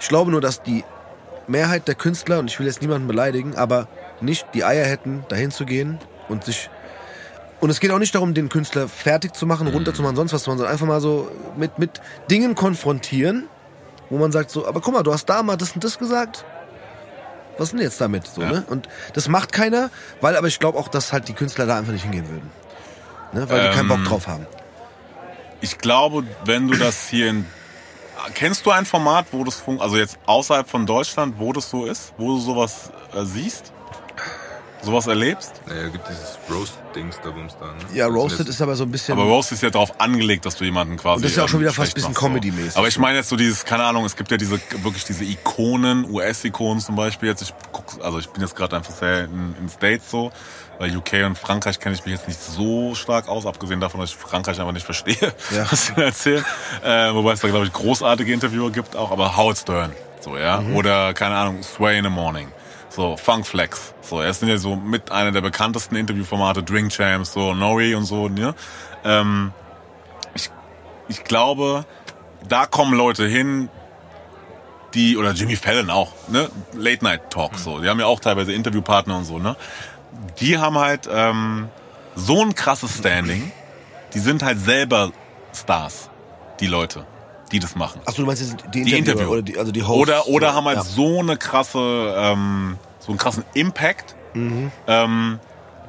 Ich 0.00 0.08
glaube 0.08 0.30
nur, 0.30 0.40
dass 0.40 0.62
die 0.62 0.84
Mehrheit 1.46 1.86
der 1.88 1.94
Künstler, 1.94 2.38
und 2.38 2.48
ich 2.50 2.58
will 2.58 2.66
jetzt 2.66 2.80
niemanden 2.80 3.06
beleidigen, 3.06 3.56
aber 3.56 3.86
nicht 4.20 4.46
die 4.54 4.64
Eier 4.64 4.86
hätten, 4.86 5.24
dahin 5.28 5.50
zu 5.50 5.64
gehen 5.66 5.98
und 6.28 6.44
sich. 6.44 6.70
Und 7.60 7.68
es 7.70 7.80
geht 7.80 7.90
auch 7.90 7.98
nicht 7.98 8.14
darum, 8.14 8.32
den 8.32 8.48
Künstler 8.48 8.88
fertig 8.88 9.34
zu 9.34 9.46
machen, 9.46 9.66
runterzumachen, 9.68 10.16
sonst 10.16 10.32
was, 10.32 10.44
sondern 10.44 10.66
einfach 10.68 10.86
mal 10.86 11.00
so 11.00 11.30
mit, 11.56 11.78
mit 11.78 12.00
Dingen 12.30 12.54
konfrontieren, 12.54 13.48
wo 14.08 14.16
man 14.16 14.32
sagt 14.32 14.50
so, 14.50 14.66
aber 14.66 14.80
guck 14.80 14.94
mal, 14.94 15.02
du 15.02 15.12
hast 15.12 15.26
da 15.26 15.42
mal 15.42 15.56
das 15.56 15.72
und 15.72 15.84
das 15.84 15.98
gesagt. 15.98 16.44
Was 17.58 17.68
ist 17.68 17.72
denn 17.72 17.82
jetzt 17.82 18.00
damit? 18.00 18.26
So, 18.26 18.40
Ja. 18.40 18.50
ne? 18.52 18.64
Und 18.68 18.88
das 19.12 19.28
macht 19.28 19.52
keiner, 19.52 19.90
weil 20.22 20.36
aber 20.36 20.46
ich 20.46 20.58
glaube 20.58 20.78
auch, 20.78 20.88
dass 20.88 21.12
halt 21.12 21.28
die 21.28 21.34
Künstler 21.34 21.66
da 21.66 21.76
einfach 21.76 21.92
nicht 21.92 22.02
hingehen 22.04 22.28
würden. 22.30 22.50
Ne? 23.32 23.48
Weil 23.50 23.68
die 23.68 23.76
keinen 23.76 23.88
Bock 23.88 23.98
Ähm, 23.98 24.04
drauf 24.04 24.26
haben. 24.26 24.46
Ich 25.60 25.76
glaube, 25.76 26.24
wenn 26.46 26.68
du 26.68 26.76
das 26.78 27.08
hier 27.08 27.28
in. 27.28 27.44
Kennst 28.34 28.64
du 28.66 28.70
ein 28.70 28.86
Format, 28.86 29.26
wo 29.32 29.44
das 29.44 29.56
funkt, 29.56 29.82
also 29.82 29.96
jetzt 29.96 30.18
außerhalb 30.26 30.68
von 30.68 30.86
Deutschland, 30.86 31.34
wo 31.38 31.52
das 31.52 31.70
so 31.70 31.86
ist, 31.86 32.12
wo 32.18 32.28
du 32.28 32.38
sowas 32.38 32.90
äh, 33.14 33.24
siehst? 33.24 33.72
Sowas 34.82 35.06
erlebst? 35.06 35.52
Naja, 35.66 35.88
gibt 35.88 36.08
dieses 36.08 36.38
Roast-Dings 36.50 37.16
da, 37.22 37.30
Bums 37.30 37.54
da. 37.60 37.66
Ne? 37.66 37.72
Ja, 37.94 38.06
sind 38.06 38.14
Roasted 38.14 38.48
ist 38.48 38.62
aber 38.62 38.76
so 38.76 38.84
ein 38.84 38.90
bisschen. 38.90 39.18
Aber 39.18 39.24
Roast 39.28 39.52
ist 39.52 39.62
ja 39.62 39.70
darauf 39.70 40.00
angelegt, 40.00 40.46
dass 40.46 40.56
du 40.56 40.64
jemanden 40.64 40.96
quasi. 40.96 41.16
Und 41.16 41.24
das 41.24 41.32
ist 41.32 41.36
ja 41.36 41.44
auch 41.44 41.48
schon 41.48 41.60
wieder 41.60 41.72
fast 41.72 41.92
schlecht 41.92 41.94
bisschen 41.96 42.10
machst, 42.12 42.20
so. 42.20 42.26
Comedy-mäßig. 42.26 42.76
Aber 42.76 42.88
ich 42.88 42.98
meine 42.98 43.18
jetzt 43.18 43.28
so 43.28 43.36
dieses, 43.36 43.64
keine 43.64 43.84
Ahnung, 43.84 44.04
es 44.04 44.16
gibt 44.16 44.30
ja 44.30 44.36
diese 44.36 44.58
wirklich 44.82 45.04
diese 45.04 45.24
Ikonen, 45.24 46.08
US-Ikonen 46.10 46.80
zum 46.80 46.96
Beispiel. 46.96 47.28
Jetzt 47.28 47.42
ich 47.42 47.52
guck, 47.72 47.84
also 48.02 48.18
ich 48.18 48.28
bin 48.30 48.42
jetzt 48.42 48.56
gerade 48.56 48.76
einfach 48.76 48.94
sehr 48.94 49.24
in, 49.24 49.54
in 49.60 49.68
States 49.68 50.10
so. 50.10 50.32
Bei 50.78 50.88
UK 50.96 51.26
und 51.26 51.36
Frankreich 51.36 51.78
kenne 51.78 51.94
ich 51.94 52.06
mich 52.06 52.14
jetzt 52.14 52.26
nicht 52.26 52.40
so 52.42 52.94
stark 52.94 53.28
aus, 53.28 53.44
abgesehen 53.44 53.80
davon, 53.80 54.00
dass 54.00 54.10
ich 54.10 54.16
Frankreich 54.16 54.58
einfach 54.58 54.72
nicht 54.72 54.86
verstehe, 54.86 55.34
Ja. 55.54 55.66
was 55.70 55.88
sie 55.88 56.00
erzählen. 56.00 56.44
Äh, 56.82 57.12
wobei 57.12 57.32
es 57.32 57.40
da, 57.40 57.48
glaube 57.48 57.66
ich, 57.66 57.72
großartige 57.74 58.32
Interviewer 58.32 58.70
gibt 58.70 58.96
auch, 58.96 59.10
aber 59.10 59.36
Howard 59.36 59.58
Stern, 59.58 59.92
so, 60.20 60.38
ja. 60.38 60.62
Mhm. 60.62 60.76
Oder, 60.76 61.12
keine 61.12 61.36
Ahnung, 61.36 61.62
Sway 61.62 61.98
in 61.98 62.04
the 62.04 62.10
Morning. 62.10 62.48
So, 63.00 63.16
Funk 63.16 63.46
Flex. 63.46 63.94
So, 64.02 64.20
er 64.20 64.34
sind 64.34 64.50
ja 64.50 64.58
so 64.58 64.76
mit 64.76 65.10
einer 65.10 65.32
der 65.32 65.40
bekanntesten 65.40 65.96
Interviewformate, 65.96 66.62
Drink 66.62 66.92
Champs, 66.92 67.32
so, 67.32 67.54
Nori 67.54 67.94
und 67.94 68.04
so, 68.04 68.28
ne? 68.28 68.54
Ähm, 69.06 69.52
ich, 70.34 70.50
ich 71.08 71.24
glaube, 71.24 71.86
da 72.46 72.66
kommen 72.66 72.92
Leute 72.92 73.26
hin, 73.26 73.70
die, 74.92 75.16
oder 75.16 75.32
Jimmy 75.32 75.56
Fallon 75.56 75.88
auch, 75.88 76.12
ne? 76.28 76.50
Late 76.74 77.02
Night 77.02 77.30
Talk, 77.30 77.56
so. 77.56 77.80
Die 77.80 77.88
haben 77.88 78.00
ja 78.00 78.04
auch 78.04 78.20
teilweise 78.20 78.52
Interviewpartner 78.52 79.16
und 79.16 79.24
so, 79.24 79.38
ne? 79.38 79.56
Die 80.38 80.58
haben 80.58 80.76
halt 80.76 81.08
ähm, 81.10 81.70
so 82.16 82.42
ein 82.42 82.54
krasses 82.54 82.98
Standing. 82.98 83.50
Die 84.12 84.18
sind 84.18 84.42
halt 84.42 84.60
selber 84.60 85.10
Stars, 85.54 86.10
die 86.60 86.66
Leute, 86.66 87.06
die 87.50 87.60
das 87.60 87.76
machen. 87.76 88.02
Achso, 88.04 88.20
du 88.20 88.26
meinst 88.26 88.42
jetzt 88.42 88.62
die, 88.74 88.82
Die 88.82 88.98
Interviewer 88.98 88.98
Interviewer. 88.98 89.30
oder 89.30 89.42
die, 89.42 89.56
also 89.56 89.72
die 89.72 89.84
Hosts. 89.84 90.02
Oder, 90.02 90.28
oder 90.28 90.54
haben 90.54 90.66
halt 90.66 90.76
ja. 90.76 90.84
so 90.84 91.20
eine 91.20 91.38
krasse, 91.38 92.14
ähm, 92.14 92.76
so 93.00 93.10
einen 93.12 93.18
krassen 93.18 93.44
Impact, 93.54 94.14
Mhm. 94.34 94.70
ähm, 94.86 95.40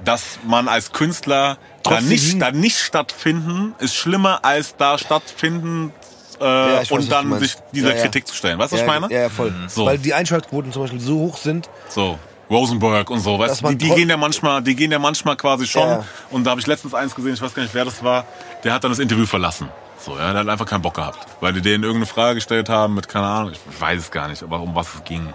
dass 0.04 0.40
man 0.48 0.68
als 0.68 0.92
Künstler 0.92 1.58
da 1.84 1.92
Trotzdem 1.92 2.10
nicht, 2.10 2.42
da 2.42 2.52
nicht 2.52 2.80
stattfinden, 2.80 3.76
ist 3.80 3.96
schlimmer 3.96 4.44
als 4.44 4.76
da 4.78 4.98
stattfinden 4.98 5.94
äh, 6.40 6.44
Ja, 6.44 6.80
weiß, 6.80 6.92
und 6.92 7.12
dann 7.12 7.38
sich 7.40 7.56
dieser 7.72 7.96
Ja. 7.96 8.02
Kritik 8.02 8.28
zu 8.28 8.34
stellen. 8.34 8.58
Weißt 8.58 8.72
du, 8.72 8.78
was 8.78 8.82
ich 8.82 8.88
meine? 8.88 9.14
Ja, 9.14 9.30
voll. 9.30 9.54
So. 9.68 9.86
Weil 9.86 10.00
die 10.00 10.14
Einschaltquoten 10.16 10.72
zum 10.72 10.82
Beispiel 10.82 11.00
so 11.00 11.20
hoch 11.20 11.38
sind. 11.38 11.70
So. 11.90 12.18
Rosenberg 12.50 13.10
und 13.12 13.20
so, 13.20 13.38
weißt 13.40 13.62
du, 13.62 13.70
die, 13.70 13.78
die 13.78 13.90
gehen 13.92 14.10
ja 14.10 14.18
manchmal, 14.18 14.62
die 14.62 14.76
gehen 14.76 14.92
ja 14.92 15.00
manchmal 15.00 15.38
quasi 15.38 15.68
schon. 15.68 15.88
Ja. 15.88 16.04
Und 16.32 16.44
da 16.44 16.52
habe 16.52 16.60
ich 16.60 16.68
letztens 16.68 16.94
eins 16.94 17.14
gesehen, 17.16 17.34
ich 17.36 17.42
weiß 17.42 17.54
gar 17.54 17.62
nicht, 17.64 17.74
wer 17.74 17.86
das 17.86 18.04
war, 18.04 18.26
der 18.64 18.74
hat 18.74 18.84
dann 18.84 18.92
das 18.92 19.00
Interview 19.00 19.26
verlassen. 19.26 19.70
So, 20.00 20.18
ja, 20.18 20.32
der 20.32 20.42
hat 20.42 20.50
einfach 20.50 20.66
keinen 20.66 20.82
Bock 20.82 20.96
gehabt. 20.96 21.26
Weil 21.40 21.54
die 21.54 21.62
denen 21.62 21.84
irgendeine 21.84 22.08
Frage 22.08 22.36
gestellt 22.36 22.68
haben 22.70 22.96
mit, 22.96 23.08
keine 23.08 23.28
Ahnung, 23.28 23.52
ich 23.54 23.60
weiß 23.80 24.00
es 24.02 24.12
gar 24.12 24.28
nicht, 24.28 24.42
aber 24.44 24.60
um 24.60 24.74
was 24.76 24.96
es 24.96 25.04
ging. 25.06 25.32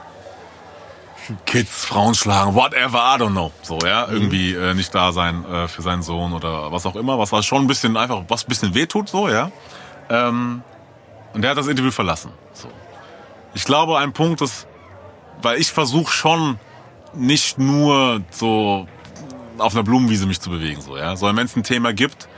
Kids, 1.45 1.85
Frauen 1.85 2.15
schlagen, 2.15 2.55
whatever, 2.55 2.99
I 2.99 3.21
don't 3.21 3.31
know. 3.31 3.53
So, 3.63 3.79
ja, 3.85 4.09
irgendwie 4.09 4.55
äh, 4.55 4.75
nicht 4.75 4.95
da 4.95 5.13
sein 5.13 5.45
äh, 5.45 5.69
für 5.69 5.83
seinen 5.83 6.03
Sohn 6.03 6.33
oder 6.33 6.73
was 6.73 6.87
auch 6.87 6.97
immer, 6.97 7.19
was 7.19 7.33
halt 7.33 7.45
schon 7.45 7.65
ein 7.65 7.67
bisschen 7.67 7.97
einfach, 7.97 8.23
was 8.29 8.45
ein 8.45 8.49
bisschen 8.49 8.75
wehtut, 8.75 9.09
so, 9.09 9.29
ja. 9.29 9.51
Ähm, 10.09 10.63
und 11.33 11.43
der 11.43 11.51
hat 11.51 11.59
das 11.59 11.67
Interview 11.67 11.91
verlassen. 11.91 12.33
So. 12.53 12.69
Ich 13.55 13.65
glaube, 13.65 13.99
ein 13.99 14.13
Punkt 14.13 14.41
ist, 14.41 14.67
weil 15.43 15.59
ich 15.61 15.71
versuche 15.73 16.13
schon 16.13 16.59
nicht 17.15 17.59
nur 17.59 18.21
so 18.31 18.87
auf 19.59 19.75
einer 19.75 19.83
Blumenwiese 19.83 20.27
mich 20.27 20.41
zu 20.41 20.51
bewegen, 20.51 20.81
so, 20.81 20.97
ja. 20.97 21.17
Sondern 21.17 21.39
wenn 21.39 21.47
es 21.47 21.57
ein 21.57 21.63
Thema 21.63 21.93
gibt, 21.93 22.29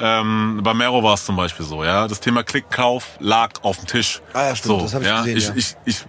ähm, 0.00 0.60
bei 0.62 0.74
Mero 0.74 1.02
war 1.02 1.14
es 1.14 1.24
zum 1.24 1.36
Beispiel 1.36 1.64
so, 1.64 1.84
ja. 1.84 2.08
Das 2.08 2.20
Thema 2.20 2.42
Klickkauf 2.42 3.16
lag 3.20 3.50
auf 3.62 3.78
dem 3.78 3.86
Tisch. 3.86 4.20
Ah 4.32 4.48
ja, 4.48 4.56
stimmt, 4.56 4.80
so, 4.80 4.80
das 4.82 4.94
hab 4.94 5.02
ich 5.02 5.08
ja? 5.08 5.18
gesehen, 5.22 5.36
Ich, 5.38 5.46
ja. 5.46 5.54
ich, 5.56 5.76
ich, 5.84 6.04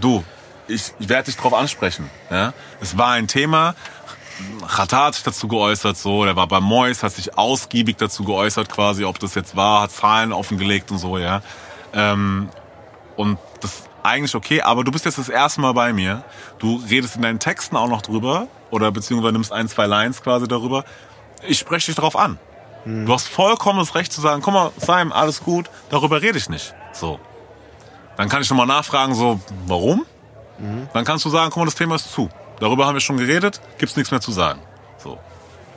du, 0.00 0.24
ich, 0.70 0.92
ich 0.98 1.08
werde 1.08 1.24
dich 1.24 1.36
drauf 1.36 1.54
ansprechen, 1.54 2.10
ja. 2.30 2.52
Es 2.80 2.96
war 2.96 3.10
ein 3.12 3.26
Thema. 3.26 3.74
Chata 4.66 5.06
hat 5.06 5.14
sich 5.14 5.22
dazu 5.22 5.48
geäußert, 5.48 5.98
so, 5.98 6.24
der 6.24 6.34
war 6.34 6.46
bei 6.46 6.60
Mois, 6.60 7.02
hat 7.02 7.12
sich 7.12 7.36
ausgiebig 7.36 7.98
dazu 7.98 8.24
geäußert, 8.24 8.70
quasi, 8.70 9.04
ob 9.04 9.18
das 9.18 9.34
jetzt 9.34 9.54
war, 9.54 9.82
hat 9.82 9.92
Zahlen 9.92 10.32
offengelegt 10.32 10.90
und 10.90 10.98
so, 10.98 11.18
ja. 11.18 11.42
Ähm, 11.92 12.48
und 13.16 13.38
das 13.60 13.74
ist 13.74 13.90
eigentlich 14.02 14.34
okay, 14.34 14.62
aber 14.62 14.82
du 14.82 14.92
bist 14.92 15.04
jetzt 15.04 15.18
das 15.18 15.28
erste 15.28 15.60
Mal 15.60 15.72
bei 15.72 15.92
mir. 15.92 16.24
Du 16.58 16.82
redest 16.88 17.16
in 17.16 17.22
deinen 17.22 17.38
Texten 17.38 17.76
auch 17.76 17.88
noch 17.88 18.00
drüber 18.00 18.46
oder 18.70 18.90
beziehungsweise 18.92 19.32
nimmst 19.32 19.52
ein, 19.52 19.68
zwei 19.68 19.86
Lines 19.86 20.22
quasi 20.22 20.48
darüber. 20.48 20.84
Ich 21.46 21.58
spreche 21.58 21.86
dich 21.86 21.96
drauf 21.96 22.16
an. 22.16 22.38
Du 22.86 23.12
hast 23.12 23.28
vollkommenes 23.28 23.94
Recht 23.94 24.10
zu 24.10 24.22
sagen, 24.22 24.40
guck 24.40 24.54
mal, 24.54 24.72
Simon, 24.78 25.12
alles 25.12 25.42
gut, 25.42 25.68
darüber 25.90 26.22
rede 26.22 26.38
ich 26.38 26.48
nicht. 26.48 26.74
So. 26.92 27.20
Dann 28.16 28.28
kann 28.30 28.40
ich 28.40 28.48
nochmal 28.48 28.66
nachfragen, 28.66 29.14
so, 29.14 29.38
warum? 29.66 30.06
Dann 30.92 31.04
kannst 31.04 31.24
du 31.24 31.30
sagen, 31.30 31.50
guck 31.50 31.58
mal, 31.58 31.64
das 31.66 31.74
Thema 31.74 31.94
ist 31.94 32.12
zu. 32.12 32.28
Darüber 32.58 32.86
haben 32.86 32.94
wir 32.94 33.00
schon 33.00 33.16
geredet, 33.16 33.60
gibt's 33.78 33.96
nichts 33.96 34.10
mehr 34.10 34.20
zu 34.20 34.32
sagen. 34.32 34.60
So. 34.98 35.18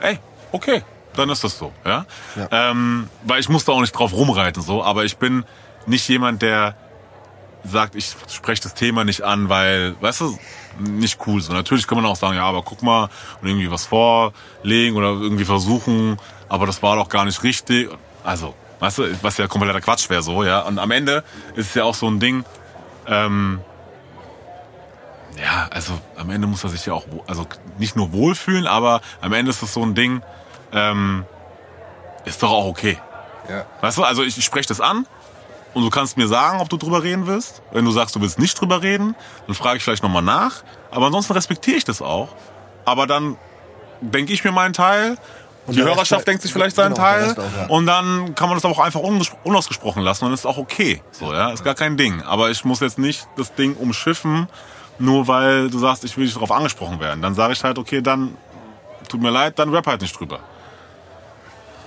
Ey, 0.02 0.20
okay, 0.52 0.84
dann 1.16 1.30
ist 1.30 1.44
das 1.44 1.58
so, 1.58 1.72
ja. 1.86 2.06
Ja. 2.36 2.72
Ähm, 2.72 3.10
weil 3.24 3.40
ich 3.40 3.50
muss 3.50 3.66
da 3.66 3.72
auch 3.72 3.82
nicht 3.82 3.94
drauf 3.94 4.14
rumreiten, 4.14 4.62
so, 4.62 4.84
aber 4.84 5.06
ich 5.06 5.18
bin 5.18 5.46
nicht 5.86 6.08
jemand, 6.10 6.42
der 6.42 6.76
sagt, 7.64 7.96
ich 7.96 8.16
spreche 8.28 8.64
das 8.64 8.74
Thema 8.74 9.06
nicht 9.06 9.22
an, 9.22 9.48
weil, 9.48 9.96
weißt 10.02 10.22
du, 10.22 10.38
nicht 10.80 11.20
cool 11.28 11.40
so. 11.42 11.54
Natürlich 11.54 11.88
kann 11.88 11.98
man 11.98 12.06
auch 12.06 12.16
sagen, 12.16 12.36
ja, 12.36 12.44
aber 12.44 12.62
guck 12.64 12.82
mal 12.82 13.10
und 13.42 13.48
irgendwie 13.48 13.72
was 13.72 13.86
vorlegen 13.86 14.98
oder 14.98 15.10
irgendwie 15.10 15.46
versuchen, 15.46 16.18
aber 16.50 16.66
das 16.66 16.84
war 16.84 16.96
doch 16.96 17.10
gar 17.10 17.26
nicht 17.26 17.44
richtig. 17.44 17.90
Also, 18.24 18.54
weißt 18.80 18.98
du, 18.98 19.04
was 19.22 19.38
ja 19.38 19.48
kompletter 19.48 19.82
Quatsch 19.82 20.10
wäre 20.10 20.24
so, 20.24 20.44
ja. 20.44 20.62
Und 20.62 20.80
am 20.80 20.92
Ende 20.92 21.24
ist 21.56 21.70
es 21.70 21.74
ja 21.76 21.84
auch 21.84 21.96
so 21.96 22.08
ein 22.08 22.20
Ding, 22.20 22.44
ähm, 23.08 23.62
ja, 25.38 25.68
also 25.72 25.94
am 26.18 26.30
Ende 26.30 26.48
muss 26.48 26.64
er 26.64 26.70
sich 26.70 26.86
ja 26.86 26.94
auch, 26.94 27.06
also 27.28 27.46
nicht 27.78 27.96
nur 27.96 28.12
wohlfühlen, 28.12 28.68
aber 28.68 29.02
am 29.22 29.34
Ende 29.34 29.52
ist 29.52 29.62
es 29.62 29.74
so 29.74 29.84
ein 29.84 29.96
Ding, 29.96 30.22
ähm, 30.72 31.26
ist 32.26 32.42
doch 32.44 32.52
auch 32.52 32.66
okay. 32.66 32.98
Ja. 33.50 33.66
Weißt 33.82 33.98
du, 33.98 34.04
also 34.04 34.24
ich, 34.24 34.38
ich 34.38 34.46
spreche 34.46 34.68
das 34.68 34.80
an 34.80 35.06
und 35.74 35.84
du 35.84 35.90
kannst 35.90 36.18
mir 36.18 36.28
sagen, 36.28 36.60
ob 36.60 36.70
du 36.70 36.78
drüber 36.78 37.04
reden 37.04 37.28
willst. 37.28 37.62
Wenn 37.72 37.86
du 37.86 37.92
sagst, 37.92 38.16
du 38.16 38.22
willst 38.22 38.40
nicht 38.40 38.60
drüber 38.60 38.82
reden, 38.82 39.16
dann 39.48 39.56
frage 39.56 39.78
ich 39.78 39.84
vielleicht 39.84 40.04
nochmal 40.04 40.22
nach. 40.22 40.64
Aber 40.92 41.08
ansonsten 41.08 41.34
respektiere 41.34 41.78
ich 41.78 41.84
das 41.84 42.02
auch. 42.02 42.30
Aber 42.86 43.08
dann 43.08 43.38
denke 44.02 44.34
ich 44.34 44.44
mir 44.44 44.52
meinen 44.52 44.74
Teil. 44.74 45.18
Und 45.66 45.76
die 45.78 45.82
Hörerschaft 45.82 46.28
denkt 46.28 46.42
sich 46.42 46.52
vielleicht 46.52 46.76
seinen 46.76 46.94
genau, 46.94 47.08
Teil. 47.08 47.32
Auch, 47.32 47.38
ja. 47.38 47.68
Und 47.68 47.86
dann 47.86 48.36
kann 48.36 48.50
man 48.50 48.58
das 48.58 48.66
aber 48.66 48.74
auch 48.74 48.84
einfach 48.84 49.00
unausgesprochen 49.00 50.04
lassen 50.04 50.26
und 50.26 50.34
ist 50.34 50.46
auch 50.46 50.58
okay. 50.58 51.02
So, 51.12 51.34
ja, 51.34 51.52
ist 51.52 51.64
gar 51.64 51.76
kein 51.76 51.96
Ding. 51.96 52.22
Aber 52.22 52.52
ich 52.52 52.66
muss 52.66 52.82
jetzt 52.82 53.00
nicht 53.00 53.28
das 53.38 53.56
Ding 53.56 53.76
umschiffen, 53.76 54.48
nur 55.04 55.28
weil 55.28 55.70
du 55.70 55.80
sagst, 55.80 56.04
ich 56.04 56.16
will 56.18 56.26
nicht 56.26 56.36
darauf 56.36 56.52
angesprochen 56.52 57.00
werden. 57.00 57.22
Dann 57.22 57.36
sage 57.36 57.54
ich 57.54 57.64
halt, 57.64 57.78
okay, 57.78 58.02
dann 58.02 58.38
tut 59.10 59.22
mir 59.22 59.32
leid, 59.32 59.60
dann 59.60 59.70
rap 59.70 59.86
halt 59.86 60.02
nicht 60.02 60.18
drüber. 60.18 60.40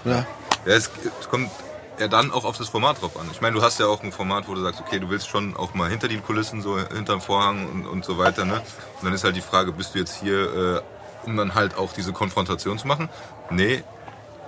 Ja. 0.04 0.26
Ja, 0.66 0.72
es, 0.72 0.90
es 1.20 1.28
kommt 1.28 1.50
ja 1.98 2.08
dann 2.08 2.30
auch 2.30 2.44
auf 2.44 2.58
das 2.58 2.68
Format 2.68 3.00
drauf 3.00 3.18
an. 3.18 3.26
Ich 3.32 3.40
meine, 3.40 3.56
du 3.56 3.62
hast 3.62 3.80
ja 3.80 3.86
auch 3.86 4.02
ein 4.02 4.12
Format, 4.12 4.48
wo 4.48 4.54
du 4.54 4.60
sagst, 4.60 4.80
okay, 4.80 4.98
du 4.98 5.08
willst 5.08 5.28
schon 5.28 5.56
auch 5.56 5.72
mal 5.74 5.88
hinter 5.88 6.08
den 6.08 6.22
Kulissen, 6.22 6.60
so 6.60 6.78
hinterm 6.78 7.20
Vorhang 7.20 7.66
und, 7.68 7.86
und 7.86 8.04
so 8.04 8.18
weiter. 8.18 8.44
Ne? 8.44 8.54
Und 8.54 9.04
dann 9.04 9.12
ist 9.12 9.24
halt 9.24 9.36
die 9.36 9.40
Frage, 9.40 9.72
bist 9.72 9.94
du 9.94 9.98
jetzt 10.00 10.20
hier, 10.20 10.82
äh, 11.24 11.26
um 11.26 11.36
dann 11.36 11.54
halt 11.54 11.76
auch 11.76 11.92
diese 11.92 12.12
Konfrontation 12.12 12.78
zu 12.78 12.86
machen? 12.86 13.08
Nee, 13.50 13.82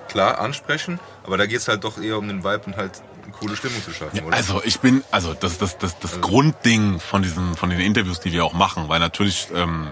klar, 0.08 0.40
ansprechen, 0.40 1.00
aber 1.24 1.38
da 1.38 1.46
geht 1.46 1.58
es 1.58 1.68
halt 1.68 1.84
doch 1.84 1.98
eher 1.98 2.18
um 2.18 2.28
den 2.28 2.44
Vibe 2.44 2.62
und 2.66 2.76
halt 2.76 3.02
coole 3.40 3.56
Stimmung 3.56 3.82
zu 3.82 3.92
schaffen, 3.92 4.20
oder? 4.24 4.36
Also 4.36 4.62
ich 4.64 4.80
bin, 4.80 5.02
also 5.10 5.34
das, 5.34 5.58
das, 5.58 5.78
das, 5.78 5.98
das 5.98 6.20
Grundding 6.20 7.00
von 7.00 7.22
diesen, 7.22 7.56
von 7.56 7.70
den 7.70 7.80
Interviews, 7.80 8.20
die 8.20 8.32
wir 8.32 8.44
auch 8.44 8.52
machen, 8.52 8.88
weil 8.88 9.00
natürlich 9.00 9.48
ähm, 9.54 9.88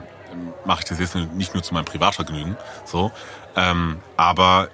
mache 0.65 0.81
ich 0.81 0.85
das 0.87 0.99
jetzt 0.99 1.15
nicht 1.15 1.55
nur 1.55 1.63
zu 1.63 1.75
meinem 1.75 1.85
Privatvergnügen, 1.85 2.57
so, 2.85 3.13
ähm, 3.55 4.01
aber 4.17 4.69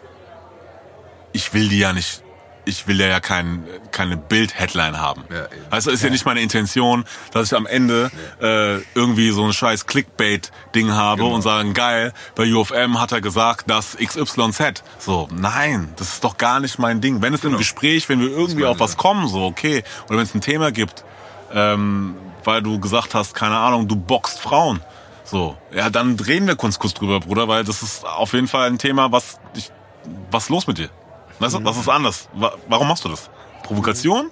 ich 1.32 1.54
will 1.54 1.68
die 1.68 1.78
ja 1.78 1.92
nicht, 1.92 2.21
ich 2.64 2.86
will 2.86 3.00
ja 3.00 3.18
kein, 3.20 3.64
keine 3.90 4.16
Bild-Headline 4.16 5.00
haben. 5.00 5.24
Ja, 5.30 5.46
eben. 5.46 5.66
also 5.70 5.90
ist 5.90 6.02
ja. 6.02 6.10
nicht 6.10 6.24
meine 6.24 6.40
Intention, 6.40 7.04
dass 7.32 7.48
ich 7.50 7.56
am 7.56 7.66
Ende 7.66 8.10
äh, 8.40 8.76
irgendwie 8.94 9.30
so 9.30 9.44
ein 9.44 9.52
scheiß 9.52 9.86
Clickbait-Ding 9.86 10.92
habe 10.92 11.22
Genau. 11.22 11.34
und 11.34 11.42
sagen, 11.42 11.74
geil, 11.74 12.12
bei 12.34 12.52
UFM 12.52 13.00
hat 13.00 13.12
er 13.12 13.20
gesagt, 13.20 13.68
dass 13.68 13.96
XYZ. 13.96 14.82
So, 14.98 15.28
nein, 15.32 15.92
das 15.96 16.14
ist 16.14 16.24
doch 16.24 16.36
gar 16.36 16.60
nicht 16.60 16.78
mein 16.78 17.00
Ding. 17.00 17.20
Wenn 17.22 17.34
es 17.34 17.40
im 17.42 17.48
Genau. 17.50 17.58
Gespräch, 17.58 18.08
wenn 18.08 18.20
wir 18.20 18.28
irgendwie 18.28 18.64
auf 18.64 18.78
was 18.80 18.96
kommen, 18.96 19.26
so 19.28 19.44
okay, 19.44 19.82
oder 20.08 20.18
wenn 20.18 20.24
es 20.24 20.34
ein 20.34 20.40
Thema 20.40 20.70
gibt, 20.72 21.04
ähm, 21.52 22.14
weil 22.44 22.62
du 22.62 22.78
gesagt 22.80 23.14
hast, 23.14 23.34
keine 23.34 23.56
Ahnung, 23.58 23.88
du 23.88 23.96
boxt 23.96 24.38
Frauen. 24.40 24.80
So, 25.24 25.56
ja, 25.72 25.90
dann 25.90 26.18
reden 26.18 26.46
wir 26.46 26.56
kurz, 26.56 26.78
kurz 26.78 26.94
drüber, 26.94 27.20
Bruder, 27.20 27.48
weil 27.48 27.64
das 27.64 27.82
ist 27.82 28.04
auf 28.06 28.32
jeden 28.34 28.48
Fall 28.48 28.68
ein 28.68 28.78
Thema, 28.78 29.12
was 29.12 29.38
ich, 29.56 29.70
was 30.30 30.44
ist 30.44 30.48
los 30.50 30.66
mit 30.66 30.78
dir? 30.78 30.90
Weißt 31.38 31.54
du, 31.54 31.58
das 31.60 31.76
ist 31.76 31.88
anders. 31.88 32.28
Wa- 32.34 32.52
Warum 32.68 32.88
machst 32.88 33.04
du 33.04 33.08
das? 33.08 33.30
Provokation? 33.62 34.30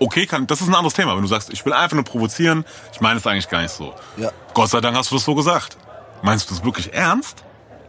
Okay, 0.00 0.26
kann, 0.26 0.46
das 0.46 0.60
ist 0.60 0.68
ein 0.68 0.74
anderes 0.74 0.94
Thema. 0.94 1.14
Wenn 1.14 1.22
du 1.22 1.28
sagst, 1.28 1.50
ich 1.52 1.64
will 1.64 1.72
einfach 1.72 1.94
nur 1.94 2.04
provozieren, 2.04 2.64
ich 2.92 3.00
meine 3.00 3.18
es 3.18 3.26
eigentlich 3.26 3.48
gar 3.48 3.62
nicht 3.62 3.70
so. 3.72 3.94
Ja. 4.16 4.30
Gott 4.52 4.68
sei 4.70 4.80
Dank 4.80 4.96
hast 4.96 5.10
du 5.10 5.14
das 5.16 5.24
so 5.24 5.34
gesagt. 5.34 5.76
Meinst 6.22 6.50
du 6.50 6.54
das 6.54 6.64
wirklich 6.64 6.92
ernst? 6.92 7.44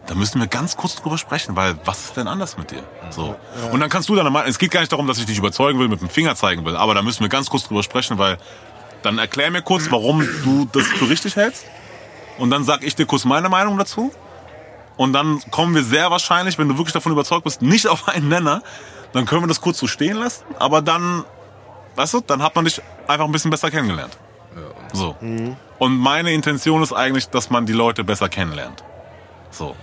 Da 0.05 0.13
müssen 0.13 0.39
wir 0.39 0.45
ganz 0.47 0.77
kurz 0.77 0.95
drüber 0.95 1.17
sprechen, 1.17 1.55
weil 1.55 1.75
was 1.83 2.05
ist 2.05 2.17
denn 2.17 2.27
anders 2.27 2.57
mit 2.59 2.69
dir? 2.69 2.83
So. 3.09 3.35
Und 3.71 3.79
dann 3.79 3.89
kannst 3.89 4.07
du 4.07 4.15
deine 4.15 4.29
Meinung, 4.29 4.47
es 4.47 4.59
geht 4.59 4.69
gar 4.69 4.81
nicht 4.81 4.91
darum, 4.91 5.07
dass 5.07 5.17
ich 5.17 5.25
dich 5.25 5.39
überzeugen 5.39 5.79
will, 5.79 5.87
mit 5.87 5.99
dem 5.99 6.09
Finger 6.09 6.35
zeigen 6.35 6.63
will, 6.63 6.75
aber 6.75 6.93
da 6.93 7.01
müssen 7.01 7.21
wir 7.21 7.29
ganz 7.29 7.49
kurz 7.49 7.63
drüber 7.67 7.81
sprechen, 7.81 8.19
weil 8.19 8.37
dann 9.01 9.17
erklär 9.17 9.49
mir 9.49 9.63
kurz, 9.63 9.89
warum 9.89 10.19
du 10.43 10.67
das 10.71 10.83
für 10.85 11.09
richtig 11.09 11.35
hältst. 11.35 11.65
Und 12.37 12.51
dann 12.51 12.63
sag 12.63 12.83
ich 12.83 12.93
dir 12.95 13.07
kurz 13.07 13.25
meine 13.25 13.49
Meinung 13.49 13.77
dazu. 13.79 14.11
Und 14.97 15.13
dann 15.13 15.41
kommen 15.51 15.75
wir 15.75 15.83
sehr 15.83 16.09
wahrscheinlich, 16.11 16.57
wenn 16.57 16.69
du 16.69 16.77
wirklich 16.77 16.93
davon 16.93 17.11
überzeugt 17.11 17.43
bist, 17.43 17.61
nicht 17.61 17.87
auf 17.87 18.07
einen 18.07 18.29
Nenner. 18.29 18.61
Dann 19.13 19.25
können 19.25 19.43
wir 19.43 19.47
das 19.47 19.61
kurz 19.61 19.77
so 19.79 19.87
stehen 19.87 20.17
lassen. 20.17 20.43
Aber 20.59 20.81
dann, 20.81 21.23
weißt 21.95 22.13
du, 22.15 22.21
dann 22.21 22.41
hat 22.41 22.55
man 22.55 22.65
dich 22.65 22.81
einfach 23.07 23.25
ein 23.25 23.31
bisschen 23.31 23.51
besser 23.51 23.71
kennengelernt. 23.71 24.17
So. 24.93 25.15
Und 25.79 25.97
meine 25.97 26.31
Intention 26.31 26.81
ist 26.81 26.93
eigentlich, 26.93 27.29
dass 27.29 27.49
man 27.49 27.65
die 27.65 27.73
Leute 27.73 28.03
besser 28.03 28.29
kennenlernt. 28.29 28.83
So. 29.51 29.75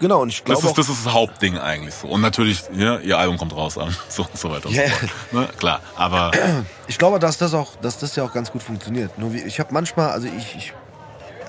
Genau, 0.00 0.22
und 0.22 0.30
ich 0.30 0.38
Das 0.38 0.44
glaube 0.44 0.60
ist, 0.60 0.66
auch, 0.70 0.76
das 0.76 0.88
ist 0.88 1.06
das 1.06 1.12
Hauptding 1.12 1.58
eigentlich 1.58 1.94
so. 1.94 2.08
Und 2.08 2.22
natürlich, 2.22 2.62
ja, 2.72 2.98
ihr 2.98 3.18
Album 3.18 3.36
kommt 3.36 3.54
raus 3.54 3.76
an. 3.76 3.94
So, 4.08 4.26
so 4.32 4.50
weiter 4.50 4.68
und 4.68 4.74
Ja, 4.74 4.88
so 4.88 4.94
fort. 4.94 5.12
Ne? 5.32 5.48
Klar. 5.58 5.80
Aber 5.94 6.30
ich 6.88 6.96
glaube, 6.98 7.18
dass 7.18 7.36
das 7.36 7.52
auch, 7.52 7.76
dass 7.76 7.98
das 7.98 8.16
ja 8.16 8.24
auch 8.24 8.32
ganz 8.32 8.50
gut 8.50 8.62
funktioniert. 8.62 9.18
Nur 9.18 9.34
wie, 9.34 9.40
ich 9.42 9.60
habe 9.60 9.72
manchmal, 9.74 10.10
also 10.10 10.26
ich, 10.26 10.56
ich, 10.56 10.72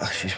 ach, 0.01 0.11
ich, 0.23 0.35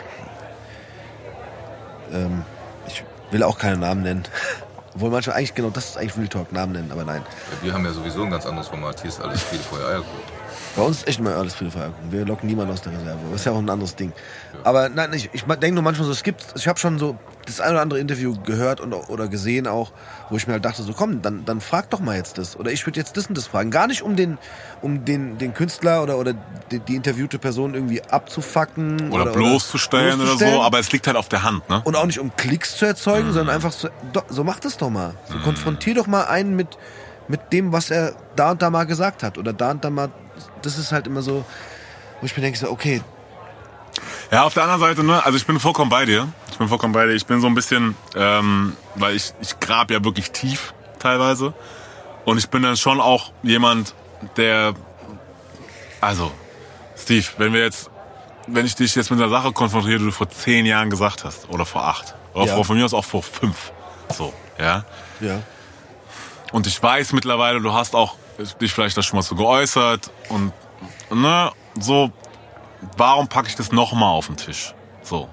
ähm, 2.14 2.44
ich 2.88 3.04
will 3.32 3.44
auch 3.44 3.58
keine 3.58 3.78
Namen 3.78 4.04
nennen. 4.04 4.24
Obwohl 4.96 5.10
manchmal 5.10 5.38
eigentlich 5.38 5.56
genau 5.56 5.72
das 5.72 5.90
ist 5.90 5.98
eigentlich 5.98 6.18
Real 6.18 6.28
Talk, 6.28 6.52
Namen 6.52 6.74
nennen, 6.74 6.92
aber 6.92 7.04
nein. 7.04 7.24
Wir 7.64 7.74
haben 7.74 7.84
ja 7.84 7.92
sowieso 7.92 8.24
ein 8.24 8.30
ganz 8.30 8.46
anderes 8.46 8.68
Format. 8.68 9.02
Hier 9.02 9.10
ist 9.10 9.20
alles 9.20 9.42
viel 9.42 9.58
Feuer 9.58 9.88
Eierkuchen. 9.88 10.43
Bei 10.76 10.82
uns 10.82 10.98
ist 10.98 11.08
echt 11.08 11.20
immer 11.20 11.36
alles 11.36 11.54
viel 11.54 11.70
Feierkuchen. 11.70 12.12
Wir 12.12 12.26
locken 12.26 12.50
niemanden 12.50 12.74
aus 12.74 12.82
der 12.82 12.94
Reserve. 12.94 13.20
Das 13.32 13.42
ist 13.42 13.46
ja 13.46 13.52
auch 13.52 13.60
ein 13.60 13.70
anderes 13.70 13.96
Ding. 13.96 14.12
Aber 14.64 14.90
nein, 14.90 15.14
ich, 15.14 15.30
ich 15.34 15.44
denke 15.44 15.74
nur 15.74 15.84
manchmal 15.84 16.06
so, 16.06 16.12
es 16.12 16.24
gibt, 16.24 16.44
ich 16.56 16.68
habe 16.68 16.80
schon 16.80 16.98
so 16.98 17.16
das 17.46 17.60
ein 17.60 17.72
oder 17.72 17.82
andere 17.82 18.00
Interview 18.00 18.36
gehört 18.44 18.80
und, 18.80 18.94
oder 18.94 19.28
gesehen 19.28 19.68
auch, 19.68 19.92
wo 20.30 20.38
ich 20.38 20.48
mir 20.48 20.54
halt 20.54 20.66
dachte, 20.66 20.82
so 20.82 20.94
komm, 20.94 21.22
dann, 21.22 21.46
dann 21.46 21.62
frag 21.62 21.90
doch 21.92 22.00
mal 22.00 22.16
jetzt 22.16 22.38
das. 22.38 22.58
Oder 22.58 22.72
ich 22.72 22.86
würde 22.88 23.00
jetzt 23.00 23.18
das 23.18 23.28
und 23.28 23.38
das 23.38 23.48
fragen. 23.48 23.70
Gar 23.70 23.88
nicht 23.88 24.02
um 24.02 24.16
den, 24.16 24.40
um 24.82 25.06
den, 25.06 25.38
den 25.38 25.54
Künstler 25.54 26.02
oder, 26.02 26.18
oder 26.18 26.34
die, 26.72 26.80
die 26.80 26.96
interviewte 26.96 27.38
Person 27.38 27.76
irgendwie 27.76 28.02
abzufacken. 28.02 29.12
oder, 29.12 29.32
bloßzustellen 29.32 30.16
oder 30.16 30.16
so, 30.16 30.38
bloßzustellen. 30.38 30.62
aber 30.62 30.80
es 30.80 30.92
liegt 30.92 31.06
halt 31.06 31.18
auf 31.18 31.30
der 31.30 31.44
Hand, 31.44 31.70
ne? 31.70 31.82
Und 31.84 31.96
auch 31.96 32.06
nicht 32.06 32.20
um 32.20 32.36
Klicks 32.36 32.78
zu 32.78 32.86
erzeugen, 32.86 33.32
sondern 33.34 33.54
einfach 33.54 33.72
so, 33.72 33.90
do, 34.12 34.22
so 34.30 34.44
mach 34.44 34.60
das 34.60 34.78
doch 34.78 34.90
mal. 34.90 35.14
So 35.30 35.38
konfrontier 35.40 35.96
doch 35.96 36.08
mal 36.08 36.24
einen 36.24 36.56
mit, 36.56 36.78
mit 37.28 37.54
dem, 37.54 37.72
was 37.72 37.92
er 37.92 38.14
da 38.36 38.52
und 38.52 38.62
da 38.62 38.70
mal 38.70 38.86
gesagt 38.86 39.22
hat. 39.24 39.38
Oder 39.38 39.54
da 39.54 39.72
und 39.72 39.84
da 39.84 39.90
mal. 39.90 40.10
Das 40.64 40.78
ist 40.78 40.92
halt 40.92 41.06
immer 41.08 41.22
so, 41.22 41.46
wo 42.20 42.26
ich 42.26 42.36
mir 42.36 42.42
denke, 42.42 42.58
so, 42.58 42.70
okay, 42.70 43.02
Ja, 44.32 44.44
auf 44.44 44.54
der 44.56 44.64
anderen 44.64 44.82
Seite, 44.82 45.04
ne, 45.04 45.24
also 45.24 45.38
ich 45.38 45.46
bin 45.46 45.60
vollkommen 45.60 45.90
bei 45.92 46.06
dir. 46.06 46.28
Ich 46.50 46.58
bin 46.58 46.68
vollkommen 46.68 46.94
bei 46.94 47.06
dir. 47.06 47.14
Ich 47.14 47.26
bin 47.28 47.40
so 47.42 47.48
ein 47.48 47.54
bisschen, 47.54 47.96
ähm, 48.16 48.76
weil 48.96 49.16
ich, 49.16 49.34
ich 49.42 49.60
grab 49.60 49.92
ja 49.92 50.04
wirklich 50.04 50.32
tief 50.32 50.74
teilweise. 51.00 51.54
Und 52.26 52.38
ich 52.38 52.50
bin 52.50 52.64
dann 52.64 52.78
schon 52.78 53.00
auch 53.02 53.32
jemand, 53.44 53.94
der, 54.38 54.74
also, 56.02 56.32
Steve, 56.98 57.26
wenn 57.38 57.54
wir 57.54 57.62
jetzt, 57.62 57.90
wenn 58.48 58.66
ich 58.66 58.76
dich 58.76 58.96
jetzt 58.96 59.12
mit 59.12 59.20
einer 59.20 59.30
Sache 59.30 59.52
konfrontiere, 59.52 60.00
die 60.00 60.06
du 60.06 60.12
vor 60.12 60.30
zehn 60.30 60.66
Jahren 60.66 60.90
gesagt 60.90 61.24
hast, 61.24 61.50
oder 61.50 61.66
vor 61.66 61.84
acht, 61.86 62.16
oder 62.34 62.46
Ja. 62.46 62.56
vor, 62.56 62.66
von 62.66 62.78
mir 62.78 62.86
aus 62.86 62.94
auch 62.94 63.06
vor 63.06 63.22
fünf, 63.24 63.72
so, 64.10 64.34
ja. 64.58 64.86
ja. 65.20 65.42
Und 66.52 66.66
ich 66.68 66.82
weiß 66.82 67.14
mittlerweile, 67.14 67.60
du 67.62 67.74
hast 67.74 67.94
auch 67.96 68.16
dich 68.62 68.74
vielleicht 68.74 68.98
da 68.98 69.02
schon 69.02 69.18
mal 69.18 69.24
so 69.24 69.36
geäußert 69.36 70.12
und 70.30 70.52
ne, 71.10 71.52
so, 71.80 72.12
warum 72.98 73.28
packe 73.28 73.48
ich 73.48 73.56
das 73.56 73.72
nochmal 73.72 74.10
auf 74.10 74.28
den 74.28 74.38
Tisch? 74.38 74.74
So. 75.02 75.30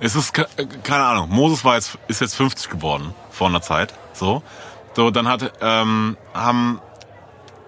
Es 0.00 0.14
ist, 0.14 0.36
äh, 0.38 0.66
keine 0.82 1.04
Ahnung, 1.04 1.28
Moses 1.30 1.64
war 1.64 1.74
jetzt, 1.74 1.98
ist 2.08 2.20
jetzt 2.20 2.34
50 2.34 2.70
geworden 2.70 3.14
vor 3.30 3.48
einer 3.48 3.60
Zeit. 3.60 3.94
So. 4.12 4.42
So, 4.94 5.10
dann 5.10 5.28
hat, 5.28 5.52
ähm, 5.60 6.16
haben, 6.34 6.80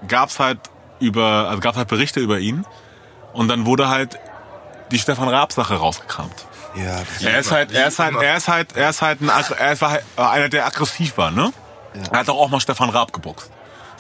gab's 0.09 0.39
halt 0.41 0.59
über, 0.99 1.49
also 1.49 1.61
gab's 1.61 1.77
halt 1.77 1.89
Berichte 1.89 2.21
über 2.21 2.39
ihn 2.39 2.67
und 3.33 3.49
dann 3.49 3.67
wurde 3.67 3.89
halt 3.89 4.19
die 4.91 4.99
Stefan 4.99 5.29
Raab-Sache 5.29 5.75
rausgekramt. 5.75 6.47
Ja, 6.75 7.01
das 7.01 7.23
Er 7.23 7.39
ist 7.39 7.51
halt, 7.51 7.73
er 7.73 7.89
ist 7.89 7.99
halt, 7.99 8.17
er 8.17 8.37
ist 8.37 8.49
halt, 8.49 8.77
er 8.77 8.91
ist 8.91 9.03
halt 9.03 9.21
ein, 9.21 9.29
er 9.29 9.81
war 9.81 9.91
halt 9.91 10.05
einer, 10.17 10.49
der 10.49 10.67
aggressiv 10.67 11.19
war, 11.19 11.31
ne? 11.31 11.53
Er 12.11 12.21
hat 12.21 12.29
doch 12.29 12.37
auch 12.37 12.49
mal 12.49 12.61
Stefan 12.61 12.89
Raab 12.89 13.13
geboxt. 13.13 13.51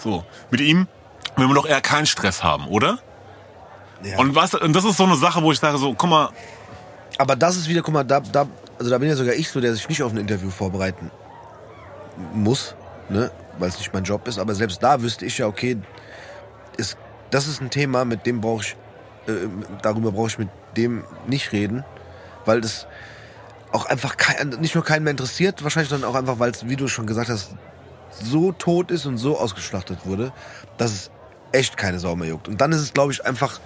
So. 0.02 0.24
Mit 0.50 0.60
ihm 0.60 0.88
will 1.36 1.46
man 1.46 1.54
doch 1.54 1.66
eher 1.66 1.80
keinen 1.80 2.06
Stress 2.06 2.42
haben, 2.42 2.66
oder? 2.68 2.98
ja. 4.04 4.18
Und 4.18 4.34
was, 4.34 4.54
und 4.54 4.74
das 4.74 4.84
ist 4.84 4.96
so 4.96 5.04
eine 5.04 5.16
Sache, 5.16 5.42
wo 5.42 5.52
ich 5.52 5.58
sage 5.58 5.78
so, 5.78 5.94
guck 5.94 6.10
mal, 6.10 6.30
Aber 7.18 7.36
das 7.36 7.56
ist 7.56 7.68
wieder, 7.68 7.82
guck 7.82 7.94
mal, 7.94 8.04
da, 8.04 8.20
da, 8.20 8.46
also 8.78 8.90
da 8.90 8.98
bin 8.98 9.08
ja 9.08 9.16
sogar 9.16 9.34
ich 9.34 9.48
so, 9.48 9.60
der 9.60 9.74
sich 9.74 9.88
nicht 9.88 10.02
auf 10.02 10.12
ein 10.12 10.18
Interview 10.18 10.50
vorbereiten 10.50 11.10
muss, 12.34 12.74
ne, 13.08 13.30
weil 13.58 13.68
es 13.68 13.78
nicht 13.78 13.92
mein 13.92 14.04
Job 14.04 14.26
ist. 14.28 14.38
Aber 14.38 14.54
selbst 14.54 14.82
da 14.82 15.02
wüsste 15.02 15.24
ich 15.26 15.38
ja, 15.38 15.46
okay, 15.46 15.78
ist, 16.76 16.96
das 17.30 17.46
ist 17.46 17.60
ein 17.60 17.70
Thema, 17.70 18.04
mit 18.04 18.26
dem 18.26 18.40
brauche 18.40 18.62
ich, 18.62 18.76
äh, 19.28 19.48
darüber 19.82 20.12
brauche 20.12 20.28
ich 20.28 20.38
mit 20.38 20.48
dem 20.76 21.04
nicht 21.26 21.52
reden, 21.52 21.84
weil 22.44 22.60
das 22.60 22.86
auch 23.70 23.86
einfach 23.86 24.16
kein, 24.16 24.48
nicht 24.60 24.74
nur 24.74 24.84
keinen 24.84 25.04
mehr 25.04 25.12
interessiert, 25.12 25.62
wahrscheinlich, 25.62 25.90
sondern 25.90 26.10
auch 26.10 26.14
einfach, 26.14 26.38
weil 26.38 26.50
es, 26.50 26.68
wie 26.68 26.76
du 26.76 26.88
schon 26.88 27.06
gesagt 27.06 27.30
hast, 27.30 27.54
so 28.12 28.52
tot 28.52 28.90
ist 28.90 29.06
und 29.06 29.18
so 29.18 29.38
ausgeschlachtet 29.38 30.00
wurde, 30.04 30.32
dass 30.78 30.92
es 30.92 31.10
echt 31.52 31.76
keine 31.76 31.98
Sau 31.98 32.16
mehr 32.16 32.28
juckt. 32.28 32.48
Und 32.48 32.60
dann 32.60 32.72
ist 32.72 32.80
es, 32.80 32.92
glaube 32.92 33.12
ich, 33.12 33.24
einfach 33.24 33.60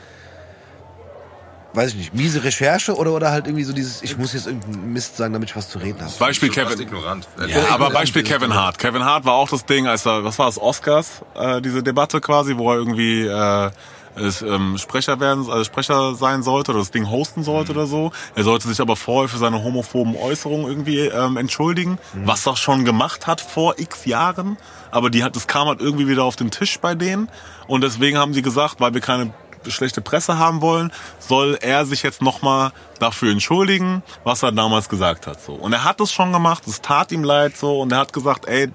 weiß 1.76 1.90
ich 1.90 1.96
nicht, 1.96 2.14
miese 2.14 2.42
Recherche 2.42 2.96
oder, 2.96 3.12
oder 3.12 3.30
halt 3.30 3.46
irgendwie 3.46 3.64
so 3.64 3.72
dieses, 3.72 4.02
ich 4.02 4.16
muss 4.16 4.32
jetzt 4.32 4.46
irgendeinen 4.46 4.92
Mist 4.92 5.16
sagen, 5.16 5.34
damit 5.34 5.50
ich 5.50 5.56
was 5.56 5.68
zu 5.68 5.78
reden 5.78 6.00
habe. 6.00 6.12
Beispiel 6.18 6.48
Kevin. 6.48 6.80
ignorant. 6.80 7.28
Ja, 7.36 7.44
aber 7.44 7.74
ignorant, 7.74 7.94
Beispiel 7.94 8.26
ja. 8.26 8.32
Kevin 8.32 8.54
Hart. 8.54 8.78
Kevin 8.78 9.04
Hart 9.04 9.24
war 9.26 9.34
auch 9.34 9.50
das 9.50 9.66
Ding, 9.66 9.86
als 9.86 10.06
er, 10.06 10.24
was 10.24 10.38
war 10.38 10.46
das, 10.46 10.58
Oscars, 10.58 11.22
äh, 11.34 11.60
diese 11.60 11.82
Debatte 11.82 12.20
quasi, 12.20 12.56
wo 12.56 12.72
er 12.72 12.78
irgendwie 12.78 13.26
äh, 13.26 13.70
es, 14.16 14.42
ähm, 14.42 14.78
Sprecher 14.78 15.20
werden, 15.20 15.48
also 15.50 15.64
Sprecher 15.64 16.14
sein 16.14 16.42
sollte 16.42 16.72
oder 16.72 16.80
das 16.80 16.90
Ding 16.90 17.08
hosten 17.08 17.42
sollte 17.42 17.72
oder 17.72 17.86
so. 17.86 18.12
Er 18.34 18.44
sollte 18.44 18.68
sich 18.68 18.80
aber 18.80 18.96
vorher 18.96 19.28
für 19.28 19.38
seine 19.38 19.62
homophoben 19.62 20.16
Äußerungen 20.16 20.66
irgendwie 20.66 21.00
ähm, 21.00 21.36
entschuldigen, 21.36 21.98
was 22.24 22.46
er 22.46 22.56
schon 22.56 22.84
gemacht 22.84 23.26
hat 23.26 23.40
vor 23.40 23.78
x 23.78 24.04
Jahren. 24.06 24.56
Aber 24.90 25.10
die 25.10 25.22
hat, 25.22 25.36
das 25.36 25.46
kam 25.46 25.68
halt 25.68 25.80
irgendwie 25.80 26.08
wieder 26.08 26.24
auf 26.24 26.36
den 26.36 26.50
Tisch 26.50 26.78
bei 26.80 26.94
denen. 26.94 27.28
Und 27.66 27.82
deswegen 27.82 28.18
haben 28.18 28.32
sie 28.32 28.42
gesagt, 28.42 28.80
weil 28.80 28.94
wir 28.94 29.00
keine 29.00 29.32
schlechte 29.68 30.00
Presse 30.00 30.38
haben 30.38 30.60
wollen, 30.60 30.92
soll 31.18 31.58
er 31.60 31.86
sich 31.86 32.02
jetzt 32.02 32.22
nochmal 32.22 32.72
dafür 32.98 33.32
entschuldigen, 33.32 34.02
was 34.24 34.42
er 34.42 34.52
damals 34.52 34.88
gesagt 34.88 35.26
hat. 35.26 35.42
So. 35.42 35.54
Und 35.54 35.72
er 35.72 35.84
hat 35.84 36.00
es 36.00 36.12
schon 36.12 36.32
gemacht, 36.32 36.66
es 36.66 36.80
tat 36.80 37.12
ihm 37.12 37.24
leid 37.24 37.56
so 37.56 37.80
und 37.80 37.92
er 37.92 37.98
hat 37.98 38.12
gesagt, 38.12 38.46
ey, 38.46 38.70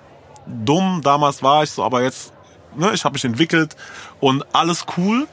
dumm, 0.46 1.02
damals 1.04 1.42
war 1.44 1.64
ich 1.64 1.72
so, 1.72 1.84
aber 1.84 2.04
jetzt, 2.04 2.34
ne, 2.76 2.92
ich 2.94 3.04
habe 3.04 3.14
mich 3.14 3.26
entwickelt 3.26 3.76
und 4.20 4.46
alles 4.54 4.86
cool. 4.98 5.28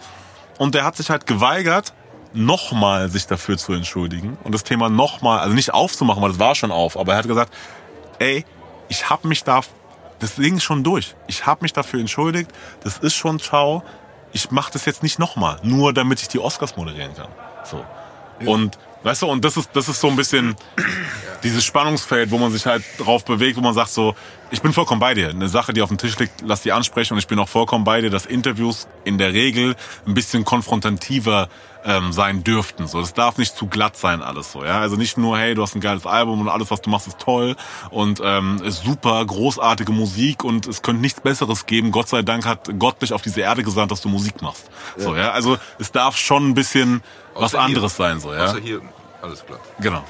Und 0.59 0.74
er 0.74 0.84
hat 0.84 0.97
sich 0.97 1.09
halt 1.09 1.26
geweigert, 1.26 1.93
nochmal 2.32 3.09
sich 3.09 3.26
dafür 3.26 3.57
zu 3.57 3.72
entschuldigen 3.72 4.36
und 4.45 4.53
das 4.53 4.64
Thema 4.64 4.89
nochmal, 4.89 5.41
also 5.41 5.55
nicht 5.55 5.72
aufzumachen, 5.72 6.22
weil 6.22 6.30
das 6.30 6.39
war 6.39 6.55
schon 6.55 6.70
auf, 6.70 6.97
aber 6.97 7.12
er 7.12 7.18
hat 7.18 7.28
gesagt, 7.28 7.55
ey, 8.18 8.45
ich 8.89 9.09
habe 9.09 9.28
mich 9.28 9.45
da, 9.45 9.61
das 10.18 10.34
Ding 10.34 10.57
ist 10.57 10.64
schon 10.64 10.82
durch. 10.82 11.14
Ich 11.26 11.47
habe 11.47 11.62
mich 11.62 11.72
dafür 11.72 12.01
entschuldigt, 12.01 12.51
das 12.82 12.99
ist 12.99 13.14
schon 13.14 13.39
ciao. 13.39 13.82
Ich 14.32 14.51
mache 14.51 14.72
das 14.72 14.84
jetzt 14.84 15.03
nicht 15.03 15.18
nochmal, 15.18 15.59
nur 15.62 15.93
damit 15.93 16.20
ich 16.20 16.28
die 16.28 16.39
Oscars 16.39 16.76
moderieren 16.76 17.14
kann. 17.14 17.28
So. 17.64 17.84
Und 18.45 18.78
weißt 19.03 19.23
du, 19.23 19.27
und 19.27 19.45
das 19.45 19.57
ist 19.57 19.71
das 19.73 19.89
ist 19.89 20.01
so 20.01 20.09
ein 20.09 20.17
bisschen 20.17 20.57
dieses 21.43 21.65
Spannungsfeld, 21.65 22.31
wo 22.31 22.39
man 22.39 22.51
sich 22.51 22.67
halt 22.67 22.83
drauf 22.99 23.25
bewegt, 23.25 23.57
wo 23.57 23.61
man 23.61 23.75
sagt 23.75 23.91
so, 23.91 24.15
ich 24.51 24.63
bin 24.63 24.73
vollkommen 24.73 25.01
bei 25.01 25.15
dir. 25.15 25.29
Eine 25.29 25.49
Sache, 25.49 25.73
die 25.73 25.83
auf 25.83 25.89
dem 25.89 25.99
Tisch 25.99 26.19
liegt, 26.19 26.41
lass 26.43 26.63
die 26.63 26.73
ansprechen 26.73 27.15
und 27.15 27.19
ich 27.19 27.27
bin 27.27 27.39
auch 27.39 27.49
vollkommen 27.49 27.85
bei 27.85 28.01
dir, 28.01 28.11
dass 28.11 28.27
Interviews 28.27 28.89
in 29.05 29.19
der 29.19 29.33
Regel 29.33 29.77
ein 30.07 30.15
bisschen 30.15 30.45
konfrontativer 30.45 31.49
ähm, 31.85 32.13
sein 32.13 32.45
dürften. 32.45 32.87
So, 32.87 33.01
das 33.01 33.15
darf 33.15 33.39
nicht 33.39 33.57
zu 33.57 33.67
glatt 33.67 33.97
sein 33.97 34.23
alles 34.23 34.53
so. 34.53 34.65
Ja, 34.65 34.81
also 34.81 34.97
nicht 34.97 35.19
nur 35.19 35.39
hey, 35.39 35.55
du 35.55 35.63
hast 35.63 35.75
ein 35.75 35.81
geiles 35.81 36.07
Album 36.07 36.41
und 36.41 36.49
alles, 36.49 36.71
was 36.71 36.81
du 36.81 36.91
machst, 36.91 37.07
ist 37.07 37.19
toll 37.19 37.57
und 37.91 38.21
ähm, 38.25 38.61
ist 38.65 38.85
super, 38.85 39.25
großartige 39.25 39.93
Musik 39.93 40.45
und 40.45 40.67
es 40.67 40.83
könnte 40.83 41.03
nichts 41.03 41.21
Besseres 41.21 41.67
geben. 41.67 41.91
Gott 41.91 42.09
sei 42.09 42.23
Dank 42.23 42.47
hat 42.47 42.69
Gott 42.79 43.01
dich 43.03 43.13
auf 43.13 43.23
diese 43.23 43.41
Erde 43.41 43.63
gesandt, 43.63 43.93
dass 43.93 44.01
du 44.01 44.09
Musik 44.09 44.43
machst. 44.43 44.71
So, 44.97 45.15
ja, 45.15 45.31
also 45.31 45.59
es 45.79 45.93
darf 45.93 46.17
schon 46.17 46.49
ein 46.49 46.55
bisschen 46.55 47.03
was 47.39 47.55
Außer 47.55 47.59
hier. 47.59 47.66
anderes 47.66 47.97
sein 47.97 48.20
so. 48.20 48.32
Ja, 48.32 48.47
Außer 48.47 48.61
hier, 48.61 48.80
alles 49.22 49.45
klar. 49.45 49.61
Genau. 49.80 50.05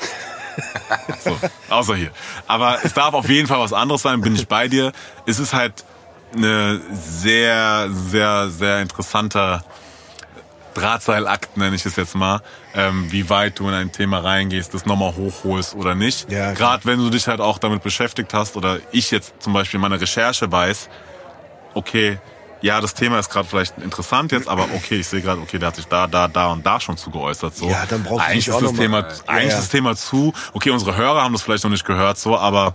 so, 1.24 1.38
außer 1.68 1.94
hier. 1.94 2.10
Aber 2.46 2.78
es 2.82 2.92
darf 2.94 3.14
auf 3.14 3.28
jeden 3.28 3.46
Fall 3.46 3.60
was 3.60 3.72
anderes 3.72 4.02
sein, 4.02 4.20
bin 4.20 4.34
ich 4.34 4.48
bei 4.48 4.68
dir. 4.68 4.92
Es 5.26 5.38
ist 5.38 5.54
halt 5.54 5.84
eine 6.34 6.80
sehr, 6.92 7.88
sehr, 7.90 8.50
sehr 8.50 8.82
interessanter 8.82 9.64
Drahtseilakt, 10.74 11.56
nenne 11.56 11.74
ich 11.74 11.84
es 11.86 11.96
jetzt 11.96 12.14
mal, 12.14 12.40
ähm, 12.74 13.10
wie 13.10 13.28
weit 13.30 13.58
du 13.58 13.68
in 13.68 13.74
ein 13.74 13.90
Thema 13.90 14.20
reingehst, 14.20 14.74
das 14.74 14.86
nochmal 14.86 15.14
hochholst 15.16 15.74
oder 15.74 15.94
nicht. 15.94 16.30
Ja. 16.30 16.52
Gerade 16.52 16.84
wenn 16.84 16.98
du 16.98 17.10
dich 17.10 17.26
halt 17.26 17.40
auch 17.40 17.58
damit 17.58 17.82
beschäftigt 17.82 18.32
hast 18.32 18.56
oder 18.56 18.78
ich 18.92 19.10
jetzt 19.10 19.34
zum 19.40 19.52
Beispiel 19.52 19.78
in 19.78 19.82
meiner 19.82 20.00
Recherche 20.00 20.50
weiß, 20.50 20.88
okay, 21.74 22.18
ja, 22.60 22.80
das 22.80 22.94
Thema 22.94 23.18
ist 23.18 23.30
gerade 23.30 23.48
vielleicht 23.48 23.78
interessant 23.78 24.32
jetzt, 24.32 24.48
aber 24.48 24.64
okay, 24.74 24.96
ich 24.96 25.06
sehe 25.06 25.20
gerade, 25.22 25.40
okay, 25.40 25.58
der 25.58 25.68
hat 25.68 25.76
sich 25.76 25.86
da, 25.86 26.06
da, 26.06 26.26
da 26.28 26.48
und 26.52 26.64
da 26.66 26.80
schon 26.80 26.96
zu 26.96 27.10
geäußert. 27.10 27.56
So. 27.56 27.68
Ja, 27.68 27.84
dann 27.88 28.02
brauchst 28.02 28.20
du 28.26 28.30
eigentlich 28.30 28.46
nicht 28.46 28.50
auch 28.52 28.60
ist 28.62 28.64
das 28.64 28.72
noch 28.72 28.78
mal- 28.78 28.82
Thema, 28.82 28.98
Ja, 29.00 29.14
eigentlich 29.26 29.52
ja. 29.52 29.58
ist 29.58 29.64
das 29.64 29.68
Thema 29.68 29.96
zu. 29.96 30.32
Okay, 30.52 30.70
unsere 30.70 30.96
Hörer 30.96 31.22
haben 31.22 31.32
das 31.32 31.42
vielleicht 31.42 31.64
noch 31.64 31.70
nicht 31.70 31.84
gehört, 31.84 32.18
so, 32.18 32.36
aber 32.36 32.74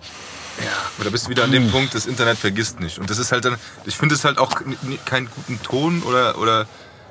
Aber 0.95 1.03
da 1.05 1.09
bist 1.09 1.25
du 1.25 1.29
wieder 1.31 1.43
an 1.43 1.51
dem 1.51 1.71
Punkt, 1.71 1.95
das 1.95 2.05
Internet 2.05 2.38
vergisst 2.38 2.79
nicht. 2.79 2.99
Und 2.99 3.09
das 3.09 3.17
ist 3.17 3.31
halt 3.31 3.43
dann, 3.43 3.55
ich 3.86 3.97
finde 3.97 4.13
es 4.15 4.23
halt 4.23 4.38
auch 4.38 4.61
keinen 5.05 5.27
guten 5.36 5.61
Ton 5.63 6.03
oder, 6.03 6.38
oder 6.38 6.67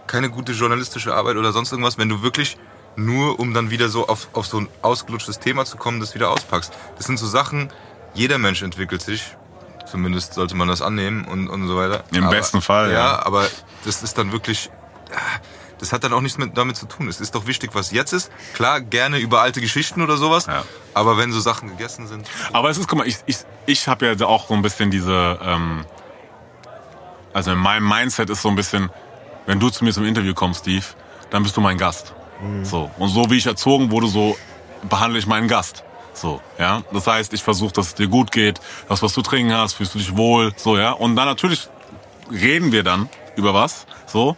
keine 0.07 0.31
gute 0.31 0.53
journalistische 0.53 1.13
Arbeit 1.15 1.37
oder 1.37 1.53
sonst 1.53 1.73
irgendwas, 1.73 1.99
wenn 1.99 2.09
du 2.09 2.23
wirklich 2.23 2.57
nur, 2.95 3.41
um 3.41 3.53
dann 3.53 3.71
wieder 3.71 3.89
so 3.89 4.07
auf, 4.07 4.29
auf 4.33 4.47
so 4.47 4.59
ein 4.59 4.69
ausgelutschtes 4.83 5.41
Thema 5.41 5.65
zu 5.65 5.77
kommen, 5.77 5.99
das 5.99 6.15
wieder 6.15 6.31
auspackst. 6.31 6.73
Das 6.97 7.07
sind 7.07 7.19
so 7.19 7.27
Sachen, 7.27 7.73
jeder 8.15 8.39
Mensch 8.39 8.63
entwickelt 8.63 9.03
sich. 9.03 9.37
Zumindest 9.93 10.33
sollte 10.33 10.57
man 10.57 10.69
das 10.69 10.81
annehmen 10.81 11.27
und, 11.27 11.49
und 11.51 11.69
so 11.69 11.77
weiter. 11.77 12.03
Im 12.13 12.25
aber, 12.25 12.35
besten 12.35 12.63
Fall, 12.63 12.91
Ja, 12.91 12.99
ja. 12.99 13.27
aber 13.27 13.47
das 13.85 14.03
ist 14.03 14.17
dann 14.17 14.33
wirklich, 14.33 14.71
das 15.81 15.93
hat 15.93 16.03
dann 16.03 16.15
auch 16.15 16.23
nichts 16.23 16.39
mit, 16.39 16.57
damit 16.57 16.77
zu 16.77 16.87
tun. 16.87 17.09
Es 17.09 17.21
ist 17.21 17.35
doch 17.35 17.47
wichtig, 17.47 17.75
was 17.75 17.91
jetzt 17.91 18.15
ist. 18.15 18.33
Klar, 18.55 18.81
gerne 18.81 19.19
über 19.19 19.43
alte 19.43 19.61
Geschichten 19.61 20.01
oder 20.01 20.17
sowas. 20.17 20.47
Ja. 20.47 20.65
Aber 20.95 21.19
wenn 21.19 21.31
so 21.31 21.41
Sachen 21.41 21.69
gegessen 21.69 22.07
sind, 22.07 22.27
Aber 22.55 22.71
es 22.71 22.79
ist, 22.79 22.89
guck 22.89 23.01
mal, 23.01 23.07
ich, 23.07 23.19
ich, 23.27 23.37
ich 23.67 23.87
habe 23.87 24.07
ja 24.07 24.27
auch 24.27 24.49
so 24.49 24.55
ein 24.55 24.63
bisschen 24.63 24.91
diese, 24.91 25.39
ähm, 25.43 25.85
also 27.35 27.53
in 27.53 27.59
meinem 27.59 27.87
Mindset 27.87 28.31
ist 28.31 28.41
so 28.41 28.49
ein 28.49 28.55
bisschen, 28.57 28.89
wenn 29.45 29.61
du 29.61 29.69
zu 29.69 29.85
mir 29.85 29.93
zum 29.93 30.07
Interview 30.07 30.33
kommst, 30.33 30.61
Steve, 30.61 30.87
dann 31.29 31.43
bist 31.43 31.55
du 31.55 31.61
mein 31.61 31.77
Gast. 31.77 32.15
So. 32.63 32.91
Und 32.97 33.11
so 33.11 33.31
wie 33.31 33.37
ich 33.37 33.45
erzogen 33.47 33.91
wurde, 33.91 34.07
so 34.07 34.39
behandle 34.89 35.19
ich 35.19 35.27
meinen 35.27 35.49
Gast. 35.49 35.85
So, 36.15 36.41
ja. 36.59 36.83
Das 36.93 37.07
heißt, 37.07 37.33
ich 37.33 37.43
versuche, 37.43 37.73
dass 37.73 37.89
es 37.89 37.95
dir 37.95 38.09
gut 38.09 38.31
geht, 38.33 38.61
das, 38.89 39.03
was 39.03 39.13
du 39.15 39.23
trinken 39.23 39.55
hast, 39.55 39.75
fühlst 39.75 39.95
du 39.95 39.99
dich 39.99 40.17
wohl, 40.17 40.53
so, 40.57 40.77
ja. 40.77 40.93
Und 40.93 41.17
dann 41.17 41.27
natürlich 41.27 41.69
reden 42.31 42.73
wir 42.73 42.83
dann 42.83 43.09
über 43.37 43.55
was, 43.55 43.87
so. 44.07 44.37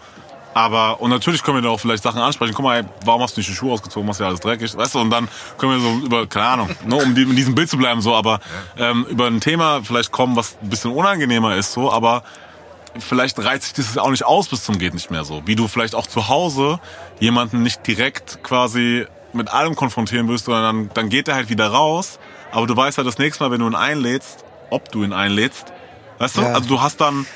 Aber, 0.54 1.00
und 1.00 1.10
natürlich 1.10 1.42
können 1.42 1.58
wir 1.58 1.62
da 1.62 1.70
auch 1.70 1.80
vielleicht 1.80 2.04
Sachen 2.04 2.20
ansprechen. 2.20 2.54
Guck 2.54 2.64
mal, 2.64 2.78
ey, 2.78 2.84
warum 3.04 3.20
hast 3.22 3.36
du 3.36 3.40
nicht 3.40 3.50
die 3.50 3.54
Schuhe 3.54 3.72
ausgezogen? 3.72 4.06
Machst 4.06 4.20
ja 4.20 4.28
alles 4.28 4.38
dreckig, 4.38 4.76
weißt 4.76 4.94
du? 4.94 5.00
Und 5.00 5.10
dann 5.10 5.28
können 5.58 5.72
wir 5.72 5.80
so 5.80 6.06
über, 6.06 6.26
keine 6.28 6.46
Ahnung, 6.46 6.70
ne, 6.86 6.94
um 6.94 7.14
die, 7.14 7.22
in 7.22 7.34
diesem 7.34 7.56
Bild 7.56 7.68
zu 7.68 7.76
bleiben, 7.76 8.00
so, 8.00 8.14
aber 8.14 8.38
ähm, 8.78 9.04
über 9.08 9.26
ein 9.26 9.40
Thema 9.40 9.82
vielleicht 9.82 10.12
kommen, 10.12 10.36
was 10.36 10.56
ein 10.62 10.70
bisschen 10.70 10.92
unangenehmer 10.92 11.56
ist, 11.56 11.72
so, 11.72 11.90
aber 11.90 12.22
vielleicht 12.98 13.38
reizt 13.40 13.76
sich 13.76 13.86
das 13.86 13.98
auch 13.98 14.10
nicht 14.10 14.24
aus 14.24 14.46
bis 14.46 14.62
zum 14.62 14.78
geht 14.78 14.94
nicht 14.94 15.10
mehr 15.10 15.24
so. 15.24 15.42
Wie 15.44 15.56
du 15.56 15.66
vielleicht 15.66 15.96
auch 15.96 16.06
zu 16.06 16.28
Hause 16.28 16.78
jemanden 17.18 17.64
nicht 17.64 17.84
direkt 17.86 18.44
quasi 18.44 19.06
mit 19.34 19.50
allem 19.50 19.74
konfrontieren 19.74 20.28
willst, 20.28 20.46
sondern 20.46 20.62
dann, 20.62 20.90
dann 20.94 21.08
geht 21.08 21.28
er 21.28 21.34
halt 21.34 21.48
wieder 21.48 21.68
raus. 21.68 22.18
Aber 22.52 22.66
du 22.66 22.76
weißt 22.76 22.98
ja 22.98 23.04
das 23.04 23.18
nächste 23.18 23.44
Mal, 23.44 23.50
wenn 23.50 23.60
du 23.60 23.66
ihn 23.66 23.74
einlädst, 23.74 24.44
ob 24.70 24.90
du 24.92 25.02
ihn 25.04 25.12
einlädst, 25.12 25.72
weißt 26.18 26.36
du? 26.36 26.40
Ja. 26.42 26.52
Also 26.52 26.68
du 26.68 26.80
hast 26.80 27.00
dann 27.00 27.26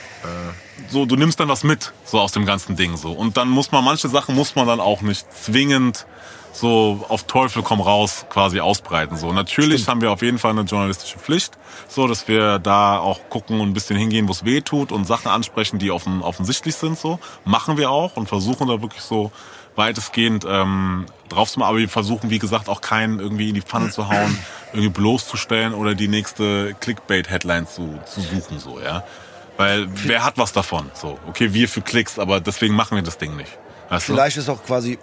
so, 0.88 1.06
du 1.06 1.16
nimmst 1.16 1.38
dann 1.40 1.48
was 1.48 1.64
mit, 1.64 1.92
so 2.04 2.20
aus 2.20 2.32
dem 2.32 2.46
ganzen 2.46 2.76
Ding 2.76 2.96
so. 2.96 3.12
Und 3.12 3.36
dann 3.36 3.48
muss 3.48 3.72
man, 3.72 3.84
manche 3.84 4.08
Sachen 4.08 4.34
muss 4.34 4.54
man 4.54 4.66
dann 4.66 4.80
auch 4.80 5.02
nicht 5.02 5.26
zwingend 5.32 6.06
so 6.50 7.04
auf 7.08 7.24
Teufel 7.24 7.62
komm 7.62 7.80
raus 7.80 8.26
quasi 8.30 8.60
ausbreiten. 8.60 9.16
So 9.16 9.32
natürlich 9.32 9.86
haben 9.86 10.00
wir 10.00 10.10
auf 10.10 10.22
jeden 10.22 10.38
Fall 10.38 10.52
eine 10.52 10.62
journalistische 10.62 11.18
Pflicht, 11.18 11.58
so 11.88 12.08
dass 12.08 12.26
wir 12.26 12.58
da 12.58 12.98
auch 12.98 13.28
gucken 13.28 13.60
und 13.60 13.68
ein 13.68 13.74
bisschen 13.74 13.96
hingehen, 13.96 14.26
wo 14.28 14.32
es 14.32 14.44
weh 14.44 14.60
tut 14.60 14.90
und 14.90 15.04
Sachen 15.04 15.30
ansprechen, 15.30 15.78
die 15.78 15.90
offen, 15.90 16.22
offensichtlich 16.22 16.74
sind. 16.74 16.98
So 16.98 17.20
machen 17.44 17.76
wir 17.76 17.90
auch 17.90 18.16
und 18.16 18.28
versuchen 18.28 18.66
da 18.66 18.80
wirklich 18.80 19.02
so 19.02 19.30
weitestgehend 19.78 20.44
ähm, 20.46 21.06
drauf 21.30 21.50
zu 21.50 21.60
machen. 21.60 21.70
Aber 21.70 21.78
wir 21.78 21.88
versuchen, 21.88 22.28
wie 22.28 22.38
gesagt, 22.38 22.68
auch 22.68 22.82
keinen 22.82 23.20
irgendwie 23.20 23.48
in 23.48 23.54
die 23.54 23.62
Pfanne 23.62 23.90
zu 23.90 24.08
hauen, 24.08 24.38
irgendwie 24.72 24.90
bloßzustellen 24.90 25.72
oder 25.72 25.94
die 25.94 26.08
nächste 26.08 26.74
Clickbait-Headline 26.80 27.66
zu, 27.66 27.98
zu 28.04 28.20
suchen, 28.20 28.58
so 28.58 28.80
ja. 28.80 29.04
Weil 29.56 29.88
wer 29.90 30.24
hat 30.24 30.36
was 30.36 30.52
davon? 30.52 30.90
So, 30.94 31.18
okay, 31.26 31.54
wir 31.54 31.68
für 31.68 31.80
Klicks, 31.80 32.18
aber 32.18 32.40
deswegen 32.40 32.74
machen 32.74 32.96
wir 32.96 33.02
das 33.02 33.18
Ding 33.18 33.34
nicht. 33.36 33.58
Weißt 33.88 34.06
Vielleicht 34.06 34.36
ist 34.36 34.48
auch 34.48 34.62
quasi. 34.62 34.98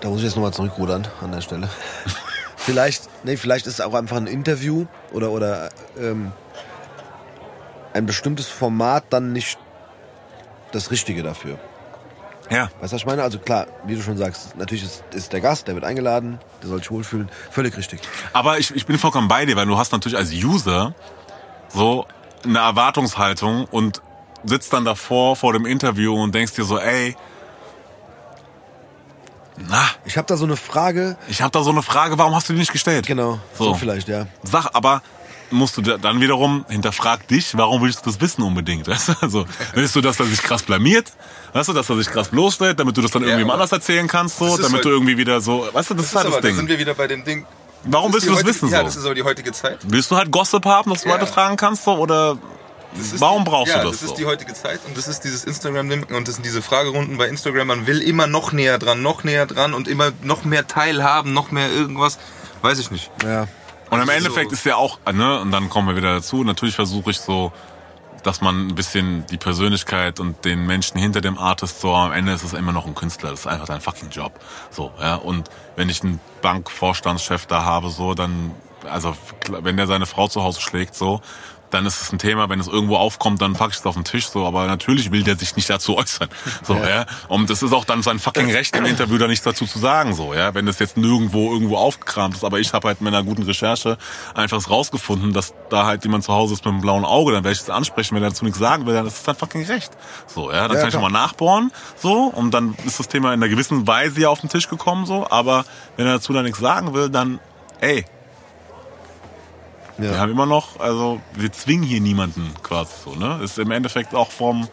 Da 0.00 0.08
muss 0.08 0.18
ich 0.18 0.24
jetzt 0.24 0.36
nochmal 0.36 0.52
zurückrudern 0.52 1.06
an 1.20 1.32
der 1.32 1.40
Stelle. 1.40 1.68
vielleicht, 2.56 3.08
nee, 3.24 3.36
vielleicht 3.36 3.66
ist 3.66 3.74
es 3.74 3.80
auch 3.80 3.94
einfach 3.94 4.16
ein 4.16 4.26
Interview 4.26 4.86
oder, 5.12 5.30
oder 5.30 5.70
ähm, 5.98 6.32
ein 7.92 8.06
bestimmtes 8.06 8.48
Format 8.48 9.04
dann 9.10 9.32
nicht 9.32 9.58
das 10.72 10.90
Richtige 10.90 11.22
dafür. 11.22 11.58
Ja. 12.50 12.64
Weißt 12.64 12.72
du, 12.74 12.80
was 12.82 12.92
ich 12.92 13.06
meine? 13.06 13.22
Also 13.22 13.38
klar, 13.38 13.66
wie 13.86 13.96
du 13.96 14.02
schon 14.02 14.16
sagst, 14.16 14.56
natürlich 14.56 14.84
ist, 14.84 15.02
ist 15.12 15.32
der 15.32 15.40
Gast, 15.40 15.66
der 15.68 15.74
wird 15.74 15.84
eingeladen, 15.84 16.38
der 16.62 16.68
soll 16.68 16.78
sich 16.78 16.90
wohlfühlen. 16.90 17.28
Völlig 17.50 17.76
richtig. 17.76 18.00
Aber 18.32 18.58
ich, 18.58 18.74
ich 18.74 18.86
bin 18.86 18.98
vollkommen 18.98 19.28
bei 19.28 19.44
dir, 19.46 19.56
weil 19.56 19.66
du 19.66 19.76
hast 19.78 19.92
natürlich 19.92 20.16
als 20.16 20.30
User 20.32 20.94
so 21.68 22.06
eine 22.44 22.58
Erwartungshaltung 22.60 23.64
und 23.64 24.00
sitzt 24.44 24.72
dann 24.72 24.84
davor 24.84 25.34
vor 25.34 25.52
dem 25.52 25.66
Interview 25.66 26.14
und 26.14 26.34
denkst 26.34 26.54
dir 26.54 26.64
so, 26.64 26.78
ey, 26.78 27.16
na, 29.58 29.82
Ich 30.04 30.16
habe 30.18 30.26
da 30.26 30.36
so 30.36 30.44
eine 30.44 30.56
Frage. 30.56 31.16
ich 31.28 31.40
habe 31.40 31.50
da 31.50 31.62
so 31.62 31.70
eine 31.70 31.82
Frage, 31.82 32.18
warum 32.18 32.34
hast 32.34 32.48
du 32.48 32.52
die 32.52 32.58
nicht 32.58 32.72
gestellt? 32.72 33.06
Genau, 33.06 33.40
so, 33.56 33.64
So. 33.64 33.74
vielleicht, 33.74 34.06
ja. 34.08 34.26
Sag 34.42 34.68
aber, 34.74 35.02
musst 35.50 35.76
du 35.76 35.82
da- 35.82 35.96
dann 35.98 36.20
wiederum 36.20 36.64
hinterfrag 36.68 37.26
dich, 37.28 37.56
warum 37.56 37.82
willst 37.82 38.00
du 38.04 38.10
das 38.10 38.20
wissen 38.20 38.42
unbedingt? 38.42 38.86
Weißt 38.88 39.08
du? 39.08 39.12
Also, 39.20 39.46
willst 39.74 39.94
du, 39.96 40.00
dass 40.00 40.18
er 40.20 40.26
sich 40.26 40.42
krass 40.42 40.62
blamiert? 40.62 41.12
Weißt 41.52 41.68
du, 41.68 41.72
dass 41.72 41.88
er 41.88 41.96
sich 41.96 42.08
krass 42.08 42.28
bloßstellt, 42.28 42.78
damit 42.78 42.96
du 42.96 43.02
das 43.02 43.10
dann 43.10 43.22
irgendwie 43.22 43.44
aber 43.44 43.54
anders 43.54 43.72
erzählen 43.72 44.06
kannst, 44.08 44.38
so, 44.38 44.46
das 44.46 44.56
damit 44.58 44.72
halt- 44.74 44.84
du 44.84 44.88
irgendwie 44.90 45.16
wieder 45.16 45.40
so, 45.40 45.68
weißt 45.72 45.90
du, 45.90 45.94
das, 45.94 46.06
ist 46.06 46.14
halt 46.16 46.26
das 46.26 46.32
aber, 46.34 46.42
da 46.42 46.48
sind 46.48 46.58
Ding. 46.60 46.68
wir 46.68 46.78
wieder 46.78 46.94
bei 46.94 47.06
dem 47.06 47.24
Ding. 47.24 47.46
Warum 47.84 48.10
Das 48.12 48.22
willst 48.22 48.26
du 48.26 48.30
das 48.30 48.38
heutige- 48.40 48.54
wissen 48.54 48.68
Ja, 48.72 48.78
so? 48.80 48.84
das 48.86 48.96
ist 48.96 49.04
aber 49.04 49.14
die 49.14 49.22
heutige 49.22 49.52
Zeit. 49.52 49.78
Willst 49.84 50.10
du 50.10 50.16
halt 50.16 50.30
Gossip 50.30 50.64
haben, 50.66 50.90
dass 50.90 51.02
du 51.02 51.08
Ja. 51.08 51.14
Leute 51.16 51.26
fragen 51.30 51.56
kannst, 51.56 51.84
so, 51.84 51.92
oder 51.96 52.36
Das 52.96 53.20
warum 53.20 53.44
die, 53.44 53.50
brauchst 53.50 53.72
ja, 53.72 53.80
du 53.82 53.90
das, 53.90 54.00
das 54.00 54.08
so? 54.08 54.14
ist 54.14 54.18
die 54.18 54.26
heutige 54.26 54.52
Zeit 54.54 54.80
und 54.88 54.96
das 54.96 55.06
ist 55.06 55.20
dieses 55.20 55.44
Instagram 55.44 55.90
und 55.90 56.26
das 56.28 56.34
sind 56.34 56.44
diese 56.44 56.62
Fragerunden 56.62 57.16
bei 57.16 57.28
Instagram. 57.28 57.68
Man 57.68 57.86
will 57.86 58.00
immer 58.02 58.26
noch 58.26 58.52
näher 58.52 58.78
dran, 58.78 59.02
noch 59.02 59.22
näher 59.22 59.46
dran 59.46 59.72
und 59.74 59.86
immer 59.86 60.10
noch 60.22 60.44
mehr 60.44 60.66
teilhaben, 60.66 61.32
noch 61.32 61.50
mehr 61.52 61.70
irgendwas. 61.70 62.18
Weiß 62.62 62.78
ich 62.80 62.90
nicht. 62.90 63.10
Ja. 63.24 63.46
Und 63.90 64.00
im 64.00 64.08
Also 64.08 64.12
Endeffekt 64.12 64.52
ist 64.52 64.64
ja 64.64 64.76
auch, 64.76 64.98
ne, 65.12 65.40
und 65.40 65.52
dann 65.52 65.68
kommen 65.68 65.88
wir 65.88 65.96
wieder 65.96 66.14
dazu, 66.14 66.42
natürlich 66.44 66.74
versuche 66.74 67.10
ich 67.10 67.20
so 67.20 67.52
dass 68.26 68.40
man 68.40 68.66
ein 68.66 68.74
bisschen 68.74 69.24
die 69.26 69.36
Persönlichkeit 69.36 70.18
und 70.18 70.44
den 70.44 70.66
Menschen 70.66 70.98
hinter 70.98 71.20
dem 71.20 71.38
Artist 71.38 71.80
so, 71.80 71.94
am 71.94 72.12
Ende 72.12 72.32
ist 72.32 72.42
es 72.42 72.54
immer 72.54 72.72
noch 72.72 72.84
ein 72.84 72.96
Künstler, 72.96 73.30
das 73.30 73.40
ist 73.40 73.46
einfach 73.46 73.66
dein 73.66 73.80
fucking 73.80 74.10
Job. 74.10 74.32
So, 74.70 74.90
ja. 75.00 75.14
Und 75.14 75.48
wenn 75.76 75.88
ich 75.88 76.02
einen 76.02 76.18
Bankvorstandschef 76.42 77.46
da 77.46 77.62
habe, 77.64 77.88
so, 77.90 78.14
dann, 78.14 78.52
also 78.84 79.16
wenn 79.48 79.76
der 79.76 79.86
seine 79.86 80.06
Frau 80.06 80.26
zu 80.26 80.42
Hause 80.42 80.60
schlägt, 80.60 80.96
so, 80.96 81.20
dann 81.70 81.86
ist 81.86 82.00
es 82.00 82.12
ein 82.12 82.18
Thema, 82.18 82.48
wenn 82.48 82.60
es 82.60 82.68
irgendwo 82.68 82.96
aufkommt, 82.96 83.40
dann 83.42 83.54
packe 83.54 83.72
ich 83.72 83.78
es 83.78 83.86
auf 83.86 83.94
den 83.94 84.04
Tisch 84.04 84.28
so, 84.28 84.46
aber 84.46 84.66
natürlich 84.66 85.10
will 85.10 85.22
der 85.22 85.36
sich 85.36 85.56
nicht 85.56 85.68
dazu 85.68 85.96
äußern. 85.96 86.28
So, 86.62 86.74
ja. 86.74 86.88
ja. 86.88 87.06
Und 87.28 87.50
das 87.50 87.62
ist 87.62 87.72
auch 87.72 87.84
dann 87.84 88.02
sein 88.02 88.18
fucking 88.18 88.50
Recht 88.50 88.76
im 88.76 88.84
Interview 88.84 89.18
da 89.18 89.26
nichts 89.26 89.44
dazu 89.44 89.66
zu 89.66 89.78
sagen, 89.78 90.14
so, 90.14 90.34
ja. 90.34 90.54
Wenn 90.54 90.66
das 90.66 90.78
jetzt 90.78 90.96
nirgendwo 90.96 91.52
irgendwo 91.52 91.76
aufgekramt 91.76 92.36
ist, 92.36 92.44
aber 92.44 92.60
ich 92.60 92.72
habe 92.72 92.88
halt 92.88 93.00
mit 93.00 93.12
einer 93.12 93.24
guten 93.24 93.42
Recherche 93.42 93.98
einfach 94.34 94.68
rausgefunden, 94.68 95.32
dass 95.32 95.54
da 95.70 95.86
halt 95.86 96.04
jemand 96.04 96.24
zu 96.24 96.32
Hause 96.32 96.54
ist 96.54 96.64
mit 96.64 96.72
einem 96.72 96.80
blauen 96.80 97.04
Auge, 97.04 97.32
dann 97.32 97.44
werde 97.44 97.54
ich 97.54 97.60
es 97.60 97.70
ansprechen, 97.70 98.14
wenn 98.14 98.22
er 98.22 98.30
dazu 98.30 98.44
nichts 98.44 98.58
sagen 98.58 98.86
will, 98.86 98.94
dann 98.94 99.06
ist 99.06 99.16
es 99.18 99.24
sein 99.24 99.36
fucking 99.36 99.64
Recht. 99.64 99.92
So, 100.26 100.50
ja. 100.50 100.68
Dann 100.68 100.76
ja, 100.76 100.82
kann 100.82 100.88
klar. 100.88 100.88
ich 100.88 100.94
nochmal 100.94 101.12
nachbohren, 101.12 101.72
so, 101.96 102.24
und 102.24 102.52
dann 102.52 102.76
ist 102.86 102.98
das 102.98 103.08
Thema 103.08 103.32
in 103.32 103.42
einer 103.42 103.48
gewissen 103.48 103.86
Weise 103.86 104.20
ja 104.20 104.28
auf 104.28 104.40
den 104.40 104.48
Tisch 104.48 104.68
gekommen, 104.68 105.06
so, 105.06 105.26
aber 105.28 105.64
wenn 105.96 106.06
er 106.06 106.14
dazu 106.14 106.32
dann 106.32 106.44
nichts 106.44 106.60
sagen 106.60 106.94
will, 106.94 107.10
dann, 107.10 107.40
ey, 107.80 108.04
ja. 109.98 110.10
Wir 110.10 110.20
haben 110.20 110.30
immer 110.30 110.46
noch, 110.46 110.78
also 110.80 111.20
wir 111.34 111.52
zwingen 111.52 111.84
hier 111.84 112.00
niemanden 112.00 112.52
quasi 112.62 112.92
so, 113.04 113.14
ne? 113.14 113.40
Ist 113.42 113.58
im 113.58 113.70
Endeffekt 113.70 114.14
auch 114.14 114.30
vom, 114.30 114.68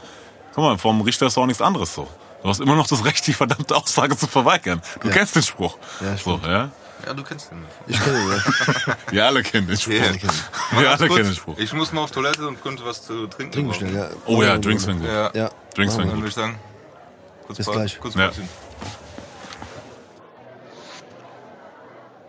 guck 0.53 0.63
mal, 0.63 0.78
vom 0.78 1.01
Richter 1.01 1.28
ist 1.28 1.38
auch 1.38 1.45
nichts 1.45 1.61
anderes 1.61 1.93
so. 1.93 2.07
Du 2.41 2.49
hast 2.49 2.59
immer 2.59 2.76
noch 2.76 2.88
das 2.88 3.05
Recht, 3.05 3.26
die 3.28 3.34
verdammte 3.34 3.76
Aussage 3.76 4.17
zu 4.17 4.28
verweigern. 4.28 4.82
Du 5.01 5.07
ja. 5.07 5.13
kennst 5.13 5.36
den 5.36 5.43
Spruch. 5.43 5.78
Ja, 6.01 6.17
so, 6.17 6.39
ja? 6.43 6.71
Ja, 7.05 7.13
du 7.13 7.24
kennst 7.24 7.51
den. 7.51 7.63
Ich 7.88 8.01
kenne 8.01 8.17
ihn, 8.19 8.30
ja. 8.32 8.97
Wir 9.11 9.26
alle 9.26 9.43
kennen 9.43 9.67
den 9.67 9.78
Spruch. 9.78 9.93
Yeah. 9.93 10.13
Wir 10.78 10.91
alle 10.91 11.07
kennen 11.07 11.26
den 11.26 11.36
Spruch. 11.36 11.57
Ich 11.57 11.74
muss 11.74 11.91
mal 11.91 12.01
auf 12.01 12.11
Toilette 12.11 12.47
und 12.47 12.61
könnte 12.61 12.86
was 12.86 13.05
zu 13.05 13.28
trinken. 13.28 13.53
Trinken 13.53 13.74
schnell, 13.74 13.95
ja. 13.95 14.09
Oh 14.26 14.41
ja, 14.41 14.57
Drinks 14.57 14.84
sind 14.84 14.99
gut. 14.99 15.07
Ja. 15.07 15.32
ja. 15.34 15.49
Drinks 15.76 15.95
sind 15.95 16.03
gut. 16.03 16.11
Dann 16.11 16.19
würde 16.19 16.30
ich 16.30 16.36
sagen, 16.36 16.59
kurz 17.45 17.57
Bis 17.57 17.67
gleich. 17.67 17.99
Kurz 17.99 18.15
ja. 18.15 18.32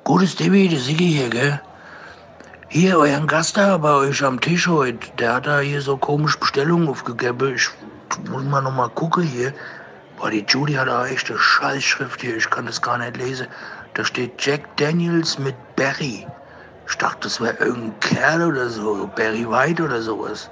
Gutes 0.04 0.36
Debbie, 0.36 0.68
der 0.68 0.80
Siggi 0.80 1.12
hier, 1.12 1.30
gell? 1.30 1.60
Hier, 2.76 2.98
euren 2.98 3.28
Gast 3.28 3.56
da 3.56 3.78
bei 3.78 3.94
euch 3.94 4.24
am 4.24 4.40
Tisch 4.40 4.66
heute, 4.66 5.08
der 5.20 5.34
hat 5.34 5.46
da 5.46 5.60
hier 5.60 5.80
so 5.80 5.96
komische 5.96 6.40
Bestellungen 6.40 6.88
aufgegeben. 6.88 7.54
Ich 7.54 7.70
muss 8.28 8.42
mal 8.42 8.62
noch 8.62 8.74
mal 8.74 8.88
gucken 8.88 9.22
hier. 9.22 9.52
Boah, 10.16 10.28
die 10.28 10.44
Judy 10.44 10.72
hat 10.72 10.88
da 10.88 11.06
echt 11.06 11.30
eine 11.30 11.38
Scheißschrift 11.38 12.20
hier, 12.20 12.36
ich 12.36 12.50
kann 12.50 12.66
das 12.66 12.82
gar 12.82 12.98
nicht 12.98 13.16
lesen. 13.16 13.46
Da 13.94 14.04
steht 14.04 14.44
Jack 14.44 14.76
Daniels 14.76 15.38
mit 15.38 15.54
Barry. 15.76 16.26
Ich 16.88 16.96
dachte, 16.96 17.20
das 17.28 17.40
wäre 17.40 17.54
irgendein 17.58 18.00
Kerl 18.00 18.42
oder 18.42 18.68
so, 18.68 19.08
Barry 19.14 19.48
White 19.48 19.84
oder 19.84 20.02
sowas. 20.02 20.50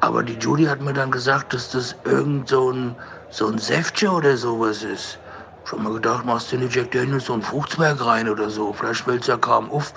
Aber 0.00 0.22
die 0.22 0.38
Judy 0.38 0.66
hat 0.66 0.80
mir 0.80 0.92
dann 0.92 1.10
gesagt, 1.10 1.54
dass 1.54 1.70
das 1.70 1.96
irgend 2.04 2.50
so 2.50 2.70
ein, 2.70 2.94
so 3.30 3.48
ein 3.48 3.58
Säftchen 3.58 4.10
oder 4.10 4.36
sowas 4.36 4.84
ist. 4.84 5.18
Schon 5.64 5.82
mal 5.82 5.92
gedacht, 5.94 6.24
machst 6.24 6.52
du 6.52 6.56
in 6.56 6.70
Jack 6.70 6.92
Daniels 6.92 7.24
so 7.24 7.32
ein 7.32 7.42
Fruchtsberg 7.42 8.00
rein 8.06 8.28
oder 8.28 8.48
so. 8.48 8.72
Vielleicht 8.72 9.00
fällt's 9.00 9.26
ja 9.26 9.36
kaum 9.36 9.68
auf. 9.72 9.92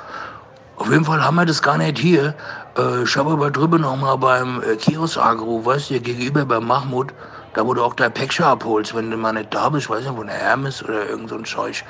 Auf 0.82 0.90
jeden 0.90 1.06
Fall 1.06 1.24
haben 1.24 1.36
wir 1.36 1.46
das 1.46 1.62
gar 1.62 1.78
nicht 1.78 2.00
hier. 2.00 2.34
Äh, 2.76 3.04
ich 3.04 3.16
habe 3.16 3.34
aber 3.34 3.52
drüben 3.52 3.82
noch 3.82 3.96
mal 3.98 4.16
beim 4.16 4.64
äh, 4.64 4.76
Kiosk 4.78 5.16
angerufen, 5.20 5.64
weißt 5.68 5.92
du, 5.92 6.00
gegenüber 6.00 6.44
beim 6.44 6.66
Mahmoud, 6.66 7.14
da 7.54 7.68
wo 7.68 7.76
du 7.76 7.84
auch 7.84 7.94
dein 7.94 8.12
Päckchen 8.12 8.46
abholst, 8.46 8.96
wenn 8.96 9.12
du 9.12 9.16
mal 9.16 9.32
nicht 9.32 9.54
da 9.54 9.70
bist, 9.70 9.92
weiß 9.92 10.06
nicht, 10.06 10.18
wo 10.18 10.24
der 10.24 10.34
Hermes 10.34 10.84
oder 10.84 11.08
irgend 11.08 11.30
so 11.30 11.36
ein 11.36 11.46
Zeug. 11.46 11.84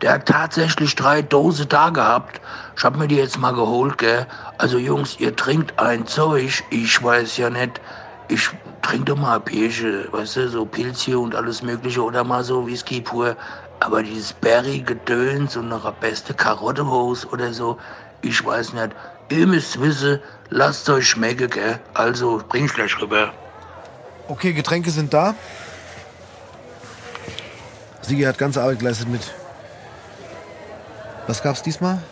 Der 0.00 0.14
hat 0.14 0.24
tatsächlich 0.24 0.96
drei 0.96 1.20
Dosen 1.20 1.68
da 1.68 1.90
gehabt. 1.90 2.40
Ich 2.74 2.82
hab 2.84 2.96
mir 2.96 3.06
die 3.06 3.16
jetzt 3.16 3.38
mal 3.38 3.52
geholt, 3.52 3.98
gell. 3.98 4.26
Also 4.56 4.78
Jungs, 4.78 5.20
ihr 5.20 5.36
trinkt 5.36 5.78
ein 5.78 6.06
Zeug, 6.06 6.64
ich 6.70 7.04
weiß 7.04 7.36
ja 7.36 7.50
nicht, 7.50 7.82
ich 8.28 8.48
trinke 8.80 9.12
doch 9.12 9.18
mal 9.18 9.40
Bierchen, 9.40 10.04
weißt 10.10 10.36
du, 10.36 10.48
so 10.48 10.64
Pilzchen 10.64 11.16
und 11.16 11.34
alles 11.34 11.62
mögliche 11.62 12.02
oder 12.02 12.24
mal 12.24 12.42
so 12.42 12.66
Whisky 12.66 13.02
pur. 13.02 13.36
Aber 13.80 14.02
dieses 14.02 14.32
Berry-Gedöns 14.32 15.56
und 15.56 15.68
noch 15.68 15.84
eine 15.84 15.94
beste 16.00 16.32
Karottehose 16.34 17.28
oder 17.28 17.52
so, 17.52 17.76
ich 18.22 18.44
weiß 18.44 18.72
nicht. 18.72 18.90
Ihr 19.30 19.46
müsst 19.46 19.80
wissen, 19.80 20.20
lasst 20.48 20.88
euch 20.88 21.08
schmecken, 21.08 21.50
gell? 21.50 21.78
Also, 21.94 22.42
bring 22.48 22.64
ich 22.64 22.74
gleich 22.74 22.98
rüber. 23.00 23.32
Okay, 24.28 24.52
Getränke 24.52 24.90
sind 24.90 25.12
da. 25.12 25.34
Sigi 28.02 28.22
hat 28.22 28.38
ganze 28.38 28.62
Arbeit 28.62 28.78
geleistet 28.78 29.08
mit. 29.08 29.34
Was 31.26 31.42
gab's 31.42 31.62
diesmal? 31.62 32.02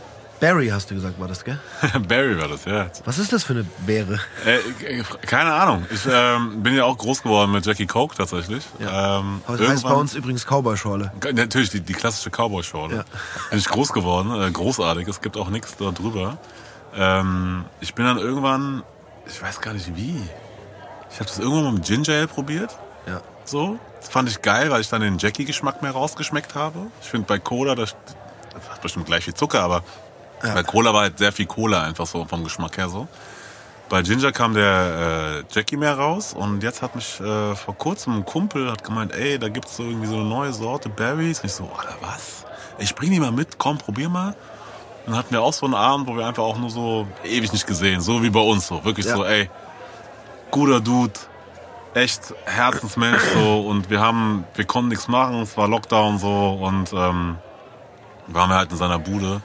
Barry 0.40 0.68
hast 0.68 0.90
du 0.90 0.94
gesagt, 0.94 1.18
war 1.18 1.28
das, 1.28 1.44
gell? 1.44 1.58
Barry 2.08 2.38
war 2.38 2.48
das, 2.48 2.64
ja. 2.64 2.90
Was 3.04 3.18
ist 3.18 3.32
das 3.32 3.44
für 3.44 3.54
eine 3.54 3.64
Beere? 3.86 4.20
Äh, 4.44 5.02
keine 5.26 5.52
Ahnung. 5.52 5.86
Ich 5.90 6.06
ähm, 6.10 6.62
bin 6.62 6.74
ja 6.74 6.84
auch 6.84 6.98
groß 6.98 7.22
geworden 7.22 7.52
mit 7.52 7.64
Jackie 7.64 7.86
Coke 7.86 8.14
tatsächlich. 8.14 8.64
Ja. 8.78 9.20
Ähm, 9.20 9.40
heißt 9.48 9.84
bei 9.84 9.92
uns 9.92 10.14
übrigens 10.14 10.44
Cowboy-Schorle. 10.46 11.12
Natürlich, 11.32 11.70
die, 11.70 11.80
die 11.80 11.94
klassische 11.94 12.30
Cowboy-Schorle. 12.30 12.96
Ja. 12.96 13.04
Bin 13.50 13.58
ich 13.58 13.66
groß 13.66 13.92
geworden. 13.92 14.30
Äh, 14.40 14.50
großartig. 14.50 15.08
Es 15.08 15.20
gibt 15.20 15.36
auch 15.36 15.48
nichts 15.48 15.76
da 15.76 15.90
drüber. 15.90 16.38
Ähm, 16.94 17.64
ich 17.80 17.94
bin 17.94 18.04
dann 18.04 18.18
irgendwann, 18.18 18.82
ich 19.26 19.40
weiß 19.40 19.60
gar 19.60 19.74
nicht 19.74 19.96
wie. 19.96 20.20
Ich 21.10 21.16
habe 21.16 21.28
das 21.28 21.38
irgendwann 21.38 21.64
mal 21.64 21.72
mit 21.72 21.84
Ginger 21.84 22.12
Ale 22.12 22.28
probiert. 22.28 22.76
Ja. 23.06 23.20
So. 23.44 23.78
Das 24.00 24.08
fand 24.08 24.28
ich 24.28 24.42
geil, 24.42 24.70
weil 24.70 24.80
ich 24.80 24.88
dann 24.88 25.00
den 25.00 25.18
Jackie-Geschmack 25.18 25.82
mehr 25.82 25.92
rausgeschmeckt 25.92 26.54
habe. 26.54 26.78
Ich 27.00 27.08
finde 27.08 27.26
bei 27.26 27.38
Cola, 27.38 27.74
das, 27.74 27.96
das 28.52 28.70
hat 28.70 28.82
bestimmt 28.82 29.06
gleich 29.06 29.24
viel 29.24 29.34
Zucker, 29.34 29.62
aber 29.62 29.82
ja. 30.48 30.54
Bei 30.54 30.62
Cola 30.62 30.92
war 30.92 31.02
halt 31.02 31.18
sehr 31.18 31.32
viel 31.32 31.46
Cola 31.46 31.82
einfach 31.82 32.06
so 32.06 32.24
vom 32.24 32.44
Geschmack 32.44 32.76
her 32.78 32.88
so. 32.88 33.08
Bei 33.88 34.02
Ginger 34.02 34.32
kam 34.32 34.54
der 34.54 35.44
äh, 35.48 35.54
Jackie 35.54 35.76
mehr 35.76 35.96
raus 35.96 36.34
und 36.34 36.62
jetzt 36.62 36.82
hat 36.82 36.96
mich 36.96 37.20
äh, 37.20 37.54
vor 37.54 37.76
kurzem 37.76 38.16
ein 38.16 38.24
Kumpel 38.24 38.70
hat 38.70 38.82
gemeint, 38.82 39.14
ey, 39.14 39.38
da 39.38 39.48
gibt's 39.48 39.76
so 39.76 39.84
irgendwie 39.84 40.08
so 40.08 40.16
eine 40.16 40.24
neue 40.24 40.52
Sorte 40.52 40.88
Berries. 40.88 41.40
Und 41.40 41.46
ich 41.46 41.52
so, 41.52 41.70
Alter, 41.76 41.94
was? 42.00 42.44
Ich 42.78 42.96
bring 42.96 43.12
die 43.12 43.20
mal 43.20 43.30
mit, 43.30 43.58
komm, 43.58 43.78
probier 43.78 44.08
mal. 44.08 44.34
Und 45.06 45.12
dann 45.12 45.16
hatten 45.16 45.30
wir 45.30 45.40
auch 45.40 45.52
so 45.52 45.66
einen 45.66 45.74
Abend, 45.74 46.08
wo 46.08 46.16
wir 46.16 46.26
einfach 46.26 46.42
auch 46.42 46.58
nur 46.58 46.70
so 46.70 47.06
ewig 47.22 47.52
nicht 47.52 47.66
gesehen, 47.66 48.00
so 48.00 48.24
wie 48.24 48.30
bei 48.30 48.40
uns 48.40 48.66
so, 48.66 48.84
wirklich 48.84 49.06
ja. 49.06 49.14
so, 49.14 49.24
ey, 49.24 49.48
guter 50.50 50.80
Dude, 50.80 51.12
echt 51.94 52.34
Herzensmensch 52.44 53.22
so 53.34 53.60
und 53.60 53.88
wir 53.88 54.00
haben, 54.00 54.44
wir 54.54 54.64
konnten 54.64 54.88
nichts 54.88 55.06
machen, 55.06 55.42
es 55.42 55.56
war 55.56 55.68
Lockdown 55.68 56.18
so 56.18 56.58
und 56.60 56.92
ähm, 56.92 57.38
waren 58.26 58.50
wir 58.50 58.56
halt 58.56 58.72
in 58.72 58.76
seiner 58.76 58.98
Bude 58.98 59.40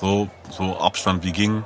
so, 0.00 0.28
so 0.50 0.78
Abstand 0.78 1.24
wie 1.24 1.32
ging 1.32 1.64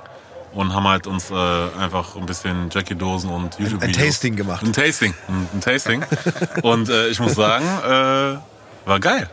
und 0.52 0.74
haben 0.74 0.86
halt 0.88 1.06
uns 1.06 1.30
äh, 1.30 1.34
einfach 1.34 2.16
ein 2.16 2.26
bisschen 2.26 2.70
Jackie-Dosen 2.70 3.30
und 3.30 3.58
YouTube-Videos. 3.58 3.82
Ein 3.82 3.92
Tasting 3.92 4.36
gemacht. 4.36 4.62
Ein 4.64 4.72
Tasting, 4.72 5.14
ein, 5.28 5.48
ein 5.54 5.60
Tasting. 5.60 6.04
und 6.62 6.88
äh, 6.88 7.08
ich 7.08 7.20
muss 7.20 7.34
sagen, 7.34 7.64
äh, 7.64 8.88
war 8.88 9.00
geil. 9.00 9.28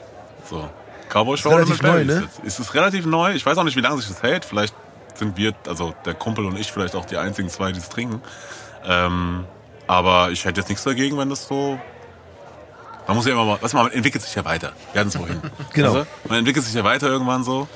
So. 0.50 0.70
Cowboy 1.10 1.38
Show 1.38 1.50
relativ 1.50 1.82
neu, 1.82 2.04
ne? 2.04 2.28
Ist 2.44 2.60
es 2.60 2.74
relativ 2.74 3.06
neu. 3.06 3.34
Ich 3.34 3.46
weiß 3.46 3.58
auch 3.58 3.64
nicht, 3.64 3.78
wie 3.78 3.82
lange 3.82 3.98
sich 3.98 4.10
das 4.10 4.22
hält. 4.22 4.46
Vielleicht 4.46 4.76
sind 5.16 5.38
wir, 5.38 5.54
also 5.68 5.94
der 6.06 6.14
Kumpel 6.14 6.46
und 6.46 6.58
ich, 6.60 6.72
vielleicht 6.72 6.96
auch 6.96 7.06
die 7.06 7.18
einzigen 7.18 7.50
zwei, 7.50 7.72
die 7.72 7.80
es 7.80 7.90
trinken. 7.90 8.22
Ähm, 8.86 9.46
aber 9.88 10.32
ich 10.32 10.46
hätte 10.46 10.60
jetzt 10.60 10.70
nichts 10.70 10.84
dagegen, 10.84 11.18
wenn 11.18 11.30
das 11.30 11.48
so. 11.48 11.80
Man 13.08 13.16
muss 13.16 13.26
ja 13.26 13.32
immer 13.32 13.46
mal, 13.46 13.58
was 13.62 13.72
man 13.72 13.90
entwickelt 13.90 14.22
sich 14.22 14.36
ja 14.36 14.44
weiter. 14.44 14.74
Wir 14.92 15.00
hatten 15.00 15.10
es 15.10 15.16
vorhin. 15.16 15.42
genau. 15.74 15.94
Also, 15.94 16.08
man 16.28 16.40
entwickelt 16.40 16.66
sich 16.66 16.74
ja 16.74 16.84
weiter 16.84 17.08
irgendwann 17.08 17.44
so. 17.44 17.70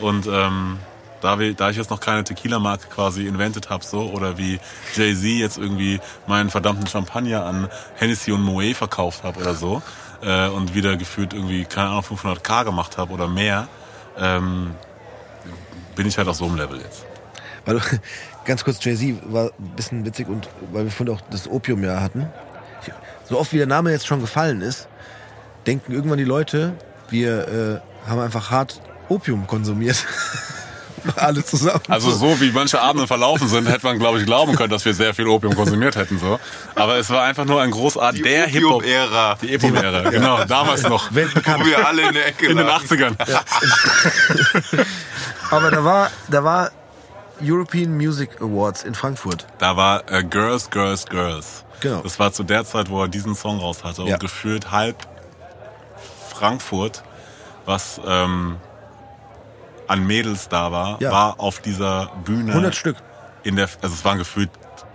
Und 0.00 0.26
ähm, 0.26 0.78
da, 1.20 1.38
wir, 1.38 1.54
da 1.54 1.70
ich 1.70 1.76
jetzt 1.76 1.90
noch 1.90 2.00
keine 2.00 2.22
Tequila-Marke 2.22 2.88
quasi 2.88 3.26
invented 3.26 3.70
habe, 3.70 3.84
so, 3.84 4.10
oder 4.10 4.36
wie 4.36 4.60
Jay-Z 4.94 5.24
jetzt 5.24 5.58
irgendwie 5.58 6.00
meinen 6.26 6.50
verdammten 6.50 6.86
Champagner 6.86 7.46
an 7.46 7.68
Hennessy 7.94 8.32
und 8.32 8.42
Moet 8.42 8.76
verkauft 8.76 9.24
habe 9.24 9.40
oder 9.40 9.54
so, 9.54 9.82
äh, 10.22 10.48
und 10.48 10.74
wieder 10.74 10.96
gefühlt 10.96 11.32
irgendwie, 11.32 11.64
keine 11.64 11.88
Ahnung, 11.88 12.02
500k 12.02 12.64
gemacht 12.64 12.98
habe 12.98 13.12
oder 13.12 13.26
mehr, 13.26 13.68
ähm, 14.18 14.74
bin 15.96 16.06
ich 16.06 16.18
halt 16.18 16.28
auf 16.28 16.36
so 16.36 16.44
einem 16.44 16.56
Level 16.56 16.78
jetzt. 16.80 17.06
Weil, 17.64 17.80
ganz 18.44 18.62
kurz, 18.62 18.84
Jay-Z 18.84 19.32
war 19.32 19.46
ein 19.46 19.76
bisschen 19.76 20.04
witzig 20.04 20.28
und 20.28 20.48
weil 20.72 20.84
wir 20.84 20.90
vorhin 20.90 21.14
auch 21.14 21.22
das 21.30 21.48
Opiumjahr 21.48 22.02
hatten. 22.02 22.28
So 23.26 23.38
oft 23.38 23.52
wie 23.54 23.58
der 23.58 23.66
Name 23.66 23.90
jetzt 23.90 24.06
schon 24.06 24.20
gefallen 24.20 24.60
ist, 24.60 24.88
denken 25.66 25.92
irgendwann 25.92 26.18
die 26.18 26.24
Leute, 26.24 26.74
wir 27.08 27.48
äh, 28.04 28.08
haben 28.10 28.20
einfach 28.20 28.50
hart 28.50 28.82
Opium 29.08 29.46
konsumiert. 29.46 30.04
Alle 31.16 31.44
zusammen. 31.44 31.82
Also 31.88 32.10
so 32.10 32.40
wie 32.40 32.50
manche 32.50 32.80
Abende 32.80 33.06
verlaufen 33.06 33.48
sind, 33.48 33.68
hätte 33.68 33.86
man, 33.86 33.98
glaube 33.98 34.20
ich, 34.20 34.26
glauben 34.26 34.56
können, 34.56 34.70
dass 34.70 34.84
wir 34.84 34.94
sehr 34.94 35.14
viel 35.14 35.26
Opium 35.26 35.54
konsumiert 35.54 35.96
hätten. 35.96 36.18
So. 36.18 36.40
Aber 36.74 36.96
es 36.96 37.10
war 37.10 37.24
einfach 37.24 37.44
nur 37.44 37.60
ein 37.60 37.70
großartig 37.70 38.22
der 38.22 38.46
Hip-Hop-Ära. 38.46 39.36
Die 39.42 39.54
Opium-Ära, 39.54 40.10
genau, 40.10 40.44
damals 40.44 40.82
noch. 40.84 41.14
Weltbekannt. 41.14 41.64
Wo 41.64 41.66
wir 41.68 41.86
alle 41.86 42.08
in 42.08 42.14
der 42.14 42.26
Ecke 42.28 42.46
In 42.46 42.56
den 42.56 42.66
80ern. 42.66 43.16
Ja. 43.30 43.42
Aber 45.50 45.70
da 45.70 45.84
war, 45.84 46.10
da 46.28 46.42
war 46.42 46.70
European 47.42 47.96
Music 47.96 48.40
Awards 48.40 48.84
in 48.84 48.94
Frankfurt. 48.94 49.46
Da 49.58 49.76
war 49.76 50.10
äh, 50.10 50.24
Girls, 50.24 50.70
Girls, 50.70 51.04
Girls. 51.06 51.64
Genau. 51.80 52.00
Das 52.00 52.18
war 52.18 52.32
zu 52.32 52.44
der 52.44 52.64
Zeit, 52.64 52.88
wo 52.88 53.02
er 53.02 53.08
diesen 53.08 53.34
Song 53.34 53.60
raus 53.60 53.84
hatte. 53.84 54.02
Ja. 54.04 54.14
Und 54.14 54.20
gefühlt 54.20 54.70
halb 54.70 54.96
Frankfurt, 56.30 57.02
was... 57.66 58.00
Ähm, 58.06 58.56
an 59.86 60.06
Mädels 60.06 60.48
da 60.48 60.72
war, 60.72 61.00
ja. 61.00 61.10
war 61.10 61.40
auf 61.40 61.60
dieser 61.60 62.10
Bühne. 62.24 62.50
100 62.50 62.74
Stück. 62.74 62.96
In 63.42 63.56
der, 63.56 63.68
also 63.82 63.94
es 63.94 64.04
waren 64.04 64.18
gefühlt 64.18 64.50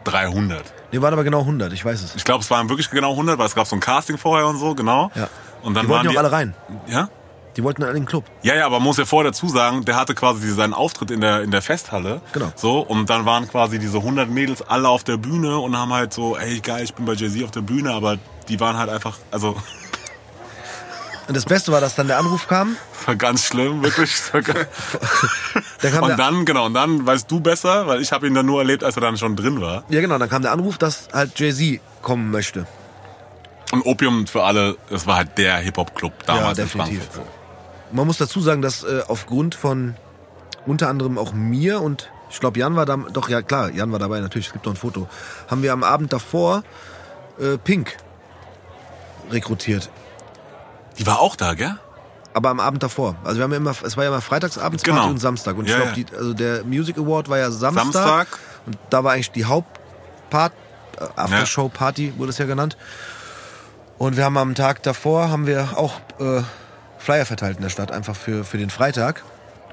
300. 0.06 0.64
Die 0.91 1.02
waren 1.02 1.14
aber 1.14 1.24
genau 1.24 1.41
100, 1.41 1.72
ich 1.74 1.86
weiß 1.86 2.02
es. 2.02 2.16
Ich 2.16 2.24
glaube, 2.24 2.44
es 2.44 2.49
waren 2.49 2.68
wirklich 2.70 2.90
genau 2.90 3.11
100, 3.11 3.38
weil 3.38 3.45
es 3.45 3.56
gab 3.56 3.68
so 3.68 3.76
ein 3.76 3.80
Casting 3.80 4.18
vorher 4.18 4.48
und 4.48 4.57
so, 4.57 4.74
genau. 4.74 5.11
Ja. 5.14 5.30
Und 5.61 5.76
dann 5.76 5.86
Die 5.86 5.90
wollten 5.90 6.07
waren 6.07 6.14
ja 6.14 6.20
auch 6.20 6.24
alle 6.24 6.32
rein. 6.32 6.56
Ja? 6.88 7.10
Die 7.57 7.64
wollten 7.64 7.84
alle 7.84 7.91
in 7.91 8.03
den 8.03 8.06
Club. 8.06 8.26
Ja, 8.41 8.56
ja, 8.56 8.66
aber 8.66 8.78
man 8.78 8.86
muss 8.86 8.98
ja 8.98 9.06
vorher 9.06 9.32
dazu 9.32 9.49
sagen, 9.49 9.84
der 9.84 9.95
hatte 9.95 10.16
quasi 10.16 10.49
seinen 10.49 10.74
Auftritt 10.74 11.11
in 11.11 11.22
der, 11.22 11.41
in 11.41 11.52
der 11.52 11.61
Festhalle. 11.61 12.22
Genau. 12.32 12.52
So, 12.56 12.80
und 12.80 13.10
dann 13.10 13.26
waren 13.26 13.48
quasi 13.48 13.80
diese 13.80 13.98
100 13.98 14.30
Mädels 14.30 14.61
alle 14.61 14.88
auf 14.88 15.03
der 15.03 15.18
Bühne 15.18 15.60
und 15.60 15.78
haben 15.78 15.91
halt 15.94 16.14
so, 16.14 16.38
ey, 16.38 16.60
geil, 16.60 16.84
ich 16.84 16.94
bin 16.94 17.06
bei 17.06 17.14
Jay-Z 17.14 17.44
auf 17.44 17.52
der 17.52 17.61
Bühne, 17.61 17.91
aber 17.94 18.18
die 18.48 18.60
waren 18.60 18.78
halt 18.78 18.90
einfach, 18.90 19.18
also, 19.32 19.56
Und 21.30 21.38
das 21.38 21.45
Beste 21.45 21.72
war, 21.72 21.80
dass 21.80 21.93
dann 21.93 22.07
der 22.07 22.18
Anruf 22.18 22.47
kam. 22.47 22.76
war 23.06 23.15
ganz 23.15 23.45
schlimm, 23.45 23.84
wirklich. 23.84 24.11
Dann 25.81 25.91
kam 25.93 26.03
und 26.03 26.18
dann, 26.19 26.43
genau, 26.43 26.65
und 26.65 26.73
dann 26.73 27.06
weißt 27.06 27.30
du 27.30 27.39
besser, 27.39 27.85
weil 27.88 28.01
ich 28.01 28.11
habe 28.11 28.26
ihn 28.27 28.34
dann 28.34 28.45
nur 28.47 28.60
erlebt, 28.60 28.84
als 28.84 28.97
er 28.97 29.01
dann 29.01 29.15
schon 29.15 29.35
drin 29.38 29.61
war. 29.61 29.84
ja 29.89 30.01
genau, 30.01 30.18
dann 30.18 30.27
kam 30.27 30.41
der 30.41 30.51
Anruf, 30.51 30.77
dass 30.77 31.07
halt 31.14 31.39
Jay-Z 31.39 31.80
kommen 32.01 32.31
möchte. 32.31 32.65
Und 33.72 33.85
Opium 33.85 34.26
für 34.27 34.43
alle, 34.43 34.76
das 34.89 35.06
war 35.07 35.18
halt 35.18 35.38
der 35.38 35.57
Hip-Hop-Club 35.57 36.11
damals 36.26 36.57
Ja, 36.57 36.64
in 36.64 36.69
definitiv. 36.69 37.03
Frankfurt. 37.03 37.26
Man 37.91 38.07
muss 38.07 38.18
dazu 38.18 38.41
sagen, 38.41 38.61
dass 38.61 38.84
äh, 38.84 39.03
aufgrund 39.07 39.53
von 39.56 39.95
unter 40.65 40.89
anderem 40.89 41.18
auch 41.19 41.31
mir 41.31 41.80
und 41.81 42.10
ich 42.31 42.39
glaube 42.39 42.60
Jan 42.60 42.76
war 42.76 42.85
da, 42.88 42.97
doch 42.97 43.30
ja 43.30 43.41
klar, 43.43 43.69
Jan 43.72 43.91
war 43.91 43.99
dabei, 43.99 44.19
natürlich, 44.19 44.47
es 44.47 44.53
gibt 44.53 44.65
noch 44.65 44.73
ein 44.73 44.77
Foto, 44.77 45.07
haben 45.47 45.61
wir 45.64 45.72
am 45.73 45.84
Abend 45.84 46.11
davor 46.11 46.64
äh, 47.39 47.57
Pink 47.57 47.95
rekrutiert. 49.31 49.89
Die 50.99 51.07
war 51.07 51.19
auch 51.19 51.35
da, 51.35 51.53
gell? 51.53 51.76
Aber 52.34 52.49
am 52.49 52.59
Abend 52.59 52.84
davor. 52.84 53.15
Also 53.23 53.38
wir 53.38 53.43
haben 53.45 53.51
ja 53.51 53.57
immer, 53.57 53.71
es 53.84 53.97
war 53.97 54.03
ja 54.03 54.09
immer 54.11 54.21
Freitagsabendsparty 54.21 54.99
Genau. 54.99 55.09
und 55.09 55.17
Samstag. 55.19 55.57
Und 55.57 55.65
ich 55.65 55.71
Ja, 55.71 55.77
glaube, 55.81 55.99
ja. 55.99 56.17
also 56.17 56.34
der 56.34 56.63
Music 56.63 56.97
Award 56.97 57.27
war 57.30 57.38
ja 57.39 57.49
Samstag. 57.49 57.84
Samstag. 57.93 58.27
Und 58.67 58.77
da 58.91 59.03
war 59.03 59.13
eigentlich 59.13 59.31
die 59.31 59.45
Hauptpart, 59.45 60.53
äh, 60.99 61.05
Aftershow-Party 61.15 62.13
wurde 62.17 62.30
es 62.30 62.38
ja 62.38 62.45
genannt. 62.45 62.77
Und 63.97 64.15
wir 64.15 64.23
haben 64.26 64.38
am 64.38 64.55
Tag 64.55 64.84
davor 64.84 65.30
haben 65.30 65.47
wir 65.47 65.69
auch 65.76 65.99
äh, 66.19 66.41
Flyer 66.99 67.26
verteilt 67.26 67.57
in 67.57 67.63
der 67.63 67.69
Stadt, 67.69 67.91
einfach 67.91 68.15
für, 68.15 68.43
für 68.43 68.57
den 68.57 68.69
Freitag. 68.69 69.23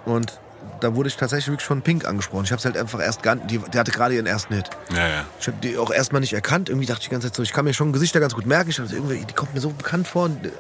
Und 0.05 0.39
da 0.81 0.95
wurde 0.95 1.09
ich 1.09 1.17
tatsächlich 1.17 1.49
wirklich 1.49 1.67
von 1.67 1.83
Pink 1.83 2.07
angesprochen. 2.07 2.45
Ich 2.45 2.51
habe 2.53 2.59
es 2.59 2.65
halt 2.65 2.77
einfach 2.77 3.01
erst 3.01 3.23
gar 3.23 3.37
die, 3.37 3.59
die 3.59 3.79
hatte 3.79 3.93
gerade 3.93 4.15
ihren 4.15 4.27
ersten 4.27 4.55
Hit. 4.55 4.71
Ja, 4.91 5.07
ja. 5.07 5.25
Ich 5.39 5.47
habe 5.47 5.59
die 5.63 5.77
auch 5.79 5.91
erstmal 5.93 6.21
nicht 6.21 6.33
erkannt. 6.33 6.69
Irgendwie 6.71 6.87
dachte 6.87 7.03
ich 7.03 7.09
die 7.09 7.13
ganze 7.13 7.29
Zeit 7.29 7.37
so, 7.37 7.43
ich 7.43 7.53
kann 7.53 7.65
mir 7.65 7.75
schon 7.75 7.93
Gesichter 7.93 8.19
ganz 8.19 8.35
gut 8.35 8.47
merken. 8.47 8.71
Ich 8.71 8.77
dachte, 8.77 8.95
irgendwie, 8.95 9.25
die 9.25 9.33
kommt 9.35 9.55
mir 9.55 9.61
so 9.61 9.71
bekannt 9.71 10.09
vor. 10.09 10.25
Und, 10.25 10.47
äh, 10.47 10.51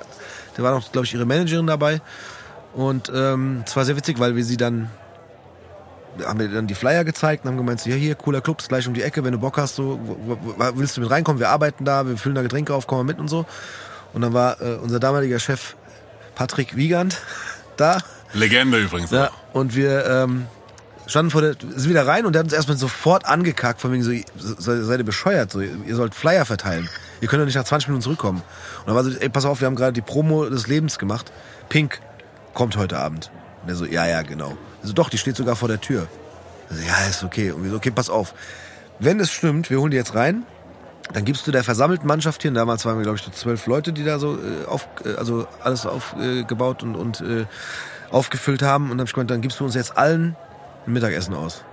Da 0.57 0.63
war 0.63 0.73
noch, 0.73 0.91
glaube 0.93 1.07
ich, 1.07 1.15
ihre 1.15 1.25
Managerin 1.27 1.67
dabei. 1.67 2.01
Und 2.75 3.11
ähm, 3.15 3.63
es 3.67 3.75
war 3.77 3.85
sehr 3.85 3.97
witzig, 3.97 4.19
weil 4.19 4.37
wir 4.37 4.45
sie 4.45 4.57
dann 4.57 4.91
haben 6.27 6.41
wir 6.41 6.49
dann 6.49 6.67
die 6.67 6.75
Flyer 6.75 7.05
gezeigt 7.05 7.45
und 7.45 7.51
haben 7.51 7.59
gemeint, 7.59 7.81
so, 7.81 7.91
ja 7.91 7.97
hier, 7.97 8.15
cooler 8.15 8.41
Club, 8.41 8.61
ist 8.61 8.71
gleich 8.71 8.89
um 8.89 8.95
die 8.95 9.03
Ecke, 9.03 9.23
wenn 9.23 9.33
du 9.33 9.39
Bock 9.39 9.59
hast, 9.59 9.77
so, 9.77 10.01
willst 10.75 10.97
du 10.97 11.03
mit 11.03 11.11
reinkommen, 11.11 11.39
wir 11.41 11.51
arbeiten 11.51 11.85
da, 11.85 12.07
wir 12.07 12.17
füllen 12.17 12.35
da 12.35 12.41
Getränke 12.41 12.73
auf, 12.73 12.87
komm 12.87 12.99
mal 12.99 13.05
mit 13.05 13.19
und 13.19 13.29
so. 13.29 13.45
Und 14.15 14.23
dann 14.23 14.33
war 14.33 14.59
äh, 14.63 14.77
unser 14.77 14.99
damaliger 14.99 15.39
Chef 15.39 15.77
Patrick 16.35 16.75
Wiegand 16.75 17.19
da. 17.77 17.99
Legende 18.33 18.79
übrigens. 18.79 19.11
Ja, 19.11 19.27
auch. 19.29 19.33
und 19.55 19.77
wir 19.77 20.07
ähm, 20.07 20.47
standen 21.07 21.31
vor 21.31 21.43
der, 21.43 21.53
sind 21.61 21.91
wieder 21.91 22.07
rein 22.07 22.25
und 22.25 22.33
der 22.33 22.41
hat 22.41 22.47
uns 22.47 22.55
erstmal 22.55 22.79
sofort 22.79 23.27
angekackt, 23.27 23.83
von 23.83 23.93
wegen 23.93 24.03
so, 24.03 24.13
se- 24.39 24.85
seid 24.87 24.99
ihr 24.99 25.05
bescheuert, 25.05 25.53
so, 25.53 25.61
ihr 25.61 25.95
sollt 25.97 26.15
Flyer 26.15 26.47
verteilen. 26.47 26.89
Ihr 27.21 27.29
könnt 27.29 27.41
doch 27.41 27.47
nicht 27.47 27.57
nach 27.57 27.65
20 27.65 27.89
Minuten 27.89 28.03
zurückkommen. 28.03 28.43
Und 28.81 28.87
dann 28.87 28.95
war 28.95 29.05
so, 29.05 29.11
ey, 29.11 29.29
pass 29.29 29.45
auf, 29.45 29.61
wir 29.61 29.67
haben 29.67 29.77
gerade 29.77 29.93
die 29.93 30.03
Promo 30.03 30.47
des 30.47 30.67
Lebens 30.67 30.99
gemacht. 30.99 31.33
Pink 31.69 32.01
kommt 32.55 32.77
heute 32.77 32.99
Abend. 32.99 33.31
Und 33.63 33.69
er 33.69 33.77
so, 33.77 33.85
ja, 33.85 34.07
ja, 34.07 34.23
genau. 34.23 34.57
Also 34.83 34.93
doch, 34.95 35.09
die 35.09 35.19
steht 35.19 35.37
sogar 35.37 35.57
vor 35.57 35.69
der 35.69 35.81
Tür. 35.81 36.07
Also, 36.71 36.83
ja, 36.83 37.07
ist 37.09 37.25
okay. 37.25 37.51
Und 37.51 37.65
wir 37.65 37.71
so, 37.71 37.77
okay, 37.77 37.91
pass 37.91 38.11
auf. 38.11 38.35
Wenn 38.99 39.21
es 39.21 39.31
stimmt, 39.31 39.71
wir 39.71 39.81
holen 39.81 39.91
die 39.91 39.97
jetzt 39.97 40.15
rein, 40.15 40.45
dann 41.13 41.25
gibst 41.25 41.47
du 41.47 41.53
der 41.53 41.65
versammelten 41.65 42.07
Mannschaft 42.07 42.43
hier, 42.43 42.51
und 42.51 42.57
damals 42.57 42.85
waren 42.85 42.97
wir, 42.97 43.03
glaube 43.03 43.19
ich, 43.19 43.25
so 43.25 43.31
zwölf 43.31 43.67
Leute, 43.67 43.93
die 43.93 44.05
da 44.05 44.19
so 44.19 44.35
äh, 44.35 44.67
auf, 44.67 44.89
äh, 45.05 45.15
also 45.15 45.47
alles 45.63 45.87
aufgebaut 45.87 46.83
äh, 46.83 46.87
und, 46.87 46.97
und 46.97 47.21
äh, 47.21 47.47
aufgefüllt 48.11 48.63
haben. 48.63 48.85
Und 48.85 48.99
dann 48.99 49.01
hab 49.01 49.09
ich 49.09 49.15
gemeint, 49.15 49.31
dann 49.31 49.41
gibst 49.41 49.61
du 49.61 49.65
uns 49.65 49.75
jetzt 49.75 49.97
allen 49.97 50.37
ein 50.87 50.93
Mittagessen 50.93 51.35
aus. 51.35 51.65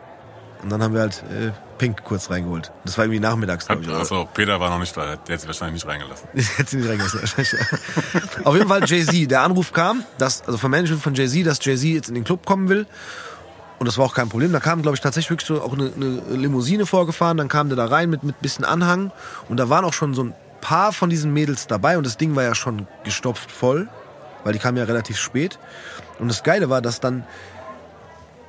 Und 0.63 0.71
dann 0.71 0.81
haben 0.81 0.93
wir 0.93 1.01
halt 1.01 1.23
äh, 1.29 1.51
Pink 1.77 2.03
kurz 2.05 2.29
reingeholt. 2.29 2.71
Das 2.85 2.97
war 2.97 3.03
irgendwie 3.05 3.19
nachmittags, 3.19 3.67
glaube 3.67 3.83
ich. 3.83 3.89
Achso, 3.89 4.27
Peter 4.33 4.59
war 4.59 4.69
noch 4.69 4.79
nicht 4.79 4.95
da, 4.95 5.17
der 5.17 5.33
hat 5.33 5.41
sie 5.41 5.47
wahrscheinlich 5.47 5.83
nicht 5.83 5.91
reingelassen. 5.91 6.29
Hätte 6.33 6.69
sie 6.69 6.77
nicht 6.77 6.89
reingelassen. 6.89 7.19
wahrscheinlich. 7.19 8.45
Auf 8.45 8.55
jeden 8.55 8.69
Fall 8.69 8.81
Jay-Z. 8.85 9.29
Der 9.29 9.41
Anruf 9.41 9.73
kam, 9.73 10.05
dass, 10.17 10.41
also 10.45 10.57
vom 10.57 10.71
Management 10.71 11.03
von 11.03 11.13
Jay-Z, 11.13 11.45
dass 11.45 11.63
Jay-Z 11.63 11.83
jetzt 11.89 12.07
in 12.07 12.15
den 12.15 12.23
Club 12.23 12.45
kommen 12.45 12.69
will. 12.69 12.87
Und 13.79 13.87
das 13.87 13.97
war 13.97 14.05
auch 14.05 14.15
kein 14.15 14.29
Problem. 14.29 14.53
Da 14.53 14.61
kam, 14.61 14.81
glaube 14.81 14.95
ich, 14.95 15.01
tatsächlich 15.01 15.31
wirklich 15.31 15.47
so 15.47 15.61
auch 15.61 15.73
eine, 15.73 15.91
eine 15.93 16.21
Limousine 16.37 16.85
vorgefahren. 16.85 17.35
Dann 17.35 17.49
kam 17.49 17.67
der 17.67 17.75
da 17.75 17.85
rein 17.85 18.09
mit 18.09 18.23
mit 18.23 18.39
bisschen 18.41 18.63
Anhang. 18.63 19.11
Und 19.49 19.57
da 19.57 19.67
waren 19.67 19.83
auch 19.83 19.91
schon 19.91 20.13
so 20.13 20.23
ein 20.23 20.33
paar 20.61 20.93
von 20.93 21.09
diesen 21.09 21.33
Mädels 21.33 21.67
dabei. 21.67 21.97
Und 21.97 22.05
das 22.05 22.15
Ding 22.15 22.37
war 22.37 22.43
ja 22.43 22.55
schon 22.55 22.87
gestopft 23.03 23.51
voll, 23.51 23.89
weil 24.45 24.53
die 24.53 24.59
kamen 24.59 24.77
ja 24.77 24.85
relativ 24.85 25.17
spät. 25.17 25.59
Und 26.19 26.29
das 26.29 26.43
Geile 26.43 26.69
war, 26.69 26.81
dass 26.81 27.01
dann 27.01 27.25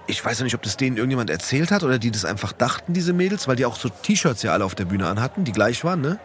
ich 0.06 0.24
weiß 0.24 0.38
ja 0.38 0.44
nicht, 0.44 0.54
ob 0.54 0.62
das 0.62 0.76
denen 0.76 0.96
irgendjemand 0.96 1.30
erzählt 1.30 1.70
hat 1.70 1.82
oder 1.82 1.98
die 1.98 2.10
das 2.10 2.24
einfach 2.24 2.52
dachten, 2.52 2.92
diese 2.92 3.12
Mädels, 3.12 3.48
weil 3.48 3.56
die 3.56 3.64
auch 3.66 3.76
so 3.76 3.88
T-Shirts 3.88 4.42
ja 4.42 4.52
alle 4.52 4.64
auf 4.64 4.74
der 4.74 4.84
Bühne 4.84 5.06
anhatten, 5.08 5.44
die 5.44 5.52
gleich 5.52 5.84
waren, 5.84 6.00
ne? 6.00 6.18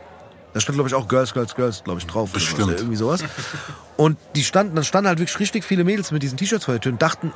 Da 0.54 0.60
stand, 0.60 0.76
glaube 0.78 0.90
ich, 0.90 0.96
auch 0.96 1.08
Girls, 1.08 1.34
Girls, 1.34 1.54
Girls, 1.56 1.84
glaube 1.84 2.00
ich, 2.00 2.08
drauf. 2.08 2.30
oder 2.32 2.40
Bestimmt. 2.40 2.68
was, 2.74 2.82
irgendwie 2.82 2.96
sowas. 2.96 3.24
Und 3.98 4.18
die 4.36 4.44
standen, 4.44 4.76
dann 4.76 4.84
standen 4.84 5.08
halt 5.08 5.20
wirklich 5.20 5.40
richtig 5.40 5.64
viele 5.64 5.84
Mädels 5.84 6.12
mit 6.12 6.24
diesen 6.24 6.38
T-Shirts 6.38 6.66
vor 6.66 6.74
der 6.74 6.82
Tür 6.82 6.92
und 6.92 7.02
dachten, 7.02 7.32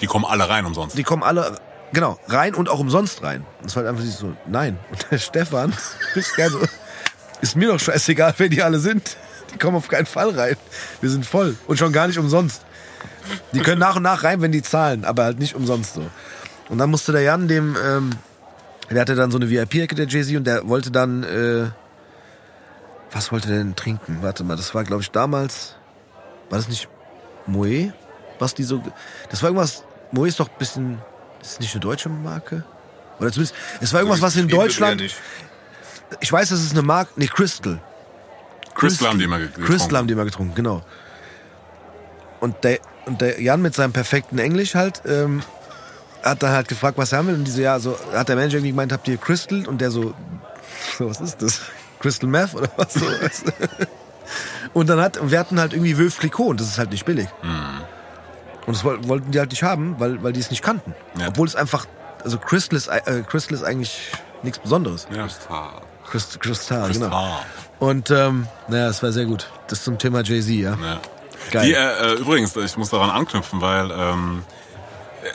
Die 0.00 0.06
kommen 0.06 0.24
alle 0.24 0.48
rein 0.48 0.66
umsonst. 0.66 0.98
die 0.98 1.04
kommen 1.04 1.22
alle, 1.22 1.58
genau, 1.92 2.18
rein 2.26 2.54
und 2.54 2.68
auch 2.68 2.80
umsonst 2.80 3.22
rein. 3.22 3.46
Und 3.60 3.66
es 3.68 3.76
war 3.76 3.84
halt 3.84 3.94
einfach 3.96 4.04
so, 4.10 4.34
nein. 4.46 4.78
Und 4.90 5.06
der 5.10 5.18
Stefan, 5.18 5.72
ist 6.16 6.36
geil 6.36 6.50
so, 6.50 6.60
ist 7.40 7.54
mir 7.56 7.68
doch 7.68 7.78
scheißegal, 7.80 8.34
wer 8.38 8.48
die 8.48 8.62
alle 8.62 8.80
sind. 8.80 9.16
Die 9.54 9.58
kommen 9.58 9.76
auf 9.76 9.86
keinen 9.88 10.06
Fall 10.06 10.30
rein. 10.30 10.56
Wir 11.00 11.08
sind 11.08 11.24
voll. 11.24 11.56
Und 11.68 11.78
schon 11.78 11.92
gar 11.92 12.08
nicht 12.08 12.18
umsonst. 12.18 12.62
Die 13.52 13.60
können 13.60 13.80
nach 13.80 13.96
und 13.96 14.02
nach 14.02 14.22
rein, 14.24 14.40
wenn 14.42 14.52
die 14.52 14.62
zahlen, 14.62 15.04
aber 15.04 15.24
halt 15.24 15.38
nicht 15.38 15.54
umsonst 15.54 15.94
so. 15.94 16.06
Und 16.68 16.78
dann 16.78 16.90
musste 16.90 17.12
der 17.12 17.22
Jan 17.22 17.48
dem, 17.48 17.76
ähm, 17.84 18.10
der 18.90 19.00
hatte 19.00 19.14
dann 19.16 19.30
so 19.30 19.38
eine 19.38 19.50
VIP-Ecke, 19.50 19.94
der 19.94 20.06
Jay-Z, 20.06 20.36
und 20.36 20.44
der 20.46 20.68
wollte 20.68 20.90
dann, 20.90 21.22
äh, 21.24 21.66
was 23.12 23.32
wollte 23.32 23.48
der 23.48 23.58
denn 23.58 23.74
trinken? 23.76 24.18
Warte 24.20 24.44
mal, 24.44 24.56
das 24.56 24.74
war, 24.74 24.84
glaube 24.84 25.02
ich, 25.02 25.10
damals, 25.10 25.74
war 26.50 26.58
das 26.58 26.68
nicht 26.68 26.88
Moe? 27.46 27.92
Was 28.38 28.54
die 28.54 28.64
so, 28.64 28.82
das 29.30 29.42
war 29.42 29.48
irgendwas, 29.50 29.84
Moe 30.12 30.28
ist 30.28 30.38
doch 30.38 30.48
ein 30.48 30.58
bisschen, 30.58 30.98
ist 31.40 31.52
das 31.54 31.60
nicht 31.60 31.74
eine 31.74 31.80
deutsche 31.80 32.08
Marke? 32.08 32.64
Oder 33.18 33.32
zumindest, 33.32 33.54
es 33.80 33.92
war 33.92 34.00
irgendwas, 34.00 34.20
was 34.20 34.36
in 34.36 34.48
Deutschland, 34.48 35.00
ich 36.20 36.32
weiß, 36.32 36.50
es 36.50 36.62
ist 36.62 36.72
eine 36.72 36.82
Marke, 36.82 37.10
nee, 37.16 37.26
Crystal. 37.26 37.80
Crystal 38.74 39.08
haben 39.08 39.18
die 39.18 39.24
immer 39.24 39.38
ge- 39.38 39.46
getrunken. 39.48 39.66
Crystal 39.72 39.96
haben 39.98 40.06
die 40.06 40.12
immer 40.12 40.24
getrunken, 40.26 40.54
genau. 40.54 40.84
Und 42.46 42.62
der, 42.62 42.78
und 43.06 43.20
der 43.20 43.42
Jan 43.42 43.60
mit 43.60 43.74
seinem 43.74 43.92
perfekten 43.92 44.38
Englisch 44.38 44.76
halt, 44.76 45.02
ähm, 45.04 45.42
hat 46.22 46.42
dann 46.44 46.50
halt 46.50 46.68
gefragt, 46.68 46.96
was 46.96 47.10
er 47.10 47.18
haben 47.18 47.26
will. 47.26 47.34
Und 47.34 47.44
diese, 47.44 47.62
ja, 47.62 47.78
so, 47.80 47.98
hat 48.12 48.28
der 48.28 48.36
Manager 48.36 48.54
irgendwie 48.58 48.70
gemeint, 48.70 48.92
habt 48.92 49.08
ihr 49.08 49.16
Crystal? 49.16 49.66
Und 49.66 49.80
der 49.80 49.90
so, 49.90 50.14
so, 50.96 51.08
was 51.10 51.20
ist 51.20 51.42
das? 51.42 51.60
Crystal 51.98 52.28
Meth 52.30 52.54
oder 52.54 52.68
was 52.76 52.94
so? 52.94 53.00
du? 53.00 53.86
und 54.74 54.88
dann 54.88 55.00
hat, 55.00 55.18
wir 55.28 55.38
hatten 55.40 55.58
halt 55.58 55.72
irgendwie 55.72 55.98
Wölf 55.98 56.18
Clicquot 56.20 56.50
und 56.50 56.60
das 56.60 56.68
ist 56.68 56.78
halt 56.78 56.90
nicht 56.90 57.04
billig. 57.04 57.28
Und 58.66 58.76
das 58.76 58.84
woll- 58.84 59.06
wollten 59.08 59.32
die 59.32 59.38
halt 59.40 59.50
nicht 59.50 59.62
haben, 59.64 59.96
weil, 59.98 60.22
weil 60.22 60.32
die 60.32 60.40
es 60.40 60.50
nicht 60.50 60.62
kannten. 60.62 60.94
Ja. 61.18 61.28
Obwohl 61.28 61.48
es 61.48 61.56
einfach, 61.56 61.86
also 62.22 62.38
Crystal 62.38 62.76
ist, 62.76 62.86
äh, 62.88 63.22
Crystal 63.28 63.54
ist 63.56 63.64
eigentlich 63.64 64.12
nichts 64.44 64.58
Besonderes. 64.60 65.08
Ja. 65.10 65.24
Crystal, 65.26 65.80
Crystal, 66.38 66.38
Crystal. 66.38 66.92
genau. 66.92 67.40
Und 67.80 68.10
ähm, 68.12 68.46
naja, 68.68 68.88
es 68.88 69.02
war 69.02 69.10
sehr 69.12 69.24
gut. 69.24 69.50
Das 69.68 69.82
zum 69.82 69.98
Thema 69.98 70.22
Jay-Z, 70.22 70.50
ja. 70.50 70.76
Ja. 70.80 71.00
Geil. 71.50 71.66
Die, 71.66 71.72
äh, 71.74 72.12
äh, 72.12 72.14
übrigens, 72.14 72.56
ich 72.56 72.76
muss 72.76 72.90
daran 72.90 73.10
anknüpfen, 73.10 73.60
weil 73.60 73.90
ähm, 73.90 74.44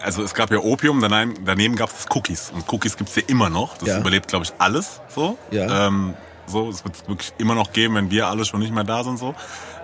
also 0.04 0.24
es 0.24 0.34
gab 0.34 0.52
ja 0.52 0.60
Opium, 0.60 1.02
daneben, 1.02 1.44
daneben 1.46 1.76
gab 1.76 1.90
es 1.90 2.06
Cookies. 2.14 2.52
Und 2.54 2.72
Cookies 2.72 2.96
gibt's 2.98 3.16
ja 3.16 3.24
immer 3.28 3.50
noch. 3.50 3.78
Das 3.78 3.90
Ja. 3.90 3.98
überlebt, 4.00 4.28
glaube 4.28 4.46
ich, 4.46 4.54
alles 4.58 5.02
so. 5.14 5.38
Ja. 5.52 5.88
Ähm, 5.88 6.14
so, 6.48 6.70
es 6.70 6.84
wird 6.84 7.08
wirklich 7.08 7.34
immer 7.38 7.56
noch 7.56 7.72
geben, 7.72 7.96
wenn 7.96 8.12
wir 8.12 8.28
alle 8.28 8.46
schon 8.46 8.60
nicht 8.60 8.74
mehr 8.74 8.84
da 8.84 9.04
sind. 9.04 9.18
so. 9.20 9.36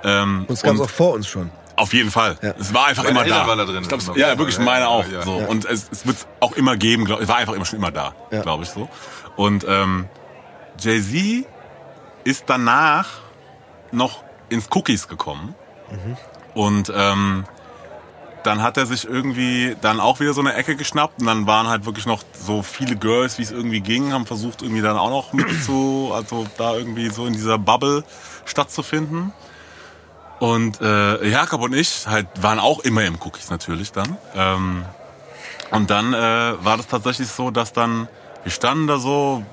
Ähm, 0.03 0.45
Und 0.47 0.53
es 0.53 0.61
gab 0.63 0.75
es 0.75 0.81
auch 0.81 0.89
vor 0.89 1.13
uns 1.13 1.27
schon. 1.27 1.49
Auf 1.75 1.93
jeden 1.93 2.09
Fall. 2.09 2.37
Ja. 2.41 2.53
Es 2.59 2.73
war 2.73 2.87
einfach 2.87 3.03
Meine 3.03 3.11
immer 3.19 3.23
Eltern 3.25 3.39
da. 3.41 3.47
waren 3.47 3.57
da 3.59 3.65
drin. 3.65 3.81
Ich 3.83 3.87
glaub, 3.87 3.99
es- 4.01 4.09
ja, 4.15 4.37
wirklich 4.37 4.57
meine 4.59 4.87
auch. 4.87 5.05
ja. 5.07 5.21
So. 5.21 5.39
Ja. 5.39 5.45
Und 5.47 5.65
es, 5.65 5.87
es 5.91 6.07
wird 6.07 6.17
auch 6.39 6.53
immer 6.53 6.75
geben. 6.75 7.05
Glaub, 7.05 7.21
es 7.21 7.27
war 7.27 7.35
einfach 7.37 7.53
immer 7.53 7.65
schon 7.65 7.77
immer 7.79 7.91
da, 7.91 8.13
Ja. 8.31 8.41
glaube 8.41 8.63
ich 8.63 8.69
so. 8.69 8.89
Und 9.35 9.65
ähm, 9.67 10.07
Jay 10.79 11.01
Z 11.01 11.45
ist 12.23 12.45
danach 12.47 13.07
noch 13.91 14.23
ins 14.49 14.67
Cookies 14.73 15.07
gekommen 15.07 15.53
Und 16.53 16.91
ähm, 16.95 17.45
dann 18.43 18.61
hat 18.61 18.77
er 18.77 18.85
sich 18.85 19.05
irgendwie 19.05 19.75
dann 19.81 19.99
auch 19.99 20.19
wieder 20.19 20.33
so 20.33 20.41
eine 20.41 20.53
Ecke 20.53 20.75
geschnappt 20.75 21.19
und 21.19 21.27
dann 21.27 21.47
waren 21.47 21.67
halt 21.67 21.85
wirklich 21.85 22.05
noch 22.05 22.23
so 22.33 22.63
viele 22.63 22.95
Girls, 22.95 23.37
wie 23.37 23.43
es 23.43 23.51
irgendwie 23.51 23.81
ging, 23.81 24.13
haben 24.13 24.25
versucht 24.25 24.61
irgendwie 24.61 24.81
dann 24.81 24.97
auch 24.97 25.09
noch 25.09 25.33
mit 25.33 25.47
zu, 25.63 26.11
also 26.13 26.45
da 26.57 26.75
irgendwie 26.75 27.09
so 27.09 27.25
in 27.25 27.33
dieser 27.33 27.57
Bubble 27.57 28.03
stattzufinden. 28.45 29.33
Und 30.39 30.81
äh, 30.81 31.27
Jakob 31.27 31.61
und 31.61 31.73
ich 31.73 32.07
halt 32.07 32.27
waren 32.41 32.59
auch 32.59 32.79
immer 32.79 33.03
im 33.03 33.15
Cookies 33.19 33.49
natürlich 33.49 33.91
dann. 33.91 34.17
Ähm, 34.35 34.85
und 35.71 35.89
dann 35.89 36.13
äh, 36.13 36.53
war 36.63 36.77
das 36.77 36.87
tatsächlich 36.87 37.27
so, 37.27 37.51
dass 37.51 37.73
dann 37.73 38.07
wir 38.43 38.51
standen 38.51 38.87
da 38.87 38.97
so 38.97 39.43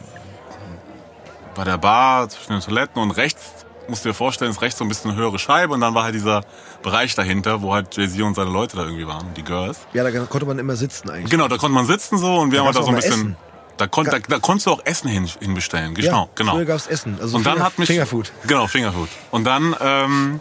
bei 1.56 1.64
der 1.64 1.78
Bar 1.78 2.28
zwischen 2.28 2.52
den 2.52 2.60
Toiletten 2.60 3.02
und 3.02 3.10
rechts, 3.12 3.63
musst 3.88 4.04
du 4.04 4.08
dir 4.10 4.14
vorstellen, 4.14 4.50
ist 4.50 4.62
rechts 4.62 4.78
so 4.78 4.84
ein 4.84 4.88
bisschen 4.88 5.10
eine 5.10 5.20
höhere 5.20 5.38
Scheibe 5.38 5.74
und 5.74 5.80
dann 5.80 5.94
war 5.94 6.04
halt 6.04 6.14
dieser 6.14 6.42
Bereich 6.82 7.14
dahinter, 7.14 7.62
wo 7.62 7.74
halt 7.74 7.96
Jay-Z 7.96 8.20
und 8.22 8.34
seine 8.34 8.50
Leute 8.50 8.76
da 8.76 8.82
irgendwie 8.84 9.06
waren, 9.06 9.32
die 9.34 9.42
Girls. 9.42 9.80
Ja, 9.92 10.08
da 10.08 10.10
konnte 10.26 10.46
man 10.46 10.58
immer 10.58 10.76
sitzen 10.76 11.10
eigentlich. 11.10 11.30
Genau, 11.30 11.48
da 11.48 11.56
konnte 11.56 11.74
man 11.74 11.86
sitzen 11.86 12.18
so 12.18 12.36
und 12.36 12.52
wir 12.52 12.60
haben 12.60 12.66
halt 12.66 12.76
da 12.76 12.82
so 12.82 12.88
ein 12.88 12.96
bisschen. 12.96 13.12
Essen. 13.12 13.36
Da, 13.76 13.88
konnt, 13.88 14.12
da, 14.12 14.18
da 14.20 14.38
konntest 14.38 14.66
du 14.66 14.70
auch 14.70 14.80
Essen 14.84 15.08
hin, 15.08 15.28
hinbestellen. 15.40 15.94
Genau, 15.94 16.22
ja, 16.24 16.28
genau. 16.36 16.52
Früher 16.52 16.64
gab's 16.64 16.86
Essen. 16.86 17.18
Also 17.20 17.38
Und 17.38 17.44
dann 17.44 17.54
Finger, 17.54 17.66
hat 17.66 17.78
mich 17.78 17.88
Fingerfood. 17.88 18.30
Genau, 18.46 18.68
Fingerfood. 18.68 19.08
Und 19.32 19.44
dann, 19.44 19.74
ähm, 19.80 20.40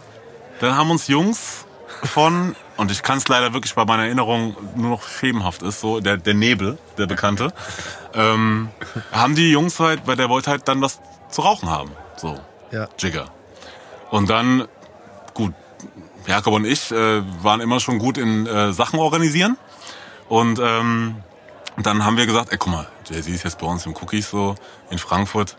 dann 0.60 0.76
haben 0.76 0.90
uns 0.90 1.08
Jungs 1.08 1.64
von 2.04 2.54
und 2.76 2.90
ich 2.90 3.02
kann 3.02 3.18
es 3.18 3.26
leider 3.28 3.52
wirklich 3.52 3.74
bei 3.74 3.84
meiner 3.84 4.04
Erinnerung 4.04 4.56
nur 4.76 4.90
noch 4.90 5.08
schemenhaft 5.08 5.62
ist 5.62 5.80
so 5.80 6.00
der 6.00 6.16
der 6.16 6.34
Nebel, 6.34 6.78
der 6.98 7.06
Bekannte, 7.06 7.52
ähm, 8.14 8.68
haben 9.12 9.34
die 9.34 9.50
Jungs 9.50 9.80
halt, 9.80 10.06
weil 10.06 10.16
der 10.16 10.28
wollte 10.28 10.50
halt 10.50 10.68
dann 10.68 10.80
was 10.80 11.00
zu 11.30 11.42
rauchen 11.42 11.70
haben, 11.70 11.90
so 12.16 12.38
Ja. 12.70 12.88
Jigger. 12.98 13.26
Und 14.14 14.30
dann 14.30 14.68
gut, 15.34 15.54
Jakob 16.28 16.54
und 16.54 16.64
ich 16.64 16.92
äh, 16.92 17.22
waren 17.42 17.60
immer 17.60 17.80
schon 17.80 17.98
gut 17.98 18.16
in 18.16 18.46
äh, 18.46 18.72
Sachen 18.72 19.00
organisieren 19.00 19.56
und 20.28 20.60
ähm, 20.62 21.16
dann 21.78 22.04
haben 22.04 22.16
wir 22.16 22.24
gesagt, 22.24 22.52
ey, 22.52 22.56
guck 22.56 22.72
mal, 22.72 22.86
Jay-Z 23.10 23.34
ist 23.34 23.42
jetzt 23.42 23.58
bei 23.58 23.66
uns 23.66 23.84
im 23.86 23.96
Cookies 23.96 24.30
so 24.30 24.54
in 24.88 24.98
Frankfurt. 24.98 25.56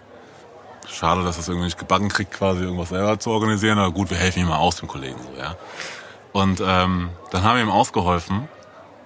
Schade, 0.88 1.26
dass 1.26 1.38
es 1.38 1.49
irgendwie 1.49 1.65
nicht 1.65 1.77
gebacken 1.77 2.07
kriegt, 2.07 2.32
quasi 2.32 2.64
irgendwas 2.64 2.88
selber 2.88 3.19
zu 3.19 3.32
organisieren. 3.32 3.77
Aber 3.77 3.91
gut, 3.91 4.10
wir 4.10 4.15
helfen 4.15 4.40
ihm 4.40 4.48
mal 4.48 4.60
aus, 4.60 4.77
dem 4.77 4.88
Kollegen. 4.88 5.19
So, 5.22 5.38
ja. 5.38 5.57
Und 6.32 6.61
ähm, 6.65 7.10
dann 7.32 7.44
haben 7.44 7.57
wir 7.57 7.64
ihm 7.64 7.69
ausgeholfen. 7.69 8.48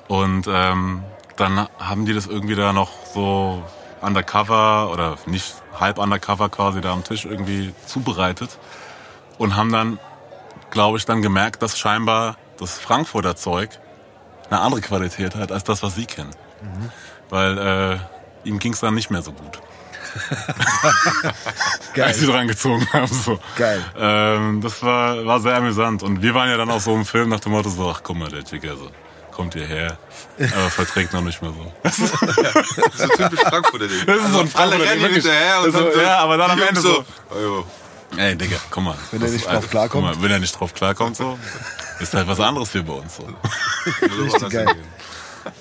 Und 0.08 0.46
ähm, 0.48 1.04
dann 1.38 1.68
haben 1.80 2.06
die 2.06 2.14
das 2.14 2.28
irgendwie 2.28 2.54
da 2.54 2.72
noch 2.72 2.92
so 3.16 3.64
undercover 4.00 4.92
oder 4.92 5.18
nicht 5.26 5.56
halb 5.80 5.98
undercover 5.98 6.50
quasi 6.50 6.82
da 6.82 6.94
am 6.94 7.04
Tisch 7.04 7.26
irgendwie 7.26 7.74
zubereitet. 7.88 8.60
Und 9.40 9.56
haben 9.56 9.72
dann, 9.72 9.99
glaube 10.70 10.99
ich, 10.99 11.06
dann 11.06 11.24
gemerkt, 11.24 11.64
dass 11.64 11.80
scheinbar 11.80 12.38
das 12.60 12.78
Frankfurter 12.78 13.36
Zeug 13.36 13.72
eine 14.52 14.60
andere 14.60 14.82
Qualität 14.82 15.34
hat 15.36 15.52
als 15.52 15.64
das, 15.64 15.82
was 15.82 15.95
sie 15.95 16.06
kennen. 16.06 16.36
Weil 17.30 17.57
äh, 17.57 18.48
ihm 18.48 18.60
ging 18.60 18.74
es 18.74 18.82
dann 18.82 18.94
nicht 18.94 19.10
mehr 19.10 19.22
so 19.22 19.32
gut 19.32 19.60
Geil. 21.94 22.07
als 22.07 22.20
sie 22.20 22.26
dran 22.26 22.48
gezogen 22.48 22.88
haben. 22.91 23.07
So. 23.07 23.40
Geil. 23.57 23.84
Ähm, 23.98 24.61
das 24.61 24.82
war, 24.84 25.26
war 25.26 25.40
sehr 25.40 25.56
amüsant. 25.56 26.03
Und 26.03 26.22
wir 26.22 26.34
waren 26.34 26.49
ja 26.49 26.57
dann 26.57 26.70
auch 26.70 26.82
so 26.82 26.94
im 26.95 27.06
Film 27.06 27.30
nach 27.30 27.40
dem 27.40 27.52
Motto 27.52 27.70
so, 27.70 27.90
ach 27.90 28.02
guck 28.03 28.18
mal, 28.18 28.30
der 28.30 28.44
Chick, 28.44 28.66
also, 28.68 28.90
kommt 29.32 29.53
hierher, 29.53 29.98
aber 30.38 30.70
verträgt 30.70 31.14
noch 31.14 31.22
nicht 31.22 31.41
mehr 31.41 31.53
so. 31.53 31.72
So 32.98 33.07
typisch 33.07 33.40
Frankfurter 33.40 33.88
Ding. 33.88 34.06
Das 34.06 34.18
ist 34.18 34.34
so 34.34 34.40
ein 34.40 34.52
Also 34.53 34.57
Alle 34.57 34.72
Frankfurter 34.76 34.91
rennen 34.91 35.03
Ding, 35.03 35.14
hinterher 35.14 35.61
und 35.61 35.74
dann 35.74 35.84
So, 35.84 35.91
so, 35.91 36.02
ja, 36.02 36.18
aber 36.18 36.38
dann 36.38 36.52
am 36.52 36.61
Ende 36.61 36.82
Jungs 36.82 37.07
so. 37.30 37.36
Oh. 37.36 37.64
Ey, 38.18 38.36
Digga, 38.36 38.57
guck 38.69 38.84
mal. 38.84 38.95
Wenn 39.11 39.22
er 39.22 39.30
nicht 39.30 39.45
drauf 39.45 39.56
einfach- 39.56 39.69
klarkommt. 39.69 40.06
Guck 40.07 40.15
mal, 40.18 40.23
wenn 40.23 40.31
er 40.31 40.40
nicht 40.40 40.60
drauf 40.60 40.73
klarkommt, 40.73 41.15
so, 41.15 41.38
ist 41.99 42.14
halt 42.14 42.27
was 42.27 42.40
anderes 42.40 42.72
hier 42.72 42.84
bei 42.84 42.94
uns. 42.94 43.15
So. 43.18 43.23
Anders 44.02 44.52
geil. 44.52 44.76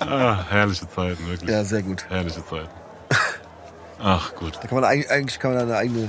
Ah, 0.01 0.45
herrliche 0.49 0.89
Zeiten, 0.91 1.27
wirklich. 1.29 1.51
Ja, 1.51 1.63
sehr 1.65 1.83
gut. 1.83 2.05
Herrliche 2.09 2.45
Zeiten. 2.45 2.69
Ach, 4.03 4.35
gut. 4.35 4.57
Da 4.57 4.67
kann 4.69 4.81
man 4.81 4.85
eigentlich, 4.85 5.11
eigentlich 5.11 5.39
kann 5.39 5.53
man 5.55 5.61
da 5.61 5.67
eine 5.67 5.77
eigene 5.77 6.09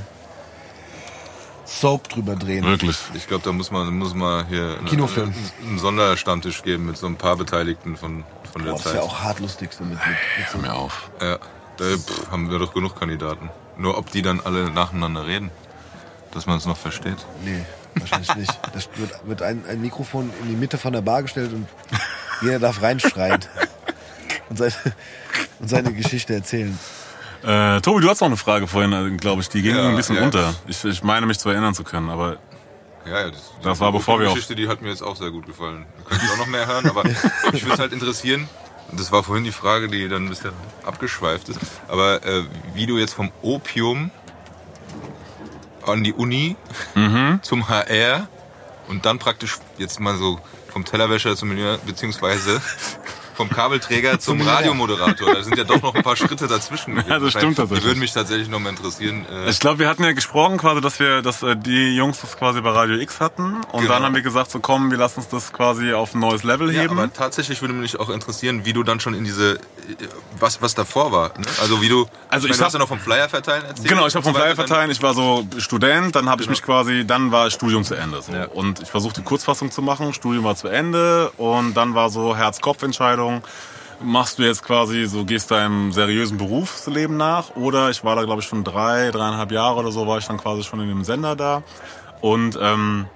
Soap 1.65 2.09
drüber 2.09 2.35
drehen. 2.35 2.65
Wirklich. 2.65 2.97
Ich 3.13 3.27
glaube, 3.27 3.43
da 3.43 3.51
muss 3.51 3.69
man, 3.69 3.95
muss 3.97 4.15
man 4.15 4.47
hier 4.47 4.77
eine- 4.79 4.89
Kinofilm. 4.89 5.33
einen 5.61 5.77
Sonderstammtisch 5.79 6.63
geben 6.63 6.87
mit 6.87 6.97
so 6.97 7.05
ein 7.05 7.15
paar 7.15 7.35
Beteiligten 7.35 7.95
von, 7.95 8.23
von 8.51 8.63
der 8.63 8.71
Boah, 8.71 8.77
das 8.77 8.85
ist 8.87 8.91
Zeit. 8.91 8.95
ja 8.95 9.01
auch 9.01 9.19
hart 9.21 9.39
lustig 9.39 9.71
so 9.73 9.83
mit, 9.83 9.93
mit, 9.93 9.99
mit 10.37 10.47
so 10.51 10.53
Hör 10.57 10.61
mir 10.61 10.73
auf. 10.73 11.11
Ja, 11.21 11.37
da 11.77 11.85
pff, 11.85 12.31
haben 12.31 12.49
wir 12.49 12.57
doch 12.59 12.73
genug 12.73 12.97
Kandidaten. 12.97 13.49
Nur 13.77 13.97
ob 13.97 14.11
die 14.11 14.21
dann 14.23 14.41
alle 14.43 14.69
nacheinander 14.71 15.25
reden, 15.27 15.51
dass 16.33 16.45
man 16.45 16.57
es 16.57 16.65
noch 16.65 16.77
versteht. 16.77 17.17
Nee, 17.43 17.63
wahrscheinlich 17.95 18.33
nicht. 18.35 18.51
Da 18.73 18.73
wird, 18.99 19.27
wird 19.27 19.41
ein, 19.41 19.63
ein 19.69 19.81
Mikrofon 19.81 20.31
in 20.41 20.49
die 20.49 20.55
Mitte 20.55 20.77
von 20.77 20.93
der 20.93 21.01
Bar 21.01 21.23
gestellt 21.23 21.51
und 21.53 21.67
jeder 22.41 22.59
darf 22.59 22.81
reinschreien 22.81 23.39
und 24.49 24.57
seine, 24.57 24.73
und 25.59 25.69
seine 25.69 25.93
Geschichte 25.93 26.33
erzählen. 26.35 26.77
Äh, 27.43 27.79
Tobi, 27.81 28.01
du 28.01 28.09
hast 28.09 28.19
noch 28.21 28.27
eine 28.27 28.37
Frage 28.37 28.67
vorhin, 28.67 29.17
glaube 29.17 29.41
ich. 29.41 29.49
Die 29.49 29.61
ging 29.61 29.75
Ja, 29.75 29.87
ein 29.89 29.95
bisschen 29.95 30.17
ja. 30.17 30.23
unter. 30.23 30.53
Ich, 30.67 30.83
ich 30.83 31.03
meine 31.03 31.25
mich 31.25 31.39
zu 31.39 31.49
erinnern 31.49 31.73
zu 31.73 31.83
können, 31.83 32.09
aber 32.09 32.37
Ja, 33.05 33.21
ja, 33.21 33.29
das, 33.31 33.51
Das 33.63 33.79
war 33.79 33.91
bevor 33.93 34.19
wir 34.19 34.25
die 34.25 34.27
auf- 34.29 34.33
Geschichte, 34.35 34.55
die 34.55 34.67
hat 34.67 34.81
mir 34.81 34.89
jetzt 34.89 35.01
auch 35.01 35.15
sehr 35.15 35.31
gut 35.31 35.45
gefallen. 35.45 35.85
Da 35.97 36.09
könnte 36.09 36.25
ich 36.25 36.31
auch 36.31 36.37
noch 36.37 36.47
mehr 36.47 36.67
hören, 36.67 36.89
aber 36.89 37.03
mich 37.05 37.63
würde 37.63 37.73
es 37.73 37.79
halt 37.79 37.93
interessieren. 37.93 38.49
Das 38.91 39.11
war 39.11 39.23
vorhin 39.23 39.43
die 39.45 39.51
Frage, 39.51 39.87
die 39.87 40.09
dann 40.09 40.25
ein 40.25 40.29
bisschen 40.29 40.51
abgeschweift 40.83 41.47
ist. 41.49 41.59
Aber 41.87 42.25
äh, 42.25 42.43
wie 42.73 42.87
du 42.87 42.97
jetzt 42.97 43.13
vom 43.13 43.31
Opium 43.43 44.09
an 45.91 46.03
die 46.03 46.13
Uni 46.13 46.55
Mhm. 46.95 47.39
zum 47.41 47.67
HR 47.69 48.27
und 48.87 49.05
dann 49.05 49.19
praktisch 49.19 49.57
jetzt 49.77 49.99
mal 49.99 50.15
so 50.17 50.39
vom 50.71 50.85
Tellerwäscher 50.85 51.35
zum 51.35 51.49
Millionär, 51.49 51.77
beziehungsweise 51.85 52.61
vom 53.39 53.49
Kabelträger 53.49 54.19
zum 54.19 54.41
Radiomoderator. 54.41 55.33
Da 55.33 55.43
sind 55.43 55.57
ja 55.57 55.63
doch 55.63 55.81
noch 55.81 55.95
ein 55.95 56.03
paar 56.03 56.17
Schritte 56.17 56.45
dazwischen. 56.47 56.97
Ja, 57.07 57.19
das 57.19 57.31
stimmt 57.31 57.53
Die 57.53 57.61
tatsächlich. 57.61 57.85
würden 57.85 57.99
mich 57.99 58.11
tatsächlich 58.11 58.49
noch 58.49 58.59
mal 58.59 58.67
interessieren. 58.71 59.25
Äh, 59.31 59.49
ich 59.49 59.61
glaube, 59.61 59.79
wir 59.79 59.87
hatten 59.87 60.03
ja 60.03 60.11
gesprochen 60.11 60.57
quasi, 60.57 60.81
dass 60.81 60.99
wir, 60.99 61.21
dass 61.21 61.41
äh, 61.41 61.55
die 61.55 61.95
Jungs 61.95 62.19
das 62.19 62.35
quasi 62.37 62.59
bei 62.59 62.71
Radio 62.71 62.97
X 62.97 63.21
hatten 63.21 63.61
und 63.71 63.81
Genau. 63.83 63.93
dann 63.93 64.03
haben 64.03 64.13
wir 64.15 64.21
gesagt, 64.21 64.51
so 64.51 64.59
komm, 64.59 64.91
wir 64.91 64.97
lassen 64.97 65.21
uns 65.21 65.29
das 65.29 65.53
quasi 65.53 65.93
auf 65.93 66.13
ein 66.15 66.19
neues 66.19 66.43
Level 66.43 66.69
Ja, 66.73 66.81
heben. 66.81 66.99
aber 66.99 67.13
tatsächlich 67.13 67.61
würde 67.61 67.73
mich 67.73 67.97
auch 67.97 68.09
interessieren, 68.09 68.65
wie 68.65 68.73
du 68.73 68.83
dann 68.83 68.99
schon 68.99 69.13
in 69.13 69.23
diese, 69.23 69.53
äh, 69.55 69.59
was, 70.37 70.61
was 70.61 70.75
davor 70.75 71.13
war. 71.13 71.29
Ne? 71.39 71.45
Also 71.61 71.81
wie 71.81 71.87
du, 71.87 72.07
Also 72.27 72.45
ich 72.47 72.51
ich 72.51 72.57
meine, 72.59 72.65
hab- 72.65 72.73
ja 72.73 72.79
noch 72.79 72.89
vom 72.89 72.99
Flyer 72.99 73.29
verteilen 73.29 73.63
erzählt. 73.63 73.87
Genau, 73.87 74.05
ich 74.05 74.15
habe 74.15 74.23
vom 74.23 74.35
Flyer 74.35 74.55
verteilen, 74.55 74.91
ich 74.91 75.01
war 75.01 75.13
so 75.13 75.47
Student, 75.59 76.13
dann 76.17 76.27
habe 76.29 76.41
ich 76.43 76.49
mich 76.49 76.61
quasi, 76.61 77.05
dann 77.07 77.31
war 77.31 77.49
Studium 77.51 77.85
zu 77.85 77.95
Ende. 77.95 78.21
So. 78.21 78.33
Ja. 78.33 78.47
Und 78.47 78.81
ich 78.81 78.89
versuchte 78.89 79.21
die 79.21 79.25
Kurzfassung 79.25 79.71
zu 79.71 79.81
machen, 79.81 80.13
Studium 80.13 80.43
war 80.43 80.55
zu 80.57 80.67
Ende 80.67 81.29
und 81.37 81.73
dann 81.75 81.95
war 81.95 82.09
so 82.09 82.35
Herz-Kopf-Entscheidung. 82.35 83.28
Machst 84.01 84.39
du 84.39 84.43
jetzt 84.43 84.63
quasi 84.63 85.05
so, 85.05 85.25
gehst 85.25 85.51
deinem 85.51 85.91
seriösen 85.91 86.37
Berufsleben 86.37 87.17
nach 87.17 87.55
oder 87.57 87.89
ich 87.89 88.03
war 88.05 88.15
da 88.15 88.23
glaube 88.23 88.41
ich 88.41 88.47
schon 88.47 88.63
drei, 88.63 89.11
dreieinhalb 89.11 89.51
Jahre 89.51 89.79
oder 89.79 89.91
so, 89.91 90.07
war 90.07 90.17
ich 90.17 90.25
dann 90.25 90.37
quasi 90.37 90.63
schon 90.63 90.79
in 90.79 90.87
dem 90.87 91.03
Sender 91.03 91.35
da 91.35 91.63
und 92.21 92.57
ähm, 92.61 93.07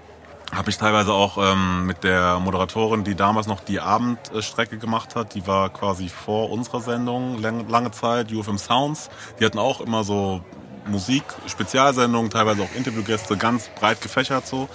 habe 0.53 0.69
ich 0.69 0.77
teilweise 0.77 1.14
auch 1.14 1.38
ähm, 1.38 1.85
mit 1.85 2.03
der 2.03 2.40
Moderatorin, 2.40 3.03
die 3.03 3.15
damals 3.15 3.48
noch 3.48 3.61
die 3.61 3.80
Abendstrecke 3.80 4.77
gemacht 4.77 5.15
hat, 5.15 5.34
die 5.34 5.48
war 5.48 5.69
quasi 5.69 6.10
vor 6.10 6.52
unserer 6.52 6.81
Sendung 6.81 7.41
lang, 7.41 7.68
lange 7.69 7.91
Zeit, 7.91 8.31
UFM 8.31 8.57
Sounds. 8.57 9.10
Die 9.40 9.45
hatten 9.45 9.57
auch 9.57 9.81
immer 9.81 10.03
so 10.03 10.41
Musik, 10.85 11.23
Spezialsendungen, 11.48 12.30
teilweise 12.30 12.61
auch 12.61 12.76
Interviewgäste, 12.76 13.38
ganz 13.38 13.69
breit 13.69 14.02
gefächert 14.02 14.45
so. 14.45 14.69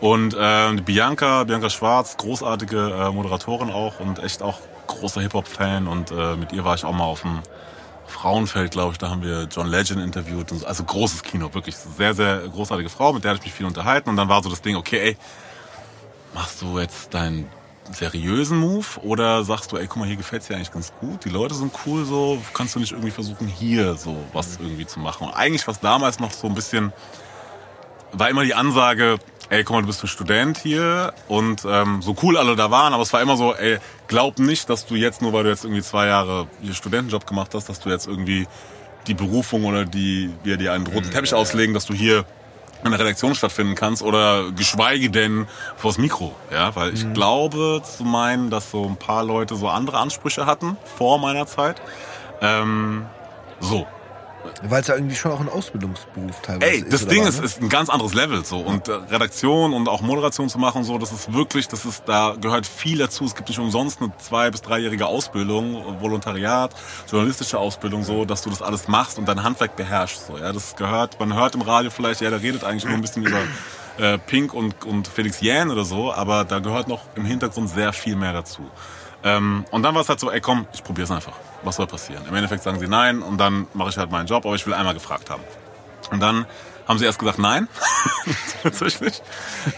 Und 0.00 0.36
ähm, 0.38 0.84
Bianca, 0.84 1.44
Bianca 1.44 1.70
Schwarz, 1.70 2.16
großartige 2.18 2.76
äh, 2.90 3.10
Moderatorin 3.10 3.70
auch 3.70 4.00
und 4.00 4.22
echt 4.22 4.42
auch 4.42 4.58
großer 4.86 5.20
Hip-Hop-Fan 5.20 5.86
und 5.86 6.10
äh, 6.10 6.36
mit 6.36 6.52
ihr 6.52 6.64
war 6.64 6.74
ich 6.74 6.84
auch 6.84 6.92
mal 6.92 7.04
auf 7.04 7.22
dem 7.22 7.40
Frauenfeld, 8.06 8.72
glaube 8.72 8.92
ich, 8.92 8.98
da 8.98 9.10
haben 9.10 9.22
wir 9.22 9.48
John 9.50 9.68
Legend 9.68 10.00
interviewt. 10.00 10.52
Und 10.52 10.58
so. 10.58 10.66
Also 10.66 10.84
großes 10.84 11.22
Kino, 11.22 11.52
wirklich 11.52 11.76
sehr, 11.76 12.14
sehr 12.14 12.48
großartige 12.48 12.88
Frau, 12.88 13.12
mit 13.12 13.24
der 13.24 13.30
habe 13.30 13.38
ich 13.38 13.44
mich 13.44 13.54
viel 13.54 13.66
unterhalten. 13.66 14.10
Und 14.10 14.16
dann 14.16 14.28
war 14.28 14.42
so 14.42 14.50
das 14.50 14.62
Ding, 14.62 14.76
okay, 14.76 14.98
ey, 14.98 15.16
machst 16.34 16.60
du 16.62 16.78
jetzt 16.78 17.14
deinen 17.14 17.48
seriösen 17.92 18.58
Move 18.58 18.86
oder 19.02 19.44
sagst 19.44 19.72
du, 19.72 19.76
ey, 19.76 19.86
guck 19.86 19.98
mal, 19.98 20.06
hier 20.06 20.16
gefällt's 20.16 20.46
dir 20.46 20.56
eigentlich 20.56 20.72
ganz 20.72 20.92
gut, 21.00 21.24
die 21.24 21.28
Leute 21.28 21.54
sind 21.54 21.72
cool 21.84 22.04
so, 22.04 22.40
kannst 22.54 22.74
du 22.74 22.80
nicht 22.80 22.92
irgendwie 22.92 23.10
versuchen, 23.10 23.46
hier 23.46 23.94
so 23.94 24.16
was 24.32 24.56
irgendwie 24.58 24.86
zu 24.86 25.00
machen? 25.00 25.28
Und 25.28 25.34
eigentlich 25.34 25.66
was 25.68 25.80
damals 25.80 26.18
noch 26.18 26.32
so 26.32 26.46
ein 26.46 26.54
bisschen, 26.54 26.92
war 28.12 28.30
immer 28.30 28.44
die 28.44 28.54
Ansage, 28.54 29.18
ey, 29.50 29.64
guck 29.64 29.76
mal, 29.76 29.82
du 29.82 29.86
bist 29.86 30.02
ein 30.02 30.08
Student 30.08 30.58
hier 30.58 31.12
und 31.28 31.64
ähm, 31.66 32.02
so 32.02 32.16
cool 32.22 32.36
alle 32.36 32.56
da 32.56 32.70
waren, 32.70 32.92
aber 32.92 33.02
es 33.02 33.12
war 33.12 33.20
immer 33.20 33.36
so, 33.36 33.54
ey, 33.54 33.78
glaub 34.08 34.38
nicht, 34.38 34.68
dass 34.70 34.86
du 34.86 34.94
jetzt, 34.94 35.22
nur 35.22 35.32
weil 35.32 35.44
du 35.44 35.50
jetzt 35.50 35.64
irgendwie 35.64 35.82
zwei 35.82 36.06
Jahre 36.06 36.46
hier 36.62 36.74
Studentenjob 36.74 37.26
gemacht 37.26 37.52
hast, 37.54 37.68
dass 37.68 37.80
du 37.80 37.90
jetzt 37.90 38.06
irgendwie 38.06 38.46
die 39.06 39.14
Berufung 39.14 39.64
oder 39.64 39.84
die, 39.84 40.30
wir 40.42 40.56
dir 40.56 40.72
einen 40.72 40.86
roten 40.86 41.10
Teppich 41.10 41.34
auslegen, 41.34 41.74
dass 41.74 41.86
du 41.86 41.94
hier 41.94 42.24
in 42.84 42.90
der 42.90 43.00
Redaktion 43.00 43.34
stattfinden 43.34 43.74
kannst 43.74 44.02
oder 44.02 44.50
geschweige 44.52 45.10
denn 45.10 45.46
vors 45.76 45.96
Mikro, 45.96 46.34
ja, 46.52 46.76
weil 46.76 46.92
ich 46.92 47.12
glaube 47.14 47.82
zu 47.82 48.04
meinen, 48.04 48.50
dass 48.50 48.70
so 48.70 48.84
ein 48.84 48.96
paar 48.96 49.24
Leute 49.24 49.56
so 49.56 49.68
andere 49.68 49.98
Ansprüche 49.98 50.44
hatten 50.44 50.76
vor 50.96 51.18
meiner 51.18 51.46
Zeit. 51.46 51.80
Ähm, 52.42 53.06
so, 53.60 53.86
Weil 54.62 54.80
es 54.80 54.88
ja 54.88 54.94
irgendwie 54.94 55.16
schon 55.16 55.32
auch 55.32 55.40
ein 55.40 55.48
Ausbildungsberuf 55.48 56.40
teilweise 56.42 56.72
Ey, 56.72 56.78
ist. 56.78 56.92
das 56.92 57.02
oder 57.02 57.10
Ding 57.10 57.22
war, 57.22 57.28
ist, 57.28 57.38
ne? 57.38 57.44
ist 57.44 57.60
ein 57.60 57.68
ganz 57.68 57.88
anderes 57.88 58.14
Level 58.14 58.44
so 58.44 58.58
und 58.58 58.88
äh, 58.88 58.92
Redaktion 58.92 59.72
und 59.72 59.88
auch 59.88 60.00
Moderation 60.00 60.48
zu 60.48 60.58
machen 60.58 60.84
so, 60.84 60.98
das 60.98 61.12
ist 61.12 61.32
wirklich, 61.32 61.68
das 61.68 61.84
ist 61.84 62.04
da 62.06 62.36
gehört 62.40 62.66
viel 62.66 62.98
dazu. 62.98 63.24
Es 63.24 63.34
gibt 63.34 63.48
nicht 63.48 63.58
umsonst 63.58 64.00
eine 64.00 64.12
zwei 64.18 64.50
bis 64.50 64.62
dreijährige 64.62 65.06
Ausbildung, 65.06 66.00
Volontariat, 66.00 66.74
journalistische 67.10 67.58
Ausbildung 67.58 68.04
so, 68.04 68.24
dass 68.24 68.42
du 68.42 68.50
das 68.50 68.62
alles 68.62 68.88
machst 68.88 69.18
und 69.18 69.26
dein 69.26 69.42
Handwerk 69.42 69.76
beherrschst 69.76 70.26
so. 70.26 70.38
Ja, 70.38 70.52
das 70.52 70.76
gehört. 70.76 71.18
Man 71.20 71.34
hört 71.34 71.54
im 71.54 71.62
Radio 71.62 71.90
vielleicht, 71.90 72.20
ja, 72.20 72.30
der 72.30 72.42
redet 72.42 72.64
eigentlich 72.64 72.84
nur 72.84 72.94
ein 72.94 73.00
bisschen 73.00 73.24
über 73.24 73.38
äh, 73.98 74.18
Pink 74.18 74.54
und 74.54 74.84
und 74.84 75.08
Felix 75.08 75.40
Jähn 75.40 75.70
oder 75.70 75.84
so, 75.84 76.12
aber 76.12 76.44
da 76.44 76.58
gehört 76.58 76.88
noch 76.88 77.02
im 77.14 77.24
Hintergrund 77.24 77.70
sehr 77.70 77.92
viel 77.92 78.16
mehr 78.16 78.32
dazu. 78.32 78.62
Ähm, 79.22 79.64
und 79.70 79.82
dann 79.82 79.94
war 79.94 80.02
es 80.02 80.08
halt 80.08 80.20
so, 80.20 80.30
ey 80.30 80.40
komm, 80.40 80.66
ich 80.74 80.84
probier's 80.84 81.10
einfach. 81.10 81.34
Was 81.64 81.76
soll 81.76 81.86
passieren? 81.86 82.24
Im 82.28 82.34
Endeffekt 82.34 82.62
sagen 82.62 82.78
sie 82.78 82.86
nein 82.86 83.22
und 83.22 83.38
dann 83.38 83.66
mache 83.74 83.90
ich 83.90 83.98
halt 83.98 84.10
meinen 84.10 84.26
Job, 84.26 84.44
aber 84.44 84.54
ich 84.54 84.66
will 84.66 84.74
einmal 84.74 84.94
gefragt 84.94 85.30
haben. 85.30 85.42
Und 86.10 86.20
dann 86.20 86.46
haben 86.86 86.98
sie 86.98 87.06
erst 87.06 87.18
gesagt, 87.18 87.38
nein, 87.38 87.68
tatsächlich. 88.62 89.22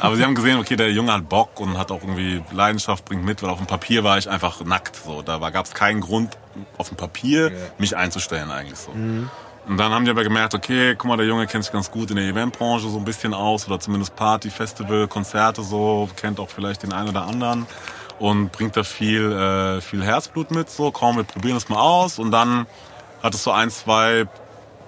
Aber 0.00 0.16
sie 0.16 0.24
haben 0.24 0.34
gesehen, 0.34 0.58
okay, 0.58 0.76
der 0.76 0.90
Junge 0.90 1.12
hat 1.12 1.28
Bock 1.28 1.60
und 1.60 1.78
hat 1.78 1.92
auch 1.92 2.02
irgendwie 2.02 2.42
Leidenschaft, 2.52 3.04
bringt 3.04 3.24
mit, 3.24 3.42
weil 3.42 3.50
auf 3.50 3.58
dem 3.58 3.66
Papier 3.66 4.02
war 4.02 4.18
ich 4.18 4.28
einfach 4.28 4.64
nackt. 4.64 4.96
So, 4.96 5.22
da 5.22 5.38
gab 5.50 5.66
es 5.66 5.74
keinen 5.74 6.00
Grund, 6.00 6.36
auf 6.78 6.88
dem 6.88 6.96
Papier 6.96 7.52
mich 7.78 7.96
einzustellen 7.96 8.50
eigentlich 8.50 8.78
so. 8.78 8.90
Und 9.68 9.78
dann 9.78 9.92
haben 9.92 10.04
die 10.04 10.10
aber 10.10 10.22
gemerkt, 10.22 10.54
okay, 10.54 10.94
guck 10.96 11.08
mal, 11.08 11.16
der 11.16 11.26
Junge 11.26 11.46
kennt 11.46 11.64
sich 11.64 11.72
ganz 11.72 11.90
gut 11.90 12.10
in 12.10 12.16
der 12.16 12.26
Eventbranche 12.26 12.88
so 12.88 12.98
ein 12.98 13.04
bisschen 13.04 13.34
aus 13.34 13.66
oder 13.66 13.80
zumindest 13.80 14.14
Party, 14.14 14.50
Festival, 14.50 15.08
Konzerte 15.08 15.62
so, 15.62 16.08
kennt 16.16 16.38
auch 16.38 16.48
vielleicht 16.50 16.82
den 16.84 16.92
einen 16.92 17.08
oder 17.08 17.26
anderen 17.26 17.66
und 18.18 18.52
bringt 18.52 18.76
da 18.76 18.84
viel, 18.84 19.32
äh, 19.32 19.80
viel 19.80 20.04
Herzblut 20.04 20.50
mit. 20.50 20.70
So, 20.70 20.90
komm, 20.90 21.16
wir 21.16 21.24
probieren 21.24 21.56
es 21.56 21.68
mal 21.68 21.78
aus. 21.78 22.18
Und 22.18 22.30
dann 22.30 22.66
hat 23.22 23.34
es 23.34 23.42
so 23.42 23.50
ein, 23.50 23.70
zwei 23.70 24.26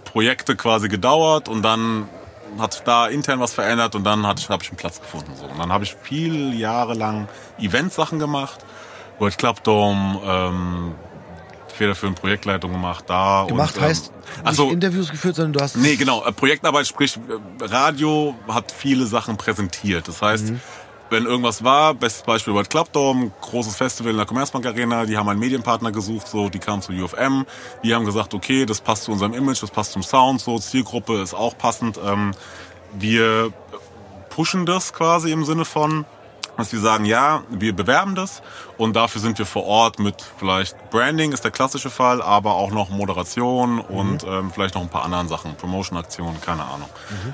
Projekte 0.05 0.56
quasi 0.56 0.88
gedauert 0.88 1.48
und 1.48 1.62
dann 1.62 2.09
hat 2.59 2.72
sich 2.72 2.82
da 2.82 3.06
intern 3.06 3.40
was 3.40 3.52
verändert 3.52 3.94
und 3.94 4.05
dann 4.05 4.26
habe 4.26 4.40
ich 4.40 4.48
einen 4.50 4.76
Platz 4.76 5.00
gefunden. 5.00 5.32
So. 5.36 5.44
Und 5.44 5.59
dann 5.59 5.70
habe 5.70 5.84
ich 5.84 5.94
viele 5.94 6.55
Jahre 6.55 6.94
lang 6.94 7.28
Eventsachen 7.59 8.18
gemacht, 8.18 8.64
World 9.18 9.36
Club 9.36 9.62
Dome, 9.64 10.20
ähm, 10.24 10.94
federführend 11.74 12.20
Projektleitung 12.20 12.72
gemacht 12.72 13.05
da. 13.06 13.44
Gemacht 13.46 13.76
und, 13.76 13.82
ähm, 13.82 13.88
heißt 13.88 14.12
ach 14.44 14.52
so, 14.52 14.64
nicht 14.64 14.74
Interviews 14.74 15.10
geführt, 15.10 15.36
sondern 15.36 15.52
du 15.52 15.60
hast 15.60 15.76
Nee, 15.76 15.96
genau. 15.96 16.24
Äh, 16.24 16.32
Projektarbeit, 16.32 16.86
sprich, 16.86 17.16
äh, 17.16 17.64
Radio 17.64 18.34
hat 18.48 18.72
viele 18.72 19.06
Sachen 19.06 19.36
präsentiert. 19.36 20.09
Das 20.09 20.20
heißt, 20.20 20.52
wenn 21.10 21.24
irgendwas 21.24 21.64
war, 21.64 21.94
bestes 21.94 22.22
Beispiel 22.22 22.55
World 22.55 22.70
Club 22.70 22.93
Dome, 22.93 23.30
großes 23.40 23.76
Festival 23.76 24.10
in 24.12 24.16
der 24.16 24.26
Commerzbank 24.26 24.66
Arena, 24.66 25.06
die 25.06 25.16
haben 25.16 25.28
einen 25.28 25.40
Medienpartner 25.40 25.93
gesucht, 25.93 26.28
so, 26.28 26.48
die 26.48 26.59
kamen 26.59 26.82
zu 26.82 26.93
UFM, 26.93 27.44
die 27.82 27.94
haben 27.94 28.05
gesagt, 28.05 28.35
okay, 28.35 28.66
das 28.66 28.80
passt 28.80 29.05
zu 29.05 29.12
unserem 29.12 29.35
Image, 29.35 29.62
das 29.62 29.70
passt 29.70 29.93
zum 29.93 30.02
Sound, 30.02 30.40
so, 30.40 30.59
Zielgruppe 30.59 31.20
ist 31.20 31.35
auch 31.35 31.56
passend, 31.56 31.98
ähm, 32.05 32.32
wir 32.98 33.52
pushen 34.30 34.66
das 34.66 34.93
quasi 34.93 35.30
im 35.32 35.44
Sinne 35.44 35.64
von, 35.64 36.05
dass 36.56 36.72
wir 36.72 36.80
sagen, 36.80 37.05
ja, 37.05 37.43
wir 37.51 37.74
bewerben 37.74 38.14
das 38.14 38.43
und 38.76 38.97
dafür 38.97 39.20
sind 39.20 39.39
wir 39.39 39.47
vor 39.47 39.64
Ort 39.64 40.01
mit 40.01 40.16
vielleicht 40.39 40.90
Branding 40.90 41.32
ist 41.32 41.44
der 41.44 41.52
klassische 41.52 41.89
Fall, 41.89 42.20
aber 42.20 42.55
auch 42.55 42.70
noch 42.70 42.90
Moderation 42.90 43.78
und 43.78 44.24
ähm, 44.24 44.51
vielleicht 44.52 44.74
noch 44.74 44.82
ein 44.82 44.89
paar 44.89 45.05
anderen 45.05 45.28
Sachen, 45.28 45.55
Promotion-Aktionen, 45.55 46.40
keine 46.40 46.64
Ahnung, 46.64 46.89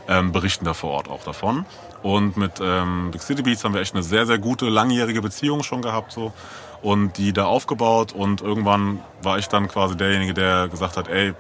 ähm, 0.09 0.33
berichten 0.33 0.65
da 0.65 0.75
vor 0.75 0.91
Ort 0.91 1.09
auch 1.09 1.25
davon. 1.25 1.65
Und 2.05 2.37
mit 2.37 2.61
ähm, 2.61 3.11
Big 3.13 3.23
City 3.23 3.41
Beats 3.41 3.65
haben 3.65 3.73
wir 3.73 3.81
echt 3.81 3.95
eine 3.95 4.03
sehr, 4.03 4.27
sehr 4.27 4.37
gute, 4.37 4.69
langjährige 4.69 5.23
Beziehung 5.23 5.63
schon 5.63 5.81
gehabt 5.81 6.13
so 6.13 6.35
und 6.83 7.17
die 7.17 7.33
da 7.33 7.47
aufgebaut 7.47 8.13
und 8.13 8.43
irgendwann 8.43 9.01
war 9.23 9.39
ich 9.39 9.49
dann 9.49 9.69
quasi 9.69 9.97
derjenige, 9.97 10.35
der 10.35 10.69
gesagt 10.69 10.99
hat, 10.99 11.09
ey, 11.09 11.33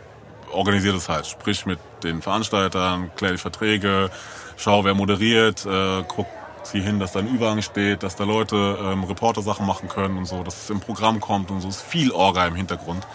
organisier 0.51 0.95
das 0.95 1.11
halt. 1.11 1.27
Sprich 1.27 1.66
mit 1.66 1.78
den 2.03 2.23
Veranstaltern, 2.23 3.11
klär 3.15 3.32
die 3.32 3.39
Verträge, 3.39 4.11
schau, 4.57 4.86
wer 4.86 4.95
moderiert, 4.95 5.66
äh, 5.66 6.03
guck, 6.09 6.27
sieh 6.62 6.81
hin, 6.81 6.99
dass 6.99 7.12
da 7.12 7.19
ein 7.19 7.28
Überhang 7.28 7.61
steht, 7.61 8.03
dass 8.03 8.16
da 8.16 8.24
Leute 8.24 8.78
ähm, 8.82 9.05
Reporter-Sachen 9.05 9.66
machen 9.66 9.91
können 9.91 10.16
und 10.16 10.24
so, 10.24 10.43
dass 10.43 10.62
es 10.62 10.70
im 10.70 10.81
Programm 10.81 11.20
kommt 11.20 11.51
und 11.51 11.61
so. 11.61 11.69
Es 11.69 11.77
ist 11.77 11.82
viel 11.82 12.11
Orga 12.11 12.47
im 12.47 12.55
Hintergrund. 12.55 13.07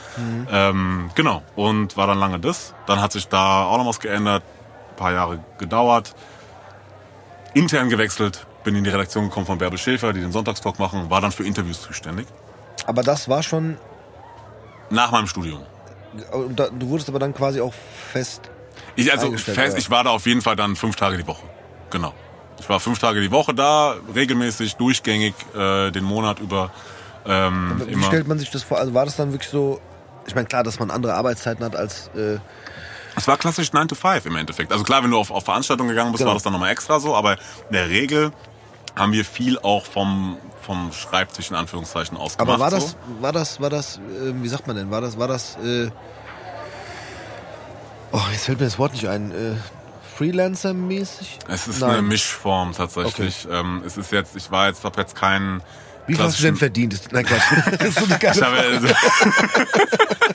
Ähm, 0.52 1.10
genau. 1.16 1.42
Und 1.56 1.98
war 1.98 2.06
dann 2.06 2.20
lange 2.20 2.40
das. 2.40 2.76
Dann 2.86 3.02
hat 3.02 3.12
sich 3.12 3.28
da 3.28 3.64
auch 3.64 3.80
noch 3.80 3.88
was 3.88 4.00
geändert. 4.00 4.44
Ein 4.92 4.96
paar 4.98 5.14
Jahre 5.14 5.40
gedauert. 5.58 6.14
Intern 7.54 7.90
gewechselt. 7.90 8.46
Bin 8.64 8.76
in 8.76 8.84
die 8.84 8.90
Redaktion 8.90 9.26
gekommen 9.26 9.46
von 9.46 9.58
Bärbel 9.58 9.78
Schäfer, 9.78 10.14
die 10.14 10.20
den 10.20 10.32
Sonntagstalk 10.32 10.80
machen. 10.80 11.10
War 11.10 11.22
dann 11.22 11.32
für 11.32 11.44
Interviews 11.46 11.82
zuständig. 11.82 12.28
Aber 12.86 13.04
das 13.04 13.30
war 13.30 13.44
schon. 13.44 13.78
Nach 14.90 15.12
meinem 15.12 15.28
Studium. 15.28 15.62
Du 16.50 16.90
wurdest 16.90 17.10
aber 17.10 17.20
dann 17.20 17.34
quasi 17.34 17.62
auch 17.62 17.74
fest. 18.12 18.50
Ich, 18.96 19.12
also 19.12 19.32
fest, 19.38 19.78
ich 19.78 19.90
war 19.90 20.04
da 20.04 20.10
auf 20.10 20.26
jeden 20.26 20.42
Fall 20.42 20.56
dann 20.56 20.76
fünf 20.76 20.96
Tage 20.96 21.18
die 21.18 21.28
Woche. 21.28 21.44
Genau. 21.92 22.14
Ich 22.60 22.68
war 22.68 22.80
fünf 22.80 23.00
Tage 23.00 23.22
die 23.22 23.32
Woche 23.32 23.54
da, 23.54 23.96
regelmäßig, 24.14 24.76
durchgängig, 24.76 25.34
äh, 25.56 25.92
den 25.92 26.04
Monat 26.04 26.40
über. 26.40 26.72
Ähm, 27.26 27.82
Wie 27.86 27.94
immer. 27.94 28.08
stellt 28.08 28.28
man 28.28 28.40
sich 28.40 28.50
das 28.50 28.64
vor? 28.64 28.80
Also 28.80 28.94
war 28.94 29.06
das 29.06 29.16
dann 29.16 29.32
wirklich 29.32 29.50
so. 29.50 29.80
Ich 30.28 30.36
meine, 30.36 30.48
klar, 30.48 30.64
dass 30.64 30.80
man 30.80 30.92
andere 30.92 31.14
Arbeitszeiten 31.14 31.64
hat 31.64 31.76
als. 31.76 32.10
Äh, 32.16 32.40
Es 33.20 33.28
war 33.28 33.38
klassisch 33.38 33.74
9 33.74 33.90
to 33.90 33.96
5 33.96 34.26
im 34.28 34.36
Endeffekt. 34.38 34.72
Also 34.72 34.86
klar, 34.86 35.04
wenn 35.04 35.12
du 35.12 35.18
auf, 35.18 35.30
auf 35.30 35.44
Veranstaltungen 35.44 35.90
gegangen 35.90 36.12
bist, 36.12 36.20
Genau. 36.20 36.30
war 36.30 36.36
das 36.36 36.44
dann 36.44 36.54
nochmal 36.54 36.72
extra 36.72 37.00
so, 37.02 37.16
aber 37.16 37.34
in 37.34 37.74
der 37.74 37.90
Regel 37.90 38.32
haben 38.96 39.12
wir 39.12 39.26
viel 39.26 39.60
auch 39.60 39.86
vom, 39.86 40.38
vom 40.62 40.92
Schreibtisch 40.94 41.50
in 41.50 41.56
Anführungszeichen 41.58 42.18
aus 42.18 42.40
aber 42.40 42.54
gemacht. 42.54 42.60
war 42.60 42.72
das, 42.80 42.92
So. 42.92 42.98
war 43.22 43.32
das, 43.34 43.60
war 43.62 43.70
das, 43.70 43.98
äh, 43.98 44.34
wie 44.42 44.48
sagt 44.48 44.68
man 44.68 44.76
denn? 44.78 44.90
War 44.90 45.02
das, 45.02 45.20
war 45.20 45.28
das, 45.28 45.58
äh, 45.58 45.90
oh, 48.14 48.22
jetzt 48.32 48.46
fällt 48.46 48.60
mir 48.60 48.66
das 48.68 48.80
Wort 48.80 48.94
nicht 48.94 49.08
ein, 49.08 49.32
äh, 49.32 49.56
Freelancer-mäßig? 50.18 51.40
Es 51.48 51.68
ist 51.68 51.82
Nein. 51.82 51.90
eine 51.92 52.02
Mischform 52.02 52.74
tatsächlich. 52.74 53.48
Ähm, 53.52 53.84
es 53.86 53.98
ist 53.98 54.12
jetzt, 54.12 54.36
ich 54.36 54.50
war 54.52 54.68
jetzt, 54.68 54.84
habe 54.84 55.00
jetzt 55.00 55.16
keinen. 55.16 55.62
Wie 56.10 56.16
viel 56.16 56.24
hast 56.24 56.40
du 56.40 56.44
denn 56.44 56.56
verdient? 56.56 57.00
Nein, 57.12 57.26
Quatsch. 57.26 57.42
das 57.80 57.90
ist 57.90 58.00
so 58.00 58.06
eine 58.06 58.18
geile 58.18 58.82
Ich 58.84 58.96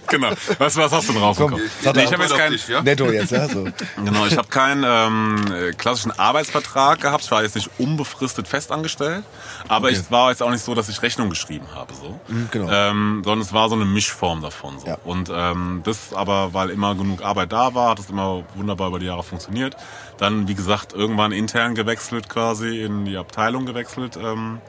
genau. 0.08 0.30
Was, 0.58 0.76
was 0.76 0.92
hast 0.92 1.08
du 1.08 1.12
rausbekommen? 1.18 1.60
Komm, 1.82 1.92
Nee, 1.96 2.04
ich 2.04 2.12
habe 2.12 2.22
jetzt 2.22 2.36
keinen, 2.36 2.58
ja? 2.68 2.82
Netto 2.82 3.10
jetzt, 3.10 3.32
ja? 3.32 3.48
So. 3.48 3.66
Genau, 4.04 4.26
ich 4.26 4.36
habe 4.36 4.48
keinen 4.48 4.84
ähm, 4.86 5.44
äh, 5.52 5.72
klassischen 5.72 6.12
Arbeitsvertrag 6.12 7.00
gehabt. 7.00 7.24
Ich 7.24 7.30
war 7.30 7.42
jetzt 7.42 7.56
nicht 7.56 7.70
unbefristet 7.78 8.46
festangestellt, 8.48 9.24
aber 9.68 9.88
Okay. 9.88 9.98
ich 10.00 10.10
war 10.10 10.30
jetzt 10.30 10.42
auch 10.42 10.50
nicht 10.50 10.64
so, 10.64 10.74
dass 10.74 10.88
ich 10.88 11.02
Rechnung 11.02 11.28
geschrieben 11.28 11.66
habe, 11.74 11.92
so. 11.94 12.18
genau. 12.50 12.70
Ähm, 12.70 13.22
sondern 13.24 13.40
es 13.40 13.52
war 13.52 13.68
so 13.68 13.74
eine 13.74 13.84
Mischform 13.84 14.40
davon. 14.42 14.78
So. 14.78 14.86
Ja. 14.86 14.98
Und 15.04 15.30
ähm, 15.34 15.82
das 15.84 16.14
aber, 16.14 16.54
weil 16.54 16.70
immer 16.70 16.94
genug 16.94 17.22
Arbeit 17.22 17.52
da 17.52 17.74
war, 17.74 17.90
hat 17.90 17.98
es 17.98 18.08
immer 18.10 18.44
wunderbar 18.54 18.88
über 18.88 18.98
die 18.98 19.06
Jahre 19.06 19.22
funktioniert. 19.24 19.76
Dann, 20.18 20.46
wie 20.48 20.54
gesagt, 20.54 20.92
irgendwann 20.92 21.32
intern 21.32 21.74
gewechselt 21.74 22.28
quasi, 22.28 22.82
in 22.82 23.04
die 23.04 23.16
Abteilung 23.16 23.66
gewechselt 23.66 24.16
ähm, 24.16 24.60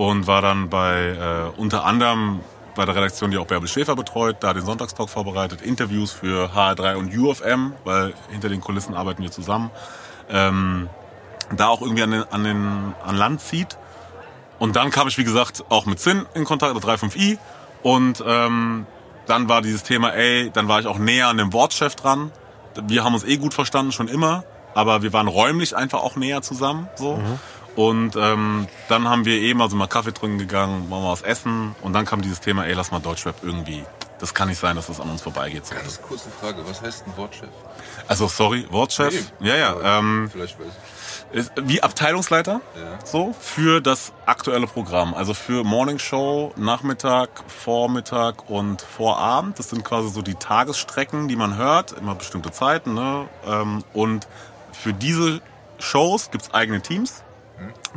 und 0.00 0.26
war 0.26 0.40
dann 0.40 0.70
bei 0.70 1.08
äh, 1.08 1.60
unter 1.60 1.84
anderem 1.84 2.40
bei 2.74 2.86
der 2.86 2.96
Redaktion, 2.96 3.30
die 3.30 3.36
auch 3.36 3.46
Bärbel 3.46 3.68
Schäfer 3.68 3.94
betreut, 3.94 4.38
da 4.40 4.54
den 4.54 4.64
Sonntagstalk 4.64 5.10
vorbereitet, 5.10 5.60
Interviews 5.60 6.10
für 6.10 6.52
HR3 6.54 6.94
und 6.94 7.14
UFM, 7.14 7.74
weil 7.84 8.14
hinter 8.30 8.48
den 8.48 8.62
Kulissen 8.62 8.94
arbeiten 8.94 9.22
wir 9.22 9.30
zusammen. 9.30 9.70
Ähm, 10.30 10.88
da 11.54 11.68
auch 11.68 11.82
irgendwie 11.82 12.02
an, 12.02 12.12
den, 12.12 12.22
an, 12.32 12.44
den, 12.44 12.94
an 13.04 13.14
Land 13.14 13.42
zieht. 13.42 13.76
Und 14.58 14.74
dann 14.74 14.88
kam 14.88 15.06
ich, 15.06 15.18
wie 15.18 15.24
gesagt, 15.24 15.64
auch 15.68 15.84
mit 15.84 16.00
Zinn 16.00 16.24
in 16.32 16.46
Kontakt, 16.46 16.74
der 16.74 16.82
35i. 16.82 17.36
Und 17.82 18.24
ähm, 18.26 18.86
dann 19.26 19.50
war 19.50 19.60
dieses 19.60 19.82
Thema, 19.82 20.14
ey, 20.14 20.50
dann 20.50 20.66
war 20.66 20.80
ich 20.80 20.86
auch 20.86 20.98
näher 20.98 21.28
an 21.28 21.36
dem 21.36 21.52
Wortchef 21.52 21.94
dran. 21.94 22.32
Wir 22.86 23.04
haben 23.04 23.12
uns 23.12 23.24
eh 23.24 23.36
gut 23.36 23.52
verstanden, 23.52 23.92
schon 23.92 24.08
immer. 24.08 24.44
Aber 24.72 25.02
wir 25.02 25.12
waren 25.12 25.28
räumlich 25.28 25.76
einfach 25.76 26.00
auch 26.00 26.16
näher 26.16 26.40
zusammen. 26.40 26.88
so. 26.96 27.38
Und 27.76 28.16
ähm, 28.16 28.66
dann 28.88 29.08
haben 29.08 29.24
wir 29.24 29.34
eben 29.40 29.62
also 29.62 29.76
mal 29.76 29.86
Kaffee 29.86 30.12
trinken 30.12 30.38
gegangen, 30.38 30.88
mal 30.88 31.02
was 31.10 31.22
essen. 31.22 31.74
Und 31.82 31.92
dann 31.92 32.04
kam 32.04 32.20
dieses 32.22 32.40
Thema, 32.40 32.66
ey, 32.66 32.74
lass 32.74 32.90
mal 32.90 33.00
Deutschrap 33.00 33.36
irgendwie. 33.42 33.84
Das 34.18 34.34
kann 34.34 34.48
nicht 34.48 34.58
sein, 34.58 34.76
dass 34.76 34.88
das 34.88 35.00
an 35.00 35.08
uns 35.08 35.22
vorbeigeht. 35.22 35.64
So. 35.64 35.74
Ganz 35.74 36.02
kurze 36.02 36.28
Frage, 36.30 36.58
was 36.68 36.82
heißt 36.82 37.06
ein 37.06 37.16
Wortchef? 37.16 37.48
Also 38.06 38.26
sorry, 38.28 38.66
Wortchef. 38.70 39.32
Nee. 39.40 39.48
Ja, 39.48 39.56
ja. 39.56 39.98
Ähm, 39.98 40.28
Vielleicht 40.30 40.58
weiß 40.60 40.66
ich. 41.32 41.38
ist 41.38 41.52
wie 41.62 41.82
Abteilungsleiter 41.82 42.60
Ja. 42.76 42.98
so 43.06 43.34
für 43.40 43.80
das 43.80 44.12
aktuelle 44.26 44.66
Programm. 44.66 45.14
Also 45.14 45.32
für 45.32 45.64
Morning 45.64 45.98
Show, 45.98 46.52
Nachmittag, 46.56 47.30
Vormittag 47.46 48.50
und 48.50 48.82
Vorabend. 48.82 49.58
Das 49.58 49.70
sind 49.70 49.84
quasi 49.84 50.10
so 50.10 50.20
die 50.20 50.34
Tagesstrecken, 50.34 51.28
die 51.28 51.36
man 51.36 51.56
hört, 51.56 51.92
immer 51.92 52.14
bestimmte 52.14 52.50
Zeiten. 52.50 52.92
Ne? 52.92 53.26
Ähm, 53.46 53.84
Und 53.94 54.28
für 54.72 54.92
diese 54.92 55.40
Shows 55.78 56.30
gibt's 56.30 56.52
eigene 56.52 56.82
Teams. 56.82 57.22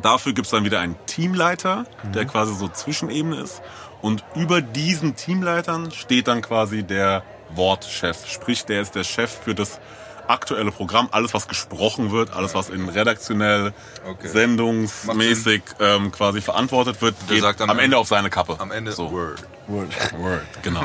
Dafür 0.01 0.33
gibt's 0.33 0.51
dann 0.51 0.65
wieder 0.65 0.79
einen 0.79 0.95
Teamleiter, 1.05 1.85
der 2.13 2.25
quasi 2.25 2.53
so 2.55 2.67
Zwischenebene 2.67 3.37
ist. 3.41 3.61
Und 4.01 4.23
über 4.35 4.61
diesen 4.61 5.15
Teamleitern 5.15 5.91
steht 5.91 6.27
dann 6.27 6.41
quasi 6.41 6.83
der 6.83 7.23
Wortchef. 7.55 8.25
Sprich, 8.27 8.65
der 8.65 8.81
ist 8.81 8.95
der 8.95 9.03
Chef 9.03 9.31
für 9.43 9.55
das 9.55 9.79
aktuelle 10.27 10.71
Programm. 10.71 11.09
Alles, 11.11 11.33
was 11.33 11.47
gesprochen 11.47 12.11
wird, 12.11 12.33
alles, 12.33 12.55
was 12.55 12.69
in 12.69 12.89
redaktionell, 12.89 13.73
Okay. 14.05 14.27
sendungsmäßig 14.27 15.61
ähm, 15.79 16.11
quasi 16.11 16.41
verantwortet 16.41 17.01
wird, 17.01 17.15
Der 17.29 17.35
geht 17.35 17.43
sagt 17.43 17.59
dann 17.59 17.69
am 17.69 17.77
am- 17.77 17.83
Ende 17.83 17.97
auf 17.97 18.07
seine 18.07 18.29
Kappe. 18.29 18.55
Am 18.59 18.71
Ende 18.71 18.91
So. 18.91 19.11
Word. 19.11 19.43
Word. 19.67 19.89
Word, 20.17 20.41
genau. 20.61 20.81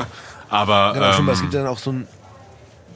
Aber 0.50 0.92
Genau, 0.94 1.12
stimmt, 1.12 1.28
ähm, 1.28 1.34
es 1.34 1.40
gibt 1.40 1.55
dann 1.55 1.66
auch 1.66 1.78
so 1.78 1.92
ein, 1.92 2.09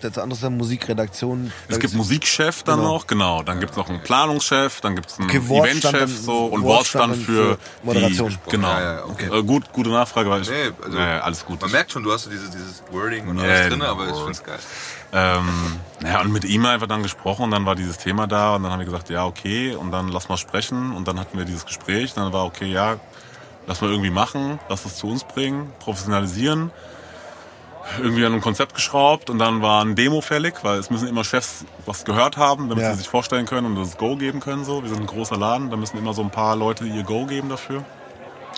das 0.05 0.19
andere 0.19 0.37
ist 0.37 0.43
dann 0.45 0.57
Musikredaktion. 0.57 1.53
Da 1.69 1.75
es 1.75 1.81
gibt 1.81 1.95
Musikchef 1.95 2.63
dann 2.63 2.79
Genau. 2.79 2.95
noch, 2.95 3.07
genau. 3.07 3.43
Dann 3.43 3.61
gibt's 3.61 3.77
noch 3.77 3.89
einen 3.89 4.03
Planungschef, 4.03 4.81
dann 4.81 4.95
gibt's 4.97 5.19
einen 5.19 5.29
Okay, 5.29 5.39
Eventchef 5.39 6.11
so 6.25 6.47
und 6.47 6.63
Wortstand 6.63 7.17
für, 7.17 7.57
für 7.57 7.59
Moderation. 7.83 8.31
Die, 8.31 8.51
genau. 8.51 8.69
Ja, 8.69 8.81
ja, 8.97 9.05
okay. 9.07 9.39
Äh, 9.39 9.43
gut, 9.43 9.73
gute 9.73 9.91
Nachfrage, 9.91 10.31
weil 10.31 10.43
ich, 10.43 10.51
Nee, 10.51 10.71
also, 10.85 10.99
ja, 10.99 11.07
ja, 11.17 11.21
alles 11.21 11.45
gut. 11.47 11.61
Man 11.63 11.71
merkt 11.71 11.93
schon, 11.93 12.03
du 12.03 12.13
hast 12.13 12.25
so 12.25 12.31
dieses, 12.31 12.51
dieses 12.51 12.83
Wording 12.91 13.29
und 13.29 13.39
Ja, 13.39 13.45
alles 13.45 13.69
drin, 13.69 13.83
aber 13.83 14.09
ich 14.09 14.17
find's 14.17 14.43
geil. 14.43 14.59
Ähm, 15.15 15.47
ja, 16.05 16.21
und 16.23 16.33
mit 16.33 16.45
ihm 16.45 16.65
einfach 16.67 16.87
dann 16.87 17.03
gesprochen 17.03 17.43
und 17.45 17.51
dann 17.51 17.67
war 17.67 17.75
dieses 17.75 17.99
Thema 17.99 18.27
da 18.27 18.57
und 18.57 18.63
dann 18.63 18.73
haben 18.73 18.79
wir 18.79 18.87
gesagt, 18.87 19.11
ja, 19.11 19.27
okay, 19.27 19.75
und 19.75 19.91
dann 19.93 20.09
lass 20.09 20.29
mal 20.29 20.37
sprechen 20.39 20.93
und 20.93 21.07
dann 21.07 21.21
hatten 21.21 21.37
wir 21.37 21.45
dieses 21.45 21.67
Gespräch, 21.67 22.15
dann 22.15 22.33
war 22.33 22.45
okay, 22.47 22.67
ja, 22.73 22.97
lass 23.67 23.81
mal 23.83 23.91
irgendwie 23.91 24.11
machen, 24.11 24.59
lass 24.69 24.85
es 24.87 24.97
zu 24.97 25.09
uns 25.09 25.25
bringen, 25.25 25.71
professionalisieren. 25.81 26.71
Irgendwie 28.01 28.25
an 28.25 28.33
einem 28.33 28.41
Konzept 28.41 28.75
geschraubt 28.75 29.29
und 29.31 29.39
dann 29.39 29.61
war 29.63 29.85
ein 29.85 29.95
Demo 29.95 30.21
fällig, 30.21 30.55
weil 30.63 30.79
es 30.79 30.91
müssen 30.91 31.09
immer 31.09 31.25
Chefs 31.25 31.65
was 31.87 32.05
gehört 32.05 32.37
haben, 32.37 32.69
damit 32.69 32.85
Ja. 32.85 32.93
sie 32.93 32.99
sich 32.99 33.09
vorstellen 33.09 33.47
können 33.47 33.67
und 33.67 33.77
das 33.77 33.97
Go 33.99 34.17
geben 34.17 34.41
können. 34.41 34.65
So, 34.65 34.83
wir 34.83 34.89
sind 34.89 35.01
ein 35.01 35.07
großer 35.07 35.37
Laden, 35.37 35.71
da 35.71 35.77
müssen 35.77 35.99
immer 35.99 36.15
so 36.15 36.23
ein 36.23 36.31
paar 36.31 36.57
Leute 36.57 36.85
ihr 36.87 37.03
Go 37.03 37.27
geben 37.27 37.49
dafür. 37.49 37.85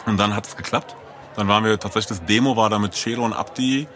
Und 0.06 0.18
dann 0.18 0.34
hat 0.36 0.46
es 0.46 0.56
geklappt. 0.56 0.94
Dann 1.36 1.48
waren 1.48 1.64
wir 1.64 1.78
tatsächlich 1.78 2.18
das 2.18 2.26
Demo 2.26 2.56
war 2.56 2.70
da 2.70 2.78
mit 2.78 2.92
Chelo 2.92 3.24
und 3.24 3.32
Abdi, 3.32 3.88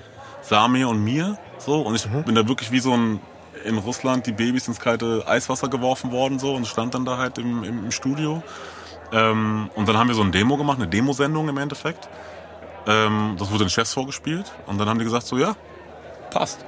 Sami 0.43 0.85
und 0.85 1.03
mir 1.05 1.39
so 1.59 1.81
und 1.83 1.95
ich 1.95 2.07
bin 2.09 2.35
da 2.35 2.47
wirklich 2.49 2.71
wie 2.73 2.81
so 2.81 2.93
ein 2.95 3.21
in 3.65 3.77
Russland 3.77 4.25
die 4.27 4.33
Babys 4.33 4.69
ins 4.69 4.79
kalte 4.79 5.25
Eiswasser 5.27 5.69
geworfen 5.69 6.13
worden 6.13 6.39
so 6.39 6.55
und 6.55 6.67
stand 6.67 6.95
dann 6.95 7.05
da 7.05 7.19
halt 7.19 7.39
im, 7.39 7.65
im, 7.65 7.85
im 7.85 7.91
Studio. 7.91 8.43
Ähm, 9.13 9.69
und 9.75 9.89
dann 9.89 9.97
haben 9.99 10.09
wir 10.09 10.15
so 10.15 10.23
ein 10.23 10.33
Demo 10.33 10.57
gemacht, 10.57 10.79
eine 10.79 10.87
Demosendung 10.89 11.49
im 11.49 11.59
Endeffekt. 11.59 12.09
Ähm, 12.89 13.37
das 13.39 13.51
wurde 13.51 13.67
den 13.67 13.71
Chefs 13.71 13.93
vorgespielt 13.93 14.51
und 14.67 14.79
dann 14.79 14.89
haben 14.89 14.99
die 14.99 15.05
gesagt 15.05 15.27
so, 15.27 15.37
ja, 15.39 15.55
passt. 16.31 16.65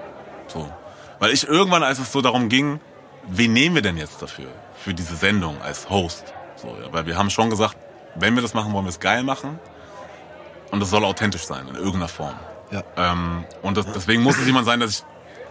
So. 0.49 0.71
Weil 1.19 1.33
ich 1.33 1.49
irgendwann, 1.49 1.83
als 1.83 1.99
es 1.99 2.13
so 2.13 2.21
darum 2.21 2.49
ging, 2.51 2.81
wen 3.27 3.53
nehmen 3.53 3.75
wir 3.75 3.83
denn 3.83 3.97
jetzt 3.97 4.21
dafür? 4.21 4.49
Für 4.75 4.93
diese 4.93 5.17
Sendung 5.17 5.61
als 5.63 5.89
Host. 5.89 6.35
So, 6.57 6.69
ja, 6.69 6.93
weil 6.93 7.07
wir 7.07 7.17
haben 7.17 7.31
schon 7.31 7.49
gesagt, 7.49 7.77
wenn 8.15 8.35
wir 8.35 8.43
das 8.43 8.55
machen, 8.55 8.73
wollen 8.73 8.85
wir 8.85 8.91
es 8.91 9.01
geil 9.01 9.23
machen. 9.23 9.59
Und 10.71 10.81
das 10.81 10.91
soll 10.91 11.05
authentisch 11.05 11.45
sein, 11.45 11.67
in 11.69 11.75
irgendeiner 11.75 12.09
Form. 12.09 12.35
Ja. 12.71 12.83
Ähm, 12.97 13.45
und 13.63 13.77
das, 13.77 13.87
deswegen 13.87 14.23
muss 14.23 14.39
es 14.39 14.47
jemand 14.47 14.67
sein, 14.67 14.79
der 14.79 14.89
sich 14.89 15.03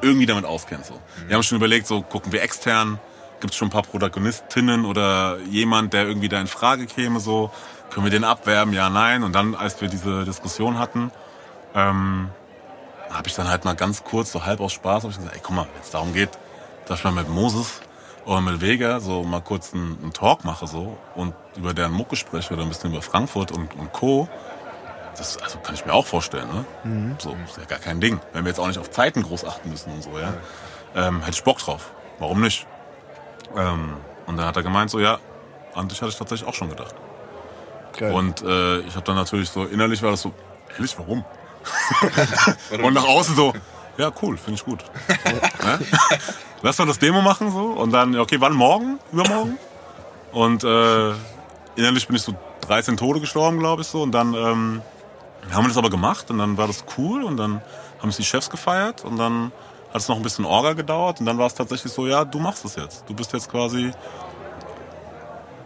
irgendwie 0.02 0.28
damit 0.28 0.46
auskennt. 0.46 0.86
So. 0.86 1.00
Wir 1.28 1.36
haben 1.36 1.44
schon 1.44 1.58
überlegt, 1.58 1.88
so 1.88 2.02
gucken 2.02 2.32
wir 2.32 2.42
extern, 2.42 3.00
gibt 3.40 3.54
es 3.54 3.58
schon 3.58 3.70
ein 3.70 3.72
paar 3.72 3.84
Protagonistinnen 3.84 4.86
oder 4.86 5.40
jemand, 5.50 5.94
der 5.94 6.06
irgendwie 6.06 6.30
da 6.30 6.40
in 6.40 6.48
Frage 6.48 6.86
käme, 6.86 7.20
so 7.20 7.52
können 7.90 8.06
wir 8.06 8.12
den 8.12 8.24
abwerben, 8.24 8.74
ja, 8.74 8.90
nein. 8.90 9.24
Und 9.24 9.34
dann, 9.34 9.56
als 9.56 9.80
wir 9.82 9.88
diese 9.88 10.26
Diskussion 10.26 10.80
hatten, 10.80 11.12
ähm, 11.76 12.30
habe 13.10 13.28
ich 13.28 13.36
dann 13.36 13.50
halt 13.50 13.66
mal 13.66 13.76
ganz 13.76 14.04
kurz, 14.04 14.32
so 14.32 14.46
halb 14.46 14.60
aus 14.60 14.74
Spaß, 14.74 15.04
hab 15.04 15.12
ich 15.12 15.18
gesagt, 15.18 15.36
ey, 15.36 15.42
guck 15.44 15.56
mal, 15.56 15.68
wenn 15.74 15.82
es 15.82 15.90
darum 15.90 16.14
geht, 16.14 16.30
dass 16.86 17.00
ich 17.00 17.04
mal 17.04 17.12
mit 17.12 17.30
Moses 17.30 17.82
oder 18.26 18.42
mit 18.42 18.62
Vega 18.62 19.00
so 19.00 19.24
mal 19.24 19.42
kurz 19.42 19.74
einen, 19.74 19.98
einen 20.02 20.14
Talk 20.14 20.44
mache 20.44 20.68
so 20.68 20.98
und 21.16 21.34
über 21.56 21.74
deren 21.74 21.94
Mucke 21.94 22.16
spreche 22.16 22.54
oder 22.54 22.64
ein 22.64 22.70
bisschen 22.70 22.92
über 22.92 23.02
Frankfurt 23.02 23.52
und, 23.52 23.76
und 23.76 23.92
Co., 23.94 24.28
das 25.18 25.38
also 25.38 25.60
kann 25.60 25.76
ich 25.76 25.86
mir 25.86 25.94
auch 25.94 26.06
vorstellen, 26.06 26.48
ne? 26.48 26.66
So, 27.20 27.36
ist 27.46 27.58
ja 27.58 27.66
gar 27.66 27.80
kein 27.80 28.00
Ding. 28.00 28.22
Wenn 28.32 28.46
wir 28.46 28.50
jetzt 28.50 28.60
auch 28.60 28.68
nicht 28.68 28.80
auf 28.80 28.90
Zeiten 28.90 29.22
groß 29.24 29.44
achten 29.44 29.70
müssen 29.70 29.92
und 29.92 30.02
so, 30.02 30.18
ja. 30.18 30.34
Ähm, 30.96 31.20
hätte 31.20 31.32
ich 31.32 31.44
Bock 31.44 31.58
drauf. 31.58 31.92
Warum 32.20 32.40
nicht? 32.40 32.66
Ähm, 33.58 33.98
und 34.28 34.38
dann 34.38 34.46
hat 34.46 34.56
er 34.56 34.64
gemeint, 34.64 34.90
so, 34.90 35.00
ja, 35.00 35.20
an 35.76 35.90
dich 35.90 36.02
hatte 36.02 36.12
ich 36.12 36.18
tatsächlich 36.18 36.48
auch 36.48 36.54
schon 36.54 36.70
gedacht. 36.70 36.96
Geil. 38.00 38.14
Und 38.14 38.42
äh, 38.44 38.80
ich 38.80 38.96
habe 38.96 39.06
dann 39.06 39.16
natürlich 39.16 39.50
so, 39.50 39.66
innerlich 39.66 40.02
war 40.02 40.12
das 40.12 40.22
so, 40.22 40.32
ehrlich, 40.74 40.98
warum? 40.98 41.26
und 42.82 42.94
nach 42.94 43.06
außen 43.06 43.36
so, 43.36 43.52
ja, 43.98 44.10
cool, 44.22 44.38
finde 44.38 44.54
ich 44.58 44.64
gut. 44.64 44.86
Ne? 45.26 45.80
Lass 46.62 46.78
mal 46.78 46.86
das 46.86 46.98
Demo 46.98 47.22
machen 47.22 47.52
so 47.52 47.66
und 47.72 47.92
dann, 47.92 48.18
okay, 48.18 48.38
wann 48.40 48.54
morgen? 48.54 49.00
Übermorgen? 49.12 49.58
Und 50.32 50.64
äh, 50.64 51.10
innerlich 51.76 52.08
bin 52.08 52.16
ich 52.16 52.22
so 52.22 52.34
13 52.62 52.96
Tode 52.96 53.20
gestorben, 53.20 53.60
glaube 53.60 53.82
ich 53.82 53.90
so. 53.90 54.02
Und 54.02 54.14
dann 54.14 54.34
ähm, 54.34 54.82
haben 55.52 55.66
wir 55.66 55.68
das 55.68 55.78
aber 55.78 55.90
gemacht 55.90 56.32
und 56.32 56.38
dann 56.38 56.56
war 56.56 56.68
das 56.68 56.86
cool 56.98 57.24
und 57.24 57.36
dann 57.36 57.62
haben 58.02 58.10
es 58.10 58.16
die 58.16 58.24
Chefs 58.24 58.50
gefeiert 58.50 59.04
und 59.04 59.18
dann 59.18 59.52
hat 59.90 60.02
es 60.02 60.08
noch 60.08 60.16
ein 60.16 60.22
bisschen 60.22 60.46
Orga 60.46 60.72
gedauert 60.72 61.20
und 61.20 61.26
dann 61.26 61.38
war 61.38 61.48
es 61.48 61.54
tatsächlich 61.54 61.92
so, 61.92 62.08
ja, 62.08 62.24
du 62.24 62.40
machst 62.40 62.64
es 62.64 62.78
jetzt. 62.78 63.04
Du 63.10 63.14
bist 63.14 63.34
jetzt 63.34 63.52
quasi, 63.52 63.92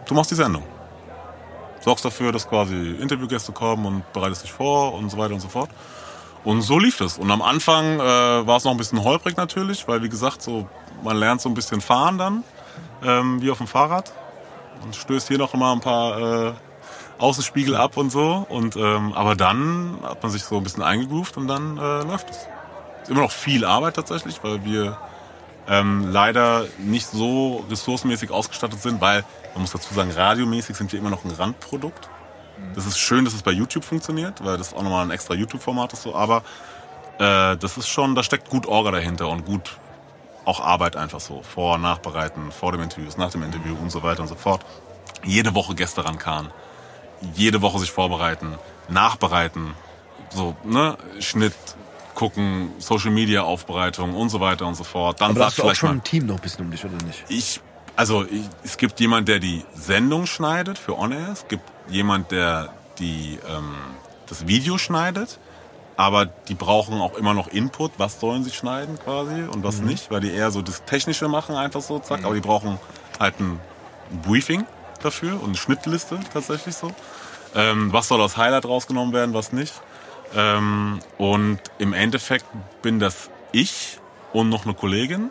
du 0.06 0.14
machst 0.14 0.32
die 0.32 0.34
Sendung. 0.34 0.64
Sorgst 1.84 2.02
dafür, 2.02 2.32
dass 2.32 2.48
quasi 2.48 2.92
Interviewgäste 2.98 3.52
kommen 3.52 3.84
und 3.84 4.12
bereitest 4.14 4.44
dich 4.44 4.52
vor 4.52 4.94
und 4.94 5.10
so 5.10 5.18
weiter 5.18 5.34
und 5.34 5.40
so 5.40 5.48
fort. 5.48 5.68
Und 6.42 6.62
so 6.62 6.78
lief 6.78 6.96
das. 6.96 7.18
Und 7.18 7.30
am 7.30 7.42
Anfang 7.42 8.00
äh, 8.00 8.46
war 8.46 8.56
es 8.56 8.64
noch 8.64 8.70
ein 8.70 8.78
bisschen 8.78 9.04
holprig 9.04 9.36
natürlich, 9.36 9.86
weil 9.86 10.02
wie 10.02 10.08
gesagt, 10.08 10.40
so 10.40 10.66
man 11.02 11.18
lernt 11.18 11.42
so 11.42 11.50
ein 11.50 11.54
bisschen 11.54 11.82
fahren 11.82 12.16
dann, 12.16 12.44
ähm, 13.02 13.42
wie 13.42 13.50
auf 13.50 13.58
dem 13.58 13.66
Fahrrad. 13.66 14.14
Und 14.82 14.96
stößt 14.96 15.28
hier 15.28 15.36
noch 15.36 15.52
immer 15.52 15.72
ein 15.72 15.80
paar 15.80 16.48
äh, 16.48 16.52
Außenspiegel 17.18 17.76
ab 17.76 17.98
und 17.98 18.10
so. 18.10 18.46
Und 18.48 18.76
ähm, 18.76 19.12
aber 19.12 19.36
dann 19.36 19.98
hat 20.02 20.22
man 20.22 20.32
sich 20.32 20.44
so 20.44 20.56
ein 20.56 20.62
bisschen 20.62 20.82
eingegroovt 20.82 21.36
und 21.36 21.48
dann 21.48 21.76
äh, 21.76 22.02
läuft 22.02 22.30
es. 22.30 22.48
Ist 23.02 23.10
immer 23.10 23.20
noch 23.20 23.32
viel 23.32 23.66
Arbeit 23.66 23.96
tatsächlich, 23.96 24.42
weil 24.42 24.64
wir 24.64 24.96
ähm, 25.68 26.10
leider 26.10 26.64
nicht 26.78 27.06
so 27.06 27.62
ressourcenmäßig 27.70 28.30
ausgestattet 28.30 28.80
sind, 28.80 29.02
weil 29.02 29.24
man 29.54 29.62
muss 29.62 29.72
dazu 29.72 29.94
sagen, 29.94 30.10
radiomäßig 30.10 30.76
sind 30.76 30.92
wir 30.92 30.98
immer 30.98 31.10
noch 31.10 31.24
ein 31.24 31.30
Randprodukt. 31.30 32.08
Das 32.74 32.86
ist 32.86 32.98
schön, 32.98 33.24
dass 33.24 33.34
es 33.34 33.42
bei 33.42 33.50
YouTube 33.50 33.84
funktioniert, 33.84 34.44
weil 34.44 34.58
das 34.58 34.74
auch 34.74 34.82
nochmal 34.82 35.04
ein 35.04 35.10
extra 35.10 35.34
YouTube-Format 35.34 35.92
ist 35.92 36.02
so, 36.02 36.14
aber 36.14 36.42
äh, 37.18 37.56
das 37.56 37.76
ist 37.76 37.88
schon, 37.88 38.14
da 38.14 38.22
steckt 38.22 38.48
gut 38.48 38.66
Orga 38.66 38.90
dahinter 38.92 39.28
und 39.28 39.44
gut 39.44 39.76
auch 40.44 40.60
Arbeit 40.60 40.96
einfach 40.96 41.20
so. 41.20 41.42
Vor, 41.42 41.78
nachbereiten, 41.78 42.52
vor 42.52 42.72
dem 42.72 42.82
Interview, 42.82 43.08
nach 43.16 43.30
dem 43.30 43.42
Interview 43.42 43.76
und 43.80 43.90
so 43.90 44.02
weiter 44.02 44.22
und 44.22 44.28
so 44.28 44.34
fort. 44.34 44.64
Jede 45.24 45.54
Woche 45.54 45.74
Gäste 45.74 46.04
rankarren. 46.04 46.50
Jede 47.34 47.62
Woche 47.62 47.78
sich 47.78 47.90
vorbereiten, 47.90 48.58
nachbereiten, 48.88 49.74
so, 50.30 50.54
ne, 50.64 50.98
Schnitt, 51.20 51.54
gucken, 52.14 52.72
Social 52.78 53.10
Media 53.10 53.42
Aufbereitung 53.42 54.14
und 54.14 54.28
so 54.28 54.40
weiter 54.40 54.66
und 54.66 54.74
so 54.74 54.84
fort. 54.84 55.20
Dann 55.20 55.30
Aber 55.30 55.46
hast 55.46 55.58
du 55.58 55.62
auch 55.62 55.74
schon 55.74 55.88
mal, 55.90 55.94
ein 55.96 56.04
Team 56.04 56.26
noch 56.26 56.36
ein 56.36 56.40
bisschen 56.40 56.66
um 56.66 56.70
dich, 56.70 56.84
oder 56.84 57.02
nicht? 57.04 57.24
ich, 57.28 57.60
also 57.96 58.24
ich, 58.24 58.42
es 58.64 58.76
gibt 58.76 59.00
jemand, 59.00 59.28
der 59.28 59.38
die 59.38 59.64
Sendung 59.74 60.26
schneidet 60.26 60.78
für 60.78 60.98
On 60.98 61.12
Air. 61.12 61.30
Es 61.32 61.46
gibt 61.48 61.64
jemand, 61.88 62.30
der 62.30 62.70
die, 62.98 63.38
ähm, 63.48 63.74
das 64.28 64.46
Video 64.46 64.78
schneidet. 64.78 65.38
Aber 65.96 66.26
die 66.26 66.54
brauchen 66.54 67.00
auch 67.00 67.14
immer 67.14 67.34
noch 67.34 67.48
Input. 67.48 67.92
Was 67.98 68.18
sollen 68.18 68.42
sie 68.42 68.50
schneiden 68.50 68.98
quasi 68.98 69.42
und 69.42 69.62
was 69.62 69.80
nicht? 69.80 70.10
Weil 70.10 70.20
die 70.20 70.32
eher 70.32 70.50
so 70.50 70.60
das 70.60 70.84
Technische 70.84 71.28
machen, 71.28 71.54
einfach 71.54 71.82
so, 71.82 72.00
zack. 72.00 72.24
Aber 72.24 72.34
die 72.34 72.40
brauchen 72.40 72.80
halt 73.20 73.38
ein 73.38 73.60
Briefing 74.24 74.66
dafür 75.02 75.34
und 75.34 75.50
eine 75.50 75.56
Schnittliste 75.56 76.18
tatsächlich 76.32 76.74
so. 76.74 76.90
Ähm, 77.54 77.92
was 77.92 78.08
soll 78.08 78.20
aus 78.20 78.36
Highlight 78.36 78.64
rausgenommen 78.64 79.14
werden, 79.14 79.34
was 79.34 79.52
nicht. 79.52 79.72
Ähm, 80.34 80.98
und 81.16 81.60
im 81.78 81.92
Endeffekt 81.92 82.46
bin 82.82 82.98
das 82.98 83.30
ich 83.52 84.00
und 84.32 84.48
noch 84.48 84.64
eine 84.64 84.74
Kollegin 84.74 85.30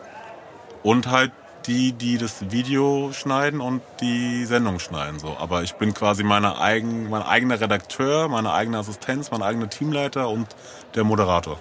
und 0.82 1.08
halt 1.08 1.32
die, 1.66 1.92
die 1.92 2.18
das 2.18 2.50
Video 2.50 3.10
schneiden 3.12 3.60
und 3.60 3.82
die 4.00 4.44
Sendung 4.46 4.78
schneiden. 4.78 5.18
So. 5.18 5.36
Aber 5.38 5.62
ich 5.62 5.74
bin 5.74 5.94
quasi 5.94 6.22
meine 6.22 6.60
eigen, 6.60 7.08
mein 7.10 7.22
eigener 7.22 7.60
Redakteur, 7.60 8.28
meine 8.28 8.52
eigene 8.52 8.78
Assistenz, 8.78 9.30
mein 9.30 9.42
eigener 9.42 9.68
Teamleiter 9.68 10.28
und 10.28 10.48
der 10.94 11.04
Moderator 11.04 11.58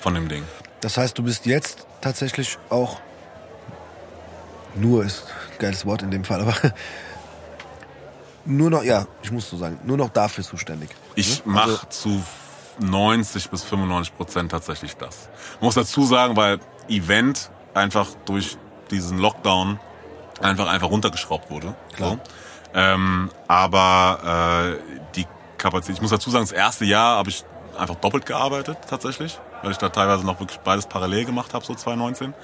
von 0.00 0.14
dem 0.14 0.28
Ding. 0.28 0.44
Das 0.80 0.96
heißt, 0.96 1.16
du 1.18 1.22
bist 1.22 1.46
jetzt 1.46 1.86
tatsächlich 2.00 2.58
auch 2.70 3.00
nur 4.74 5.04
ist 5.04 5.26
ein 5.52 5.58
geiles 5.58 5.84
Wort 5.84 6.02
in 6.02 6.10
dem 6.10 6.24
Fall, 6.24 6.40
aber 6.40 6.54
nur 8.44 8.70
noch, 8.70 8.82
ja, 8.82 9.06
ich 9.22 9.30
muss 9.30 9.48
so 9.48 9.56
sagen, 9.56 9.78
nur 9.84 9.96
noch 9.96 10.08
dafür 10.08 10.44
zuständig. 10.44 10.90
Ich 11.14 11.44
Ne? 11.44 11.52
mache 11.52 11.70
Also, 11.70 11.86
zu 11.90 12.22
90 12.80 13.50
bis 13.50 13.62
95 13.64 14.16
Prozent 14.16 14.50
tatsächlich 14.50 14.96
das. 14.96 15.28
Ich 15.56 15.60
muss 15.60 15.74
dazu 15.74 16.04
sagen, 16.04 16.36
weil 16.36 16.58
Event 16.88 17.50
einfach 17.74 18.08
durch 18.24 18.56
diesen 18.92 19.18
Lockdown 19.18 19.80
einfach 20.40 20.68
einfach 20.68 20.90
runtergeschraubt 20.90 21.50
wurde. 21.50 21.74
Klar. 21.94 22.10
So. 22.10 22.18
Ähm, 22.74 23.30
aber 23.48 24.76
äh, 24.78 24.96
die 25.14 25.26
Kapazität, 25.58 25.96
ich 25.96 26.02
muss 26.02 26.10
dazu 26.10 26.30
sagen, 26.30 26.44
das 26.44 26.52
erste 26.52 26.84
Jahr 26.84 27.18
habe 27.18 27.30
ich 27.30 27.44
einfach 27.78 27.96
doppelt 27.96 28.26
gearbeitet 28.26 28.78
tatsächlich, 28.88 29.38
weil 29.62 29.72
ich 29.72 29.78
da 29.78 29.88
teilweise 29.88 30.24
noch 30.24 30.40
wirklich 30.40 30.58
beides 30.60 30.86
parallel 30.86 31.24
gemacht 31.24 31.54
habe, 31.54 31.64
so 31.64 31.74
2019. 31.74 32.34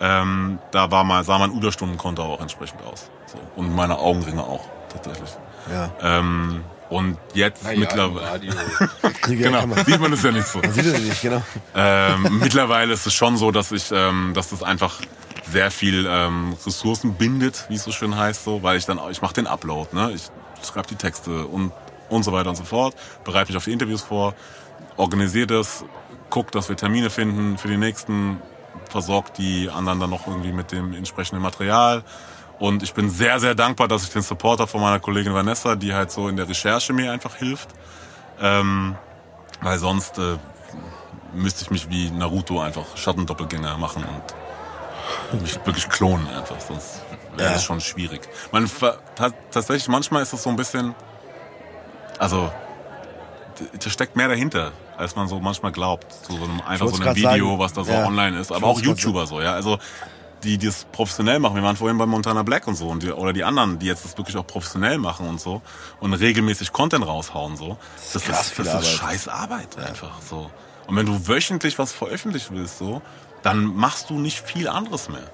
Ähm, 0.00 0.58
da 0.72 0.90
war 0.90 1.04
mal, 1.04 1.24
sah 1.24 1.38
mein 1.38 1.52
Überstundenkonto 1.52 2.22
auch 2.22 2.40
entsprechend 2.40 2.82
aus. 2.82 3.10
So. 3.26 3.38
Und 3.56 3.74
meine 3.74 3.98
Augenringe 3.98 4.42
auch, 4.42 4.64
tatsächlich. 4.92 5.30
ja. 5.70 5.90
Ähm, 6.02 6.64
und 6.90 7.16
jetzt 7.32 7.64
Naja, 7.64 7.78
mittlerweile. 7.78 8.48
Genau. 9.22 9.64
Sieht 9.86 9.98
man 9.98 10.12
es 10.12 10.22
ja 10.22 10.30
nicht 10.30 10.46
so. 10.46 10.58
man 10.58 10.72
sieht 10.74 10.84
es 10.84 11.00
nicht, 11.00 11.22
genau. 11.22 11.42
ähm, 11.74 12.38
mittlerweile 12.40 12.92
ist 12.92 13.06
es 13.06 13.14
schon 13.14 13.38
so, 13.38 13.50
dass 13.50 13.72
ich, 13.72 13.90
ähm, 13.92 14.32
dass 14.34 14.50
das 14.50 14.62
einfach 14.62 14.96
sehr 15.52 15.70
viel 15.70 16.06
ähm, 16.08 16.56
Ressourcen 16.66 17.14
bindet, 17.14 17.66
wie 17.68 17.74
es 17.74 17.84
so 17.84 17.92
schön 17.92 18.16
heißt, 18.16 18.44
so, 18.44 18.62
weil 18.62 18.78
ich 18.78 18.86
dann, 18.86 18.98
ich 19.10 19.22
mache 19.22 19.34
den 19.34 19.46
Upload, 19.46 19.94
ne, 19.94 20.12
ich 20.12 20.22
schreibe 20.66 20.88
die 20.88 20.96
Texte 20.96 21.46
und 21.46 21.72
und 22.12 22.24
so 22.24 22.32
weiter 22.32 22.50
und 22.50 22.56
so 22.56 22.64
fort, 22.64 22.94
bereite 23.24 23.50
mich 23.50 23.56
auf 23.56 23.64
die 23.64 23.72
Interviews 23.72 24.02
vor, 24.02 24.34
organisiere 24.96 25.46
das, 25.46 25.84
guck, 26.30 26.52
dass 26.52 26.68
wir 26.68 26.76
Termine 26.76 27.10
finden 27.10 27.58
für 27.58 27.68
die 27.68 27.76
nächsten, 27.76 28.40
versorgt 28.90 29.38
die 29.38 29.70
anderen 29.70 29.98
dann 29.98 30.10
noch 30.10 30.26
irgendwie 30.26 30.52
mit 30.52 30.72
dem 30.72 30.92
entsprechenden 30.92 31.42
Material. 31.42 32.04
Und 32.58 32.82
ich 32.82 32.94
bin 32.94 33.10
sehr, 33.10 33.40
sehr 33.40 33.54
dankbar, 33.54 33.88
dass 33.88 34.04
ich 34.04 34.10
den 34.10 34.22
Support 34.22 34.60
habe 34.60 34.70
von 34.70 34.80
meiner 34.80 35.00
Kollegin 35.00 35.34
Vanessa, 35.34 35.74
die 35.74 35.94
halt 35.94 36.10
so 36.12 36.28
in 36.28 36.36
der 36.36 36.48
Recherche 36.48 36.92
mir 36.92 37.10
einfach 37.10 37.34
hilft. 37.34 37.70
Ähm, 38.40 38.94
weil 39.62 39.78
sonst 39.78 40.18
äh, 40.18 40.36
müsste 41.32 41.64
ich 41.64 41.70
mich 41.70 41.90
wie 41.90 42.10
Naruto 42.10 42.60
einfach 42.60 42.96
Schattendoppelgänger 42.96 43.78
machen 43.78 44.04
und 44.04 44.34
mich 45.40 45.54
wirklich 45.64 45.88
klonen 45.88 46.26
einfach. 46.28 46.60
Sonst 46.60 47.00
wäre 47.36 47.48
Ja. 47.48 47.54
das 47.54 47.64
schon 47.64 47.80
schwierig. 47.80 48.28
Man, 48.50 48.70
tatsächlich, 49.50 49.88
manchmal 49.88 50.22
ist 50.22 50.32
es 50.32 50.42
so 50.42 50.50
ein 50.50 50.56
bisschen, 50.56 50.94
also 52.18 52.50
da 53.78 53.90
steckt 53.90 54.16
mehr 54.16 54.28
dahinter, 54.28 54.72
als 54.96 55.16
man 55.16 55.28
so 55.28 55.40
manchmal 55.40 55.72
glaubt. 55.72 56.12
Zu 56.24 56.36
so 56.36 56.44
einem, 56.44 56.60
einfach 56.62 56.88
so 56.88 57.02
einem 57.02 57.16
Video, 57.16 57.48
sagen, 57.48 57.58
was 57.58 57.72
da 57.72 57.84
so 57.84 57.92
ja. 57.92 58.06
online 58.06 58.38
ist. 58.38 58.52
Aber 58.52 58.66
auch 58.66 58.80
YouTuber 58.80 59.26
so, 59.26 59.40
ja. 59.40 59.52
Also 59.52 59.78
die, 60.42 60.58
die 60.58 60.66
es 60.66 60.84
professionell 60.90 61.38
machen. 61.38 61.54
Wir 61.54 61.62
waren 61.62 61.76
vorhin 61.76 61.98
bei 61.98 62.06
Montana 62.06 62.42
Black 62.42 62.66
und 62.66 62.74
so 62.74 62.88
und 62.88 63.02
die, 63.02 63.12
oder 63.12 63.32
die 63.32 63.44
anderen, 63.44 63.78
die 63.78 63.86
jetzt 63.86 64.04
das 64.04 64.16
wirklich 64.18 64.36
auch 64.36 64.46
professionell 64.46 64.98
machen 64.98 65.28
und 65.28 65.40
so 65.40 65.62
und 66.00 66.12
regelmäßig 66.14 66.72
Content 66.72 67.06
raushauen 67.06 67.56
so. 67.56 67.76
Das 68.12 68.16
ist, 68.16 68.28
das 68.28 68.58
ist 68.58 68.68
Arbeit. 68.68 68.84
scheiß 68.86 69.28
Arbeit 69.28 69.78
einfach 69.78 70.20
so. 70.20 70.50
Und 70.86 70.96
wenn 70.96 71.06
du 71.06 71.28
wöchentlich 71.28 71.78
was 71.78 71.92
veröffentlichen 71.92 72.56
willst 72.56 72.78
so, 72.78 73.02
dann 73.42 73.64
machst 73.64 74.10
du 74.10 74.18
nicht 74.18 74.40
viel 74.40 74.68
anderes 74.68 75.08
mehr. 75.08 75.30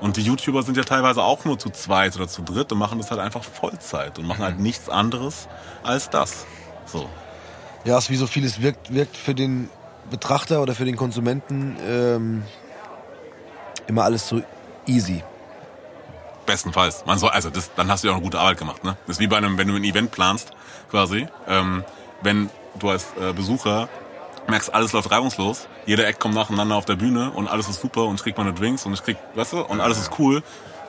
Und 0.00 0.16
die 0.16 0.22
YouTuber 0.22 0.62
sind 0.62 0.76
ja 0.76 0.84
teilweise 0.84 1.22
auch 1.22 1.44
nur 1.44 1.58
zu 1.58 1.70
zweit 1.70 2.16
oder 2.16 2.28
zu 2.28 2.42
dritt 2.42 2.72
und 2.72 2.78
machen 2.78 2.98
das 2.98 3.10
halt 3.10 3.20
einfach 3.20 3.44
Vollzeit 3.44 4.18
und 4.18 4.26
machen 4.26 4.44
halt 4.44 4.58
nichts 4.58 4.88
anderes 4.88 5.48
als 5.82 6.10
das. 6.10 6.46
So. 6.84 7.08
Ja, 7.84 7.96
es 7.96 8.04
ist 8.04 8.10
wie 8.10 8.16
so 8.16 8.26
vieles 8.26 8.60
wirkt, 8.60 8.92
wirkt 8.92 9.16
für 9.16 9.34
den 9.34 9.70
Betrachter 10.10 10.60
oder 10.60 10.74
für 10.74 10.84
den 10.84 10.96
Konsumenten 10.96 11.76
ähm, 11.86 12.42
immer 13.86 14.04
alles 14.04 14.28
so 14.28 14.42
easy. 14.86 15.22
Bestenfalls. 16.46 17.06
Man 17.06 17.18
soll, 17.18 17.30
also 17.30 17.48
das, 17.48 17.72
dann 17.74 17.90
hast 17.90 18.04
du 18.04 18.08
ja 18.08 18.12
auch 18.12 18.16
eine 18.16 18.24
gute 18.24 18.38
Arbeit 18.38 18.58
gemacht. 18.58 18.84
Ne? 18.84 18.96
Das 19.06 19.16
ist 19.16 19.20
wie 19.20 19.26
bei 19.26 19.38
einem, 19.38 19.56
wenn 19.56 19.68
du 19.68 19.74
ein 19.74 19.84
Event 19.84 20.10
planst, 20.10 20.50
quasi. 20.90 21.26
Ähm, 21.48 21.84
wenn 22.20 22.50
du 22.78 22.90
als 22.90 23.06
äh, 23.20 23.32
Besucher 23.32 23.88
merkst, 24.48 24.72
alles 24.74 24.92
läuft 24.92 25.10
reibungslos, 25.10 25.66
jeder 25.86 26.06
Act 26.06 26.20
kommt 26.20 26.34
nacheinander 26.34 26.76
auf 26.76 26.84
der 26.84 26.96
Bühne 26.96 27.30
und 27.30 27.48
alles 27.48 27.68
ist 27.68 27.80
super 27.80 28.04
und 28.04 28.16
ich 28.16 28.22
krieg 28.22 28.36
meine 28.36 28.52
Drinks 28.52 28.84
und 28.86 28.92
ich 28.94 29.02
krieg, 29.02 29.16
weißt 29.34 29.52
du, 29.54 29.60
und 29.62 29.80
alles 29.80 29.98
ist 29.98 30.10
cool, 30.18 30.42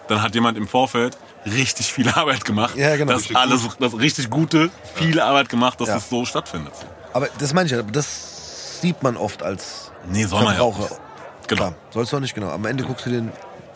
dann 0.08 0.22
hat 0.22 0.36
jemand 0.36 0.58
im 0.58 0.68
Vorfeld 0.68 1.18
richtig 1.46 1.92
viel 1.94 2.10
Arbeit 2.16 2.46
gemacht. 2.46 2.76
Ja, 2.76 2.96
genau. 2.96 3.12
Das 3.14 3.22
Richtig 3.24 3.38
alles, 3.38 3.62
das 3.80 3.98
richtig 3.98 4.30
Gute, 4.30 4.70
viel 4.96 5.20
Arbeit 5.20 5.50
gemacht, 5.50 5.80
dass 5.82 5.88
Ja. 5.90 5.98
es 5.98 6.10
so 6.10 6.26
stattfindet. 6.26 6.74
Aber 7.14 7.28
das 7.40 7.54
meine 7.54 7.68
ich 7.68 7.72
ja, 7.72 7.82
das 7.82 8.82
sieht 8.82 9.02
man 9.04 9.16
oft 9.18 9.42
als 9.42 9.92
Nee, 10.08 10.26
soll 10.26 10.44
man 10.44 10.56
ja 10.56 10.62
auch 10.62 10.74
Verbraucher. 10.76 10.96
nicht. 11.00 11.48
Genau. 11.48 11.62
Klar, 11.62 11.76
sollst 11.92 12.12
du 12.12 12.18
auch 12.18 12.22
nicht, 12.22 12.36
genau. 12.36 12.50
Am 12.50 12.66
Ende 12.66 12.84
guckst 12.84 13.06
du 13.06 13.10
dir 13.12 13.18
ein 13.20 13.32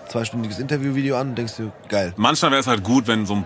zweistündiges 0.09 0.59
Interviewvideo 0.59 1.17
an 1.17 1.29
und 1.29 1.35
denkst 1.35 1.55
dir, 1.57 1.71
geil. 1.87 2.13
Manchmal 2.17 2.51
wäre 2.51 2.59
es 2.61 2.67
halt 2.67 2.83
gut, 2.83 3.07
wenn 3.07 3.25
so 3.25 3.35
ein 3.35 3.43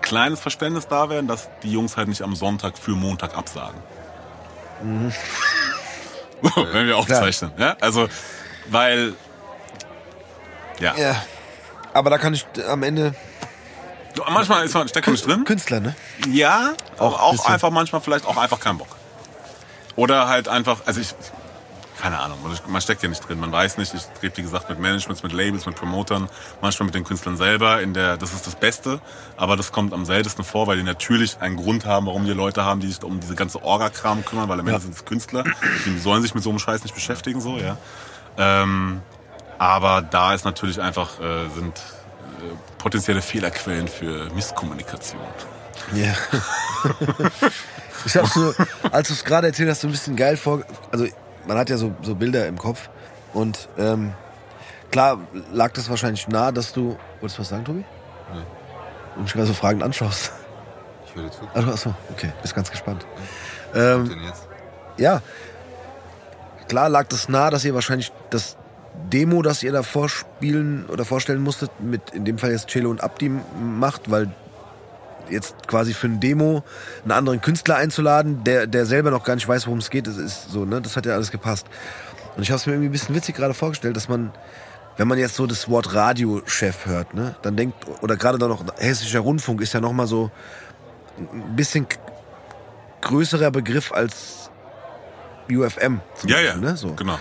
kleines 0.00 0.38
Verständnis 0.40 0.86
da 0.88 1.08
wäre, 1.08 1.22
dass 1.24 1.48
die 1.62 1.72
Jungs 1.72 1.96
halt 1.96 2.08
nicht 2.08 2.22
am 2.22 2.34
Sonntag 2.34 2.76
für 2.76 2.92
Montag 2.92 3.36
absagen. 3.36 3.80
wenn 6.72 6.86
wir 6.86 6.96
aufzeichnen. 6.96 7.52
Ja? 7.56 7.76
Also, 7.80 8.08
weil, 8.68 9.14
ja. 10.80 10.94
Ja. 10.96 11.22
Aber 11.92 12.10
da 12.10 12.18
kann 12.18 12.34
ich 12.34 12.46
am 12.68 12.82
Ende 12.82 13.14
Manchmal 14.30 14.64
ist 14.64 14.74
man, 14.74 14.88
steckt 14.88 15.06
man 15.06 15.14
nicht 15.14 15.26
drin. 15.26 15.44
Künstler, 15.44 15.80
ne? 15.80 15.94
Ja, 16.28 16.74
auch, 16.98 17.18
auch 17.20 17.32
bisschen. 17.32 17.54
einfach 17.54 17.70
manchmal 17.70 18.00
vielleicht 18.00 18.26
auch 18.26 18.36
einfach 18.36 18.60
keinen 18.60 18.78
Bock. 18.78 18.96
Oder 19.96 20.28
halt 20.28 20.48
einfach, 20.48 20.80
also 20.86 21.00
ich, 21.00 21.14
keine 22.02 22.18
Ahnung, 22.18 22.38
man 22.66 22.80
steckt 22.80 23.04
ja 23.04 23.08
nicht 23.08 23.28
drin, 23.28 23.38
man 23.38 23.52
weiß 23.52 23.78
nicht, 23.78 23.94
ich 23.94 24.02
rede 24.20 24.36
wie 24.36 24.42
gesagt 24.42 24.68
mit 24.68 24.80
Managements, 24.80 25.22
mit 25.22 25.32
Labels, 25.32 25.66
mit 25.66 25.76
Promotern, 25.76 26.28
manchmal 26.60 26.86
mit 26.86 26.96
den 26.96 27.04
Künstlern 27.04 27.36
selber, 27.36 27.80
in 27.80 27.94
der, 27.94 28.16
das 28.16 28.32
ist 28.32 28.44
das 28.44 28.56
Beste, 28.56 29.00
aber 29.36 29.56
das 29.56 29.70
kommt 29.70 29.92
am 29.92 30.04
seltensten 30.04 30.44
vor, 30.44 30.66
weil 30.66 30.78
die 30.78 30.82
natürlich 30.82 31.40
einen 31.40 31.56
Grund 31.56 31.86
haben, 31.86 32.06
warum 32.06 32.24
die 32.24 32.32
Leute 32.32 32.64
haben, 32.64 32.80
die 32.80 32.88
sich 32.88 33.00
um 33.04 33.20
diese 33.20 33.36
ganze 33.36 33.62
Orga-Kram 33.62 34.24
kümmern, 34.24 34.48
weil 34.48 34.58
am 34.58 34.66
Ende 34.66 34.80
sind 34.80 34.96
es 34.96 35.04
Künstler, 35.04 35.44
die 35.86 35.96
sollen 35.96 36.22
sich 36.22 36.34
mit 36.34 36.42
so 36.42 36.50
einem 36.50 36.58
Scheiß 36.58 36.82
nicht 36.82 36.94
beschäftigen, 36.94 37.40
so, 37.40 37.56
ja. 37.56 37.76
Ähm, 38.36 39.00
aber 39.58 40.02
da 40.02 40.34
ist 40.34 40.44
natürlich 40.44 40.80
einfach, 40.80 41.20
äh, 41.20 41.48
sind 41.54 41.76
äh, 41.76 42.78
potenzielle 42.78 43.22
Fehlerquellen 43.22 43.86
für 43.86 44.28
Misskommunikation. 44.34 45.20
Ja. 45.94 46.14
ich 48.04 48.16
habe 48.16 48.26
so, 48.26 48.52
als 48.90 49.06
du 49.06 49.14
es 49.14 49.24
gerade 49.24 49.46
erzählt 49.46 49.70
hast, 49.70 49.82
so 49.82 49.86
ein 49.86 49.92
bisschen 49.92 50.16
geil 50.16 50.36
vor. 50.36 50.64
Also 50.90 51.06
man 51.46 51.58
hat 51.58 51.70
ja 51.70 51.76
so, 51.76 51.94
so 52.02 52.14
Bilder 52.14 52.46
im 52.46 52.58
Kopf 52.58 52.90
und 53.32 53.68
ähm, 53.78 54.12
klar 54.90 55.18
lag 55.52 55.72
das 55.72 55.88
wahrscheinlich 55.90 56.28
nah, 56.28 56.52
dass 56.52 56.72
du. 56.72 56.96
Wolltest 57.20 57.38
du 57.38 57.42
was 57.42 57.48
sagen, 57.48 57.64
Tobi? 57.64 57.84
Nee. 58.32 58.40
Und 59.16 59.22
mich 59.22 59.32
gerade 59.32 59.46
so 59.46 59.54
fragend 59.54 59.82
anschaust. 59.82 60.32
Ich 61.06 61.14
höre 61.14 61.30
zu. 61.30 61.42
Achso, 61.54 61.70
achso, 61.70 61.94
okay, 62.10 62.32
bist 62.40 62.54
ganz 62.54 62.70
gespannt. 62.70 63.06
Was 63.72 63.82
Ähm, 63.82 64.08
denn 64.08 64.22
jetzt? 64.24 64.48
ja, 64.96 65.20
klar 66.68 66.88
lag 66.88 67.06
das 67.08 67.28
nah, 67.28 67.50
dass 67.50 67.64
ihr 67.64 67.74
wahrscheinlich 67.74 68.12
das 68.30 68.56
Demo, 69.10 69.42
das 69.42 69.62
ihr 69.62 69.72
da 69.72 69.82
vorspielen 69.82 70.86
oder 70.86 71.04
vorstellen 71.04 71.42
musstet, 71.42 71.70
mit 71.80 72.10
in 72.10 72.24
dem 72.24 72.38
Fall 72.38 72.50
jetzt 72.50 72.68
Cello 72.68 72.90
und 72.90 73.02
Abdi 73.02 73.30
macht, 73.60 74.10
weil 74.10 74.30
jetzt 75.30 75.66
quasi 75.66 75.94
für 75.94 76.06
ein 76.06 76.20
Demo 76.20 76.62
einen 77.02 77.12
anderen 77.12 77.40
Künstler 77.40 77.76
einzuladen, 77.76 78.44
der, 78.44 78.66
der 78.66 78.86
selber 78.86 79.10
noch 79.10 79.24
gar 79.24 79.34
nicht 79.34 79.48
weiß, 79.48 79.66
worum 79.66 79.78
es 79.78 79.90
geht, 79.90 80.06
das 80.06 80.16
ist 80.16 80.50
so, 80.50 80.64
ne? 80.64 80.80
Das 80.80 80.96
hat 80.96 81.06
ja 81.06 81.14
alles 81.14 81.30
gepasst. 81.30 81.66
Und 82.36 82.42
ich 82.42 82.50
habe 82.50 82.58
es 82.58 82.66
mir 82.66 82.72
irgendwie 82.72 82.88
ein 82.88 82.92
bisschen 82.92 83.14
witzig 83.14 83.36
gerade 83.36 83.54
vorgestellt, 83.54 83.96
dass 83.96 84.08
man, 84.08 84.32
wenn 84.96 85.08
man 85.08 85.18
jetzt 85.18 85.36
so 85.36 85.46
das 85.46 85.68
Wort 85.68 85.94
Radiochef 85.94 86.86
hört, 86.86 87.14
ne, 87.14 87.34
dann 87.42 87.56
denkt, 87.56 87.86
oder 88.00 88.16
gerade 88.16 88.38
dann 88.38 88.48
noch 88.48 88.64
hessischer 88.78 89.20
Rundfunk 89.20 89.60
ist 89.60 89.74
ja 89.74 89.80
noch 89.80 89.92
mal 89.92 90.06
so 90.06 90.30
ein 91.18 91.56
bisschen 91.56 91.86
größerer 93.02 93.50
Begriff 93.50 93.92
als 93.92 94.50
UFM. 95.50 96.00
Ja, 96.26 96.40
ja, 96.40 96.52
Beispiel, 96.52 96.60
Ne? 96.60 96.76
So. 96.76 96.94
genau. 96.94 97.18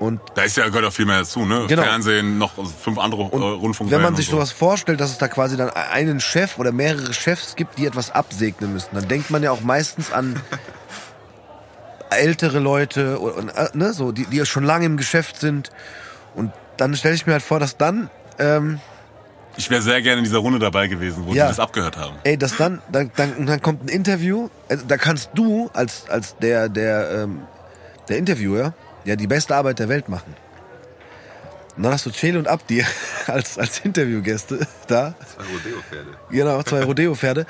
Und 0.00 0.18
Da 0.34 0.42
ist 0.44 0.56
ja 0.56 0.66
gehört 0.66 0.86
auch 0.86 0.92
viel 0.92 1.04
mehr 1.04 1.18
dazu, 1.18 1.44
ne? 1.44 1.66
Genau. 1.68 1.82
Fernsehen, 1.82 2.38
noch 2.38 2.52
fünf 2.82 2.98
andere 2.98 3.20
äh, 3.22 3.24
Rundfunkwellen. 3.36 3.90
wenn 3.90 4.00
man 4.02 4.16
sich 4.16 4.28
und 4.28 4.30
so. 4.32 4.36
sowas 4.38 4.50
vorstellt, 4.50 4.98
dass 4.98 5.10
es 5.10 5.18
da 5.18 5.28
quasi 5.28 5.56
dann 5.58 5.68
einen 5.70 6.20
Chef 6.20 6.58
oder 6.58 6.72
mehrere 6.72 7.12
Chefs 7.12 7.54
gibt, 7.54 7.76
die 7.78 7.84
etwas 7.86 8.10
absegnen 8.10 8.72
müssen, 8.72 8.88
dann 8.94 9.06
denkt 9.08 9.30
man 9.30 9.42
ja 9.42 9.50
auch 9.52 9.60
meistens 9.60 10.10
an 10.10 10.40
ältere 12.10 12.58
Leute 12.58 13.18
und, 13.18 13.32
und, 13.32 13.48
äh, 13.50 13.68
ne, 13.74 13.92
so, 13.92 14.10
die, 14.12 14.24
die 14.26 14.38
ja 14.38 14.44
schon 14.46 14.64
lange 14.64 14.86
im 14.86 14.96
Geschäft 14.96 15.38
sind. 15.38 15.70
Und 16.34 16.50
dann 16.76 16.96
stelle 16.96 17.14
ich 17.14 17.26
mir 17.26 17.34
halt 17.34 17.42
vor, 17.42 17.60
dass 17.60 17.76
dann, 17.76 18.08
ähm, 18.38 18.80
Ich 19.56 19.68
wäre 19.70 19.82
sehr 19.82 20.00
gerne 20.02 20.18
in 20.20 20.24
dieser 20.24 20.38
Runde 20.38 20.58
dabei 20.58 20.86
gewesen, 20.86 21.24
wo 21.26 21.34
Ja. 21.34 21.44
die 21.44 21.50
das 21.50 21.60
abgehört 21.60 21.96
haben. 21.96 22.16
ey, 22.24 22.38
dass 22.38 22.56
dann, 22.56 22.80
dann, 22.90 23.10
dann, 23.16 23.46
dann 23.46 23.60
kommt 23.60 23.84
ein 23.84 23.88
Interview, 23.88 24.48
also 24.68 24.84
da 24.86 24.96
kannst 24.96 25.30
du 25.34 25.70
als, 25.74 26.08
als 26.08 26.36
der, 26.38 26.68
der, 26.68 27.10
ähm, 27.24 27.40
der 28.08 28.16
Interviewer 28.16 28.72
ja 29.04 29.16
die 29.16 29.26
beste 29.26 29.54
Arbeit 29.54 29.78
der 29.78 29.88
Welt 29.88 30.08
machen. 30.08 30.34
Und 31.76 31.84
dann 31.84 31.92
hast 31.92 32.06
du 32.06 32.10
Chele 32.10 32.38
und 32.38 32.48
Abdi 32.48 32.84
als, 33.26 33.58
als 33.58 33.80
Interviewgäste 33.80 34.66
da. 34.86 35.14
Zwei 35.34 35.44
Rodeo-Pferde. 35.44 36.10
Genau, 36.30 36.62
zwei 36.62 36.82
Rodeo-Pferde. 36.82 37.46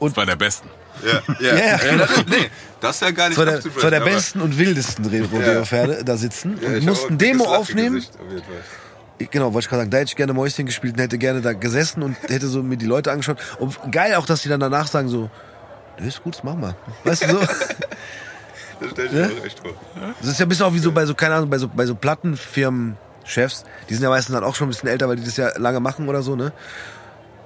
Das 0.00 0.16
war 0.16 0.26
der 0.26 0.36
Besten. 0.36 0.68
Ja, 1.04 1.22
ja. 1.40 1.54
Ja, 1.54 1.56
ja. 1.56 1.84
ja 1.84 1.96
das, 1.98 2.26
nee, 2.26 2.50
das 2.80 2.96
ist 2.96 3.02
ja 3.02 3.10
gar 3.10 3.28
nicht 3.28 3.36
Zwei 3.36 3.44
der, 3.44 3.60
zwei 3.60 3.90
der 3.90 4.00
besten 4.00 4.40
und 4.40 4.56
wildesten 4.56 5.04
Rodeo-Pferde 5.04 6.04
da 6.04 6.16
sitzen 6.16 6.58
Ja, 6.62 6.68
und 6.68 6.84
mussten 6.84 7.14
ein 7.14 7.18
Demo 7.18 7.44
aufnehmen. 7.44 7.98
Auf. 7.98 9.28
Genau, 9.30 9.52
wollte 9.52 9.64
ich 9.64 9.68
gerade 9.68 9.82
sagen, 9.82 9.90
da 9.90 9.98
hätte 9.98 10.10
ich 10.10 10.16
gerne 10.16 10.32
Mäuschen 10.32 10.66
gespielt 10.66 10.94
und 10.94 11.00
hätte 11.00 11.18
gerne 11.18 11.40
da 11.40 11.52
gesessen 11.52 12.02
und 12.02 12.16
hätte 12.28 12.48
so 12.48 12.62
mir 12.62 12.76
die 12.76 12.86
Leute 12.86 13.12
angeschaut. 13.12 13.38
Und 13.58 13.76
geil 13.90 14.14
auch, 14.14 14.26
dass 14.26 14.42
die 14.42 14.48
dann 14.48 14.60
danach 14.60 14.86
sagen 14.86 15.08
so, 15.08 15.30
das 15.96 16.06
ist 16.06 16.22
gut, 16.22 16.36
das 16.36 16.44
machen 16.44 16.60
wir. 16.60 16.76
Weißt 17.04 17.24
du 17.24 17.28
so? 17.28 17.40
Das 18.80 18.90
stell 18.90 19.06
ich 19.06 19.12
Ja? 19.12 19.26
mir 19.28 19.40
auch 19.40 19.44
echt 19.44 19.58
vor. 19.60 19.72
Das 20.20 20.28
ist 20.28 20.38
ja 20.38 20.46
ein 20.46 20.48
bisschen 20.48 20.66
auch 20.66 20.72
wie 20.74 20.78
so 20.78 20.92
bei 20.92 21.06
so, 21.06 21.14
keine 21.14 21.34
Ahnung, 21.36 21.50
bei 21.50 21.58
so, 21.58 21.68
bei 21.68 21.86
so 21.86 21.94
Plattenfirmen-Chefs. 21.94 23.64
Die 23.88 23.94
sind 23.94 24.02
ja 24.02 24.08
meistens 24.10 24.34
dann 24.34 24.44
auch 24.44 24.54
schon 24.54 24.66
ein 24.68 24.70
bisschen 24.70 24.88
älter, 24.88 25.08
weil 25.08 25.16
die 25.16 25.24
das 25.24 25.36
ja 25.36 25.50
lange 25.58 25.80
machen 25.80 26.08
oder 26.08 26.22
so, 26.22 26.36
ne? 26.36 26.52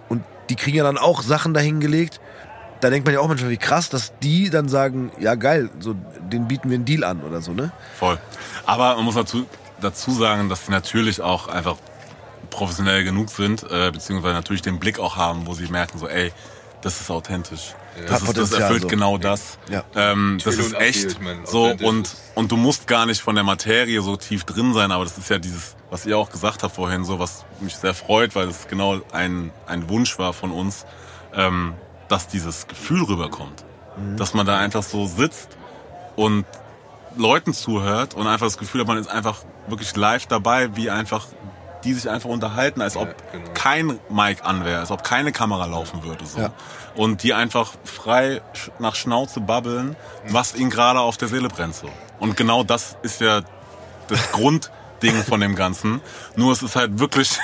Und 0.09 0.23
die 0.49 0.57
kriegen 0.57 0.77
ja 0.77 0.85
dann 0.85 0.99
auch 0.99 1.23
Sachen 1.23 1.55
dahingelegt. 1.55 2.21
Da 2.81 2.89
denkt 2.91 3.05
man 3.07 3.15
ja 3.15 3.21
auch 3.21 3.29
manchmal, 3.29 3.51
wie 3.51 3.59
krass, 3.59 3.91
dass 3.91 4.13
die 4.21 4.49
dann 4.51 4.69
sagen, 4.69 5.13
ja 5.19 5.35
geil, 5.35 5.69
so, 5.81 5.95
den 6.33 6.49
bieten 6.49 6.71
wir 6.71 6.77
einen 6.77 6.87
Deal 6.87 7.05
an 7.05 7.21
oder 7.23 7.43
so, 7.43 7.53
ne? 7.53 7.73
Voll. 7.99 8.19
Aber 8.65 8.97
man 8.97 9.05
muss 9.05 9.15
dazu, 9.17 9.47
dazu 9.81 10.13
sagen, 10.13 10.49
dass 10.49 10.65
sie 10.67 10.73
natürlich 10.73 11.21
auch 11.21 11.49
einfach 11.49 11.77
professionell 12.49 13.05
genug 13.05 13.29
sind, 13.31 13.65
äh, 13.71 13.91
beziehungsweise 13.93 14.35
natürlich 14.35 14.63
den 14.63 14.79
Blick 14.81 14.99
auch 14.99 15.17
haben, 15.17 15.47
wo 15.47 15.55
sie 15.55 15.67
merken, 15.67 15.99
so, 15.99 16.09
ey, 16.09 16.33
das 16.83 17.01
ist 17.01 17.11
authentisch. 17.11 17.75
Hat 18.09 18.11
Das, 18.11 18.23
ist, 18.23 18.39
das 18.39 18.53
erfüllt 18.53 18.83
so. 18.83 18.89
genau 18.89 19.19
das. 19.19 19.59
Ja. 19.69 19.85
Ähm, 19.95 20.39
das 20.45 20.57
ist 20.57 20.75
echt. 20.75 21.13
ich 21.13 21.21
mein, 21.21 21.45
so 21.45 21.75
und 21.83 22.17
und 22.35 22.51
du 22.51 22.57
musst 22.57 22.87
gar 22.87 23.07
nicht 23.07 23.21
von 23.21 23.35
der 23.35 23.45
Materie 23.45 24.01
so 24.01 24.17
tief 24.17 24.45
drin 24.45 24.73
sein, 24.73 24.93
aber 24.93 25.05
das 25.05 25.19
ist 25.19 25.29
ja 25.29 25.39
dieses, 25.39 25.77
was 25.91 26.07
ihr 26.07 26.17
auch 26.17 26.31
gesagt 26.31 26.63
habt 26.63 26.75
vorhin, 26.75 27.05
so 27.05 27.19
was 27.19 27.45
mich 27.61 27.77
sehr 27.77 27.95
freut, 27.95 28.35
weil 28.35 28.49
es 28.49 28.69
genau 28.69 29.01
ein 29.13 29.51
ein 29.67 29.89
Wunsch 29.89 30.19
war 30.19 30.33
von 30.33 30.51
uns, 30.53 30.87
ähm, 31.35 31.75
dass 32.09 32.29
dieses 32.29 32.67
Gefühl 32.67 33.03
rüberkommt, 33.03 33.65
dass 34.17 34.35
man 34.35 34.47
da 34.47 34.59
einfach 34.59 34.83
so 34.83 35.07
sitzt 35.07 35.57
und 36.17 36.45
Leuten 37.17 37.53
zuhört 37.53 38.15
und 38.15 38.27
einfach 38.27 38.47
das 38.47 38.59
Gefühl 38.59 38.83
hat, 38.83 38.89
man 38.89 38.99
ist 38.99 39.11
einfach 39.11 39.43
wirklich 39.67 39.95
live 39.97 40.27
dabei, 40.27 40.77
wie 40.77 40.91
einfach 40.91 41.27
die 41.85 41.95
sich 41.95 42.09
einfach 42.11 42.29
unterhalten, 42.29 42.81
als 42.83 42.97
ob 42.97 43.09
Ja, 43.09 43.15
genau. 43.39 43.51
kein 43.55 43.99
Mic 44.09 44.43
an 44.45 44.65
wäre, 44.65 44.81
als 44.81 44.91
ob 44.91 45.03
keine 45.05 45.33
Kamera 45.33 45.67
laufen 45.67 46.03
würde. 46.05 46.27
So. 46.27 46.41
Ja. 46.41 46.51
Und 46.95 47.23
die 47.23 47.33
einfach 47.35 47.73
frei 47.85 48.41
nach 48.79 48.95
Schnauze 48.95 49.41
babbeln, 49.41 49.97
was 50.29 50.55
ihnen 50.55 50.71
gerade 50.71 51.01
auf 51.01 51.17
der 51.17 51.29
Seele 51.29 51.49
brennt. 51.49 51.75
So. 51.77 51.89
Und 52.19 52.37
genau 52.37 52.63
das 52.65 52.97
ist 53.03 53.21
ja 53.21 53.43
das 54.09 54.33
Grundding 54.33 55.23
von 55.27 55.41
dem 55.41 55.55
Ganzen. 55.55 56.01
Nur 56.37 56.53
es 56.53 56.63
ist 56.63 56.77
halt 56.77 56.99
wirklich, 56.99 57.39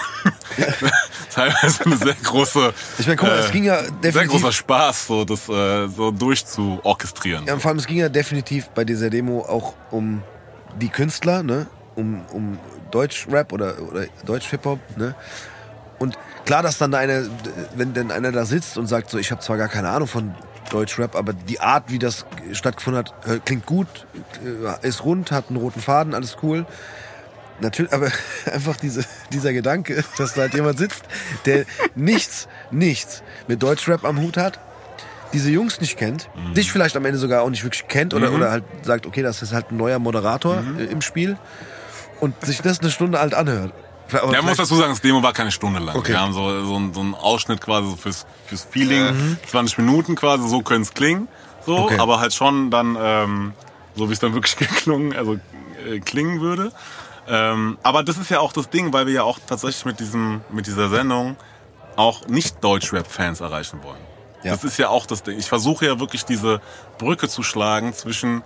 teilweise 1.34 1.84
eine 1.84 1.96
sehr 1.96 2.14
große, 2.14 2.72
Ich 2.98 3.06
meine, 3.06 3.16
guck 3.16 3.28
mal, 3.28 3.38
es 3.38 3.50
ging 3.50 3.64
ja 3.64 3.82
sehr 3.82 3.90
definitiv- 3.92 4.40
großer 4.42 4.52
Spaß, 4.52 5.06
so 5.06 5.24
das 5.24 5.48
äh, 5.48 5.88
so 5.88 6.10
durchzuorchestrieren. 6.10 7.46
Ja, 7.46 7.54
und 7.54 7.60
vor 7.60 7.70
allem, 7.70 7.78
es 7.78 7.86
ging 7.86 7.98
ja 7.98 8.08
definitiv 8.08 8.68
bei 8.70 8.84
dieser 8.84 9.10
Demo 9.10 9.40
auch 9.40 9.74
um 9.90 10.22
die 10.80 10.88
Künstler, 10.88 11.42
ne? 11.42 11.66
Um, 11.96 12.24
um 12.32 12.58
Deutsch-Rap 12.90 13.52
oder, 13.52 13.80
oder 13.80 14.04
Deutsch-Hip-Hop, 14.24 14.78
ne? 14.96 15.14
Und 15.98 16.18
klar, 16.44 16.62
dass 16.62 16.78
dann 16.78 16.90
da 16.90 16.98
einer, 16.98 17.22
wenn 17.74 17.94
denn 17.94 18.10
einer 18.10 18.32
da 18.32 18.44
sitzt 18.44 18.76
und 18.76 18.86
sagt 18.86 19.10
so, 19.10 19.18
ich 19.18 19.30
habe 19.30 19.40
zwar 19.40 19.56
gar 19.56 19.68
keine 19.68 19.88
Ahnung 19.88 20.08
von 20.08 20.34
Deutsch-Rap, 20.70 21.14
aber 21.14 21.32
die 21.32 21.60
Art, 21.60 21.84
wie 21.88 21.98
das 21.98 22.26
stattgefunden 22.52 23.04
hat, 23.04 23.44
klingt 23.44 23.66
gut, 23.66 23.86
äh, 24.44 24.86
ist 24.86 25.04
rund, 25.04 25.30
hat 25.32 25.46
einen 25.48 25.58
roten 25.58 25.80
Faden, 25.80 26.14
alles 26.14 26.36
cool. 26.42 26.66
Natürlich, 27.60 27.92
aber 27.92 28.10
einfach 28.52 28.76
diese, 28.76 29.04
dieser 29.32 29.52
Gedanke, 29.52 30.04
dass 30.18 30.34
da 30.34 30.42
halt 30.42 30.54
jemand 30.54 30.78
sitzt, 30.78 31.04
der 31.46 31.64
nichts, 31.94 32.48
nichts 32.70 33.22
mit 33.48 33.62
Deutschrap 33.62 34.04
am 34.04 34.20
Hut 34.20 34.36
hat, 34.36 34.60
diese 35.32 35.50
Jungs 35.50 35.80
nicht 35.80 35.96
kennt, 35.96 36.28
dich 36.54 36.70
vielleicht 36.70 36.96
am 36.96 37.04
Ende 37.04 37.18
sogar 37.18 37.42
auch 37.42 37.50
nicht 37.50 37.64
wirklich 37.64 37.88
kennt 37.88 38.14
oder, 38.14 38.32
oder 38.32 38.50
halt 38.50 38.64
sagt, 38.82 39.06
okay, 39.06 39.22
das 39.22 39.42
ist 39.42 39.52
halt 39.52 39.70
ein 39.70 39.76
neuer 39.76 39.98
Moderator 39.98 40.62
äh, 40.78 40.84
im 40.84 41.00
Spiel 41.00 41.36
und 42.20 42.44
sich 42.44 42.60
das 42.62 42.80
eine 42.80 42.90
Stunde 42.90 43.18
alt 43.20 43.34
anhört. 43.34 43.72
Ja, 44.12 44.24
man 44.26 44.44
muss 44.44 44.56
dazu 44.56 44.76
sagen, 44.76 44.90
das 44.90 45.00
Demo 45.00 45.22
war 45.22 45.32
keine 45.32 45.50
Stunde 45.50 45.80
lang. 45.80 45.96
Okay. 45.96 46.12
Wir 46.12 46.20
haben 46.20 46.32
so, 46.32 46.64
so, 46.64 46.76
einen, 46.76 46.94
so 46.94 47.00
einen 47.00 47.14
Ausschnitt 47.14 47.60
quasi 47.60 47.96
fürs, 47.96 48.24
fürs 48.46 48.62
Feeling, 48.62 49.36
20 49.48 49.78
Minuten 49.78 50.14
quasi, 50.14 50.48
so 50.48 50.62
könnte 50.62 50.82
es 50.82 50.94
klingen. 50.94 51.28
So, 51.64 51.76
Okay. 51.78 51.98
aber 51.98 52.20
halt 52.20 52.32
schon 52.32 52.70
dann, 52.70 52.96
ähm, 53.00 53.52
so 53.96 54.08
wie 54.08 54.12
es 54.12 54.20
dann 54.20 54.32
wirklich 54.34 54.56
geklungen, 54.56 55.16
also 55.16 55.38
äh, 55.88 55.98
klingen 55.98 56.40
würde. 56.40 56.70
Ähm, 57.28 57.78
aber 57.82 58.04
das 58.04 58.18
ist 58.18 58.30
ja 58.30 58.38
auch 58.38 58.52
das 58.52 58.70
Ding, 58.70 58.92
weil 58.92 59.06
wir 59.06 59.14
ja 59.14 59.22
auch 59.24 59.40
tatsächlich 59.44 59.84
mit 59.84 59.98
diesem, 59.98 60.42
mit 60.50 60.68
dieser 60.68 60.88
Sendung 60.88 61.36
auch 61.96 62.28
nicht 62.28 62.62
Deutschrap-Fans 62.62 63.40
erreichen 63.40 63.80
wollen. 63.82 63.98
Ja. 64.44 64.52
Das 64.52 64.62
ist 64.62 64.78
ja 64.78 64.90
auch 64.90 65.06
das 65.06 65.24
Ding. 65.24 65.36
Ich 65.36 65.48
versuche 65.48 65.86
ja 65.86 65.98
wirklich 65.98 66.24
diese 66.24 66.60
Brücke 66.98 67.28
zu 67.28 67.42
schlagen 67.42 67.92
zwischen 67.94 68.44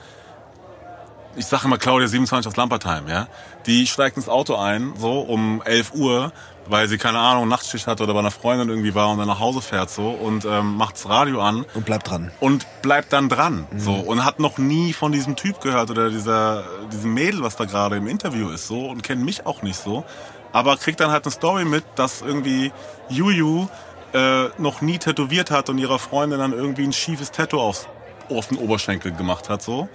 ich 1.37 1.47
sage 1.47 1.67
immer 1.67 1.79
Claudia 1.79 2.09
27 2.09 2.49
aus 2.49 2.57
Lampertheim, 2.57 3.07
ja. 3.09 3.29
Die 3.67 3.87
steigt 3.87 4.17
ins 4.17 4.29
Auto 4.29 4.57
ein, 4.57 4.95
so 4.97 5.21
um 5.21 5.63
11 5.63 5.93
Uhr, 5.95 6.33
weil 6.67 6.89
sie 6.89 6.99
keine 6.99 7.19
Ahnung 7.19 7.49
Nachtschicht 7.49 7.87
hatte 7.87 8.05
oder 8.05 8.15
bei 8.15 8.21
einer 8.21 8.31
Freundin 8.31 8.69
irgendwie 8.69 8.95
war 8.95 9.11
und 9.11 9.19
dann 9.19 9.27
nach 9.27 9.41
Hause 9.41 9.61
fährt 9.61 9.91
so 9.91 10.11
und 10.11 10.45
ähm, 10.45 10.77
macht 10.77 10.95
das 10.95 11.09
Radio 11.09 11.41
an. 11.41 11.67
Und 11.75 11.85
bleibt 11.85 12.11
dran. 12.11 12.31
und 12.41 12.67
bleibt 12.83 13.13
dann 13.13 13.29
dran, 13.29 13.67
so. 13.77 13.93
Und 13.93 14.25
hat 14.25 14.39
noch 14.39 14.59
nie 14.59 14.93
von 14.93 15.13
diesem 15.13 15.37
Typ 15.37 15.61
gehört 15.61 15.91
oder 15.91 16.11
dieser 16.11 16.65
diesem 16.93 17.13
Mädel, 17.13 17.43
was 17.43 17.57
da 17.57 17.65
gerade 17.65 17.97
im 17.97 18.07
Interview 18.07 18.51
ist, 18.51 18.67
so 18.67 18.87
und 18.87 19.03
kennt 19.03 19.25
mich 19.25 19.47
auch 19.47 19.63
nicht 19.63 19.79
so, 19.79 20.05
aber 20.53 20.77
kriegt 20.77 21.01
dann 21.01 21.11
halt 21.11 21.25
eine 21.25 21.33
Story 21.33 21.65
mit, 21.65 21.85
dass 21.97 22.23
irgendwie 22.23 22.73
Juju 23.09 23.69
äh, 24.13 24.47
noch 24.59 24.81
nie 24.81 24.99
tätowiert 24.99 25.51
hat 25.51 25.69
und 25.71 25.79
ihrer 25.79 25.99
Freundin 25.99 26.39
dann 26.39 26.53
irgendwie 26.53 26.85
ein 26.85 26.93
schiefes 26.93 27.31
Tattoo 27.31 27.61
auf, 27.61 27.89
auf 28.29 28.49
den 28.49 28.59
Oberschenkel 28.59 29.13
gemacht 29.13 29.49
hat, 29.49 29.63
so 29.63 29.89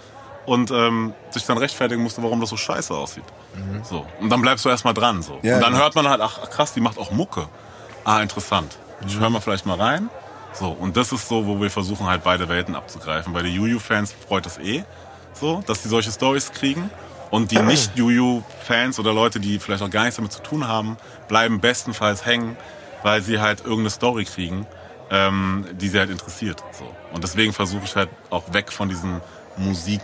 und 0.46 0.72
ähm, 0.72 1.14
sich 1.32 1.46
dann 1.46 1.58
rechtfertigen 1.58 2.04
musste, 2.04 2.22
warum 2.24 2.40
das 2.40 2.50
so 2.50 2.58
scheiße 2.58 2.94
aussieht. 2.94 3.24
So 3.84 4.06
und 4.20 4.30
dann 4.30 4.42
bleibst 4.42 4.66
du 4.66 4.70
erstmal 4.70 4.94
dran, 4.94 5.22
so 5.22 5.40
Ja, 5.42 5.56
und 5.56 5.62
dann 5.62 5.74
ja. 5.74 5.80
hört 5.80 5.96
man 5.96 6.08
halt, 6.08 6.22
ach 6.22 6.50
krass, 6.50 6.74
die 6.74 6.82
macht 6.82 6.98
auch 6.98 7.12
Mucke. 7.12 7.48
Ah, 8.04 8.22
interessant. 8.22 8.78
Ich 9.08 9.20
höre 9.20 9.30
mal 9.30 9.42
vielleicht 9.42 9.66
mal 9.66 9.80
rein. 9.80 10.10
So, 10.54 10.70
und 10.70 10.96
das 10.96 11.12
ist 11.12 11.28
so, 11.28 11.46
wo 11.46 11.60
wir 11.60 11.70
versuchen 11.70 12.08
halt 12.08 12.24
beide 12.24 12.48
Welten 12.48 12.76
abzugreifen. 12.76 13.34
Bei 13.34 13.42
den 13.42 13.52
Juju-Fans 13.54 14.14
freut 14.28 14.46
das 14.46 14.58
eh, 14.58 14.84
so, 15.34 15.62
dass 15.66 15.82
die 15.82 15.90
solche 15.90 16.12
Stories 16.12 16.52
kriegen. 16.52 16.90
Und 17.30 17.52
die 17.52 17.60
Nicht-Juju-Fans 17.62 19.00
oder 19.00 19.14
Leute, 19.14 19.40
die 19.40 19.60
vielleicht 19.60 19.84
auch 19.84 19.90
gar 19.90 20.04
nichts 20.04 20.16
damit 20.16 20.32
zu 20.32 20.42
tun 20.42 20.68
haben, 20.68 20.98
bleiben 21.28 21.60
bestenfalls 21.60 22.26
hängen, 22.26 22.56
weil 23.04 23.22
sie 23.22 23.40
halt 23.42 23.62
irgendeine 23.62 23.90
Story 23.90 24.24
kriegen, 24.24 24.66
ähm, 25.12 25.66
die 25.74 25.90
sie 25.90 26.00
halt 26.00 26.10
interessiert. 26.10 26.64
So. 26.72 26.86
Und 27.12 27.24
deswegen 27.24 27.52
versuche 27.52 27.84
ich 27.84 27.96
halt 27.96 28.10
auch 28.30 28.54
weg 28.54 28.72
von 28.72 28.88
diesem 28.88 29.22
Musik, 29.58 30.02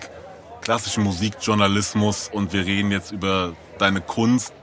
klassischen 0.62 1.04
Musikjournalismus 1.04 2.30
und 2.32 2.54
wir 2.54 2.66
reden 2.66 2.92
jetzt 2.92 3.12
über 3.12 3.54
deine 3.78 4.02
Kunst 4.02 4.54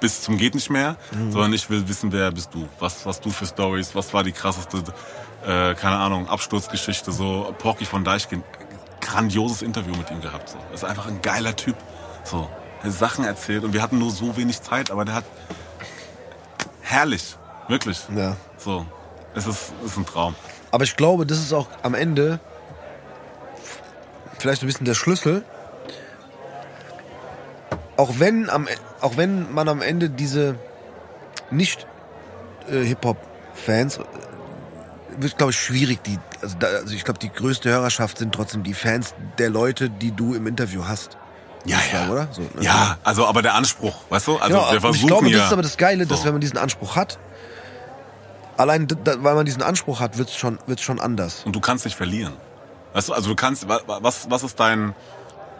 bis 0.00 0.20
zum 0.20 0.36
geht 0.36 0.54
nicht 0.54 0.68
mehr, 0.68 0.96
sondern 1.30 1.54
ich 1.54 1.70
will 1.70 1.88
wissen, 1.88 2.12
wer 2.12 2.30
bist 2.30 2.52
du? 2.52 2.68
Was 2.78 3.06
hast 3.06 3.24
du 3.24 3.30
für 3.30 3.46
Stories? 3.46 3.94
Was 3.94 4.12
war 4.12 4.22
die 4.22 4.32
krasseste, 4.32 4.78
äh, 5.46 5.74
keine 5.74 5.96
Ahnung, 5.96 6.28
Absturzgeschichte? 6.28 7.10
So 7.10 7.54
Porky 7.58 7.86
von 7.86 8.04
Deichkind, 8.04 8.44
grandioses 9.00 9.62
Interview 9.62 9.94
mit 9.96 10.10
ihm 10.10 10.20
gehabt. 10.20 10.50
So. 10.50 10.58
Das 10.70 10.82
ist 10.82 10.88
einfach 10.88 11.06
ein 11.06 11.22
geiler 11.22 11.56
Typ. 11.56 11.76
So, 12.22 12.50
er 12.82 12.90
hat 12.90 12.92
Sachen 12.92 13.24
erzählt 13.24 13.64
und 13.64 13.72
wir 13.72 13.80
hatten 13.80 13.98
nur 13.98 14.10
so 14.10 14.36
wenig 14.36 14.60
Zeit, 14.60 14.90
aber 14.90 15.06
der 15.06 15.14
hat 15.14 15.24
herrlich, 16.82 17.36
wirklich. 17.68 18.00
Ja. 18.14 18.36
So, 18.58 18.84
es 19.34 19.46
ist, 19.46 19.72
es 19.86 19.92
ist 19.92 19.96
ein 19.96 20.04
Traum. 20.04 20.34
Aber 20.70 20.84
ich 20.84 20.96
glaube, 20.96 21.24
das 21.24 21.38
ist 21.38 21.54
auch 21.54 21.68
am 21.82 21.94
Ende 21.94 22.40
vielleicht 24.38 24.62
ein 24.62 24.66
bisschen 24.66 24.86
der 24.86 24.94
Schlüssel. 24.94 25.44
Auch 27.96 28.18
wenn, 28.18 28.50
am, 28.50 28.68
auch 29.00 29.16
wenn 29.16 29.52
man 29.52 29.68
am 29.68 29.80
Ende 29.80 30.10
diese 30.10 30.56
nicht 31.50 31.86
äh, 32.68 32.82
Hip-Hop-Fans, 32.82 33.98
äh, 33.98 34.02
wird 35.18 35.38
glaube 35.38 35.52
ich 35.52 35.58
schwierig. 35.58 36.02
Die, 36.02 36.18
also, 36.42 36.56
da, 36.58 36.66
also 36.66 36.94
ich 36.94 37.04
glaube, 37.04 37.20
die 37.20 37.30
größte 37.30 37.70
Hörerschaft 37.70 38.18
sind 38.18 38.34
trotzdem 38.34 38.62
die 38.64 38.74
Fans 38.74 39.14
der 39.38 39.50
Leute, 39.50 39.90
die 39.90 40.10
du 40.10 40.34
im 40.34 40.46
Interview 40.46 40.84
hast. 40.86 41.16
Ja, 41.66 41.78
ja. 41.92 42.10
oder? 42.10 42.28
So, 42.30 42.42
ne? 42.42 42.48
Ja, 42.60 42.98
also 43.04 43.26
aber 43.26 43.42
der 43.42 43.54
Anspruch, 43.54 43.94
weißt 44.10 44.26
du? 44.26 44.36
Also 44.36 44.56
Genau, 44.56 44.72
wir 44.72 44.80
versuchen 44.80 45.00
ich 45.00 45.06
glaube, 45.06 45.28
ja. 45.28 45.38
das 45.38 45.46
ist 45.46 45.52
aber 45.52 45.62
das 45.62 45.76
Geile, 45.76 46.06
dass 46.06 46.20
So. 46.20 46.24
wenn 46.26 46.32
man 46.32 46.40
diesen 46.40 46.58
Anspruch 46.58 46.96
hat, 46.96 47.18
allein 48.56 48.86
da, 48.86 49.22
weil 49.22 49.34
man 49.34 49.46
diesen 49.46 49.62
Anspruch 49.62 50.00
hat, 50.00 50.18
wird's 50.18 50.36
schon, 50.36 50.58
wird's 50.66 50.82
schon 50.82 51.00
anders. 51.00 51.42
Und 51.44 51.54
du 51.56 51.60
kannst 51.60 51.84
nicht 51.84 51.96
verlieren. 51.96 52.34
Weißt 52.94 53.08
du, 53.08 53.12
also 53.12 53.28
du 53.28 53.34
kannst, 53.36 53.68
wa- 53.68 53.80
wa- 53.86 53.98
was, 54.00 54.30
was 54.30 54.42
ist 54.42 54.58
dein, 54.58 54.94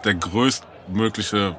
der 0.04 0.14
größtmögliche, 0.14 1.56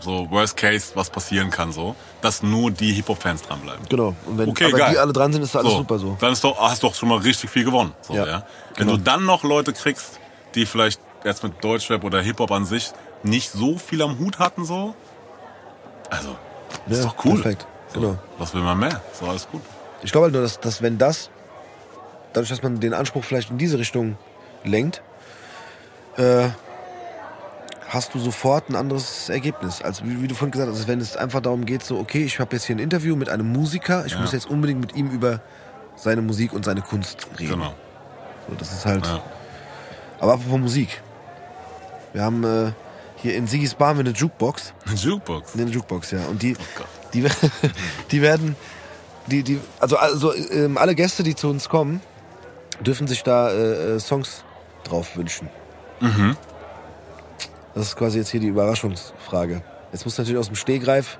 so 0.00 0.30
Worst 0.30 0.56
Case, 0.56 0.92
was 0.94 1.10
passieren 1.10 1.50
kann, 1.50 1.72
so, 1.72 1.94
dass 2.20 2.42
nur 2.42 2.70
die 2.70 2.92
Hip-Hop-Fans 2.92 3.42
dranbleiben. 3.42 3.86
Genau. 3.88 4.14
Und 4.26 4.38
wenn 4.38 4.48
Okay, 4.48 4.66
aber 4.66 4.78
geil. 4.78 4.90
die 4.92 4.98
alle 4.98 5.12
dran 5.12 5.32
sind, 5.32 5.42
ist 5.42 5.56
alles 5.56 5.72
super 5.72 5.98
so. 5.98 6.16
Dann 6.20 6.32
ist 6.32 6.42
doch, 6.44 6.58
hast 6.60 6.82
du 6.82 6.88
doch 6.88 6.94
schon 6.94 7.08
mal 7.08 7.18
richtig 7.18 7.50
viel 7.50 7.64
gewonnen. 7.64 7.92
So, 8.02 8.14
ja. 8.14 8.26
Ja, 8.26 8.46
Wenn 8.76 8.86
genau. 8.86 8.96
du 8.98 9.02
dann 9.02 9.24
noch 9.24 9.44
Leute 9.44 9.72
kriegst, 9.72 10.18
die 10.54 10.66
vielleicht 10.66 11.00
jetzt 11.24 11.42
mit 11.44 11.62
Deutschrap 11.64 12.02
oder 12.04 12.20
Hip-Hop 12.20 12.50
an 12.50 12.64
sich 12.64 12.90
nicht 13.22 13.50
so 13.50 13.78
viel 13.78 14.02
am 14.02 14.18
Hut 14.18 14.38
hatten, 14.40 14.64
so, 14.64 14.94
also, 16.10 16.36
ist 16.88 16.98
Ja, 16.98 17.04
doch 17.04 17.24
cool. 17.24 17.34
perfekt. 17.40 17.66
So, 17.94 18.00
Genau. 18.00 18.18
Was 18.38 18.52
will 18.54 18.62
man 18.62 18.78
mehr? 18.78 19.00
Ist 19.12 19.22
doch 19.22 19.28
alles 19.28 19.48
gut. 19.48 19.62
Ich 20.02 20.10
glaube 20.10 20.24
halt 20.24 20.32
nur, 20.34 20.42
dass, 20.42 20.58
dass 20.58 20.82
wenn 20.82 20.98
das, 20.98 21.30
dadurch, 22.32 22.48
dass 22.50 22.62
man 22.62 22.80
den 22.80 22.92
Anspruch 22.92 23.22
vielleicht 23.22 23.50
in 23.50 23.58
diese 23.58 23.78
Richtung 23.78 24.16
lenkt, 24.64 25.02
äh, 26.16 26.48
hast 27.88 28.14
du 28.14 28.18
sofort 28.18 28.70
ein 28.70 28.76
anderes 28.76 29.28
Ergebnis. 29.28 29.82
Also 29.82 30.04
wie, 30.04 30.22
wie 30.22 30.28
du 30.28 30.34
vorhin 30.34 30.52
gesagt 30.52 30.70
hast, 30.72 30.88
wenn 30.88 31.00
es 31.00 31.16
einfach 31.16 31.40
darum 31.40 31.66
geht, 31.66 31.82
so, 31.82 31.98
okay, 31.98 32.24
ich 32.24 32.38
habe 32.40 32.56
jetzt 32.56 32.64
hier 32.64 32.76
ein 32.76 32.78
Interview 32.78 33.16
mit 33.16 33.28
einem 33.28 33.52
Musiker, 33.52 34.06
ich 34.06 34.12
Ja. 34.12 34.20
muss 34.20 34.32
jetzt 34.32 34.48
unbedingt 34.48 34.80
mit 34.80 34.94
ihm 34.96 35.10
über 35.10 35.40
seine 35.96 36.22
Musik 36.22 36.52
und 36.52 36.64
seine 36.64 36.80
Kunst 36.80 37.26
reden. 37.38 37.52
Genau. 37.52 37.74
So, 38.48 38.54
das 38.56 38.72
ist 38.72 38.86
halt. 38.86 39.06
Ja. 39.06 39.22
Aber 40.20 40.34
apropos 40.34 40.58
Musik. 40.58 41.02
Wir 42.12 42.22
haben 42.22 42.44
äh, 42.44 42.72
hier 43.16 43.36
in 43.36 43.46
Sigis 43.46 43.74
Bar 43.74 43.90
eine 43.98 44.10
Jukebox. 44.10 44.72
Eine 44.86 44.94
Jukebox. 44.96 45.54
Eine 45.54 45.70
Jukebox, 45.70 46.10
ja. 46.12 46.20
Und 46.30 46.42
die, 46.42 46.56
Oh 46.56 46.84
die, 47.12 47.26
die 48.10 48.22
werden, 48.22 48.56
die, 49.26 49.42
die, 49.42 49.60
also, 49.80 49.96
also 49.96 50.34
ähm, 50.34 50.78
alle 50.78 50.94
Gäste, 50.94 51.22
die 51.22 51.34
zu 51.34 51.48
uns 51.48 51.68
kommen, 51.68 52.00
dürfen 52.80 53.06
sich 53.06 53.22
da 53.22 53.50
äh, 53.50 53.94
äh, 53.96 54.00
Songs 54.00 54.44
drauf 54.84 55.16
wünschen. 55.16 55.48
Mhm. 56.00 56.36
Das 57.74 57.86
ist 57.86 57.96
quasi 57.96 58.18
jetzt 58.18 58.30
hier 58.30 58.40
die 58.40 58.48
Überraschungsfrage. 58.48 59.62
Jetzt 59.92 60.04
muss 60.04 60.18
natürlich 60.18 60.38
aus 60.38 60.46
dem 60.46 60.56
Stehgreif 60.56 61.18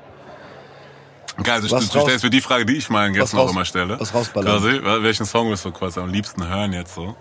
Geil, 1.42 1.54
also 1.54 1.70
Was 1.74 1.88
du, 1.88 1.96
raus- 1.98 2.04
stellst 2.06 2.24
mir 2.24 2.30
die 2.30 2.42
Frage, 2.42 2.66
die 2.66 2.74
ich 2.76 2.90
meinen 2.90 3.14
Gästen 3.14 3.36
was 3.38 3.42
auch 3.42 3.46
raus- 3.46 3.52
immer 3.52 3.64
stelle. 3.64 3.98
was 3.98 4.12
rausballern. 4.12 4.52
Quasi, 4.60 4.68
wel- 4.82 5.02
welchen 5.02 5.24
Song 5.24 5.48
wirst 5.50 5.64
du 5.64 5.72
quasi 5.72 5.98
am 5.98 6.10
liebsten 6.10 6.46
hören 6.46 6.74
jetzt 6.74 6.94
so? 6.94 7.16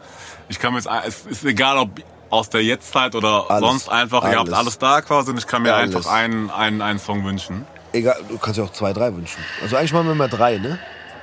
Ich 0.50 0.60
kann 0.60 0.74
mir 0.74 0.80
jetzt, 0.80 0.90
es 1.08 1.26
ist 1.28 1.46
egal, 1.46 1.78
ob 1.78 1.92
aus 2.30 2.50
der 2.50 2.62
Jetztzeit 2.62 3.16
oder 3.16 3.50
Alles. 3.50 3.70
sonst 3.70 3.90
einfach, 3.90 4.24
ihr 4.24 4.32
habt 4.38 4.50
Alles. 4.50 4.54
alles 4.54 4.78
da 4.80 5.02
quasi 5.02 5.32
und 5.32 5.38
ich 5.38 5.48
kann 5.48 5.62
mir 5.62 5.74
Alles. 5.74 5.96
einfach 5.96 6.12
einen, 6.12 6.50
einen, 6.50 6.82
einen 6.82 7.00
Song 7.00 7.24
wünschen. 7.24 7.66
Egal, 7.94 8.18
du 8.28 8.38
kannst 8.38 8.58
ja 8.58 8.66
auch 8.66 8.74
zwei, 8.74 8.92
drei 8.92 9.16
wünschen. 9.16 9.42
Also 9.62 9.78
eigentlich 9.78 9.94
machen 9.94 10.08
wir 10.08 10.12
immer 10.14 10.28
drei, 10.28 10.58
ne? 10.58 10.78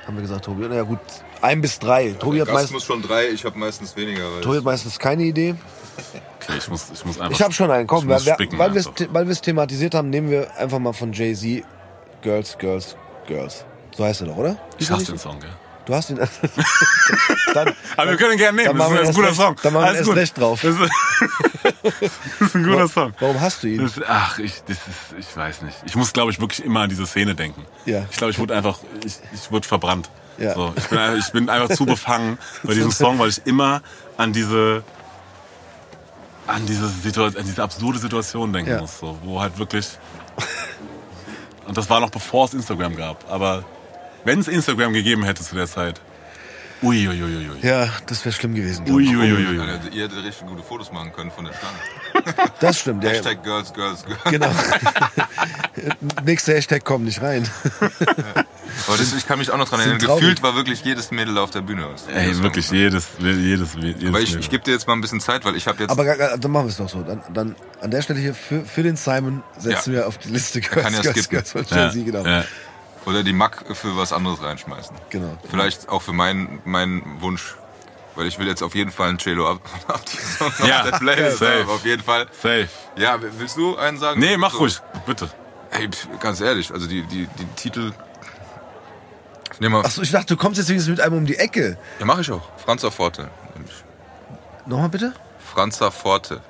Haben 0.07 0.15
wir 0.15 0.21
gesagt, 0.23 0.45
Tobi. 0.45 0.65
Na 0.67 0.75
ja 0.75 0.81
gut, 0.83 0.99
ein 1.41 1.61
bis 1.61 1.79
drei. 1.79 2.11
Tobi 2.19 2.41
hat, 2.41 2.47
Gast 2.47 2.59
meist, 2.59 2.73
muss 2.73 2.85
schon 2.85 3.01
drei, 3.01 3.29
ich 3.29 3.43
habe 3.45 3.57
meistens 3.57 3.95
weniger. 3.95 4.23
Weil 4.33 4.41
Tobi 4.41 4.57
hat 4.57 4.63
meistens 4.63 4.99
keine 4.99 5.23
Idee. 5.23 5.55
Okay, 6.41 6.57
ich 6.57 6.67
muss, 6.69 6.87
ich 6.93 7.03
muss 7.05 7.19
einfach. 7.19 7.35
Ich 7.35 7.41
habe 7.41 7.53
schon 7.53 7.69
einen. 7.71 7.87
Komm, 7.87 8.09
ich 8.09 8.25
weil, 8.25 8.75
weil 9.11 9.25
wir 9.27 9.31
es 9.31 9.41
thematisiert 9.41 9.93
haben, 9.93 10.09
nehmen 10.09 10.29
wir 10.31 10.55
einfach 10.57 10.79
mal 10.79 10.93
von 10.93 11.11
Jay-Z 11.13 11.63
Girls, 12.21 12.57
Girls, 12.57 12.95
Girls. 13.27 13.65
So 13.95 14.03
heißt 14.05 14.21
er 14.21 14.27
doch, 14.27 14.37
oder? 14.37 14.57
Ich 14.77 14.81
Ist 14.83 14.89
er 14.91 14.95
hasse 14.97 15.05
den 15.11 15.19
Song, 15.19 15.39
gell? 15.39 15.49
Du 15.85 15.95
hast 15.95 16.09
ihn. 16.11 16.17
dann, 17.53 17.73
Aber 17.97 18.11
wir 18.11 18.17
können 18.17 18.33
ihn 18.33 18.37
gerne 18.37 18.61
nehmen. 18.61 18.77
Das 18.77 18.91
ist 18.91 19.07
ein 19.09 19.13
guter 19.13 19.27
recht- 19.29 19.35
Song. 19.37 19.55
dann 19.63 19.73
machen 19.73 19.83
wir 19.83 19.87
Alles 19.87 19.97
erst 19.99 20.09
gut. 20.09 20.17
recht 20.17 20.37
drauf. 20.37 20.61
Das 20.61 20.75
ist, 20.75 20.81
das 22.39 22.47
ist 22.47 22.55
ein 22.55 22.63
guter 22.63 22.87
Song. 22.87 23.13
warum 23.19 23.41
hast 23.41 23.63
du 23.63 23.67
ihn? 23.67 23.81
Das, 23.81 23.93
ach, 24.07 24.39
ich, 24.39 24.53
das 24.67 24.77
ist, 24.77 24.87
ich 25.29 25.35
weiß 25.37 25.63
nicht. 25.63 25.77
Ich 25.85 25.95
muss, 25.95 26.13
glaube 26.13 26.31
ich, 26.31 26.39
wirklich 26.39 26.63
immer 26.63 26.81
an 26.81 26.89
diese 26.89 27.05
Szene 27.07 27.33
denken. 27.35 27.65
Ja. 27.85 28.05
Ich 28.11 28.17
glaube, 28.17 28.31
ich 28.31 28.39
wurde 28.39 28.55
einfach, 28.55 28.79
ich, 29.03 29.15
ich 29.33 29.51
wurde 29.51 29.67
verbrannt. 29.67 30.09
Ja. 30.39 30.53
So, 30.53 30.73
ich, 30.75 30.87
bin, 30.87 30.97
einfach- 30.97 31.25
ich 31.27 31.31
bin 31.33 31.49
einfach 31.49 31.75
zu 31.75 31.85
befangen 31.85 32.37
bei 32.63 32.73
diesem 32.73 32.91
Song, 32.91 33.19
weil 33.19 33.29
ich 33.29 33.45
immer 33.45 33.81
an 34.17 34.33
diese, 34.33 34.83
an 36.47 36.65
diese 36.65 36.87
Situation, 36.87 37.41
an 37.41 37.47
diese 37.47 37.61
absurde 37.63 37.99
Situation 37.99 38.51
denken 38.53 38.71
Ja. 38.71 38.81
muss, 38.81 38.99
so, 38.99 39.17
wo 39.23 39.39
halt 39.41 39.57
wirklich, 39.59 39.87
und 41.67 41.77
das 41.77 41.89
war 41.89 41.99
noch 41.99 42.09
bevor 42.09 42.45
es 42.45 42.53
Instagram 42.53 42.95
gab, 42.95 43.29
aber 43.31 43.63
wenn 44.25 44.39
es 44.39 44.47
Instagram 44.47 44.93
gegeben 44.93 45.23
hätte 45.23 45.43
zu 45.43 45.55
der 45.55 45.67
Zeit, 45.67 46.01
uiuiuiui. 46.81 47.59
Ja, 47.61 47.89
das 48.07 48.23
wäre 48.23 48.33
schlimm 48.33 48.55
gewesen. 48.55 48.83
Alter, 48.83 49.91
Ihr 49.91 50.03
hättet 50.05 50.23
richtig 50.23 50.47
gute 50.47 50.63
Fotos 50.63 50.91
machen 50.93 51.11
können 51.13 51.29
von 51.31 51.45
der 51.45 51.53
Schlange. 51.53 51.75
Das 52.59 52.79
stimmt. 52.79 53.03
Ja, 53.03 53.11
Hashtag 53.11 53.43
Girls, 53.43 53.73
Girls, 53.73 54.03
Girls. 54.05 54.19
genau. 54.25 54.49
Nächster 56.25 56.53
Hashtag 56.53 56.83
kommt 56.83 57.05
nicht 57.05 57.21
rein. 57.21 57.47
Aber 58.87 58.97
das, 58.97 59.13
ich 59.13 59.27
kann 59.27 59.39
mich 59.39 59.51
auch 59.51 59.57
noch 59.57 59.69
dran 59.69 59.79
erinnern. 59.79 59.99
traurig. 59.99 60.21
Gefühlt 60.21 60.43
war 60.43 60.55
wirklich 60.55 60.83
jedes 60.83 61.11
Mädel 61.11 61.37
auf 61.37 61.51
der 61.51 61.61
Bühne. 61.61 61.87
Ey, 62.13 62.37
wirklich 62.41 62.69
jedes, 62.71 63.07
jedes, 63.19 63.75
jedes 63.75 64.07
Aber 64.07 64.19
ich, 64.21 64.35
ich 64.35 64.49
gebe 64.49 64.63
dir 64.63 64.71
jetzt 64.71 64.87
mal 64.87 64.93
ein 64.93 65.01
bisschen 65.01 65.19
Zeit, 65.19 65.45
weil 65.45 65.55
ich 65.55 65.67
habe 65.67 65.81
jetzt. 65.83 65.91
Aber 65.91 66.03
dann 66.05 66.51
machen 66.51 66.65
wir 66.65 66.69
es 66.71 66.77
doch 66.77 66.89
so. 66.89 67.01
Dann, 67.03 67.21
dann 67.33 67.55
an 67.81 67.91
der 67.91 68.01
Stelle 68.01 68.19
hier 68.19 68.33
für, 68.33 68.65
für 68.65 68.83
den 68.83 68.95
Simon 68.95 69.43
setzen 69.57 69.93
Ja. 69.93 69.99
wir 69.99 70.07
auf 70.07 70.17
die 70.17 70.29
Liste 70.29 70.61
kann 70.61 70.93
ja 70.93 71.01
skippen. 71.03 71.29
Girls 71.29 71.51
von 71.51 71.65
Jay-Z, 71.65 72.05
genau. 72.05 72.25
ja. 72.25 72.43
oder 73.05 73.23
die 73.23 73.33
Mack 73.33 73.63
für 73.73 73.95
was 73.97 74.13
anderes 74.13 74.41
reinschmeißen. 74.41 74.95
genau. 75.09 75.37
Vielleicht 75.49 75.89
auch 75.89 76.01
für 76.01 76.13
meinen 76.13 76.59
meinen 76.65 77.21
Wunsch. 77.21 77.55
Weil 78.15 78.27
ich 78.27 78.37
will 78.37 78.47
jetzt 78.47 78.63
auf 78.63 78.75
jeden 78.75 78.91
Fall 78.91 79.09
einen 79.09 79.17
Cello 79.19 79.49
ab, 79.49 79.61
ab 79.87 80.01
Ja, 80.67 80.81
auf 80.81 80.89
der 80.89 80.97
Playlist 80.97 81.37
safe. 81.37 81.59
haben, 81.61 81.69
auf 81.69 81.85
jeden 81.85 82.03
Fall. 82.03 82.27
Safe. 82.33 82.67
Ja, 82.97 83.17
willst 83.37 83.55
du 83.55 83.77
einen 83.77 83.97
sagen? 83.97 84.19
Nee, 84.19 84.35
mach 84.35 84.51
So. 84.51 84.57
ruhig, 84.59 84.81
bitte. 85.05 85.29
Ey, 85.71 85.87
ganz 86.19 86.41
ehrlich, 86.41 86.71
also 86.73 86.87
die, 86.87 87.03
die, 87.03 87.27
die 87.37 87.45
Titel. 87.55 87.93
Nehmen 89.59 89.75
wir. 89.75 89.85
Achso, 89.85 90.01
ich 90.01 90.11
dachte, 90.11 90.35
du 90.35 90.37
kommst 90.37 90.57
jetzt 90.57 90.69
wenigstens 90.69 90.91
mit 90.97 91.01
einem 91.01 91.17
um 91.17 91.25
die 91.25 91.37
Ecke. 91.37 91.77
Ja, 91.99 92.05
mache 92.05 92.21
ich 92.21 92.31
auch. 92.31 92.41
Franza 92.63 92.89
Forte. 92.91 93.29
nämlich. 93.55 93.73
Nochmal 94.65 94.89
bitte? 94.89 95.13
Franza 95.53 95.91
Forte. 95.91 96.41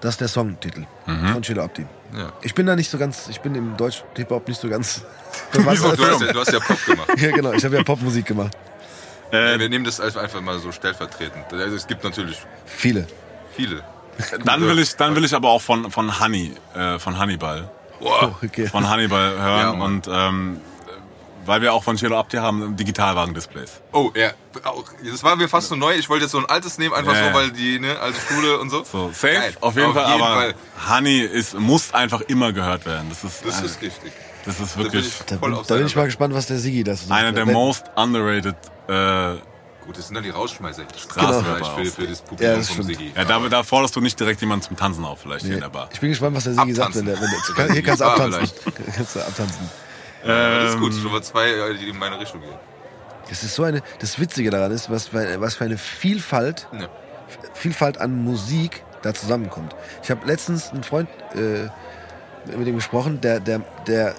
Das 0.00 0.14
ist 0.14 0.20
der 0.20 0.28
Songtitel 0.28 0.84
von 1.06 1.42
Chilo 1.42 1.62
Abdi. 1.64 1.86
Ja. 2.16 2.30
Ich 2.42 2.54
bin 2.54 2.66
da 2.66 2.76
nicht 2.76 2.90
so 2.90 2.98
ganz, 2.98 3.28
ich 3.28 3.40
bin 3.40 3.54
im 3.54 3.76
deutschen 3.76 4.04
Hip-Hop 4.16 4.46
nicht 4.48 4.60
so 4.60 4.68
ganz. 4.68 5.02
Du 5.52 5.64
hast, 5.64 5.82
ja, 5.82 6.32
du 6.32 6.38
hast 6.40 6.52
ja 6.52 6.60
Pop 6.60 6.86
gemacht. 6.86 7.08
ja, 7.16 7.30
genau, 7.32 7.52
ich 7.52 7.64
habe 7.64 7.74
ja 7.76 7.82
Popmusik 7.82 8.24
gemacht. 8.26 8.56
Äh, 9.32 9.58
Wir 9.58 9.68
nehmen 9.68 9.84
das 9.84 9.98
einfach 10.00 10.40
mal 10.40 10.60
so 10.60 10.70
stellvertretend. 10.70 11.52
Also 11.52 11.74
es 11.74 11.88
gibt 11.88 12.04
natürlich 12.04 12.38
Viele. 12.66 13.06
viele. 13.56 13.82
dann 14.44 14.60
will 14.60 14.78
ich, 14.78 14.94
dann 14.94 15.16
will 15.16 15.24
ich 15.24 15.34
aber 15.34 15.48
auch 15.48 15.60
von, 15.60 15.90
von 15.90 16.20
Honey, 16.20 16.52
äh, 16.76 17.00
von 17.00 17.18
Hannibal, 17.18 17.68
Boah. 17.98 18.36
Okay. 18.44 18.68
von 18.68 18.88
Hannibal 18.88 19.34
Ja, 19.36 19.42
hören 19.42 19.78
Mann. 19.78 19.92
und 19.96 20.08
ähm, 20.08 20.60
weil 21.46 21.60
wir 21.62 21.72
auch 21.72 21.82
von 21.84 21.96
Cello 21.96 22.18
Abdi 22.18 22.36
haben, 22.38 22.76
Digitalwagen-Displays. 22.76 23.80
Oh, 23.92 24.10
ja. 24.14 24.30
Auch- 24.64 24.84
Das 25.04 25.22
war 25.22 25.36
mir 25.36 25.48
fast 25.48 25.68
so 25.68 25.76
neu. 25.76 25.94
Ich 25.94 26.08
wollte 26.08 26.24
jetzt 26.24 26.32
so 26.32 26.38
ein 26.38 26.46
altes 26.46 26.78
nehmen, 26.78 26.94
einfach 26.94 27.14
Ja, 27.14 27.28
so, 27.28 27.34
weil 27.34 27.50
die 27.50 27.78
ne, 27.80 27.98
alte 27.98 28.18
Schule 28.20 28.58
und 28.58 28.70
so. 28.70 28.84
So, 28.84 29.08
safe, 29.12 29.34
Geil. 29.34 29.54
auf 29.60 29.76
jeden 29.76 29.92
Fall, 29.94 30.04
aber 30.04 30.24
Fall. 30.34 30.54
Honey 30.90 31.20
ist, 31.20 31.58
muss 31.58 31.92
einfach 31.94 32.20
immer 32.22 32.52
gehört 32.52 32.86
werden. 32.86 33.08
Das 33.08 33.24
ist, 33.24 33.44
Das 33.44 33.62
äh, 33.62 33.66
ist 33.66 33.82
richtig. 33.82 34.12
das 34.44 34.60
ist 34.60 34.72
Da 34.74 34.82
bin 34.82 34.84
wirklich 34.92 35.06
ich 35.06 35.18
Da 35.26 35.36
bin, 35.36 35.54
auf 35.54 35.66
da 35.66 35.74
bin 35.76 35.86
ich 35.86 35.96
mal 35.96 36.06
gespannt, 36.06 36.34
was 36.34 36.46
der 36.46 36.58
Sigi 36.58 36.84
das 36.84 37.10
einer 37.10 37.32
der 37.32 37.46
Wenn- 37.46 37.54
most 37.54 37.84
underrated 37.96 38.56
äh, 38.88 39.34
Gut, 39.86 39.98
das 39.98 40.06
sind 40.06 40.14
dann 40.14 40.24
die 40.24 40.30
Rausschmeißer. 40.30 40.82
Straßenrapper 40.96 41.72
Vielleicht 41.76 41.94
für, 41.94 42.02
für 42.04 42.08
das 42.08 42.22
Publikum 42.22 42.46
Ja, 42.46 42.56
das 42.56 42.70
vom. 42.70 42.84
Sigi. 42.84 43.12
Ja, 43.14 43.24
da, 43.26 43.38
da 43.50 43.62
forderst 43.62 43.94
du 43.94 44.00
nicht 44.00 44.18
direkt 44.18 44.40
jemanden 44.40 44.64
zum 44.64 44.78
Tanzen 44.78 45.04
auf, 45.04 45.20
vielleicht 45.20 45.44
hier 45.44 45.56
in 45.56 45.60
der 45.60 45.68
Bar. 45.68 45.90
Ich 45.92 46.00
bin 46.00 46.08
gespannt, 46.08 46.34
was 46.34 46.44
der 46.44 46.54
Sigi 46.54 46.72
sagt, 46.72 46.94
wenn 46.94 47.06
Abtanzen. 47.06 47.54
der, 47.54 47.56
wenn 47.58 47.66
der, 47.66 47.74
hier 47.74 47.82
kannst 47.82 48.00
du 48.00 48.04
abtanzen. 48.06 48.48
kannst 48.96 49.16
du 49.16 49.20
abtanzen. 49.20 49.70
Ja, 50.24 50.62
das 50.62 50.74
ist 50.74 50.80
gut. 50.80 50.92
Ähm, 50.92 51.00
Schon 51.00 51.12
mal 51.12 51.22
zwei, 51.22 51.50
äh, 51.50 51.74
die 51.74 51.88
in 51.88 51.98
meine 51.98 52.18
Richtung 52.18 52.40
gehen. 52.40 52.54
Das 53.28 53.42
ist 53.42 53.54
so 53.54 53.62
eine, 53.62 53.82
das 54.00 54.18
Witzige 54.18 54.50
daran 54.50 54.70
ist, 54.72 54.90
was 54.90 55.08
für 55.08 55.20
eine, 55.20 55.40
was 55.40 55.54
für 55.54 55.64
eine 55.64 55.78
Vielfalt, 55.78 56.68
Ja. 56.72 56.88
Vielfalt 57.54 57.98
an 57.98 58.22
Musik 58.22 58.82
da 59.02 59.14
zusammenkommt. 59.14 59.74
Ich 60.02 60.10
habe 60.10 60.26
letztens 60.26 60.70
einen 60.70 60.82
Freund 60.84 61.08
äh, 61.34 61.68
mit 62.56 62.66
dem 62.66 62.76
gesprochen, 62.76 63.20
der, 63.20 63.40
der, 63.40 63.60
der 63.86 64.14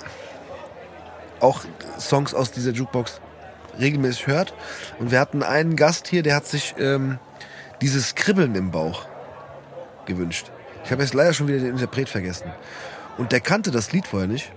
auch 1.40 1.62
Songs 2.00 2.34
aus 2.34 2.52
dieser 2.52 2.72
Jukebox 2.72 3.20
regelmäßig 3.80 4.28
hört. 4.28 4.54
Und 5.00 5.12
wir 5.12 5.20
hatten 5.20 5.44
einen 5.44 5.76
Gast 5.76 6.08
hier, 6.08 6.24
der 6.24 6.36
hat 6.36 6.48
sich 6.48 6.76
ähm, 6.80 7.20
dieses 7.82 8.16
Kribbeln 8.16 8.56
im 8.56 8.72
Bauch 8.72 9.06
gewünscht. 10.06 10.52
Ich 10.84 10.92
habe 10.92 11.02
jetzt 11.02 11.14
leider 11.14 11.34
schon 11.34 11.48
wieder 11.48 11.60
den 11.60 11.72
Interpret 11.72 12.10
vergessen. 12.10 12.52
Und 13.18 13.32
der 13.32 13.42
kannte 13.42 13.72
das 13.72 13.92
Lied 13.92 14.08
vorher 14.08 14.28
nicht. 14.28 14.52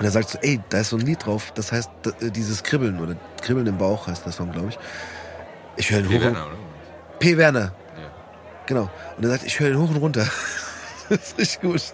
Und 0.00 0.06
er 0.06 0.10
sagt 0.12 0.30
so, 0.30 0.38
ey, 0.40 0.58
da 0.70 0.78
ist 0.80 0.88
so 0.90 0.96
ein 0.96 1.02
Lied 1.02 1.26
drauf, 1.26 1.52
das 1.54 1.72
heißt 1.72 1.90
äh, 2.22 2.30
dieses 2.30 2.62
Kribbeln 2.62 2.98
oder 3.00 3.16
Kribbeln 3.42 3.66
im 3.66 3.76
Bauch 3.76 4.06
heißt 4.06 4.24
der 4.24 4.32
Song, 4.32 4.50
glaube 4.50 4.68
ich. 4.70 4.78
Ich 5.76 5.90
höre 5.90 6.00
ihn 6.00 6.08
P. 6.08 6.16
hoch 6.16 6.22
Werner, 6.22 6.46
und, 6.46 6.52
oder? 6.52 6.58
P. 7.18 7.36
Werner, 7.36 7.60
Ja. 7.60 8.10
genau. 8.66 8.90
Und 9.18 9.24
er 9.24 9.30
sagt, 9.30 9.44
ich 9.44 9.60
höre 9.60 9.68
ihn 9.70 9.78
hoch 9.78 9.90
und 9.90 9.96
runter. 9.96 10.26
das 11.10 11.18
ist 11.18 11.38
richtig 11.38 11.60
gut. 11.60 11.72
Siehst 11.80 11.92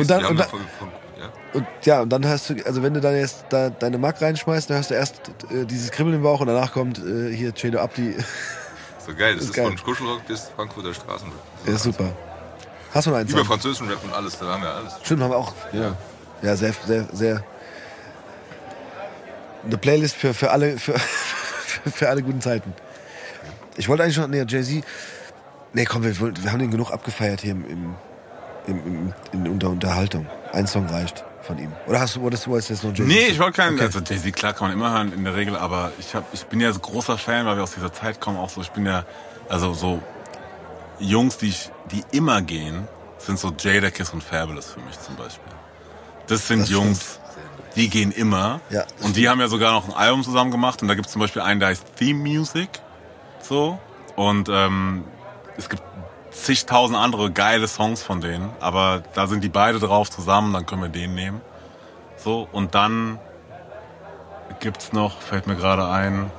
Und 0.00 0.10
dann- 0.10 0.24
und 0.26 0.36
da 0.36 0.42
dann- 0.42 0.50
von, 0.50 0.60
von, 0.78 0.88
ja? 1.18 1.28
Und 1.54 1.66
ja, 1.84 2.00
und 2.02 2.10
dann 2.10 2.26
hast 2.26 2.50
du, 2.50 2.54
also 2.66 2.82
wenn 2.82 2.92
du 2.92 3.00
dann 3.00 3.16
jetzt 3.16 3.46
da 3.48 3.70
deine 3.70 3.96
Mack 3.96 4.20
reinschmeißt, 4.20 4.68
dann 4.68 4.76
hörst 4.76 4.90
du 4.90 4.94
erst 4.94 5.16
äh, 5.50 5.64
dieses 5.64 5.90
Kribbeln 5.90 6.16
im 6.16 6.22
Bauch 6.22 6.40
und 6.40 6.48
danach 6.48 6.72
kommt 6.74 6.98
äh, 6.98 7.34
hier 7.34 7.54
Cedo 7.56 7.78
Abdi. 7.80 8.16
So 9.06 9.14
geil. 9.14 9.32
Das 9.36 9.44
Ist 9.44 9.50
ist, 9.50 9.56
geil. 9.56 9.64
von 9.68 9.76
Kuschelrock 9.82 10.26
bis 10.26 10.50
Frankfurter 10.54 10.92
Straßenrap. 10.92 11.38
Ja, 11.66 11.72
ist 11.72 11.82
super. 11.84 12.10
Hast 12.92 13.06
du 13.06 13.10
noch 13.12 13.16
einen 13.18 13.28
Über 13.30 13.38
Song? 13.38 13.46
französischen 13.46 13.88
Rap 13.88 14.04
und 14.04 14.12
alles, 14.12 14.38
da 14.38 14.44
haben 14.46 14.62
wir 14.62 14.74
alles. 14.74 14.92
Stimmt, 15.02 15.22
haben 15.22 15.30
wir 15.30 15.36
auch. 15.38 15.54
Ja, 15.72 15.96
ja 16.42 16.56
sehr, 16.56 16.72
sehr, 16.86 17.06
sehr. 17.12 17.44
Eine 19.64 19.78
Playlist 19.78 20.16
für, 20.16 20.34
für, 20.34 20.50
alle, 20.50 20.78
für, 20.78 20.98
für 21.92 22.08
alle 22.08 22.22
guten 22.22 22.40
Zeiten. 22.40 22.72
Ich 23.76 23.88
wollte 23.88 24.02
eigentlich 24.02 24.18
noch, 24.18 24.28
nee, 24.28 24.44
Jay-Z. 24.46 24.84
Nee, 25.72 25.84
komm, 25.84 26.02
wir, 26.02 26.18
wir 26.18 26.52
haben 26.52 26.58
den 26.58 26.70
genug 26.70 26.90
abgefeiert 26.90 27.42
hier 27.42 27.52
im, 27.52 27.64
im, 27.66 27.94
im, 28.66 29.14
in 29.32 29.48
unter 29.48 29.70
Unterhaltung. 29.70 30.26
Ein 30.52 30.66
Song 30.66 30.86
reicht 30.86 31.24
von 31.42 31.58
ihm. 31.58 31.72
Oder 31.86 32.00
hast 32.00 32.16
du, 32.16 32.22
wolltest 32.22 32.46
du 32.46 32.56
jetzt 32.56 32.70
noch 32.70 32.90
Jay-Z? 32.90 33.06
Nee, 33.06 33.26
ich 33.28 33.38
wollte 33.38 33.60
keinen. 33.60 33.74
Okay. 33.74 33.84
Also 33.84 34.00
Jay-Z, 34.00 34.34
klar 34.34 34.52
kann 34.52 34.68
man 34.68 34.76
immer 34.76 34.92
hören 34.92 35.12
in 35.12 35.24
der 35.24 35.36
Regel, 35.36 35.56
aber 35.56 35.92
ich, 35.98 36.14
hab, 36.14 36.24
ich 36.32 36.44
bin 36.46 36.60
ja 36.60 36.72
so 36.72 36.80
großer 36.80 37.18
Fan, 37.18 37.46
weil 37.46 37.56
wir 37.56 37.62
aus 37.62 37.74
dieser 37.74 37.92
Zeit 37.92 38.20
kommen, 38.20 38.38
auch 38.38 38.50
so. 38.50 38.60
Ich 38.60 38.70
bin 38.70 38.86
ja, 38.86 39.04
also 39.48 39.74
so 39.74 40.02
Jungs, 40.98 41.38
die, 41.38 41.48
ich, 41.48 41.70
die 41.92 42.02
immer 42.10 42.42
gehen, 42.42 42.88
sind 43.18 43.38
so 43.38 43.52
Jadakiss 43.56 44.10
und 44.10 44.22
Fabulous 44.22 44.66
für 44.66 44.80
mich 44.80 44.98
zum 45.00 45.16
Beispiel. 45.16 45.47
Das 46.28 46.46
sind 46.46 46.60
Das 46.60 46.70
Jungs, 46.70 47.20
die 47.74 47.88
gehen 47.88 48.12
immer. 48.12 48.60
Ja, 48.70 48.84
und 49.02 49.16
die 49.16 49.28
haben 49.28 49.40
ja 49.40 49.48
sogar 49.48 49.72
noch 49.72 49.88
ein 49.88 49.94
Album 49.94 50.22
zusammen 50.22 50.50
gemacht. 50.50 50.82
Und 50.82 50.88
da 50.88 50.94
gibt 50.94 51.06
es 51.06 51.12
zum 51.12 51.20
Beispiel 51.20 51.42
einen, 51.42 51.60
der 51.60 51.70
heißt 51.70 51.96
Theme 51.96 52.20
Music. 52.20 52.68
So. 53.40 53.78
Und 54.14 54.48
ähm, 54.48 55.04
es 55.56 55.68
gibt 55.68 55.82
zigtausend 56.30 56.98
andere 56.98 57.30
geile 57.30 57.66
Songs 57.66 58.02
von 58.02 58.20
denen. 58.20 58.50
Aber 58.60 59.02
da 59.14 59.26
sind 59.26 59.42
die 59.42 59.48
beide 59.48 59.78
drauf 59.78 60.10
zusammen, 60.10 60.52
dann 60.52 60.66
können 60.66 60.82
wir 60.82 60.88
den 60.88 61.14
nehmen. 61.14 61.40
So. 62.16 62.48
Und 62.52 62.74
dann 62.74 63.18
gibt's 64.60 64.92
noch, 64.92 65.20
fällt 65.20 65.46
mir 65.46 65.56
gerade 65.56 65.88
ein, 65.88 66.30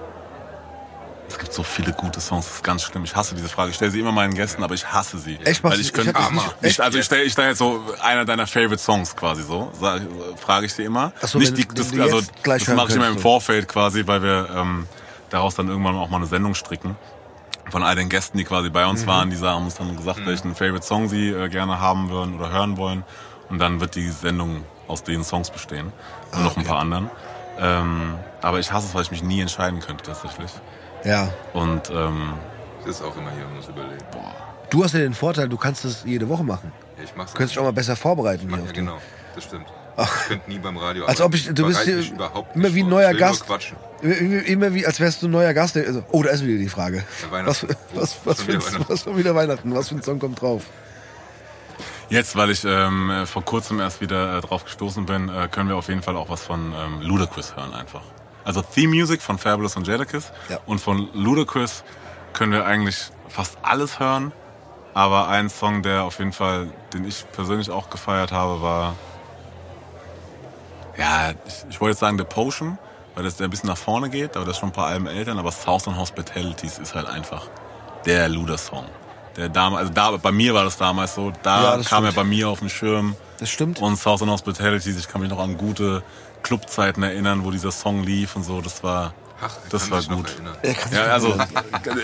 es 1.29 1.37
gibt 1.39 1.53
so 1.53 1.63
viele 1.63 1.93
gute 1.93 2.19
Songs, 2.19 2.45
das 2.47 2.55
ist 2.55 2.63
ganz 2.63 2.83
schlimm. 2.83 3.03
Ich 3.03 3.15
hasse 3.15 3.35
diese 3.35 3.47
Frage. 3.49 3.69
Ich 3.69 3.75
stelle 3.75 3.91
sie 3.91 3.99
immer 3.99 4.11
meinen 4.11 4.33
Gästen, 4.33 4.63
aber 4.63 4.73
ich 4.73 4.85
hasse 4.91 5.17
sie. 5.19 5.37
Echt? 5.45 5.63
Weil 5.63 5.79
ich 5.79 5.93
könnte, 5.93 6.13
ich 6.19 6.31
nicht- 6.31 6.55
ich, 6.61 6.83
also 6.83 6.97
ich 6.97 7.05
stelle 7.05 7.23
ich 7.23 7.33
stell 7.33 7.49
jetzt 7.49 7.59
so 7.59 7.81
einer 8.01 8.25
deiner 8.25 8.47
Favorite 8.47 8.79
Songs 8.79 9.15
quasi 9.15 9.43
so, 9.43 9.71
sag- 9.79 10.01
frage 10.37 10.65
ich 10.65 10.73
sie 10.73 10.83
immer. 10.83 11.13
Ach 11.21 11.27
so, 11.27 11.37
Nicht 11.39 11.51
wenn 11.51 11.55
die, 11.57 11.67
das, 11.67 11.91
du 11.91 12.01
also, 12.01 12.21
das 12.43 12.67
mache 12.69 12.89
ich 12.89 12.95
immer 12.95 13.07
im. 13.09 13.19
Vorfeld 13.19 13.67
quasi, 13.67 14.05
weil 14.07 14.21
wir 14.23 14.49
ähm, 14.55 14.87
daraus 15.29 15.55
dann 15.55 15.67
irgendwann 15.67 15.95
auch 15.95 16.09
mal 16.09 16.17
eine 16.17 16.25
Sendung 16.25 16.55
stricken. 16.55 16.95
Von 17.69 17.83
all 17.83 17.95
den 17.95 18.09
Gästen, 18.09 18.37
die 18.39 18.45
quasi 18.45 18.69
bei 18.71 18.83
Mhm. 18.83 18.89
uns 18.89 19.05
waren, 19.07 19.29
die 19.29 19.37
haben 19.37 19.65
uns 19.65 19.75
dann 19.75 19.95
gesagt, 19.95 20.25
welchen 20.25 20.55
Favorite 20.55 20.85
Song 20.85 21.07
sie 21.07 21.29
äh, 21.29 21.49
gerne 21.49 21.79
haben 21.79 22.09
würden 22.09 22.35
oder 22.39 22.51
hören 22.51 22.77
wollen. 22.77 23.03
Und 23.49 23.59
dann 23.59 23.79
wird 23.79 23.93
die 23.95 24.09
Sendung 24.09 24.63
aus 24.87 25.03
den 25.03 25.23
Songs 25.23 25.51
bestehen. 25.51 25.91
Und 26.31 26.43
noch 26.43 26.57
ein 26.57 26.63
paar 26.63 26.79
anderen. 26.79 27.09
Ähm, 27.59 28.15
aber 28.41 28.59
ich 28.59 28.71
hasse 28.71 28.87
es, 28.87 28.95
weil 28.95 29.01
ich 29.03 29.11
mich 29.11 29.21
nie 29.21 29.41
entscheiden 29.41 29.81
könnte 29.81 30.03
tatsächlich. 30.05 30.49
Ja. 31.03 31.29
Und 31.53 31.89
ähm, 31.89 32.33
Das 32.85 32.95
ist 32.97 33.01
auch 33.01 33.15
immer 33.17 33.31
hier, 33.31 33.45
man 33.45 33.55
muss 33.55 33.67
überlegen. 33.67 33.97
Du 34.69 34.83
hast 34.83 34.93
ja 34.93 34.99
den 34.99 35.13
Vorteil, 35.13 35.49
du 35.49 35.57
kannst 35.57 35.83
das 35.85 36.03
jede 36.05 36.29
Woche 36.29 36.43
machen. 36.43 36.71
Ja, 36.97 37.03
ich 37.03 37.15
mach's 37.15 37.31
Du 37.31 37.37
könntest 37.37 37.55
dich 37.55 37.59
auch 37.59 37.63
mal 37.65 37.73
besser 37.73 37.95
vorbereiten. 37.95 38.45
Mach, 38.49 38.57
hier 38.57 38.65
ja, 38.65 38.69
auf 38.69 38.73
den- 38.73 38.85
genau. 38.85 38.97
Das 39.35 39.43
stimmt. 39.45 39.65
Ich 40.01 40.27
könnte 40.29 40.49
nie 40.49 40.59
beim 40.59 40.77
Radio 40.77 41.05
Als 41.05 41.19
ob 41.19 41.33
ich- 41.35 41.47
du 41.53 41.65
bist 41.67 41.81
hier 41.81 41.99
immer 41.99 42.31
nicht 42.55 42.73
wie 42.75 42.83
ein 42.83 42.89
neuer 42.89 43.11
ich 43.11 43.17
Gast. 43.17 43.45
Quatschen. 43.45 43.75
Immer, 44.01 44.73
wie, 44.73 44.85
als 44.85 44.99
wärst 45.01 45.21
du 45.21 45.27
ein 45.27 45.31
neuer 45.31 45.53
Gast. 45.53 45.75
Also, 45.75 46.03
oh, 46.11 46.23
da 46.23 46.29
ist 46.29 46.45
wieder 46.45 46.57
die 46.57 46.69
Frage. 46.69 46.97
Ja, 46.97 47.03
Was, 47.45 47.63
Weihnachten. 47.63 47.67
was, 47.95 48.15
was, 48.23 48.41
für 48.41 48.47
wieder 48.47 48.57
ein, 48.59 48.65
Weihnachten. 48.73 48.85
was 48.93 49.03
schon 49.03 49.17
wieder 49.17 49.35
Weihnachten? 49.35 49.75
Was 49.75 49.89
für 49.89 49.95
ein 49.95 50.01
Song 50.03 50.19
kommt 50.19 50.41
drauf? 50.41 50.63
jetzt, 52.09 52.35
weil 52.35 52.49
ich 52.49 52.63
ähm, 52.65 53.09
äh, 53.09 53.25
vor 53.25 53.43
kurzem 53.43 53.79
erst 53.79 54.01
wieder 54.01 54.37
äh, 54.37 54.41
drauf 54.41 54.63
gestoßen 54.63 55.05
bin, 55.05 55.29
äh, 55.29 55.47
können 55.51 55.69
wir 55.69 55.75
auf 55.75 55.89
jeden 55.89 56.01
Fall 56.01 56.15
auch 56.15 56.29
was 56.29 56.41
von 56.43 56.73
ähm, 56.73 57.01
Ludacris 57.01 57.55
hören 57.55 57.73
einfach. 57.73 58.01
Also 58.49 58.63
Theme 58.63 58.95
Music 58.95 59.21
von 59.21 59.37
Fabulous 59.37 59.75
und 59.75 59.85
Jadakiss 59.85 60.31
Ja. 60.49 60.57
und 60.65 60.79
von 60.81 61.07
Ludacris 61.13 61.83
können 62.33 62.51
wir 62.51 62.65
eigentlich 62.65 62.97
fast 63.27 63.59
alles 63.61 63.99
hören. 63.99 64.31
Aber 64.95 65.27
ein 65.27 65.51
Song, 65.51 65.83
der 65.83 66.03
auf 66.03 66.17
jeden 66.17 66.33
Fall, 66.33 66.71
den 66.91 67.05
ich 67.05 67.25
persönlich 67.31 67.69
auch 67.69 67.91
gefeiert 67.91 68.31
habe, 68.31 68.59
war 68.63 68.95
ja, 70.97 71.29
ich, 71.45 71.53
ich 71.69 71.79
wollte 71.79 71.91
jetzt 71.91 71.99
sagen 71.99 72.17
The 72.17 72.23
Potion, 72.23 72.79
weil 73.13 73.23
das 73.23 73.37
der 73.37 73.45
ein 73.47 73.51
bisschen 73.51 73.69
nach 73.69 73.77
vorne 73.77 74.09
geht, 74.09 74.35
aber 74.35 74.45
das 74.45 74.55
ist 74.55 74.59
schon 74.61 74.69
ein 74.69 74.73
paar 74.73 74.87
Alben 74.87 75.05
älter, 75.05 75.37
aber 75.37 75.51
Southern 75.51 75.95
Hospitalities 75.97 76.79
ist 76.79 76.95
halt 76.95 77.07
einfach 77.07 77.47
der 78.07 78.29
Luder-Song. 78.29 78.85
Der 79.35 79.47
damals, 79.49 79.81
also 79.81 79.93
da, 79.93 80.09
bei 80.17 80.31
mir 80.31 80.55
war 80.55 80.63
das 80.63 80.75
damals 80.77 81.13
so, 81.13 81.31
da 81.43 81.63
Ja, 81.63 81.77
das 81.77 81.87
kam 81.87 82.03
er 82.03 82.11
stimmt. 82.11 82.15
bei 82.15 82.23
mir 82.35 82.49
auf 82.49 82.59
den 82.61 82.69
Schirm. 82.69 83.15
Das 83.37 83.51
stimmt. 83.51 83.79
Und 83.79 83.95
Southern 83.97 84.31
Hospitalities, 84.31 84.97
ich 84.97 85.07
kann 85.07 85.21
mich 85.21 85.29
noch 85.29 85.39
an 85.39 85.55
gute 85.55 86.01
Clubzeiten 86.43 87.03
erinnern, 87.03 87.43
wo 87.43 87.51
dieser 87.51 87.71
Song 87.71 88.03
lief 88.03 88.35
und 88.35 88.43
so, 88.43 88.61
das 88.61 88.83
war, 88.83 89.13
Ach, 89.41 89.55
das 89.69 89.89
kann 89.89 90.07
war 90.09 90.15
gut. 90.17 90.35
Ja, 90.91 91.03
also 91.05 91.35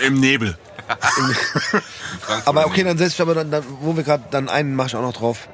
im 0.06 0.14
Nebel. 0.20 0.56
Aber 2.44 2.66
okay, 2.66 2.84
dann 2.84 2.96
setze 2.96 3.14
ich 3.14 3.20
aber 3.20 3.34
dann, 3.34 3.50
dann 3.50 3.64
wo 3.80 3.96
wir 3.96 4.04
gerade, 4.04 4.22
dann 4.30 4.48
einen 4.48 4.74
mache 4.76 4.88
ich 4.88 4.96
auch 4.96 5.02
noch 5.02 5.12
drauf. 5.14 5.48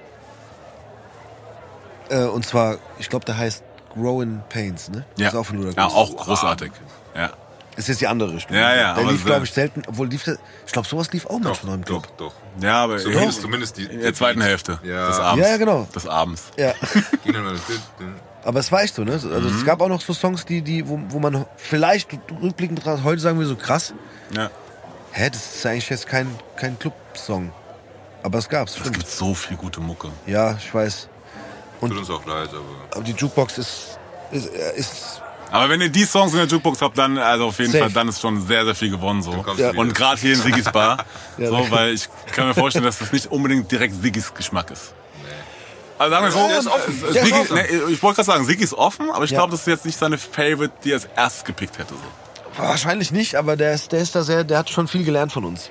Äh, 2.10 2.24
und 2.24 2.44
zwar, 2.46 2.76
ich 2.98 3.08
glaube, 3.08 3.24
der 3.24 3.38
heißt 3.38 3.62
Growing 3.94 4.42
Pains, 4.50 4.90
ne? 4.90 5.04
Ja, 5.16 5.28
Ist 5.28 5.34
auch 5.34 5.44
von 5.46 5.56
Ludacris. 5.56 5.76
ja 5.76 5.86
auch 5.86 6.16
großartig. 6.16 6.72
Ja. 7.16 7.30
Ist 7.76 7.88
jetzt 7.88 8.02
die 8.02 8.06
andere 8.06 8.34
Richtung. 8.34 8.54
Ja, 8.54 8.74
ja, 8.74 8.94
Der 8.94 9.02
aber 9.04 9.12
lief, 9.12 9.24
glaube 9.24 9.46
ich, 9.46 9.52
selten, 9.52 9.82
obwohl 9.86 10.06
lief 10.08 10.24
der, 10.24 10.36
ich 10.66 10.72
glaube, 10.72 10.86
sowas 10.86 11.10
lief 11.12 11.24
auch 11.24 11.38
Doch, 11.40 11.44
manchmal 11.44 11.76
im 11.76 11.84
doch, 11.86 12.02
Club. 12.02 12.16
doch. 12.18 12.34
ja, 12.60 12.84
aber 12.84 12.98
Zumindest, 12.98 13.36
in, 13.38 13.42
zumindest 13.42 13.76
die, 13.78 13.84
in 13.84 14.00
der 14.02 14.12
zweiten. 14.12 14.42
Hälfte 14.42 14.78
Ja. 14.84 15.06
des 15.08 15.18
Abends. 15.18 15.44
Ja, 15.46 15.50
ja, 15.52 15.56
genau. 15.56 15.88
Des 15.94 16.06
Abends. 16.06 16.42
Ja. 16.58 16.74
Das- 18.42 18.48
Aber 18.48 18.60
es 18.60 18.72
war 18.72 18.82
echt 18.82 18.94
so, 18.94 19.04
ne? 19.04 19.12
Also 19.12 19.28
Mhm. 19.28 19.56
es 19.56 19.64
gab 19.64 19.80
auch 19.80 19.88
noch 19.88 20.00
so 20.00 20.12
Songs, 20.12 20.44
die, 20.44 20.62
die, 20.62 20.86
wo, 20.88 21.00
wo 21.08 21.18
man 21.20 21.46
vielleicht 21.56 22.08
rückblickend 22.42 22.84
heute 22.84 23.20
sagen 23.20 23.38
wir 23.38 23.46
so 23.46 23.56
krass, 23.56 23.94
Ja. 24.34 24.50
hä, 25.12 25.30
das 25.30 25.56
ist 25.56 25.66
eigentlich 25.66 25.88
jetzt 25.88 26.06
kein, 26.06 26.28
kein 26.56 26.78
Club-Song. 26.78 27.52
Aber 28.24 28.38
es 28.38 28.48
gab's, 28.48 28.76
Es 28.76 28.90
gibt 28.92 29.06
so 29.08 29.34
viel 29.34 29.56
gute 29.56 29.80
Mucke. 29.80 30.08
Ja, 30.26 30.56
ich 30.58 30.72
weiß. 30.72 31.08
Tut 31.80 31.96
uns 31.96 32.10
auch 32.10 32.24
leid, 32.26 32.48
aber 32.50 32.62
Aber 32.94 33.02
die 33.04 33.10
Jukebox 33.12 33.58
ist, 33.58 33.98
ist, 34.30 34.46
ist 34.76 35.20
Aber 35.50 35.68
wenn 35.68 35.80
ihr 35.80 35.88
die 35.90 36.04
Songs 36.04 36.32
in 36.32 36.38
der 36.38 36.46
Jukebox 36.46 36.80
habt, 36.80 36.96
dann 36.96 37.18
also 37.18 37.46
auf 37.48 37.58
jeden 37.58 37.72
Safe. 37.72 37.84
Fall, 37.84 37.92
dann 37.92 38.08
ist 38.08 38.20
schon 38.20 38.40
sehr, 38.46 38.64
sehr 38.64 38.74
viel 38.76 38.90
gewonnen 38.90 39.20
so. 39.22 39.44
Ja. 39.58 39.72
du. 39.72 39.80
Und 39.80 39.92
gerade 39.94 40.20
hier 40.20 40.34
in 40.34 40.40
Siggis 40.40 40.70
Bar, 40.70 41.04
Ja, 41.38 41.48
so, 41.48 41.70
weil 41.70 41.92
ich 41.94 42.08
kann 42.34 42.46
mir 42.48 42.54
vorstellen, 42.54 42.84
dass 42.84 42.98
das 43.00 43.12
nicht 43.12 43.26
unbedingt 43.30 43.70
direkt 43.70 44.00
Siggis 44.00 44.32
Geschmack 44.32 44.70
ist. 44.70 44.94
Also 45.98 46.10
sagen 46.14 46.24
wir 46.24 46.32
so, 46.32 46.48
Der 46.48 46.58
ist 46.58 46.66
offen. 46.66 47.04
Der 47.14 47.22
ist 47.22 47.32
offen. 47.32 47.54
ne, 47.56 47.66
ich 47.90 48.02
wollte 48.02 48.16
gerade 48.16 48.26
sagen, 48.26 48.44
Siggi 48.44 48.64
ist 48.64 48.74
offen, 48.74 49.10
aber 49.10 49.24
ich 49.24 49.30
Ja. 49.30 49.38
glaube, 49.38 49.52
das 49.52 49.60
ist 49.60 49.66
jetzt 49.66 49.84
nicht 49.84 49.98
seine 49.98 50.18
Favorite, 50.18 50.72
die 50.84 50.90
er 50.90 50.94
als 50.96 51.08
erstes 51.16 51.44
gepickt 51.44 51.78
hätte. 51.78 51.94
So. 51.94 52.62
wahrscheinlich 52.62 53.12
nicht, 53.12 53.36
aber 53.36 53.56
der 53.56 53.72
ist, 53.72 53.92
der 53.92 54.00
ist 54.00 54.14
da 54.14 54.22
sehr, 54.22 54.44
der 54.44 54.58
hat 54.58 54.70
schon 54.70 54.88
viel 54.88 55.04
gelernt 55.04 55.32
von 55.32 55.44
uns. 55.44 55.70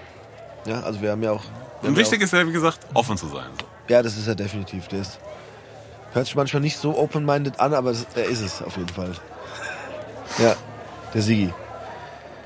Ja, 0.65 0.81
also 0.81 1.02
wir 1.02 1.11
haben 1.11 1.22
ja 1.23 1.31
auch. 1.31 1.43
Und 1.81 1.95
wichtig 1.98 2.19
ja, 2.19 2.26
ist 2.26 2.34
ja, 2.34 2.48
wie 2.48 2.52
gesagt, 2.52 2.80
offen 2.93 3.18
zu 3.18 3.27
sein. 3.27 3.48
So. 3.60 3.65
auch, 3.65 3.89
ja, 3.89 4.02
das 4.03 4.15
ist 4.18 4.27
er 4.27 4.35
definitiv. 4.35 4.88
Der 4.88 5.02
ist, 5.02 5.19
hört 6.14 6.26
sich 6.27 6.35
manchmal 6.35 6.61
nicht 6.61 6.77
so 6.77 6.98
open-minded 6.98 7.60
an, 7.60 7.73
aber 7.73 7.91
das, 7.91 8.06
er 8.15 8.26
ist 8.26 8.41
es 8.41 8.61
auf 8.61 8.77
jeden 8.77 8.89
Fall. 8.89 9.11
Ja, 10.38 10.56
der 11.14 11.22
Sigi. 11.22 11.53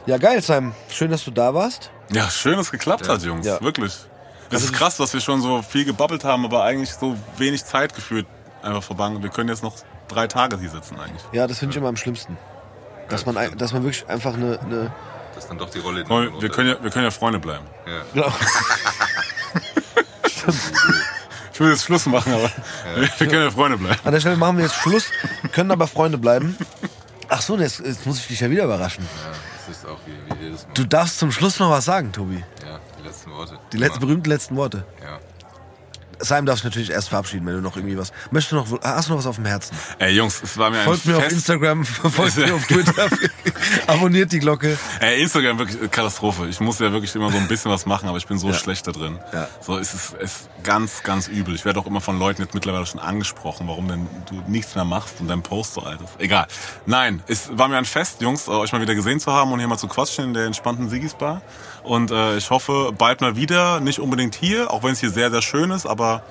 Ja, 0.05 0.17
geil, 0.17 0.41
Simon. 0.41 0.73
Schön, 0.89 1.11
dass 1.11 1.23
du 1.23 1.31
da 1.31 1.53
warst. 1.53 1.91
Ja, 2.11 2.29
schön, 2.29 2.57
dass 2.57 2.67
es 2.67 2.71
geklappt 2.71 3.07
hat, 3.09 3.21
Jungs. 3.23 3.45
Ja. 3.45 3.59
Wirklich. 3.61 3.93
Es 4.49 4.55
Also 4.55 4.65
ist 4.65 4.73
krass, 4.73 4.97
dass 4.97 5.13
wir 5.13 5.21
schon 5.21 5.41
so 5.41 5.61
viel 5.61 5.85
gebabbelt 5.85 6.23
haben, 6.23 6.45
aber 6.45 6.63
eigentlich 6.63 6.91
so 6.93 7.15
wenig 7.37 7.65
Zeit 7.65 7.95
gefühlt 7.95 8.27
einfach 8.61 8.83
verbangen. 8.83 9.21
Wir 9.23 9.29
können 9.29 9.49
jetzt 9.49 9.63
noch 9.63 9.75
drei 10.07 10.27
Tage 10.27 10.59
hier 10.59 10.69
sitzen 10.69 10.99
eigentlich. 10.99 11.23
Ja, 11.31 11.47
das 11.47 11.59
finde 11.59 11.73
ich 11.73 11.77
immer 11.77 11.89
am 11.89 11.97
schlimmsten. 11.97 12.37
Dass 13.09 13.25
man, 13.25 13.35
dass 13.57 13.73
man 13.73 13.83
wirklich 13.83 14.07
einfach 14.07 14.33
eine, 14.33 14.59
eine 14.59 14.93
das 15.33 15.43
ist 15.43 15.49
dann 15.49 15.57
doch 15.57 15.69
die 15.69 15.79
Rolle. 15.79 16.03
die 16.03 16.09
man 16.09 16.41
wir, 16.41 16.49
können 16.49 16.69
ja, 16.69 16.83
wir 16.83 16.89
können 16.91 17.05
ja 17.05 17.11
Freunde 17.11 17.39
bleiben. 17.39 17.65
Ja. 17.85 18.01
genau. 18.13 18.33
Ich 21.53 21.61
will 21.61 21.69
jetzt 21.69 21.85
Schluss 21.85 22.05
machen, 22.05 22.33
aber 22.33 22.51
wir, 22.95 23.09
wir 23.17 23.27
können 23.27 23.43
ja 23.43 23.49
Freunde 23.51 23.77
bleiben. 23.77 23.97
An 24.03 24.11
der 24.11 24.19
Stelle 24.19 24.35
machen 24.35 24.57
wir 24.57 24.65
jetzt 24.65 24.75
Schluss, 24.75 25.05
können 25.53 25.71
aber 25.71 25.87
Freunde 25.87 26.17
bleiben. 26.17 26.57
Ach 27.29 27.41
so, 27.41 27.57
jetzt, 27.57 27.79
jetzt 27.79 28.05
muss 28.05 28.19
ich 28.19 28.27
dich 28.27 28.41
ja 28.41 28.49
wieder 28.49 28.65
überraschen. 28.65 29.05
ja, 29.05 29.31
das 29.65 29.77
ist 29.77 29.85
auch 29.85 29.97
wie, 30.05 30.11
wie 30.35 30.43
jedes 30.43 30.63
Mal. 30.67 30.73
Du 30.73 30.85
darfst 30.85 31.17
zum 31.17 31.31
Schluss 31.31 31.57
noch 31.57 31.69
was 31.69 31.85
sagen, 31.85 32.11
Tobi. 32.11 32.43
Ja, 32.65 32.74
Worte. 33.35 33.59
Die 33.71 33.77
letzten, 33.77 33.99
berühmten 33.99 34.29
letzten 34.29 34.55
Worte. 34.55 34.85
Ja. 35.03 35.19
Simon 36.19 36.45
darfst 36.45 36.63
du 36.63 36.67
natürlich 36.67 36.89
erst 36.89 37.09
verabschieden, 37.09 37.45
wenn 37.45 37.55
du 37.55 37.61
noch 37.61 37.75
irgendwie 37.75 37.97
was. 37.97 38.11
Möchtest 38.31 38.51
du 38.51 38.55
noch, 38.55 38.81
hast 38.81 39.07
du 39.07 39.13
noch 39.13 39.19
was 39.19 39.25
auf 39.25 39.35
dem 39.35 39.45
Herzen? 39.45 39.75
Ey, 39.99 40.13
Jungs, 40.13 40.41
es 40.41 40.57
war 40.57 40.69
mir 40.69 40.79
ein 40.79 40.85
Folgt 40.85 41.05
mir 41.05 41.17
auf. 41.17 41.31
Instagram, 41.31 41.85
folgt 41.85 42.37
mir 42.37 42.53
auf 42.53 42.65
Twitter, 42.67 43.09
abonniert 43.87 44.31
die 44.31 44.39
Glocke. 44.39 44.77
Ey, 44.99 45.21
Instagram 45.21 45.59
wirklich 45.59 45.81
äh, 45.81 45.87
Katastrophe. 45.87 46.47
Ich 46.47 46.59
muss 46.59 46.79
ja 46.79 46.91
wirklich 46.91 47.13
immer 47.15 47.31
so 47.31 47.37
ein 47.37 47.47
bisschen 47.47 47.71
was 47.71 47.85
machen, 47.85 48.07
aber 48.07 48.17
ich 48.17 48.27
bin 48.27 48.37
so 48.37 48.53
schlecht 48.53 48.87
da 48.87 48.91
drin. 48.91 49.19
Ja. 49.33 49.47
So 49.61 49.77
ist 49.77 49.93
es 49.93 50.13
ist 50.13 50.49
ganz, 50.63 51.03
ganz 51.03 51.27
übel. 51.27 51.55
Ich 51.55 51.65
werde 51.65 51.79
auch 51.79 51.85
immer 51.85 52.01
von 52.01 52.17
Leuten 52.17 52.41
jetzt 52.41 52.53
mittlerweile 52.53 52.85
schon 52.85 52.99
angesprochen, 52.99 53.67
warum 53.67 53.87
denn 53.87 54.07
du 54.29 54.41
nichts 54.47 54.75
mehr 54.75 54.85
machst 54.85 55.19
und 55.19 55.27
dein 55.27 55.41
Post 55.41 55.73
so 55.73 55.81
alt 55.81 55.99
ist. 56.01 56.19
Egal. 56.19 56.47
Nein, 56.85 57.23
es 57.27 57.49
war 57.57 57.67
mir 57.67 57.77
ein 57.77 57.85
Fest, 57.85 58.21
Jungs, 58.21 58.47
euch 58.47 58.71
mal 58.71 58.81
wieder 58.81 58.95
gesehen 58.95 59.19
zu 59.19 59.31
haben 59.31 59.51
und 59.51 59.59
hier 59.59 59.67
mal 59.67 59.77
zu 59.77 59.87
quatschen 59.87 60.25
in 60.25 60.33
der 60.33 60.45
entspannten 60.45 60.89
Sigis-Bar. 60.89 61.41
Und 61.85 62.11
äh, 62.11 62.37
ich 62.37 62.49
hoffe, 62.49 62.91
bald 62.97 63.21
mal 63.21 63.35
wieder. 63.35 63.79
Nicht 63.79 63.99
unbedingt 63.99 64.35
hier, 64.35 64.71
auch 64.71 64.83
wenn 64.83 64.91
es 64.91 64.99
hier 64.99 65.11
sehr, 65.11 65.29
sehr 65.29 65.41
schön 65.41 65.71
ist, 65.71 65.85
aber 65.85 66.23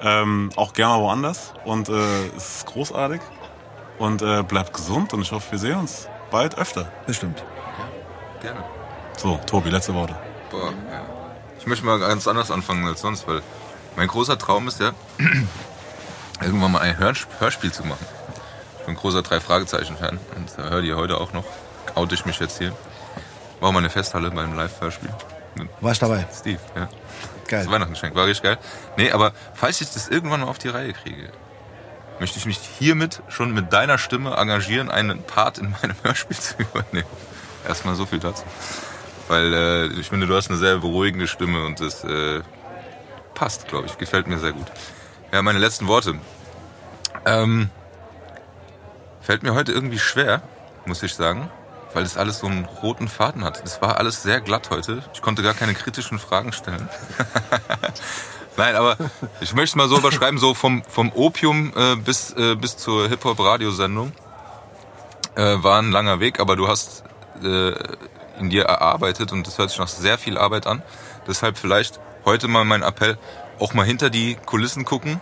ähm, 0.00 0.50
auch 0.56 0.74
gerne 0.74 0.94
mal 0.94 1.02
woanders. 1.02 1.54
Und 1.64 1.88
äh, 1.88 2.26
es 2.36 2.58
ist 2.58 2.66
großartig. 2.66 3.20
Und 3.98 4.22
äh, 4.22 4.42
bleibt 4.42 4.74
gesund 4.74 5.12
und 5.12 5.22
ich 5.22 5.32
hoffe, 5.32 5.50
wir 5.52 5.58
sehen 5.58 5.78
uns 5.78 6.08
bald 6.30 6.56
öfter. 6.56 6.92
Bestimmt. 7.06 7.42
Gerne. 8.40 8.62
So, 9.16 9.40
Tobi, 9.46 9.70
letzte 9.70 9.94
Worte. 9.94 10.14
Boah, 10.50 10.72
ja. 10.90 11.02
Ich 11.58 11.66
möchte 11.66 11.84
mal 11.84 11.98
ganz 11.98 12.28
anders 12.28 12.52
anfangen 12.52 12.86
als 12.86 13.00
sonst, 13.00 13.26
weil 13.26 13.42
mein 13.96 14.06
großer 14.06 14.38
Traum 14.38 14.68
ist 14.68 14.78
ja, 14.78 14.92
irgendwann 16.40 16.70
mal 16.70 16.80
ein 16.80 16.96
Hörs 16.98 17.26
Hörspiel 17.40 17.72
zu 17.72 17.84
machen. 17.84 18.06
Ich 18.78 18.86
bin 18.86 18.94
ein 18.94 19.00
großer 19.00 19.22
Drei-Fragezeichen-Fan 19.22 20.20
und 20.36 20.52
da 20.56 20.70
höre 20.70 20.82
die 20.82 20.94
heute 20.94 21.18
auch 21.20 21.32
noch. 21.32 21.44
Oute 21.96 22.14
ich 22.14 22.24
mich 22.24 22.38
jetzt 22.38 22.58
hier. 22.58 22.72
War 23.60 23.72
mal 23.72 23.80
eine 23.80 23.90
Festhalle 23.90 24.30
beim 24.30 24.54
Live-Hörspiel. 24.54 25.10
Mit 25.56 25.68
War 25.80 25.92
ich 25.92 25.98
dabei. 25.98 26.26
Steve, 26.32 26.60
ja. 26.76 26.88
Geil. 27.48 27.64
Das 27.64 27.72
Weihnachtsgeschenk, 27.72 28.14
war 28.14 28.26
richtig 28.26 28.44
geil. 28.44 28.58
Nee, 28.96 29.10
aber 29.10 29.32
falls 29.54 29.80
ich 29.80 29.90
das 29.90 30.08
irgendwann 30.08 30.40
mal 30.40 30.48
auf 30.48 30.58
die 30.58 30.68
Reihe 30.68 30.92
kriege, 30.92 31.30
möchte 32.20 32.38
ich 32.38 32.46
mich 32.46 32.58
hiermit 32.58 33.22
schon 33.28 33.52
mit 33.52 33.72
deiner 33.72 33.98
Stimme 33.98 34.36
engagieren, 34.36 34.90
einen 34.90 35.22
Part 35.22 35.58
in 35.58 35.70
meinem 35.70 35.96
Hörspiel 36.02 36.36
zu 36.36 36.54
übernehmen. 36.58 37.08
Erstmal 37.66 37.94
so 37.94 38.06
viel 38.06 38.18
dazu. 38.18 38.44
Weil 39.28 39.52
äh, 39.52 39.86
ich 39.98 40.08
finde, 40.08 40.26
du 40.26 40.34
hast 40.34 40.50
eine 40.50 40.58
sehr 40.58 40.78
beruhigende 40.78 41.26
Stimme 41.26 41.64
und 41.64 41.80
das 41.80 42.04
äh, 42.04 42.40
passt, 43.34 43.68
glaube 43.68 43.86
ich. 43.86 43.98
Gefällt 43.98 44.26
mir 44.26 44.38
sehr 44.38 44.52
gut. 44.52 44.66
Ja, 45.32 45.42
meine 45.42 45.58
letzten 45.58 45.86
Worte. 45.86 46.14
Ähm, 47.26 47.70
fällt 49.20 49.42
mir 49.42 49.54
heute 49.54 49.72
irgendwie 49.72 49.98
schwer, 49.98 50.42
muss 50.86 51.02
ich 51.02 51.14
sagen, 51.14 51.50
weil 51.94 52.04
das 52.04 52.16
alles 52.16 52.38
so 52.38 52.46
einen 52.46 52.64
roten 52.64 53.08
Faden 53.08 53.44
hat. 53.44 53.62
Es 53.64 53.80
war 53.80 53.98
alles 53.98 54.22
sehr 54.22 54.40
glatt 54.40 54.70
heute. 54.70 55.02
Ich 55.14 55.22
konnte 55.22 55.42
gar 55.42 55.54
keine 55.54 55.74
kritischen 55.74 56.18
Fragen 56.18 56.52
stellen. 56.52 56.88
Nein, 58.56 58.74
aber 58.74 58.96
ich 59.40 59.54
möchte 59.54 59.72
es 59.72 59.76
mal 59.76 59.88
so 59.88 59.98
überschreiben, 59.98 60.38
so 60.38 60.52
vom, 60.52 60.82
vom 60.88 61.12
Opium 61.12 61.72
äh, 61.76 61.96
bis, 61.96 62.32
äh, 62.32 62.56
bis 62.56 62.76
zur 62.76 63.08
Hip-Hop-Radiosendung 63.08 64.12
äh, 65.36 65.62
war 65.62 65.80
ein 65.80 65.92
langer 65.92 66.18
Weg, 66.18 66.40
aber 66.40 66.56
du 66.56 66.66
hast 66.66 67.04
äh, 67.42 67.72
in 68.40 68.50
dir 68.50 68.64
erarbeitet 68.64 69.32
und 69.32 69.46
das 69.46 69.58
hört 69.58 69.70
sich 69.70 69.78
nach 69.78 69.88
sehr 69.88 70.18
viel 70.18 70.36
Arbeit 70.36 70.66
an. 70.66 70.82
Deshalb 71.26 71.56
vielleicht 71.58 72.00
heute 72.24 72.48
mal 72.48 72.64
mein 72.64 72.82
Appell, 72.82 73.18
auch 73.60 73.74
mal 73.74 73.84
hinter 73.86 74.10
die 74.10 74.36
Kulissen 74.44 74.84
gucken 74.84 75.20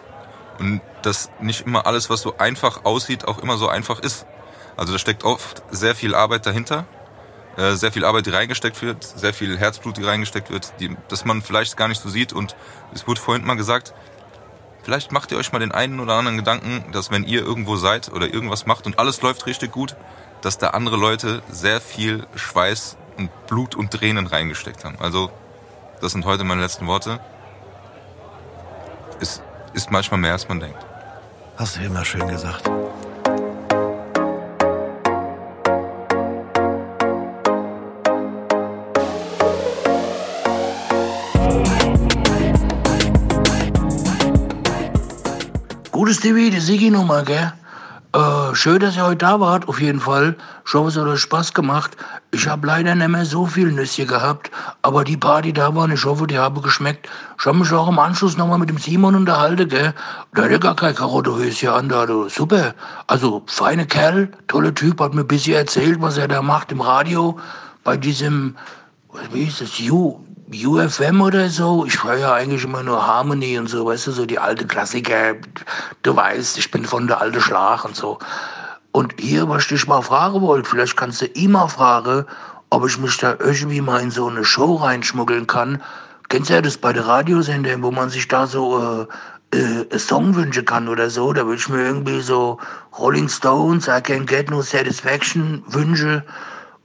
und 0.58 0.80
dass 1.02 1.30
nicht 1.40 1.66
immer 1.66 1.86
alles, 1.86 2.10
was 2.10 2.22
so 2.22 2.38
einfach 2.38 2.84
aussieht, 2.84 3.26
auch 3.26 3.38
immer 3.38 3.56
so 3.56 3.68
einfach 3.68 4.00
ist. 4.00 4.26
Also 4.76 4.92
da 4.92 4.98
steckt 4.98 5.24
oft 5.24 5.62
sehr 5.70 5.94
viel 5.94 6.14
Arbeit 6.14 6.46
dahinter, 6.46 6.84
äh, 7.56 7.72
sehr 7.72 7.92
viel 7.92 8.04
Arbeit, 8.04 8.26
die 8.26 8.30
reingesteckt 8.30 8.82
wird, 8.82 9.02
sehr 9.02 9.32
viel 9.32 9.56
Herzblut, 9.56 9.96
die 9.96 10.04
reingesteckt 10.04 10.50
wird, 10.50 10.74
die, 10.80 10.96
dass 11.08 11.24
man 11.24 11.42
vielleicht 11.42 11.76
gar 11.76 11.88
nicht 11.88 12.00
so 12.00 12.08
sieht. 12.08 12.32
Und 12.32 12.54
es 12.92 13.06
wurde 13.06 13.20
vorhin 13.20 13.46
mal 13.46 13.56
gesagt, 13.56 13.94
vielleicht 14.82 15.12
macht 15.12 15.32
ihr 15.32 15.38
euch 15.38 15.52
mal 15.52 15.58
den 15.58 15.72
einen 15.72 15.98
oder 16.00 16.14
anderen 16.14 16.36
Gedanken, 16.36 16.92
dass 16.92 17.10
wenn 17.10 17.24
ihr 17.24 17.40
irgendwo 17.40 17.76
seid 17.76 18.12
oder 18.12 18.32
irgendwas 18.32 18.66
macht 18.66 18.86
und 18.86 18.98
alles 18.98 19.22
läuft 19.22 19.46
richtig 19.46 19.72
gut, 19.72 19.96
dass 20.42 20.58
da 20.58 20.70
andere 20.70 20.96
Leute 20.96 21.42
sehr 21.48 21.80
viel 21.80 22.26
Schweiß 22.34 22.98
und 23.16 23.30
Blut 23.46 23.74
und 23.74 23.90
Tränen 23.90 24.26
reingesteckt 24.26 24.84
haben. 24.84 24.96
Also 25.00 25.30
das 26.00 26.12
sind 26.12 26.26
heute 26.26 26.44
meine 26.44 26.60
letzten 26.60 26.86
Worte. 26.86 27.20
Es 29.18 29.42
ist 29.72 29.90
manchmal 29.90 30.20
mehr, 30.20 30.32
als 30.32 30.46
man 30.48 30.60
denkt. 30.60 30.78
Hast 31.56 31.76
du 31.76 31.80
immer 31.80 32.04
schön 32.04 32.28
gesagt. 32.28 32.68
Gutes 45.96 46.20
TV, 46.20 46.50
die 46.50 46.60
Sigi 46.60 46.90
nochmal, 46.90 47.24
gell? 47.24 47.54
Äh, 48.12 48.54
schön, 48.54 48.80
dass 48.80 48.96
ihr 48.96 49.06
heute 49.06 49.16
da 49.16 49.40
wart, 49.40 49.66
auf 49.66 49.80
jeden 49.80 49.98
Fall. 49.98 50.36
Ich 50.66 50.74
hoffe, 50.74 50.88
es 50.88 50.96
hat 50.98 51.06
euch 51.06 51.20
Spaß 51.20 51.54
gemacht. 51.54 51.96
Ich 52.32 52.46
habe 52.46 52.66
leider 52.66 52.94
nicht 52.94 53.08
mehr 53.08 53.24
so 53.24 53.46
viel 53.46 53.72
Nüsse 53.72 54.04
gehabt, 54.04 54.50
aber 54.82 55.04
die 55.04 55.16
paar, 55.16 55.40
die 55.40 55.54
da 55.54 55.74
waren, 55.74 55.90
ich 55.90 56.04
hoffe, 56.04 56.26
die 56.26 56.36
haben 56.36 56.60
geschmeckt. 56.60 57.08
Ich 57.40 57.46
habe 57.46 57.56
mich 57.56 57.72
auch 57.72 57.88
im 57.88 57.98
Anschluss 57.98 58.36
nochmal 58.36 58.58
mit 58.58 58.68
dem 58.68 58.76
Simon 58.76 59.14
unterhalten, 59.14 59.70
gell. 59.70 59.94
Der 60.36 60.44
hat 60.44 60.50
ja 60.50 60.58
gar 60.58 60.76
kein 60.76 60.94
Karottehöschen 60.94 61.70
an, 61.70 61.88
da, 61.88 62.04
du. 62.04 62.28
Super. 62.28 62.74
Also, 63.06 63.42
feine 63.46 63.86
Kerl, 63.86 64.30
toller 64.48 64.74
Typ, 64.74 65.00
hat 65.00 65.14
mir 65.14 65.22
ein 65.22 65.26
bisschen 65.26 65.54
erzählt, 65.54 66.02
was 66.02 66.18
er 66.18 66.28
da 66.28 66.42
macht 66.42 66.72
im 66.72 66.82
Radio, 66.82 67.38
bei 67.84 67.96
diesem, 67.96 68.54
wie 69.32 69.44
hieß 69.44 69.60
das, 69.60 69.80
U, 69.90 70.20
UFM 70.52 71.20
oder 71.20 71.48
so. 71.48 71.84
Ich 71.86 72.02
höre 72.02 72.18
ja 72.18 72.34
eigentlich 72.34 72.64
immer 72.64 72.82
nur 72.82 73.04
Harmony 73.04 73.58
und 73.58 73.68
so, 73.68 73.86
weißt 73.86 74.06
du, 74.06 74.12
so 74.12 74.26
die 74.26 74.38
alte 74.38 74.66
Klassiker. 74.66 75.34
Du 76.02 76.14
weißt, 76.14 76.58
ich 76.58 76.70
bin 76.70 76.84
von 76.84 77.06
der 77.06 77.20
alte 77.20 77.40
Schlag 77.40 77.84
und 77.84 77.96
so. 77.96 78.18
Und 78.92 79.14
hier, 79.18 79.48
was 79.48 79.62
ich 79.62 79.68
dich 79.68 79.86
mal 79.86 80.02
fragen 80.02 80.40
wollte, 80.40 80.70
vielleicht 80.70 80.96
kannst 80.96 81.20
du 81.20 81.48
mal 81.48 81.68
fragen, 81.68 82.24
ob 82.70 82.86
ich 82.86 82.98
mich 82.98 83.18
da 83.18 83.36
irgendwie 83.38 83.80
mal 83.80 84.00
in 84.00 84.10
so 84.10 84.28
eine 84.28 84.44
Show 84.44 84.76
reinschmuggeln 84.76 85.46
kann. 85.46 85.82
Kennst 86.28 86.50
du 86.50 86.54
ja 86.54 86.62
das 86.62 86.78
bei 86.78 86.92
der 86.92 87.06
Radiosender, 87.06 87.82
wo 87.82 87.90
man 87.90 88.08
sich 88.08 88.26
da 88.26 88.46
so 88.46 89.06
äh, 89.52 89.56
äh, 89.56 89.98
Song 89.98 90.34
wünschen 90.34 90.64
kann 90.64 90.88
oder 90.88 91.10
so? 91.10 91.32
Da 91.32 91.44
würde 91.44 91.60
ich 91.60 91.68
mir 91.68 91.82
irgendwie 91.82 92.20
so 92.20 92.58
Rolling 92.98 93.28
Stones, 93.28 93.86
I 93.86 94.00
Can't 94.00 94.26
Get 94.26 94.50
No 94.50 94.62
Satisfaction 94.62 95.62
wünschen. 95.66 96.22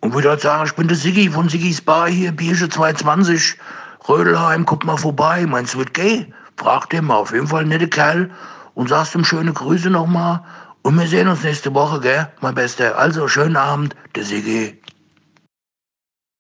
Und 0.02 0.14
würde 0.14 0.30
halt 0.30 0.42
sagen, 0.42 0.66
ich 0.66 0.76
bin 0.76 0.88
der 0.88 0.98
Siggi 0.98 1.30
von 1.30 1.48
Siggis 1.48 1.80
Bar 1.80 2.10
hier, 2.10 2.32
Biersche 2.32 2.68
220, 2.68 3.58
Rödelheim, 4.10 4.66
guck 4.66 4.84
mal 4.84 4.98
vorbei. 4.98 5.46
Meinst 5.46 5.76
du, 5.76 5.78
wird 5.78 5.94
gay? 5.94 6.26
Frag 6.58 6.90
den 6.90 7.06
mal, 7.06 7.16
auf 7.16 7.32
jeden 7.32 7.48
Fall 7.48 7.62
ein 7.62 7.70
netter 7.70 7.88
Kerl. 7.88 8.32
Und 8.74 8.90
sagst 8.90 9.14
ihm 9.14 9.24
schöne 9.24 9.54
Grüße 9.54 9.92
nochmal. 9.92 10.44
Und 10.82 10.98
wir 10.98 11.06
sehen 11.06 11.28
uns 11.28 11.44
nächste 11.44 11.74
Woche, 11.76 12.00
gell, 12.00 12.28
mein 12.42 12.56
Bester. 12.56 12.98
Also, 12.98 13.28
schönen 13.28 13.56
Abend, 13.56 13.96
der 14.16 14.24
Siggi. 14.24 14.81